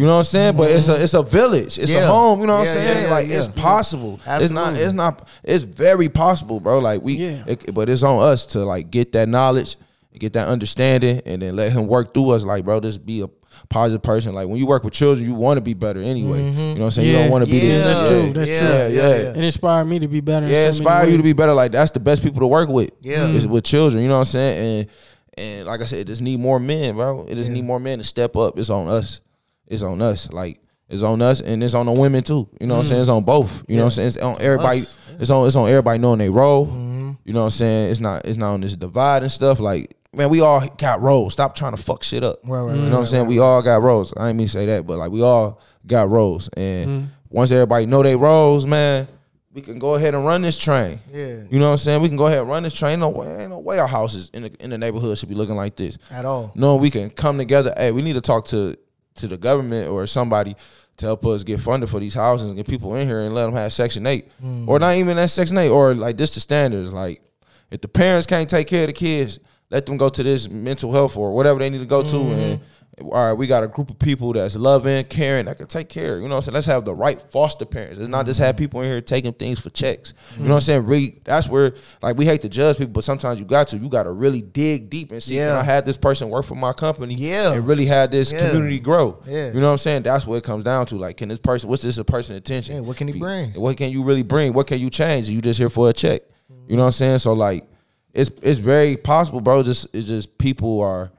know 0.06 0.12
what 0.12 0.18
I'm 0.18 0.24
saying? 0.24 0.56
But 0.56 0.70
it's 0.70 0.88
a 0.88 1.02
it's 1.02 1.14
a 1.14 1.22
village. 1.22 1.78
It's 1.78 1.92
a 1.92 1.96
Mm-hmm. 1.96 2.06
Home. 2.10 2.40
You 2.40 2.46
know 2.46 2.54
what 2.54 2.68
I'm 2.68 2.74
saying? 2.74 3.10
like 3.10 3.26
it's 3.28 3.46
possible. 3.48 4.18
It's 4.26 4.50
not. 4.50 4.78
It's 4.78 4.92
not. 4.94 5.28
It's 5.44 5.64
very 5.64 6.08
possible, 6.08 6.60
bro. 6.60 6.78
Like 6.78 7.02
we. 7.02 7.18
It- 7.22 7.74
but 7.74 7.88
it's 7.88 8.02
on 8.02 8.22
us 8.22 8.46
to 8.46 8.60
like 8.64 8.90
get 8.90 9.12
that 9.12 9.28
knowledge, 9.28 9.76
get 10.18 10.32
that 10.32 10.48
understanding, 10.48 11.20
and 11.26 11.42
then 11.42 11.54
let 11.54 11.70
him 11.72 11.86
work 11.86 12.14
through 12.14 12.30
us. 12.30 12.44
Like, 12.44 12.64
bro, 12.64 12.80
just 12.80 13.04
be 13.06 13.20
a 13.20 13.28
positive 13.68 14.02
person. 14.02 14.34
Like 14.34 14.48
when 14.48 14.58
you 14.58 14.66
work 14.66 14.84
with 14.84 14.94
children, 14.94 15.26
you 15.28 15.34
want 15.34 15.58
to 15.58 15.62
be 15.62 15.74
better 15.74 16.00
anyway. 16.00 16.42
You 16.42 16.50
mm-hmm. 16.50 16.58
know 16.60 16.74
what 16.74 16.84
I'm 16.86 16.90
saying? 16.90 17.08
You 17.08 17.14
don't 17.14 17.30
want 17.30 17.44
to 17.44 17.50
be. 17.50 17.58
Yeah. 17.58 17.78
the, 17.78 17.84
That's 17.84 18.10
true. 18.10 18.32
That's 18.32 18.50
yeah, 18.50 18.60
true. 18.60 18.68
Yeah, 18.68 18.88
Yeah. 18.88 19.22
yeah. 19.22 19.30
It 19.30 19.44
inspired 19.44 19.84
me 19.84 19.98
to 19.98 20.08
be 20.08 20.20
better. 20.20 20.46
in 20.46 20.50
so 20.50 20.54
Yeah, 20.54 20.64
many 20.64 20.76
inspire 20.76 21.08
you 21.08 21.16
to 21.16 21.22
be 21.22 21.32
better. 21.32 21.52
Like 21.52 21.72
that's 21.72 21.90
the 21.90 22.00
best 22.00 22.22
people 22.22 22.40
to 22.40 22.46
work 22.46 22.68
with. 22.68 22.90
Yeah. 23.00 23.26
is 23.28 23.44
mm-hmm. 23.44 23.52
with 23.52 23.64
children. 23.64 24.02
You 24.02 24.08
know 24.08 24.16
what 24.16 24.20
I'm 24.20 24.26
saying? 24.26 24.80
And 24.80 24.90
and 25.38 25.66
like 25.66 25.80
I 25.80 25.84
said, 25.84 26.00
it 26.00 26.06
just 26.06 26.22
need 26.22 26.40
more 26.40 26.58
men, 26.58 26.94
bro. 26.94 27.24
It 27.28 27.36
just 27.36 27.50
need 27.50 27.64
more 27.64 27.78
men 27.78 27.98
to 27.98 28.04
step 28.04 28.36
up. 28.36 28.58
It's 28.58 28.70
on 28.70 28.88
us. 28.88 29.20
It's 29.66 29.82
on 29.82 30.02
us. 30.02 30.32
Like 30.32 30.60
it's 30.88 31.02
on 31.02 31.20
us, 31.22 31.40
and 31.40 31.62
it's 31.62 31.74
on 31.74 31.86
the 31.86 31.92
women 31.92 32.22
too. 32.22 32.48
You 32.60 32.66
know 32.66 32.76
what 32.76 32.80
I'm 32.80 32.86
mm. 32.86 32.88
saying? 32.88 33.00
It's 33.02 33.10
on 33.10 33.24
both. 33.24 33.64
You 33.68 33.76
know 33.76 33.82
what 33.82 33.86
I'm 33.86 33.90
saying? 33.90 34.08
It's 34.08 34.16
on 34.16 34.36
everybody. 34.40 34.80
Us. 34.80 34.98
It's 35.20 35.30
on. 35.30 35.46
It's 35.46 35.56
on 35.56 35.68
everybody 35.68 35.98
knowing 35.98 36.18
their 36.18 36.32
role. 36.32 36.66
Mm-hmm. 36.66 37.10
You 37.24 37.32
know 37.34 37.40
what 37.40 37.46
I'm 37.46 37.50
saying? 37.50 37.90
It's 37.90 38.00
not. 38.00 38.24
It's 38.24 38.38
not 38.38 38.54
on 38.54 38.62
this 38.62 38.74
divide 38.74 39.22
and 39.22 39.30
stuff. 39.30 39.60
Like 39.60 39.94
man, 40.18 40.28
we 40.28 40.40
all 40.40 40.66
got 40.76 41.00
roles. 41.00 41.32
Stop 41.32 41.54
trying 41.54 41.74
to 41.74 41.82
fuck 41.82 42.02
shit 42.02 42.22
up. 42.22 42.40
Right, 42.44 42.60
right, 42.60 42.74
You 42.74 42.82
right, 42.82 42.88
know 42.88 42.94
what 42.94 43.00
I'm 43.00 43.06
saying? 43.06 43.26
We 43.26 43.38
all 43.38 43.62
got 43.62 43.80
roles. 43.80 44.12
I 44.16 44.28
ain't 44.28 44.36
mean 44.36 44.48
to 44.48 44.52
say 44.52 44.66
that, 44.66 44.86
but 44.86 44.98
like 44.98 45.10
we 45.10 45.22
all 45.22 45.60
got 45.86 46.10
roles, 46.10 46.48
and 46.56 46.90
mm-hmm. 46.90 47.06
once 47.30 47.50
everybody 47.50 47.86
know 47.86 48.02
their 48.02 48.18
roles, 48.18 48.66
man, 48.66 49.08
we 49.52 49.62
can 49.62 49.78
go 49.78 49.94
ahead 49.94 50.14
and 50.14 50.26
run 50.26 50.42
this 50.42 50.58
train. 50.58 50.98
Yeah. 51.10 51.42
You 51.50 51.58
know 51.58 51.66
what 51.66 51.72
I'm 51.72 51.78
saying? 51.78 52.02
We 52.02 52.08
can 52.08 52.16
go 52.16 52.26
ahead 52.26 52.40
and 52.40 52.48
run 52.48 52.64
this 52.64 52.74
train. 52.74 53.00
No 53.00 53.08
way, 53.08 53.28
ain't 53.38 53.50
no 53.50 53.60
way 53.60 53.78
our 53.78 53.88
houses 53.88 54.30
in 54.34 54.42
the 54.42 54.52
in 54.60 54.70
the 54.70 54.78
neighborhood 54.78 55.16
should 55.16 55.28
be 55.28 55.34
looking 55.34 55.56
like 55.56 55.76
this. 55.76 55.98
At 56.10 56.24
all. 56.24 56.52
No, 56.54 56.76
we 56.76 56.90
can 56.90 57.10
come 57.10 57.38
together. 57.38 57.72
Hey, 57.76 57.92
we 57.92 58.02
need 58.02 58.14
to 58.14 58.20
talk 58.20 58.46
to 58.46 58.76
to 59.16 59.26
the 59.26 59.36
government 59.36 59.88
or 59.88 60.06
somebody 60.06 60.54
to 60.96 61.06
help 61.06 61.24
us 61.26 61.44
get 61.44 61.60
funded 61.60 61.88
for 61.88 62.00
these 62.00 62.14
houses 62.14 62.48
and 62.48 62.56
get 62.56 62.68
people 62.68 62.94
in 62.96 63.06
here 63.06 63.20
and 63.20 63.34
let 63.34 63.46
them 63.46 63.54
have 63.54 63.72
Section 63.72 64.06
Eight, 64.06 64.28
mm. 64.42 64.66
or 64.66 64.78
not 64.78 64.96
even 64.96 65.16
that 65.16 65.30
Section 65.30 65.56
Eight, 65.58 65.70
or 65.70 65.94
like 65.94 66.16
just 66.16 66.34
the 66.34 66.40
standards. 66.40 66.92
Like 66.92 67.22
if 67.70 67.80
the 67.80 67.88
parents 67.88 68.26
can't 68.26 68.48
take 68.48 68.66
care 68.66 68.82
of 68.82 68.88
the 68.88 68.92
kids, 68.92 69.38
let 69.70 69.86
them 69.86 69.96
go 69.96 70.08
to 70.08 70.22
this 70.22 70.50
mental 70.50 70.92
health 70.92 71.16
or 71.16 71.34
whatever 71.34 71.58
they 71.58 71.70
need 71.70 71.78
to 71.78 71.86
go 71.86 72.02
to. 72.02 72.08
Mm-hmm. 72.08 72.40
And 72.40 72.60
all 73.00 73.28
right, 73.28 73.32
we 73.32 73.46
got 73.46 73.62
a 73.62 73.68
group 73.68 73.90
of 73.90 73.98
people 73.98 74.32
that's 74.32 74.56
loving, 74.56 75.04
caring, 75.04 75.44
that 75.44 75.56
can 75.56 75.66
take 75.66 75.88
care. 75.88 76.16
You 76.16 76.22
know 76.22 76.34
what 76.34 76.36
I'm 76.36 76.42
saying? 76.42 76.54
Let's 76.54 76.66
have 76.66 76.84
the 76.84 76.94
right 76.94 77.20
foster 77.20 77.64
parents. 77.64 77.98
Let's 77.98 78.10
not 78.10 78.26
just 78.26 78.40
have 78.40 78.54
mm-hmm. 78.54 78.64
people 78.64 78.80
in 78.80 78.88
here 78.88 79.00
taking 79.00 79.32
things 79.32 79.60
for 79.60 79.70
checks. 79.70 80.12
You 80.12 80.14
know 80.14 80.42
mm-hmm. 80.42 80.50
what 80.50 80.54
I'm 80.56 80.60
saying? 80.62 80.86
Really, 80.86 81.20
that's 81.24 81.48
where 81.48 81.74
like 82.02 82.16
we 82.16 82.24
hate 82.24 82.42
to 82.42 82.48
judge 82.48 82.78
people, 82.78 82.92
but 82.92 83.04
sometimes 83.04 83.38
you 83.38 83.46
got 83.46 83.68
to. 83.68 83.78
You 83.78 83.88
got 83.88 84.04
to 84.04 84.12
really 84.12 84.42
dig 84.42 84.90
deep 84.90 85.12
and 85.12 85.22
see. 85.22 85.36
Yeah. 85.36 85.58
I 85.58 85.62
had 85.62 85.84
this 85.86 85.96
person 85.96 86.28
work 86.28 86.44
for 86.44 86.54
my 86.54 86.72
company? 86.72 87.14
Yeah. 87.14 87.54
and 87.54 87.66
really 87.66 87.86
had 87.86 88.10
this 88.10 88.32
Yeah. 88.32 88.48
community 88.48 88.80
grow. 88.80 89.20
Yeah. 89.26 89.52
you 89.52 89.60
know 89.60 89.66
what 89.66 89.72
I'm 89.72 89.78
saying? 89.78 90.02
That's 90.02 90.26
what 90.26 90.36
it 90.36 90.44
comes 90.44 90.64
down 90.64 90.86
to. 90.86 90.96
Like, 90.96 91.18
can 91.18 91.28
this 91.28 91.38
person? 91.38 91.68
What's 91.68 91.82
this 91.82 91.98
a 91.98 92.04
person 92.04 92.36
attention? 92.36 92.76
Yeah, 92.76 92.80
what 92.80 92.96
can 92.96 93.08
he 93.08 93.18
bring? 93.18 93.50
What 93.52 93.76
can 93.76 93.92
you 93.92 94.02
really 94.02 94.24
bring? 94.24 94.52
What 94.52 94.66
can 94.66 94.80
you 94.80 94.90
change? 94.90 95.28
You 95.28 95.40
just 95.40 95.58
here 95.58 95.70
for 95.70 95.88
a 95.88 95.92
check. 95.92 96.22
You 96.66 96.76
know 96.76 96.82
what 96.82 96.86
I'm 96.88 96.92
saying? 96.92 97.18
So 97.20 97.32
like, 97.32 97.64
it's 98.12 98.30
it's 98.42 98.58
very 98.58 98.96
possible, 98.96 99.40
bro. 99.40 99.62
Just 99.62 99.94
it's 99.94 100.08
just 100.08 100.38
people 100.38 100.80
are. 100.80 101.10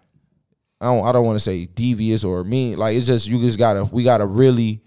I 0.82 0.86
don't 0.86 1.06
I 1.06 1.12
don't 1.12 1.26
want 1.26 1.36
to 1.36 1.42
say 1.42 1.66
devious 1.66 2.24
or 2.24 2.44
mean. 2.44 2.78
Like 2.78 2.96
it's 2.96 3.08
just 3.08 3.28
you 3.28 3.40
just 3.40 3.60
gotta 3.60 3.84
we 3.86 4.04
gotta 4.04 4.26
really 4.26 4.82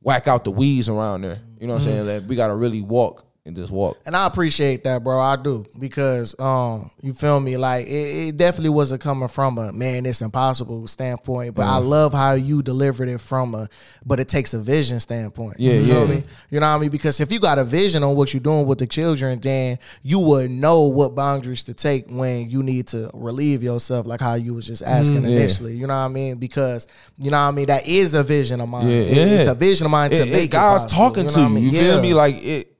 whack 0.00 0.28
out 0.28 0.44
the 0.44 0.50
weeds 0.50 0.88
around 0.88 1.22
there. 1.22 1.38
You 1.58 1.66
know 1.66 1.74
what 1.74 1.82
I'm 1.82 1.88
mm-hmm. 1.88 2.06
saying? 2.06 2.20
Like, 2.22 2.28
we 2.28 2.36
gotta 2.36 2.54
really 2.54 2.82
walk 2.82 3.26
and 3.46 3.54
just 3.54 3.70
walk. 3.70 3.98
And 4.06 4.16
I 4.16 4.26
appreciate 4.26 4.84
that, 4.84 5.04
bro. 5.04 5.20
I 5.20 5.36
do 5.36 5.66
because 5.78 6.34
um, 6.40 6.90
you 7.02 7.12
feel 7.12 7.38
me. 7.40 7.58
Like 7.58 7.86
it, 7.86 7.90
it 8.28 8.36
definitely 8.38 8.70
wasn't 8.70 9.02
coming 9.02 9.28
from 9.28 9.58
a 9.58 9.70
man, 9.72 10.06
it's 10.06 10.22
impossible 10.22 10.86
standpoint. 10.86 11.54
But 11.54 11.66
I 11.66 11.74
Mm-hmm. 11.78 11.88
love 11.88 12.12
how 12.14 12.32
you 12.34 12.62
delivered 12.62 13.08
it 13.08 13.20
from 13.20 13.54
a, 13.54 13.68
but 14.06 14.18
it 14.20 14.28
takes 14.28 14.54
a 14.54 14.58
vision 14.60 14.98
standpoint. 15.00 15.56
Yeah, 15.58 15.74
you 15.74 15.84
feel 15.84 16.08
yeah. 16.08 16.14
me. 16.14 16.22
You 16.50 16.60
know 16.60 16.70
what 16.70 16.76
I 16.76 16.78
mean? 16.78 16.88
Because 16.90 17.20
if 17.20 17.30
you 17.30 17.38
got 17.40 17.58
a 17.58 17.64
vision 17.64 18.02
on 18.02 18.16
what 18.16 18.32
you're 18.32 18.40
doing 18.40 18.66
with 18.66 18.78
the 18.78 18.86
children, 18.86 19.40
then 19.40 19.78
you 20.02 20.20
would 20.20 20.50
know 20.50 20.82
what 20.84 21.14
boundaries 21.14 21.64
to 21.64 21.74
take 21.74 22.06
when 22.08 22.48
you 22.48 22.62
need 22.62 22.86
to 22.88 23.10
relieve 23.12 23.62
yourself, 23.62 24.06
like 24.06 24.20
how 24.20 24.34
you 24.34 24.54
was 24.54 24.66
just 24.66 24.82
asking 24.82 25.16
Mm-hmm. 25.18 25.26
yeah. 25.26 25.36
initially. 25.40 25.74
You 25.74 25.86
know 25.86 25.94
what 25.94 26.04
I 26.06 26.08
mean? 26.08 26.36
Because 26.38 26.86
you 27.18 27.30
know 27.30 27.36
what 27.42 27.48
I 27.48 27.50
mean. 27.50 27.66
That 27.66 27.86
is 27.86 28.14
a 28.14 28.22
vision 28.22 28.60
of 28.62 28.68
mine. 28.70 28.86
Yeah, 28.86 28.96
It- 29.02 29.40
It's 29.40 29.50
a 29.50 29.54
vision 29.54 29.84
of 29.86 29.90
mine 29.90 30.10
to 30.12 30.16
It- 30.16 30.30
make 30.30 30.44
it 30.44 30.50
God's 30.50 30.84
possible. 30.84 31.04
talking 31.08 31.24
know 31.24 31.30
to 31.30 31.38
what 31.40 31.44
I 31.44 31.48
you. 31.48 31.54
mean? 31.54 31.64
You 31.64 31.70
feel 31.80 32.00
me? 32.00 32.14
Like 32.14 32.36
it. 32.42 32.70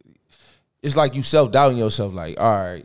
It's 0.85 0.97
like 0.97 1.15
you 1.15 1.23
self 1.23 1.51
doubting 1.51 1.79
yourself. 1.79 2.13
Like, 2.15 2.39
all 2.39 2.53
right, 2.57 2.85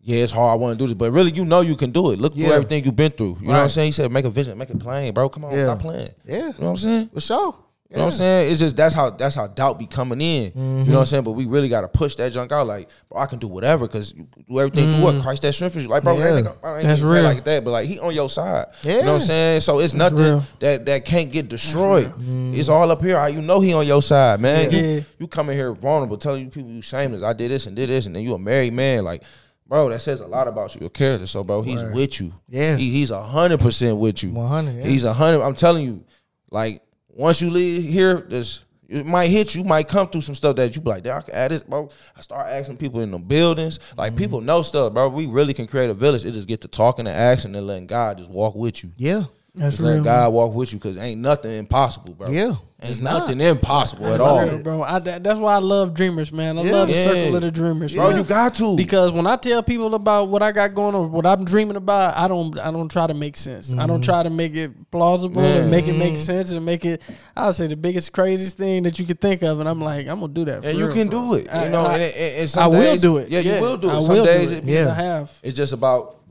yeah, 0.00 0.22
it's 0.22 0.32
hard. 0.32 0.52
I 0.52 0.54
want 0.54 0.78
to 0.78 0.82
do 0.82 0.86
this, 0.86 0.94
but 0.94 1.10
really, 1.10 1.32
you 1.32 1.44
know, 1.44 1.60
you 1.62 1.74
can 1.76 1.90
do 1.90 2.10
it. 2.12 2.18
Look 2.20 2.34
Yeah. 2.36 2.46
through 2.46 2.54
everything 2.56 2.84
you've 2.84 2.94
been 2.96 3.10
through. 3.12 3.38
You 3.40 3.46
know 3.48 3.52
what 3.54 3.60
I'm 3.62 3.68
saying? 3.68 3.86
He 3.88 3.92
said, 3.92 4.12
make 4.12 4.24
a 4.24 4.30
vision, 4.30 4.56
make 4.56 4.70
it 4.70 4.78
plain, 4.78 5.12
bro. 5.12 5.28
Come 5.28 5.44
on, 5.46 5.52
Yeah. 5.52 5.64
stop 5.64 5.80
playing. 5.80 6.10
Yeah. 6.24 6.36
You 6.36 6.42
know 6.42 6.52
what 6.58 6.68
I'm 6.70 6.76
saying? 6.76 7.10
For 7.12 7.20
sure. 7.20 7.56
You 7.90 7.98
know 7.98 8.06
what 8.06 8.14
I'm 8.14 8.18
saying? 8.18 8.50
It's 8.50 8.60
just 8.60 8.76
that's 8.76 8.94
how 8.94 9.10
that's 9.10 9.36
how 9.36 9.46
doubt 9.46 9.78
be 9.78 9.86
coming 9.86 10.20
in. 10.20 10.44
You 10.44 10.50
know 10.50 10.64
what 10.64 10.80
I'm 10.80 10.86
mm-hmm. 10.86 11.04
saying? 11.04 11.24
But 11.24 11.32
we 11.32 11.44
really 11.44 11.68
gotta 11.68 11.86
push 11.86 12.16
that 12.16 12.32
junk 12.32 12.50
out. 12.50 12.66
Like, 12.66 12.88
bro, 13.10 13.20
I 13.20 13.26
can 13.26 13.38
do 13.38 13.46
whatever 13.46 13.86
because 13.86 14.12
you 14.14 14.26
do 14.48 14.58
everything 14.58 14.94
through 14.94 15.04
what 15.04 15.14
mm. 15.16 15.22
Christ 15.22 15.42
that 15.42 15.52
strengthens 15.52 15.84
you. 15.84 15.90
Like, 15.90 16.02
bro, 16.02 16.16
Yeah. 16.16 16.24
I 16.24 16.38
ain't, 16.38 16.48
I 16.64 16.76
ain't 16.78 16.84
That's 16.86 17.02
real. 17.02 17.22
like 17.22 17.44
that, 17.44 17.62
but 17.62 17.70
like 17.70 17.86
he 17.86 18.00
on 18.00 18.14
your 18.14 18.30
side. 18.30 18.66
Yeah. 18.82 18.92
You 18.92 19.02
know 19.02 19.06
what 19.08 19.14
I'm 19.14 19.20
saying? 19.20 19.60
So 19.60 19.80
it's 19.80 19.92
nothing 19.92 20.18
real. 20.18 20.44
that 20.60 20.86
that 20.86 21.04
can't 21.04 21.30
get 21.30 21.48
destroyed. 21.48 22.06
Mm-hmm. 22.06 22.54
It's 22.54 22.70
all 22.70 22.90
up 22.90 23.02
here. 23.02 23.18
How 23.18 23.26
You 23.26 23.42
know 23.42 23.60
he 23.60 23.74
on 23.74 23.86
your 23.86 24.02
side, 24.02 24.40
man. 24.40 24.70
Yeah. 24.72 24.80
You, 24.80 25.04
you 25.18 25.28
come 25.28 25.50
in 25.50 25.54
here 25.54 25.72
vulnerable, 25.72 26.16
telling 26.16 26.42
you 26.42 26.50
people 26.50 26.70
you 26.70 26.82
shameless. 26.82 27.22
I 27.22 27.32
did 27.34 27.50
this 27.50 27.66
and 27.66 27.76
did 27.76 27.90
this, 27.90 28.06
and 28.06 28.16
then 28.16 28.24
you 28.24 28.32
a 28.32 28.38
married 28.38 28.72
man. 28.72 29.04
Like, 29.04 29.22
bro, 29.68 29.90
that 29.90 30.00
says 30.00 30.20
a 30.20 30.26
lot 30.26 30.48
about 30.48 30.74
you, 30.74 30.80
your 30.80 30.90
character. 30.90 31.26
So, 31.26 31.44
bro, 31.44 31.62
he's 31.62 31.82
with 31.82 32.18
you. 32.18 32.32
Yeah. 32.48 32.76
he, 32.76 32.90
he's 32.90 33.10
a 33.10 33.22
hundred 33.22 33.60
percent 33.60 33.98
with 33.98 34.22
you. 34.22 34.30
100, 34.30 34.78
yeah. 34.78 34.84
He's 34.84 35.04
a 35.04 35.12
hundred. 35.12 35.42
I'm 35.42 35.54
telling 35.54 35.84
you, 35.84 36.04
like 36.50 36.80
once 37.14 37.40
you 37.40 37.50
leave 37.50 37.84
here, 37.84 38.20
this 38.20 38.60
it 38.86 39.06
might 39.06 39.28
hit 39.30 39.54
you. 39.54 39.62
You 39.62 39.66
might 39.68 39.88
come 39.88 40.08
through 40.08 40.20
some 40.20 40.34
stuff 40.34 40.56
that 40.56 40.76
you 40.76 40.82
be 40.82 40.90
like, 40.90 41.02
"Damn, 41.02 41.18
I 41.18 41.22
can 41.22 41.34
add 41.34 41.50
this, 41.50 41.64
bro." 41.64 41.88
I 42.16 42.20
start 42.20 42.46
asking 42.48 42.76
people 42.76 43.00
in 43.00 43.10
the 43.10 43.18
buildings. 43.18 43.80
Like 43.96 44.12
Mm-hmm. 44.12 44.18
people 44.18 44.40
know 44.42 44.60
stuff, 44.62 44.92
bro. 44.92 45.08
We 45.08 45.26
really 45.26 45.54
can 45.54 45.66
create 45.66 45.88
a 45.88 45.94
village. 45.94 46.24
It 46.26 46.32
just 46.32 46.46
get 46.46 46.60
to 46.60 46.68
talking 46.68 47.06
and 47.06 47.16
asking 47.16 47.56
and 47.56 47.66
letting 47.66 47.86
God 47.86 48.18
just 48.18 48.28
walk 48.30 48.54
with 48.54 48.84
you. 48.84 48.90
Yeah. 48.96 49.24
That's 49.56 49.76
Just 49.76 49.84
let 49.84 49.94
real. 49.94 50.02
God 50.04 50.32
walk 50.32 50.52
with 50.52 50.72
you 50.72 50.78
because 50.80 50.98
ain't 50.98 51.20
nothing 51.20 51.52
impossible, 51.52 52.14
bro. 52.14 52.28
Yeah, 52.28 52.48
ain't 52.50 52.58
it's 52.84 53.00
nothing 53.00 53.40
impossible 53.40 54.06
at 54.06 54.20
all, 54.20 54.42
Real, 54.44 54.62
bro. 54.62 54.82
I, 54.82 54.98
that- 54.98 55.22
that's 55.24 55.38
why 55.38 55.54
I 55.54 55.58
love 55.58 55.94
dreamers, 55.94 56.32
man. 56.32 56.58
I 56.58 56.62
Yeah. 56.62 56.72
love 56.72 56.88
the 56.88 56.94
Yeah. 56.94 57.04
circle 57.04 57.36
of 57.36 57.42
the 57.42 57.50
dreamers, 57.50 57.94
bro. 57.94 58.08
man. 58.08 58.18
You 58.18 58.24
got 58.24 58.54
to 58.56 58.76
Because 58.76 59.12
when 59.12 59.26
I 59.26 59.36
tell 59.36 59.62
people 59.62 59.94
about 59.94 60.28
what 60.28 60.42
I 60.42 60.52
got 60.52 60.74
going 60.74 60.94
on, 60.94 61.10
what 61.12 61.26
I'm 61.26 61.44
dreaming 61.44 61.76
about, 61.76 62.16
I 62.16 62.28
don't 62.28 62.58
I 62.58 62.70
don't 62.70 62.88
try 62.90 63.06
to 63.06 63.14
make 63.14 63.36
sense. 63.36 63.72
I 63.72 63.86
don't 63.86 64.00
mm-hmm. 64.00 64.02
try 64.02 64.22
to 64.22 64.30
make 64.30 64.54
it 64.54 64.90
plausible 64.90 65.42
Man. 65.42 65.62
and 65.62 65.70
make 65.70 65.86
it 65.86 65.94
make 65.94 66.16
sense 66.18 66.50
and 66.50 66.64
make 66.64 66.84
it 66.84 67.02
I 67.36 67.46
would 67.46 67.54
say 67.54 67.66
the 67.66 67.76
biggest 67.76 68.12
craziest 68.12 68.56
thing 68.56 68.82
that 68.84 68.98
you 68.98 69.04
could 69.06 69.20
think 69.20 69.42
of 69.42 69.60
and 69.60 69.68
I'm 69.68 69.80
like, 69.80 70.06
I'm 70.06 70.20
gonna 70.20 70.32
do 70.32 70.44
that. 70.46 70.56
and 70.56 70.64
for 70.64 70.70
you 70.70 70.86
real, 70.86 70.94
can 70.94 71.08
bro. 71.08 71.20
do 71.28 71.34
it. 71.34 71.48
I- 71.52 71.64
You 71.64 71.70
know, 71.70 71.86
I- 71.86 71.94
and, 71.94 72.02
and, 72.02 72.14
and 72.34 72.42
I 72.42 72.46
some 72.46 72.72
will 72.72 72.96
do 72.96 73.16
it. 73.18 73.30
Yeah, 73.30 73.40
you 73.40 73.60
will 73.60 73.76
do 73.76 73.88
it. 73.90 73.92
I 73.94 74.00
Some 74.00 74.08
will 74.10 74.24
days 74.24 74.48
do 74.48 74.54
it. 74.54 74.58
it- 74.58 74.64
Yeah. 74.66 74.84
Yeah. 74.84 74.90
I 74.90 74.94
have. 74.94 75.38
it's 75.42 75.56
just 75.56 75.72
about 75.72 76.16
just 76.16 76.23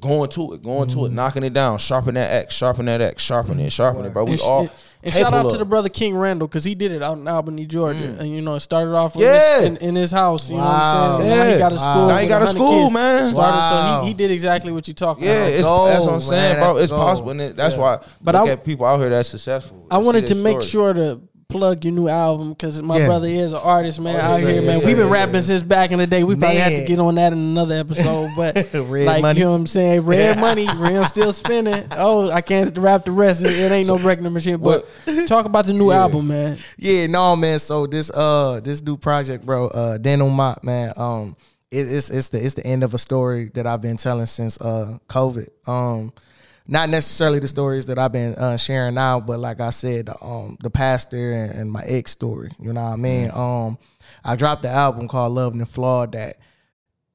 going 0.00 0.30
to 0.30 0.54
it, 0.54 0.62
going 0.62 0.88
to 0.90 1.04
it, 1.04 1.08
mm-hmm. 1.08 1.14
knocking 1.14 1.42
it 1.44 1.52
down, 1.52 1.78
sharpen 1.78 2.14
that 2.14 2.30
axe, 2.30 2.54
sharpen 2.54 2.86
that 2.86 3.00
axe, 3.00 3.22
sharpen 3.22 3.60
it, 3.60 3.70
sharpen 3.72 4.04
it, 4.04 4.12
bro. 4.12 4.24
We 4.24 4.32
And, 4.32 4.40
sh- 4.40 4.44
all 4.44 4.60
and, 4.62 4.70
and 5.02 5.12
shout 5.14 5.26
out 5.26 5.30
capable 5.32 5.50
to 5.50 5.58
the 5.58 5.64
brother 5.64 5.88
King 5.88 6.16
Randall 6.16 6.48
because 6.48 6.64
he 6.64 6.74
did 6.74 6.92
it 6.92 7.02
out 7.02 7.16
in 7.18 7.26
Albany, 7.28 7.66
Georgia, 7.66 8.00
mm. 8.04 8.18
and 8.20 8.30
you 8.34 8.40
know 8.42 8.54
it 8.54 8.60
started 8.60 8.92
off 8.94 9.14
with 9.16 9.24
Yeah. 9.24 9.60
his, 9.60 9.68
in, 9.68 9.76
in 9.78 9.94
his 9.94 10.10
house. 10.10 10.48
You 10.50 10.56
know 10.56 10.62
what 10.62 10.68
Wow. 10.72 11.14
I'm 11.16 11.20
saying? 11.22 11.30
Now 11.38 11.44
he 11.44 11.50
Yeah. 11.52 11.58
got 11.58 11.72
a 11.72 11.74
Wow. 11.76 11.80
school. 11.94 12.08
Now 12.08 12.16
he 12.18 12.28
got 12.28 12.42
a 12.42 12.46
school, 12.48 12.82
kids. 12.84 12.92
man. 12.94 13.28
Started, 13.30 13.56
so 13.56 13.74
Wow. 13.74 14.00
he, 14.02 14.08
he 14.08 14.14
did 14.14 14.30
exactly 14.30 14.72
what 14.72 14.88
you 14.88 14.94
talking 14.94 15.24
Yeah, 15.24 15.32
about. 15.34 15.48
it's, 15.52 15.62
goal, 15.64 15.84
that's 15.86 16.04
what 16.06 16.14
I'm 16.14 16.20
saying, 16.20 16.54
That's 16.56 16.66
bro. 16.66 16.74
the 16.74 16.82
It's 16.82 16.92
goal. 16.92 17.00
possible, 17.00 17.30
and 17.30 17.40
it, 17.40 17.56
that's 17.56 17.74
Yeah. 17.76 17.80
why. 17.82 17.98
But 18.20 18.34
look 18.34 18.48
I- 18.48 18.52
at 18.52 18.64
people 18.64 18.86
out 18.86 19.00
here 19.00 19.08
that's 19.10 19.28
successful. 19.28 19.86
I 19.90 19.98
wanted 19.98 20.26
their 20.26 20.36
to 20.36 20.42
make 20.42 20.62
sure 20.62 20.92
to 20.92 21.20
plug 21.50 21.84
your 21.84 21.92
new 21.92 22.08
album 22.08 22.50
because 22.50 22.80
my 22.80 22.98
Yeah. 22.98 23.06
brother 23.06 23.26
is 23.28 23.52
an 23.52 23.58
artist, 23.58 24.00
man. 24.00 24.16
Oh, 24.16 24.20
out 24.20 24.40
here, 24.40 24.50
yes, 24.62 24.64
man. 24.64 24.86
We've 24.86 24.96
been 24.96 25.06
yes, 25.06 25.12
rapping 25.12 25.42
since 25.42 25.62
back 25.62 25.90
in 25.90 25.98
the 25.98 26.06
day. 26.06 26.24
We 26.24 26.36
probably 26.36 26.56
have 26.58 26.72
to 26.72 26.84
get 26.86 26.98
on 26.98 27.14
that 27.16 27.32
in 27.32 27.38
another 27.38 27.74
episode, 27.74 28.30
but 28.36 28.54
like 28.74 29.22
money. 29.22 29.38
you 29.40 29.44
know 29.44 29.52
what 29.52 29.58
I'm 29.60 29.66
saying, 29.66 30.00
red 30.02 30.38
money, 30.40 30.66
rim 30.76 31.04
still 31.04 31.32
spinning. 31.32 31.86
Oh, 31.92 32.30
I 32.30 32.40
can't 32.40 32.76
rap 32.78 33.04
the 33.04 33.12
rest. 33.12 33.44
It, 33.44 33.52
it 33.52 33.70
ain't 33.72 33.88
no 33.88 33.98
breaking 33.98 34.30
machine. 34.32 34.58
But 34.58 34.86
talk 35.26 35.44
about 35.46 35.66
the 35.66 35.72
new 35.72 35.90
Yeah. 35.90 36.00
album, 36.02 36.28
man. 36.28 36.58
Yeah, 36.78 37.06
no, 37.08 37.36
man. 37.36 37.58
So 37.58 37.86
this 37.86 38.10
uh 38.10 38.60
this 38.62 38.82
new 38.82 38.96
project, 38.96 39.44
bro, 39.44 39.68
uh 39.68 39.98
Dan 39.98 40.20
Mott, 40.30 40.62
man, 40.64 40.92
um, 40.96 41.36
it, 41.70 41.90
it's 41.92 42.10
it's 42.10 42.28
the 42.30 42.44
it's 42.44 42.54
the 42.54 42.66
end 42.66 42.82
of 42.82 42.94
a 42.94 42.98
story 42.98 43.50
that 43.54 43.66
I've 43.66 43.80
been 43.80 43.96
telling 43.96 44.26
since 44.26 44.60
uh 44.60 44.98
COVID. 45.08 45.48
Um, 45.68 46.12
not 46.70 46.88
necessarily 46.88 47.40
the 47.40 47.48
stories 47.48 47.86
that 47.86 47.98
I've 47.98 48.12
been 48.12 48.34
uh, 48.36 48.56
sharing 48.56 48.94
now, 48.94 49.18
but 49.18 49.40
like 49.40 49.60
I 49.60 49.70
said, 49.70 50.08
um, 50.22 50.56
the 50.60 50.70
pastor 50.70 51.32
and, 51.32 51.52
and 51.52 51.70
my 51.72 51.82
ex 51.84 52.12
story. 52.12 52.52
You 52.60 52.72
know 52.72 52.84
what 52.84 52.92
I 52.92 52.96
mean? 52.96 53.28
Um, 53.34 53.76
I 54.24 54.36
dropped 54.36 54.62
the 54.62 54.68
album 54.68 55.08
called 55.08 55.32
Love 55.32 55.52
and 55.52 55.68
Flawed 55.68 56.12
that 56.12 56.36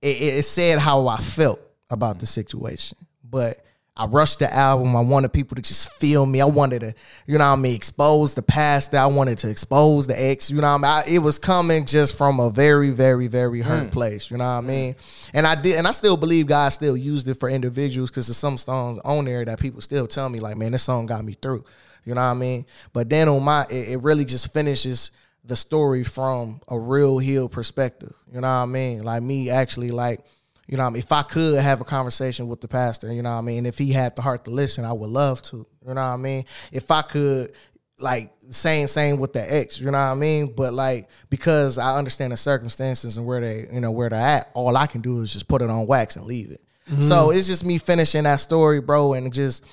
it, 0.01 0.21
it 0.21 0.43
said 0.43 0.77
how 0.77 1.07
I 1.07 1.17
felt 1.17 1.61
about 1.89 2.19
the 2.19 2.25
situation, 2.25 2.97
but 3.23 3.55
I 3.97 4.07
rushed 4.07 4.39
the 4.39 4.53
album. 4.53 4.93
I 4.93 4.99
wanted 4.99 5.31
people 5.31 5.55
to 5.55 5.61
just 5.61 5.89
feel 5.93 6.25
me. 6.25 6.41
I 6.41 6.45
wanted 6.45 6.81
to, 6.81 6.93
you 7.27 7.37
know 7.37 7.49
what 7.49 7.57
I 7.57 7.61
mean, 7.61 7.75
expose 7.75 8.35
the 8.35 8.41
past. 8.41 8.93
I 8.93 9.05
wanted 9.05 9.37
to 9.39 9.49
expose 9.49 10.05
the 10.05 10.21
ex. 10.21 10.51
You 10.51 10.57
know 10.57 10.77
what 10.77 10.85
I 10.85 11.01
mean? 11.03 11.13
I, 11.13 11.15
it 11.15 11.19
was 11.19 11.39
coming 11.39 11.85
just 11.85 12.17
from 12.17 12.41
a 12.41 12.49
very, 12.49 12.89
very, 12.89 13.27
very 13.27 13.61
hurt 13.61 13.85
hmm. 13.85 13.89
place. 13.89 14.29
You 14.29 14.37
know 14.37 14.43
what 14.43 14.49
I 14.49 14.61
mean? 14.61 14.95
And 15.33 15.47
I 15.47 15.55
did, 15.55 15.77
and 15.77 15.87
I 15.87 15.91
still 15.91 16.17
believe 16.17 16.47
God 16.47 16.69
still 16.69 16.97
used 16.97 17.29
it 17.29 17.35
for 17.35 17.47
individuals 17.47 18.09
because 18.09 18.27
there's 18.27 18.35
some 18.35 18.57
songs 18.57 18.99
on 19.05 19.23
there 19.23 19.45
that 19.45 19.59
people 19.61 19.79
still 19.79 20.07
tell 20.07 20.27
me 20.27 20.39
like, 20.39 20.57
man, 20.57 20.73
this 20.73 20.83
song 20.83 21.05
got 21.05 21.23
me 21.23 21.37
through. 21.41 21.63
You 22.03 22.15
know 22.15 22.21
what 22.21 22.27
I 22.27 22.33
mean? 22.33 22.65
But 22.91 23.09
then 23.09 23.29
on 23.29 23.43
my, 23.43 23.65
it, 23.71 23.93
it 23.93 24.03
really 24.03 24.25
just 24.25 24.53
finishes 24.53 25.11
the 25.45 25.55
story 25.55 26.03
from 26.03 26.59
a 26.67 26.77
real 26.77 27.17
healed 27.17 27.53
perspective. 27.53 28.13
You 28.33 28.41
know 28.41 28.47
what 28.47 28.63
I 28.63 28.65
mean? 28.65 29.03
Like 29.03 29.23
me 29.23 29.49
actually 29.49 29.91
like 29.91 30.19
you 30.67 30.77
know 30.77 30.83
what 30.83 30.89
I 30.89 30.93
mean? 30.93 30.99
If 31.03 31.11
I 31.11 31.21
could 31.21 31.59
have 31.59 31.81
a 31.81 31.83
conversation 31.83 32.47
with 32.47 32.61
the 32.61 32.67
pastor, 32.67 33.11
you 33.13 33.21
know 33.21 33.31
what 33.31 33.37
I 33.37 33.41
mean? 33.41 33.65
If 33.65 33.77
he 33.77 33.91
had 33.91 34.15
the 34.15 34.21
heart 34.21 34.45
to 34.45 34.51
listen, 34.51 34.83
I 34.85 34.93
would 34.93 35.09
love 35.09 35.41
to. 35.43 35.57
You 35.87 35.93
know 35.93 36.01
what 36.01 36.01
I 36.01 36.17
mean? 36.17 36.45
If 36.71 36.89
I 36.89 37.01
could 37.03 37.53
like 37.99 38.31
same 38.49 38.87
same 38.87 39.19
with 39.19 39.33
the 39.33 39.53
ex, 39.53 39.79
you 39.79 39.85
know 39.85 39.91
what 39.91 39.97
I 39.97 40.15
mean? 40.15 40.53
But 40.55 40.73
like 40.73 41.07
because 41.29 41.77
I 41.77 41.97
understand 41.97 42.33
the 42.33 42.37
circumstances 42.37 43.17
and 43.17 43.25
where 43.25 43.41
they, 43.41 43.67
you 43.71 43.79
know, 43.79 43.91
where 43.91 44.09
they're 44.09 44.19
at, 44.19 44.49
all 44.53 44.75
I 44.75 44.87
can 44.87 45.01
do 45.01 45.21
is 45.21 45.33
just 45.33 45.47
put 45.47 45.61
it 45.61 45.69
on 45.69 45.85
wax 45.87 46.15
and 46.15 46.25
leave 46.25 46.51
it. 46.51 46.61
So 47.01 47.31
it's 47.31 47.47
just 47.47 47.65
me 47.65 47.77
finishing 47.79 48.23
that 48.23 48.37
story, 48.37 48.79
bro, 48.81 49.13
and 49.13 49.31
just 49.33 49.63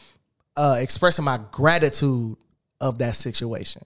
uh 0.57 0.76
expressing 0.78 1.24
my 1.24 1.38
gratitude 1.51 2.36
of 2.80 2.99
that 2.99 3.14
situation. 3.14 3.82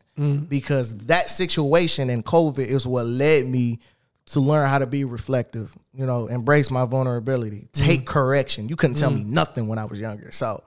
Because 0.49 0.97
that 1.07 1.29
situation 1.31 2.11
and 2.11 2.25
COVID 2.25 2.67
is 2.67 2.87
what 2.87 3.05
led 3.07 3.47
me 3.47 3.79
to 4.27 4.41
learn 4.41 4.69
how 4.69 4.79
to 4.79 4.87
be 4.89 5.05
reflective, 5.05 5.73
you 5.95 6.05
know, 6.05 6.27
embrace 6.27 6.69
my 6.69 6.85
vulnerability, 6.85 7.69
take 7.73 8.05
correction. 8.07 8.69
You 8.69 8.75
couldn't 8.75 8.97
tell 8.97 9.11
me 9.11 9.23
nothing 9.23 9.69
when 9.69 9.79
I 9.79 9.85
was 9.85 10.01
younger. 10.01 10.33
So, 10.33 10.65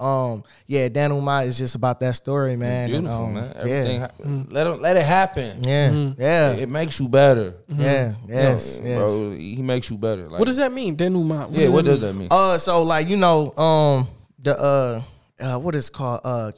um, 0.00 0.42
yeah, 0.66 0.88
Denouement 0.88 1.46
is 1.46 1.56
just 1.56 1.76
about 1.76 2.00
that 2.00 2.16
story, 2.16 2.56
man. 2.56 2.90
and, 2.90 3.04
Beautiful, 3.04 3.26
um, 3.26 3.34
man. 3.34 3.52
Everything, 3.54 3.92
Yeah, 3.92 3.98
hap- 4.00 4.14
let 4.50 4.66
it, 4.66 4.80
let 4.80 4.96
it 4.96 5.04
happen. 5.06 5.62
yeah, 5.62 6.12
yeah, 6.18 6.52
It, 6.54 6.62
it 6.62 6.68
makes 6.68 6.98
you 6.98 7.08
better. 7.08 7.54
yeah, 7.68 8.14
yes, 8.26 8.78
You 8.78 8.84
know, 8.84 8.90
yes. 8.90 8.98
bro. 8.98 9.30
He 9.32 9.62
makes 9.62 9.88
you 9.88 9.98
better. 9.98 10.28
Like, 10.28 10.40
What 10.40 10.46
does 10.46 10.56
that 10.56 10.72
mean? 10.72 10.96
Denouement. 10.96 11.52
Yeah, 11.52 11.68
what 11.68 11.84
does 11.84 12.00
that 12.00 12.12
mean? 12.14 12.26
Uh, 12.30 12.58
so 12.58 12.82
like 12.82 13.08
you 13.08 13.16
know, 13.16 13.52
um, 13.56 14.08
the 14.40 14.58
uh, 14.58 15.02
uh 15.40 15.58
what 15.60 15.76
is 15.76 15.88
it 15.88 15.92
called 15.92 16.20
uh, 16.24 16.50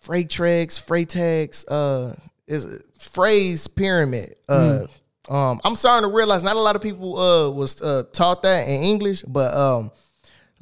freight 0.00 0.28
tregs, 0.28 0.80
Freytag's, 0.84 1.64
uh, 1.68 2.16
is 2.48 2.64
it 2.64 2.82
phrase 2.98 3.68
pyramid. 3.68 4.34
Uh, 4.48 4.86
um, 5.28 5.60
I'm 5.64 5.76
starting 5.76 6.08
to 6.08 6.14
realize 6.14 6.42
not 6.42 6.56
a 6.56 6.60
lot 6.60 6.76
of 6.76 6.82
people 6.82 7.18
uh 7.18 7.50
was 7.50 7.80
uh 7.82 8.04
taught 8.12 8.42
that 8.42 8.68
in 8.68 8.82
English, 8.82 9.22
but 9.22 9.54
um. 9.54 9.90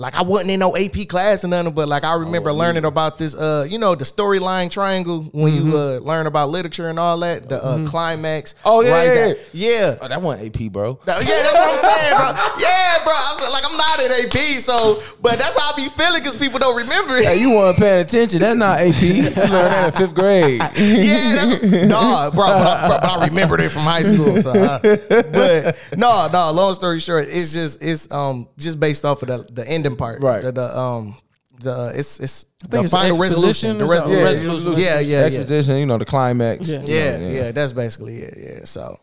Like 0.01 0.15
I 0.15 0.23
wasn't 0.23 0.53
in 0.53 0.61
no 0.61 0.77
AP 0.77 1.09
class 1.09 1.45
or 1.45 1.49
nothing, 1.49 1.75
but 1.75 1.89
like 1.89 2.05
I 2.05 2.15
remember 2.15 2.53
learning 2.53 2.85
about 2.85 3.19
this, 3.19 3.35
uh, 3.35 3.67
you 3.69 3.79
know, 3.79 3.97
the 3.97 4.05
storyline 4.05 4.71
triangle 4.71 5.25
when 5.33 5.53
you 5.53 5.77
uh, 5.77 5.99
learn 5.99 6.29
about 6.29 6.51
literature 6.51 6.89
and 6.89 7.01
all 7.01 7.19
that, 7.19 7.49
the 7.49 7.57
uh, 7.57 7.85
climax. 7.85 8.55
Oh, 8.65 8.81
yeah, 8.81 8.91
rise 8.93 9.37
yeah, 9.53 9.71
yeah, 9.71 9.97
Oh, 10.01 10.07
that 10.07 10.23
wasn't 10.23 10.55
AP, 10.55 10.71
bro. 10.71 11.01
yeah, 11.05 11.15
that's 11.15 11.53
what 11.53 11.69
I'm 11.69 11.79
saying, 11.79 12.17
bro. 12.17 12.61
Yeah, 12.61 13.03
bro. 13.03 13.13
I 13.13 13.37
was 13.41 13.53
like, 13.53 13.65
I'm 13.69 13.77
not 13.77 13.99
at 13.99 14.25
AP, 14.25 14.61
so 14.61 15.03
but 15.21 15.37
that's 15.37 15.61
how 15.61 15.73
I 15.73 15.77
be 15.77 15.89
feeling 15.89 16.21
because 16.21 16.37
people 16.37 16.61
don't 16.61 16.77
remember 16.77 17.17
it. 17.17 17.25
Hey, 17.25 17.41
you 17.41 17.51
weren't 17.57 17.77
paying 17.77 18.03
attention. 18.05 18.39
That's 18.39 18.55
not 18.55 18.79
AP. 18.79 19.03
You 19.03 19.23
learned 19.25 19.35
that 19.35 19.95
in 19.95 20.07
fifth 20.07 20.15
grade. 20.15 20.61
yeah, 20.77 21.33
that's, 21.35 21.63
no, 21.89 22.31
bro, 22.33 22.47
but 22.47 22.67
I, 22.69 22.87
bro, 22.87 22.99
but 23.01 23.05
I 23.05 23.27
remembered 23.27 23.61
it 23.63 23.71
from 23.71 23.83
high 23.83 24.05
school. 24.05 24.37
So, 24.37 24.53
uh, 24.53 24.79
but 25.09 25.77
no, 25.97 26.29
no. 26.33 26.53
Long 26.53 26.75
story 26.75 27.01
short, 27.01 27.27
it's 27.29 27.53
just 27.53 27.83
it's 27.83 28.09
um 28.13 28.49
just 28.59 28.79
based 28.79 29.05
off 29.05 29.23
of 29.23 29.29
the 29.29 29.53
the 29.53 29.67
ending 29.89 29.99
part, 29.99 30.23
Right. 30.23 30.43
The, 30.43 30.53
the 30.53 30.79
um 30.79 31.17
the 31.61 31.93
it's 31.95 32.21
it's 32.21 32.45
think 32.61 32.71
the 32.71 32.81
it's 32.83 32.93
final 32.93 33.23
exposition 33.23 33.79
resolution, 33.79 33.79
the 33.79 33.85
or. 33.85 34.17
Yeah, 34.17 34.23
resolution. 34.23 34.55
resolution. 34.55 34.83
Yeah, 34.85 35.01
yeah, 35.01 35.19
yeah. 35.19 35.27
Exposition, 35.27 35.77
you 35.79 35.87
know, 35.87 35.99
the 35.99 36.05
climax. 36.05 36.69
Yeah. 36.69 36.81
you 36.81 36.87
know, 36.87 36.87
Yeah, 36.89 37.19
yeah, 37.19 37.53
that's 37.53 37.73
basically 37.73 38.17
it. 38.19 38.35
Yeah, 38.37 38.65
so 38.65 38.97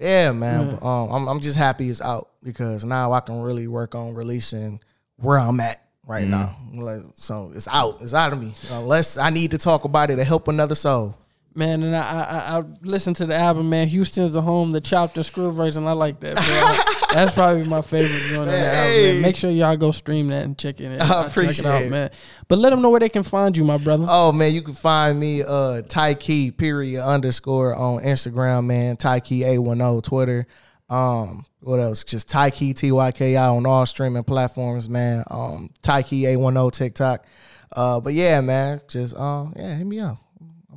yeah, 0.00 0.32
man. 0.32 0.76
But, 0.80 0.86
um, 0.86 1.10
I'm 1.12 1.28
I'm 1.28 1.40
just 1.40 1.56
happy 1.56 1.90
it's 1.90 2.00
out 2.00 2.28
because 2.42 2.84
now 2.84 3.12
I 3.12 3.20
can 3.20 3.42
really 3.42 3.66
work 3.68 3.94
on 3.94 4.14
releasing 4.14 4.80
where 5.16 5.38
I'm 5.38 5.60
at 5.60 5.82
right 6.06 6.26
now. 6.26 6.56
Like, 6.72 7.02
so 7.14 7.52
it's 7.54 7.68
out. 7.68 7.98
It's 8.00 8.14
out 8.14 8.32
of 8.32 8.40
me. 8.40 8.54
Unless 8.72 9.18
I 9.18 9.30
need 9.30 9.50
to 9.50 9.58
talk 9.58 9.84
about 9.84 10.10
it 10.10 10.16
to 10.16 10.24
help 10.24 10.48
another 10.48 10.74
soul. 10.74 11.14
Man, 11.58 11.82
and 11.82 11.96
I, 11.96 12.00
I 12.02 12.58
I 12.58 12.62
listened 12.82 13.16
to 13.16 13.26
the 13.26 13.34
album, 13.34 13.68
man. 13.68 13.88
Houston's 13.88 14.34
the 14.34 14.40
home, 14.40 14.70
the 14.70 14.80
chopped 14.80 15.16
and 15.16 15.26
screw 15.26 15.50
version. 15.50 15.88
I 15.88 15.92
like 15.92 16.20
that. 16.20 16.36
That's 17.12 17.32
probably 17.32 17.64
my 17.64 17.82
favorite 17.82 18.16
joint 18.28 18.42
on 18.42 18.46
the 18.46 18.58
album. 18.64 19.12
Man. 19.14 19.22
Make 19.22 19.34
sure 19.36 19.50
y'all 19.50 19.76
go 19.76 19.90
stream 19.90 20.28
that 20.28 20.44
and 20.44 20.56
check 20.56 20.80
it. 20.80 21.02
I 21.02 21.04
Check 21.04 21.26
appreciate 21.26 21.58
it 21.58 21.66
out, 21.66 21.82
it. 21.82 21.90
man. 21.90 22.10
But 22.46 22.60
let 22.60 22.70
them 22.70 22.80
know 22.80 22.90
where 22.90 23.00
they 23.00 23.08
can 23.08 23.24
find 23.24 23.56
you, 23.56 23.64
my 23.64 23.76
brother. 23.76 24.06
Oh 24.08 24.30
man, 24.30 24.54
you 24.54 24.62
can 24.62 24.74
find 24.74 25.18
me 25.18 25.42
uh 25.42 25.82
TYKI 25.82 26.56
period 26.56 27.04
underscore 27.04 27.74
on 27.74 28.04
Instagram, 28.04 28.66
man. 28.66 28.96
TYKI 28.96 29.56
A 29.56 29.58
one 29.58 29.80
O 29.80 30.00
Twitter. 30.00 30.46
Um, 30.88 31.44
what 31.58 31.80
else? 31.80 32.04
Just 32.04 32.28
TYKI 32.28 32.76
T 32.76 32.92
Y 32.92 33.10
K 33.10 33.36
I 33.36 33.48
on 33.48 33.66
all 33.66 33.84
streaming 33.84 34.22
platforms, 34.22 34.88
man. 34.88 35.24
Um, 35.28 35.70
TYKI 35.82 36.34
A 36.34 36.36
one 36.36 36.56
O 36.56 36.70
TikTok. 36.70 37.26
Uh, 37.74 38.00
but 38.00 38.12
yeah, 38.12 38.40
man, 38.42 38.80
just 38.88 39.16
uh, 39.16 39.46
yeah, 39.56 39.74
hit 39.74 39.86
me 39.86 39.98
up. 39.98 40.18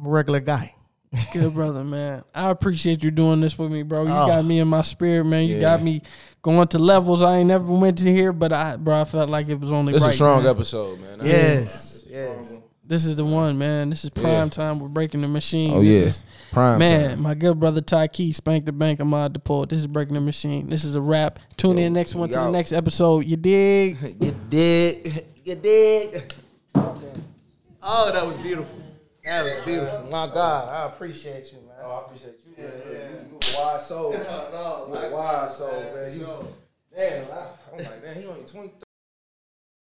I'm 0.01 0.07
a 0.07 0.09
regular 0.09 0.39
guy. 0.39 0.73
Good 1.33 1.53
brother, 1.53 1.83
man. 1.83 2.23
I 2.33 2.49
appreciate 2.49 3.03
you 3.03 3.11
doing 3.11 3.41
this 3.41 3.57
with 3.59 3.71
me, 3.71 3.83
bro. 3.83 4.03
You 4.03 4.09
Oh. 4.11 4.27
got 4.27 4.45
me 4.45 4.59
in 4.59 4.67
my 4.67 4.81
spirit, 4.81 5.25
man. 5.25 5.47
You 5.47 5.55
Yeah. 5.55 5.61
got 5.61 5.83
me 5.83 6.01
going 6.41 6.67
to 6.69 6.79
levels 6.79 7.21
I 7.21 7.37
ain't 7.39 7.49
never 7.49 7.65
went 7.71 7.97
to 7.99 8.11
here, 8.11 8.31
but 8.33 8.51
I, 8.53 8.77
bro, 8.77 9.01
I 9.01 9.03
felt 9.03 9.29
like 9.29 9.49
it 9.49 9.59
was 9.59 9.71
only 9.71 9.93
It's 9.93 10.03
right. 10.03 10.11
a 10.11 10.15
strong 10.15 10.43
man. 10.43 10.51
episode, 10.55 10.99
man. 11.01 11.19
Yes, 11.21 12.05
yes. 12.09 12.57
This 12.87 13.05
is 13.05 13.15
the 13.17 13.25
one, 13.25 13.57
man. 13.57 13.89
This 13.89 14.03
is 14.05 14.09
prime 14.09 14.25
Yeah. 14.25 14.45
time. 14.49 14.79
We're 14.79 14.87
breaking 14.87 15.21
the 15.21 15.27
machine. 15.27 15.73
Oh 15.73 15.83
This 15.83 15.95
yeah, 15.97 16.01
is- 16.03 16.25
prime 16.51 16.79
Man, 16.79 17.09
time. 17.11 17.21
my 17.21 17.35
good 17.35 17.59
brother 17.59 17.81
TYKI, 17.81 18.33
Spank 18.33 18.65
the 18.65 18.71
Bank, 18.71 18.99
Ahmad 18.99 19.33
deport. 19.33 19.69
This 19.69 19.81
is 19.81 19.87
Breaking 19.87 20.15
the 20.15 20.21
Machine. 20.21 20.67
This 20.69 20.83
is 20.83 20.95
a 20.95 21.01
wrap. 21.01 21.39
Tune 21.57 21.77
in 21.77 21.93
next 21.93 22.15
one 22.15 22.29
to 22.29 22.35
the 22.35 22.51
next 22.51 22.71
episode. 22.73 23.25
You 23.27 23.35
dig? 23.37 23.97
You 24.21 24.33
dig? 24.49 25.25
You 25.45 25.55
dig? 25.55 26.33
Oh, 27.83 28.11
that 28.13 28.25
was 28.25 28.37
beautiful. 28.37 28.77
That 29.23 29.43
was 29.43 29.65
beautiful. 29.65 30.09
My 30.09 30.27
God, 30.27 30.69
I 30.69 30.85
appreciate 30.87 31.51
you, 31.51 31.59
man. 31.59 31.75
Oh, 31.83 31.91
I 31.91 32.05
appreciate 32.05 32.39
you. 32.45 32.53
Yeah, 32.57 32.69
yeah. 32.89 33.09
You, 33.09 33.15
you 33.31 33.37
a 33.37 33.61
wise 33.61 33.87
soul. 33.87 34.11
no, 34.51 34.87
You 34.89 34.95
a 34.95 35.11
wise 35.11 35.57
soul, 35.57 35.83
man. 35.93 36.19
You, 36.19 36.27
damn, 36.95 37.25
I, 37.31 37.47
I'm 37.71 37.77
like, 37.77 38.03
man, 38.03 38.15
he 38.15 38.25
only 38.25 38.45
20. 38.45 38.71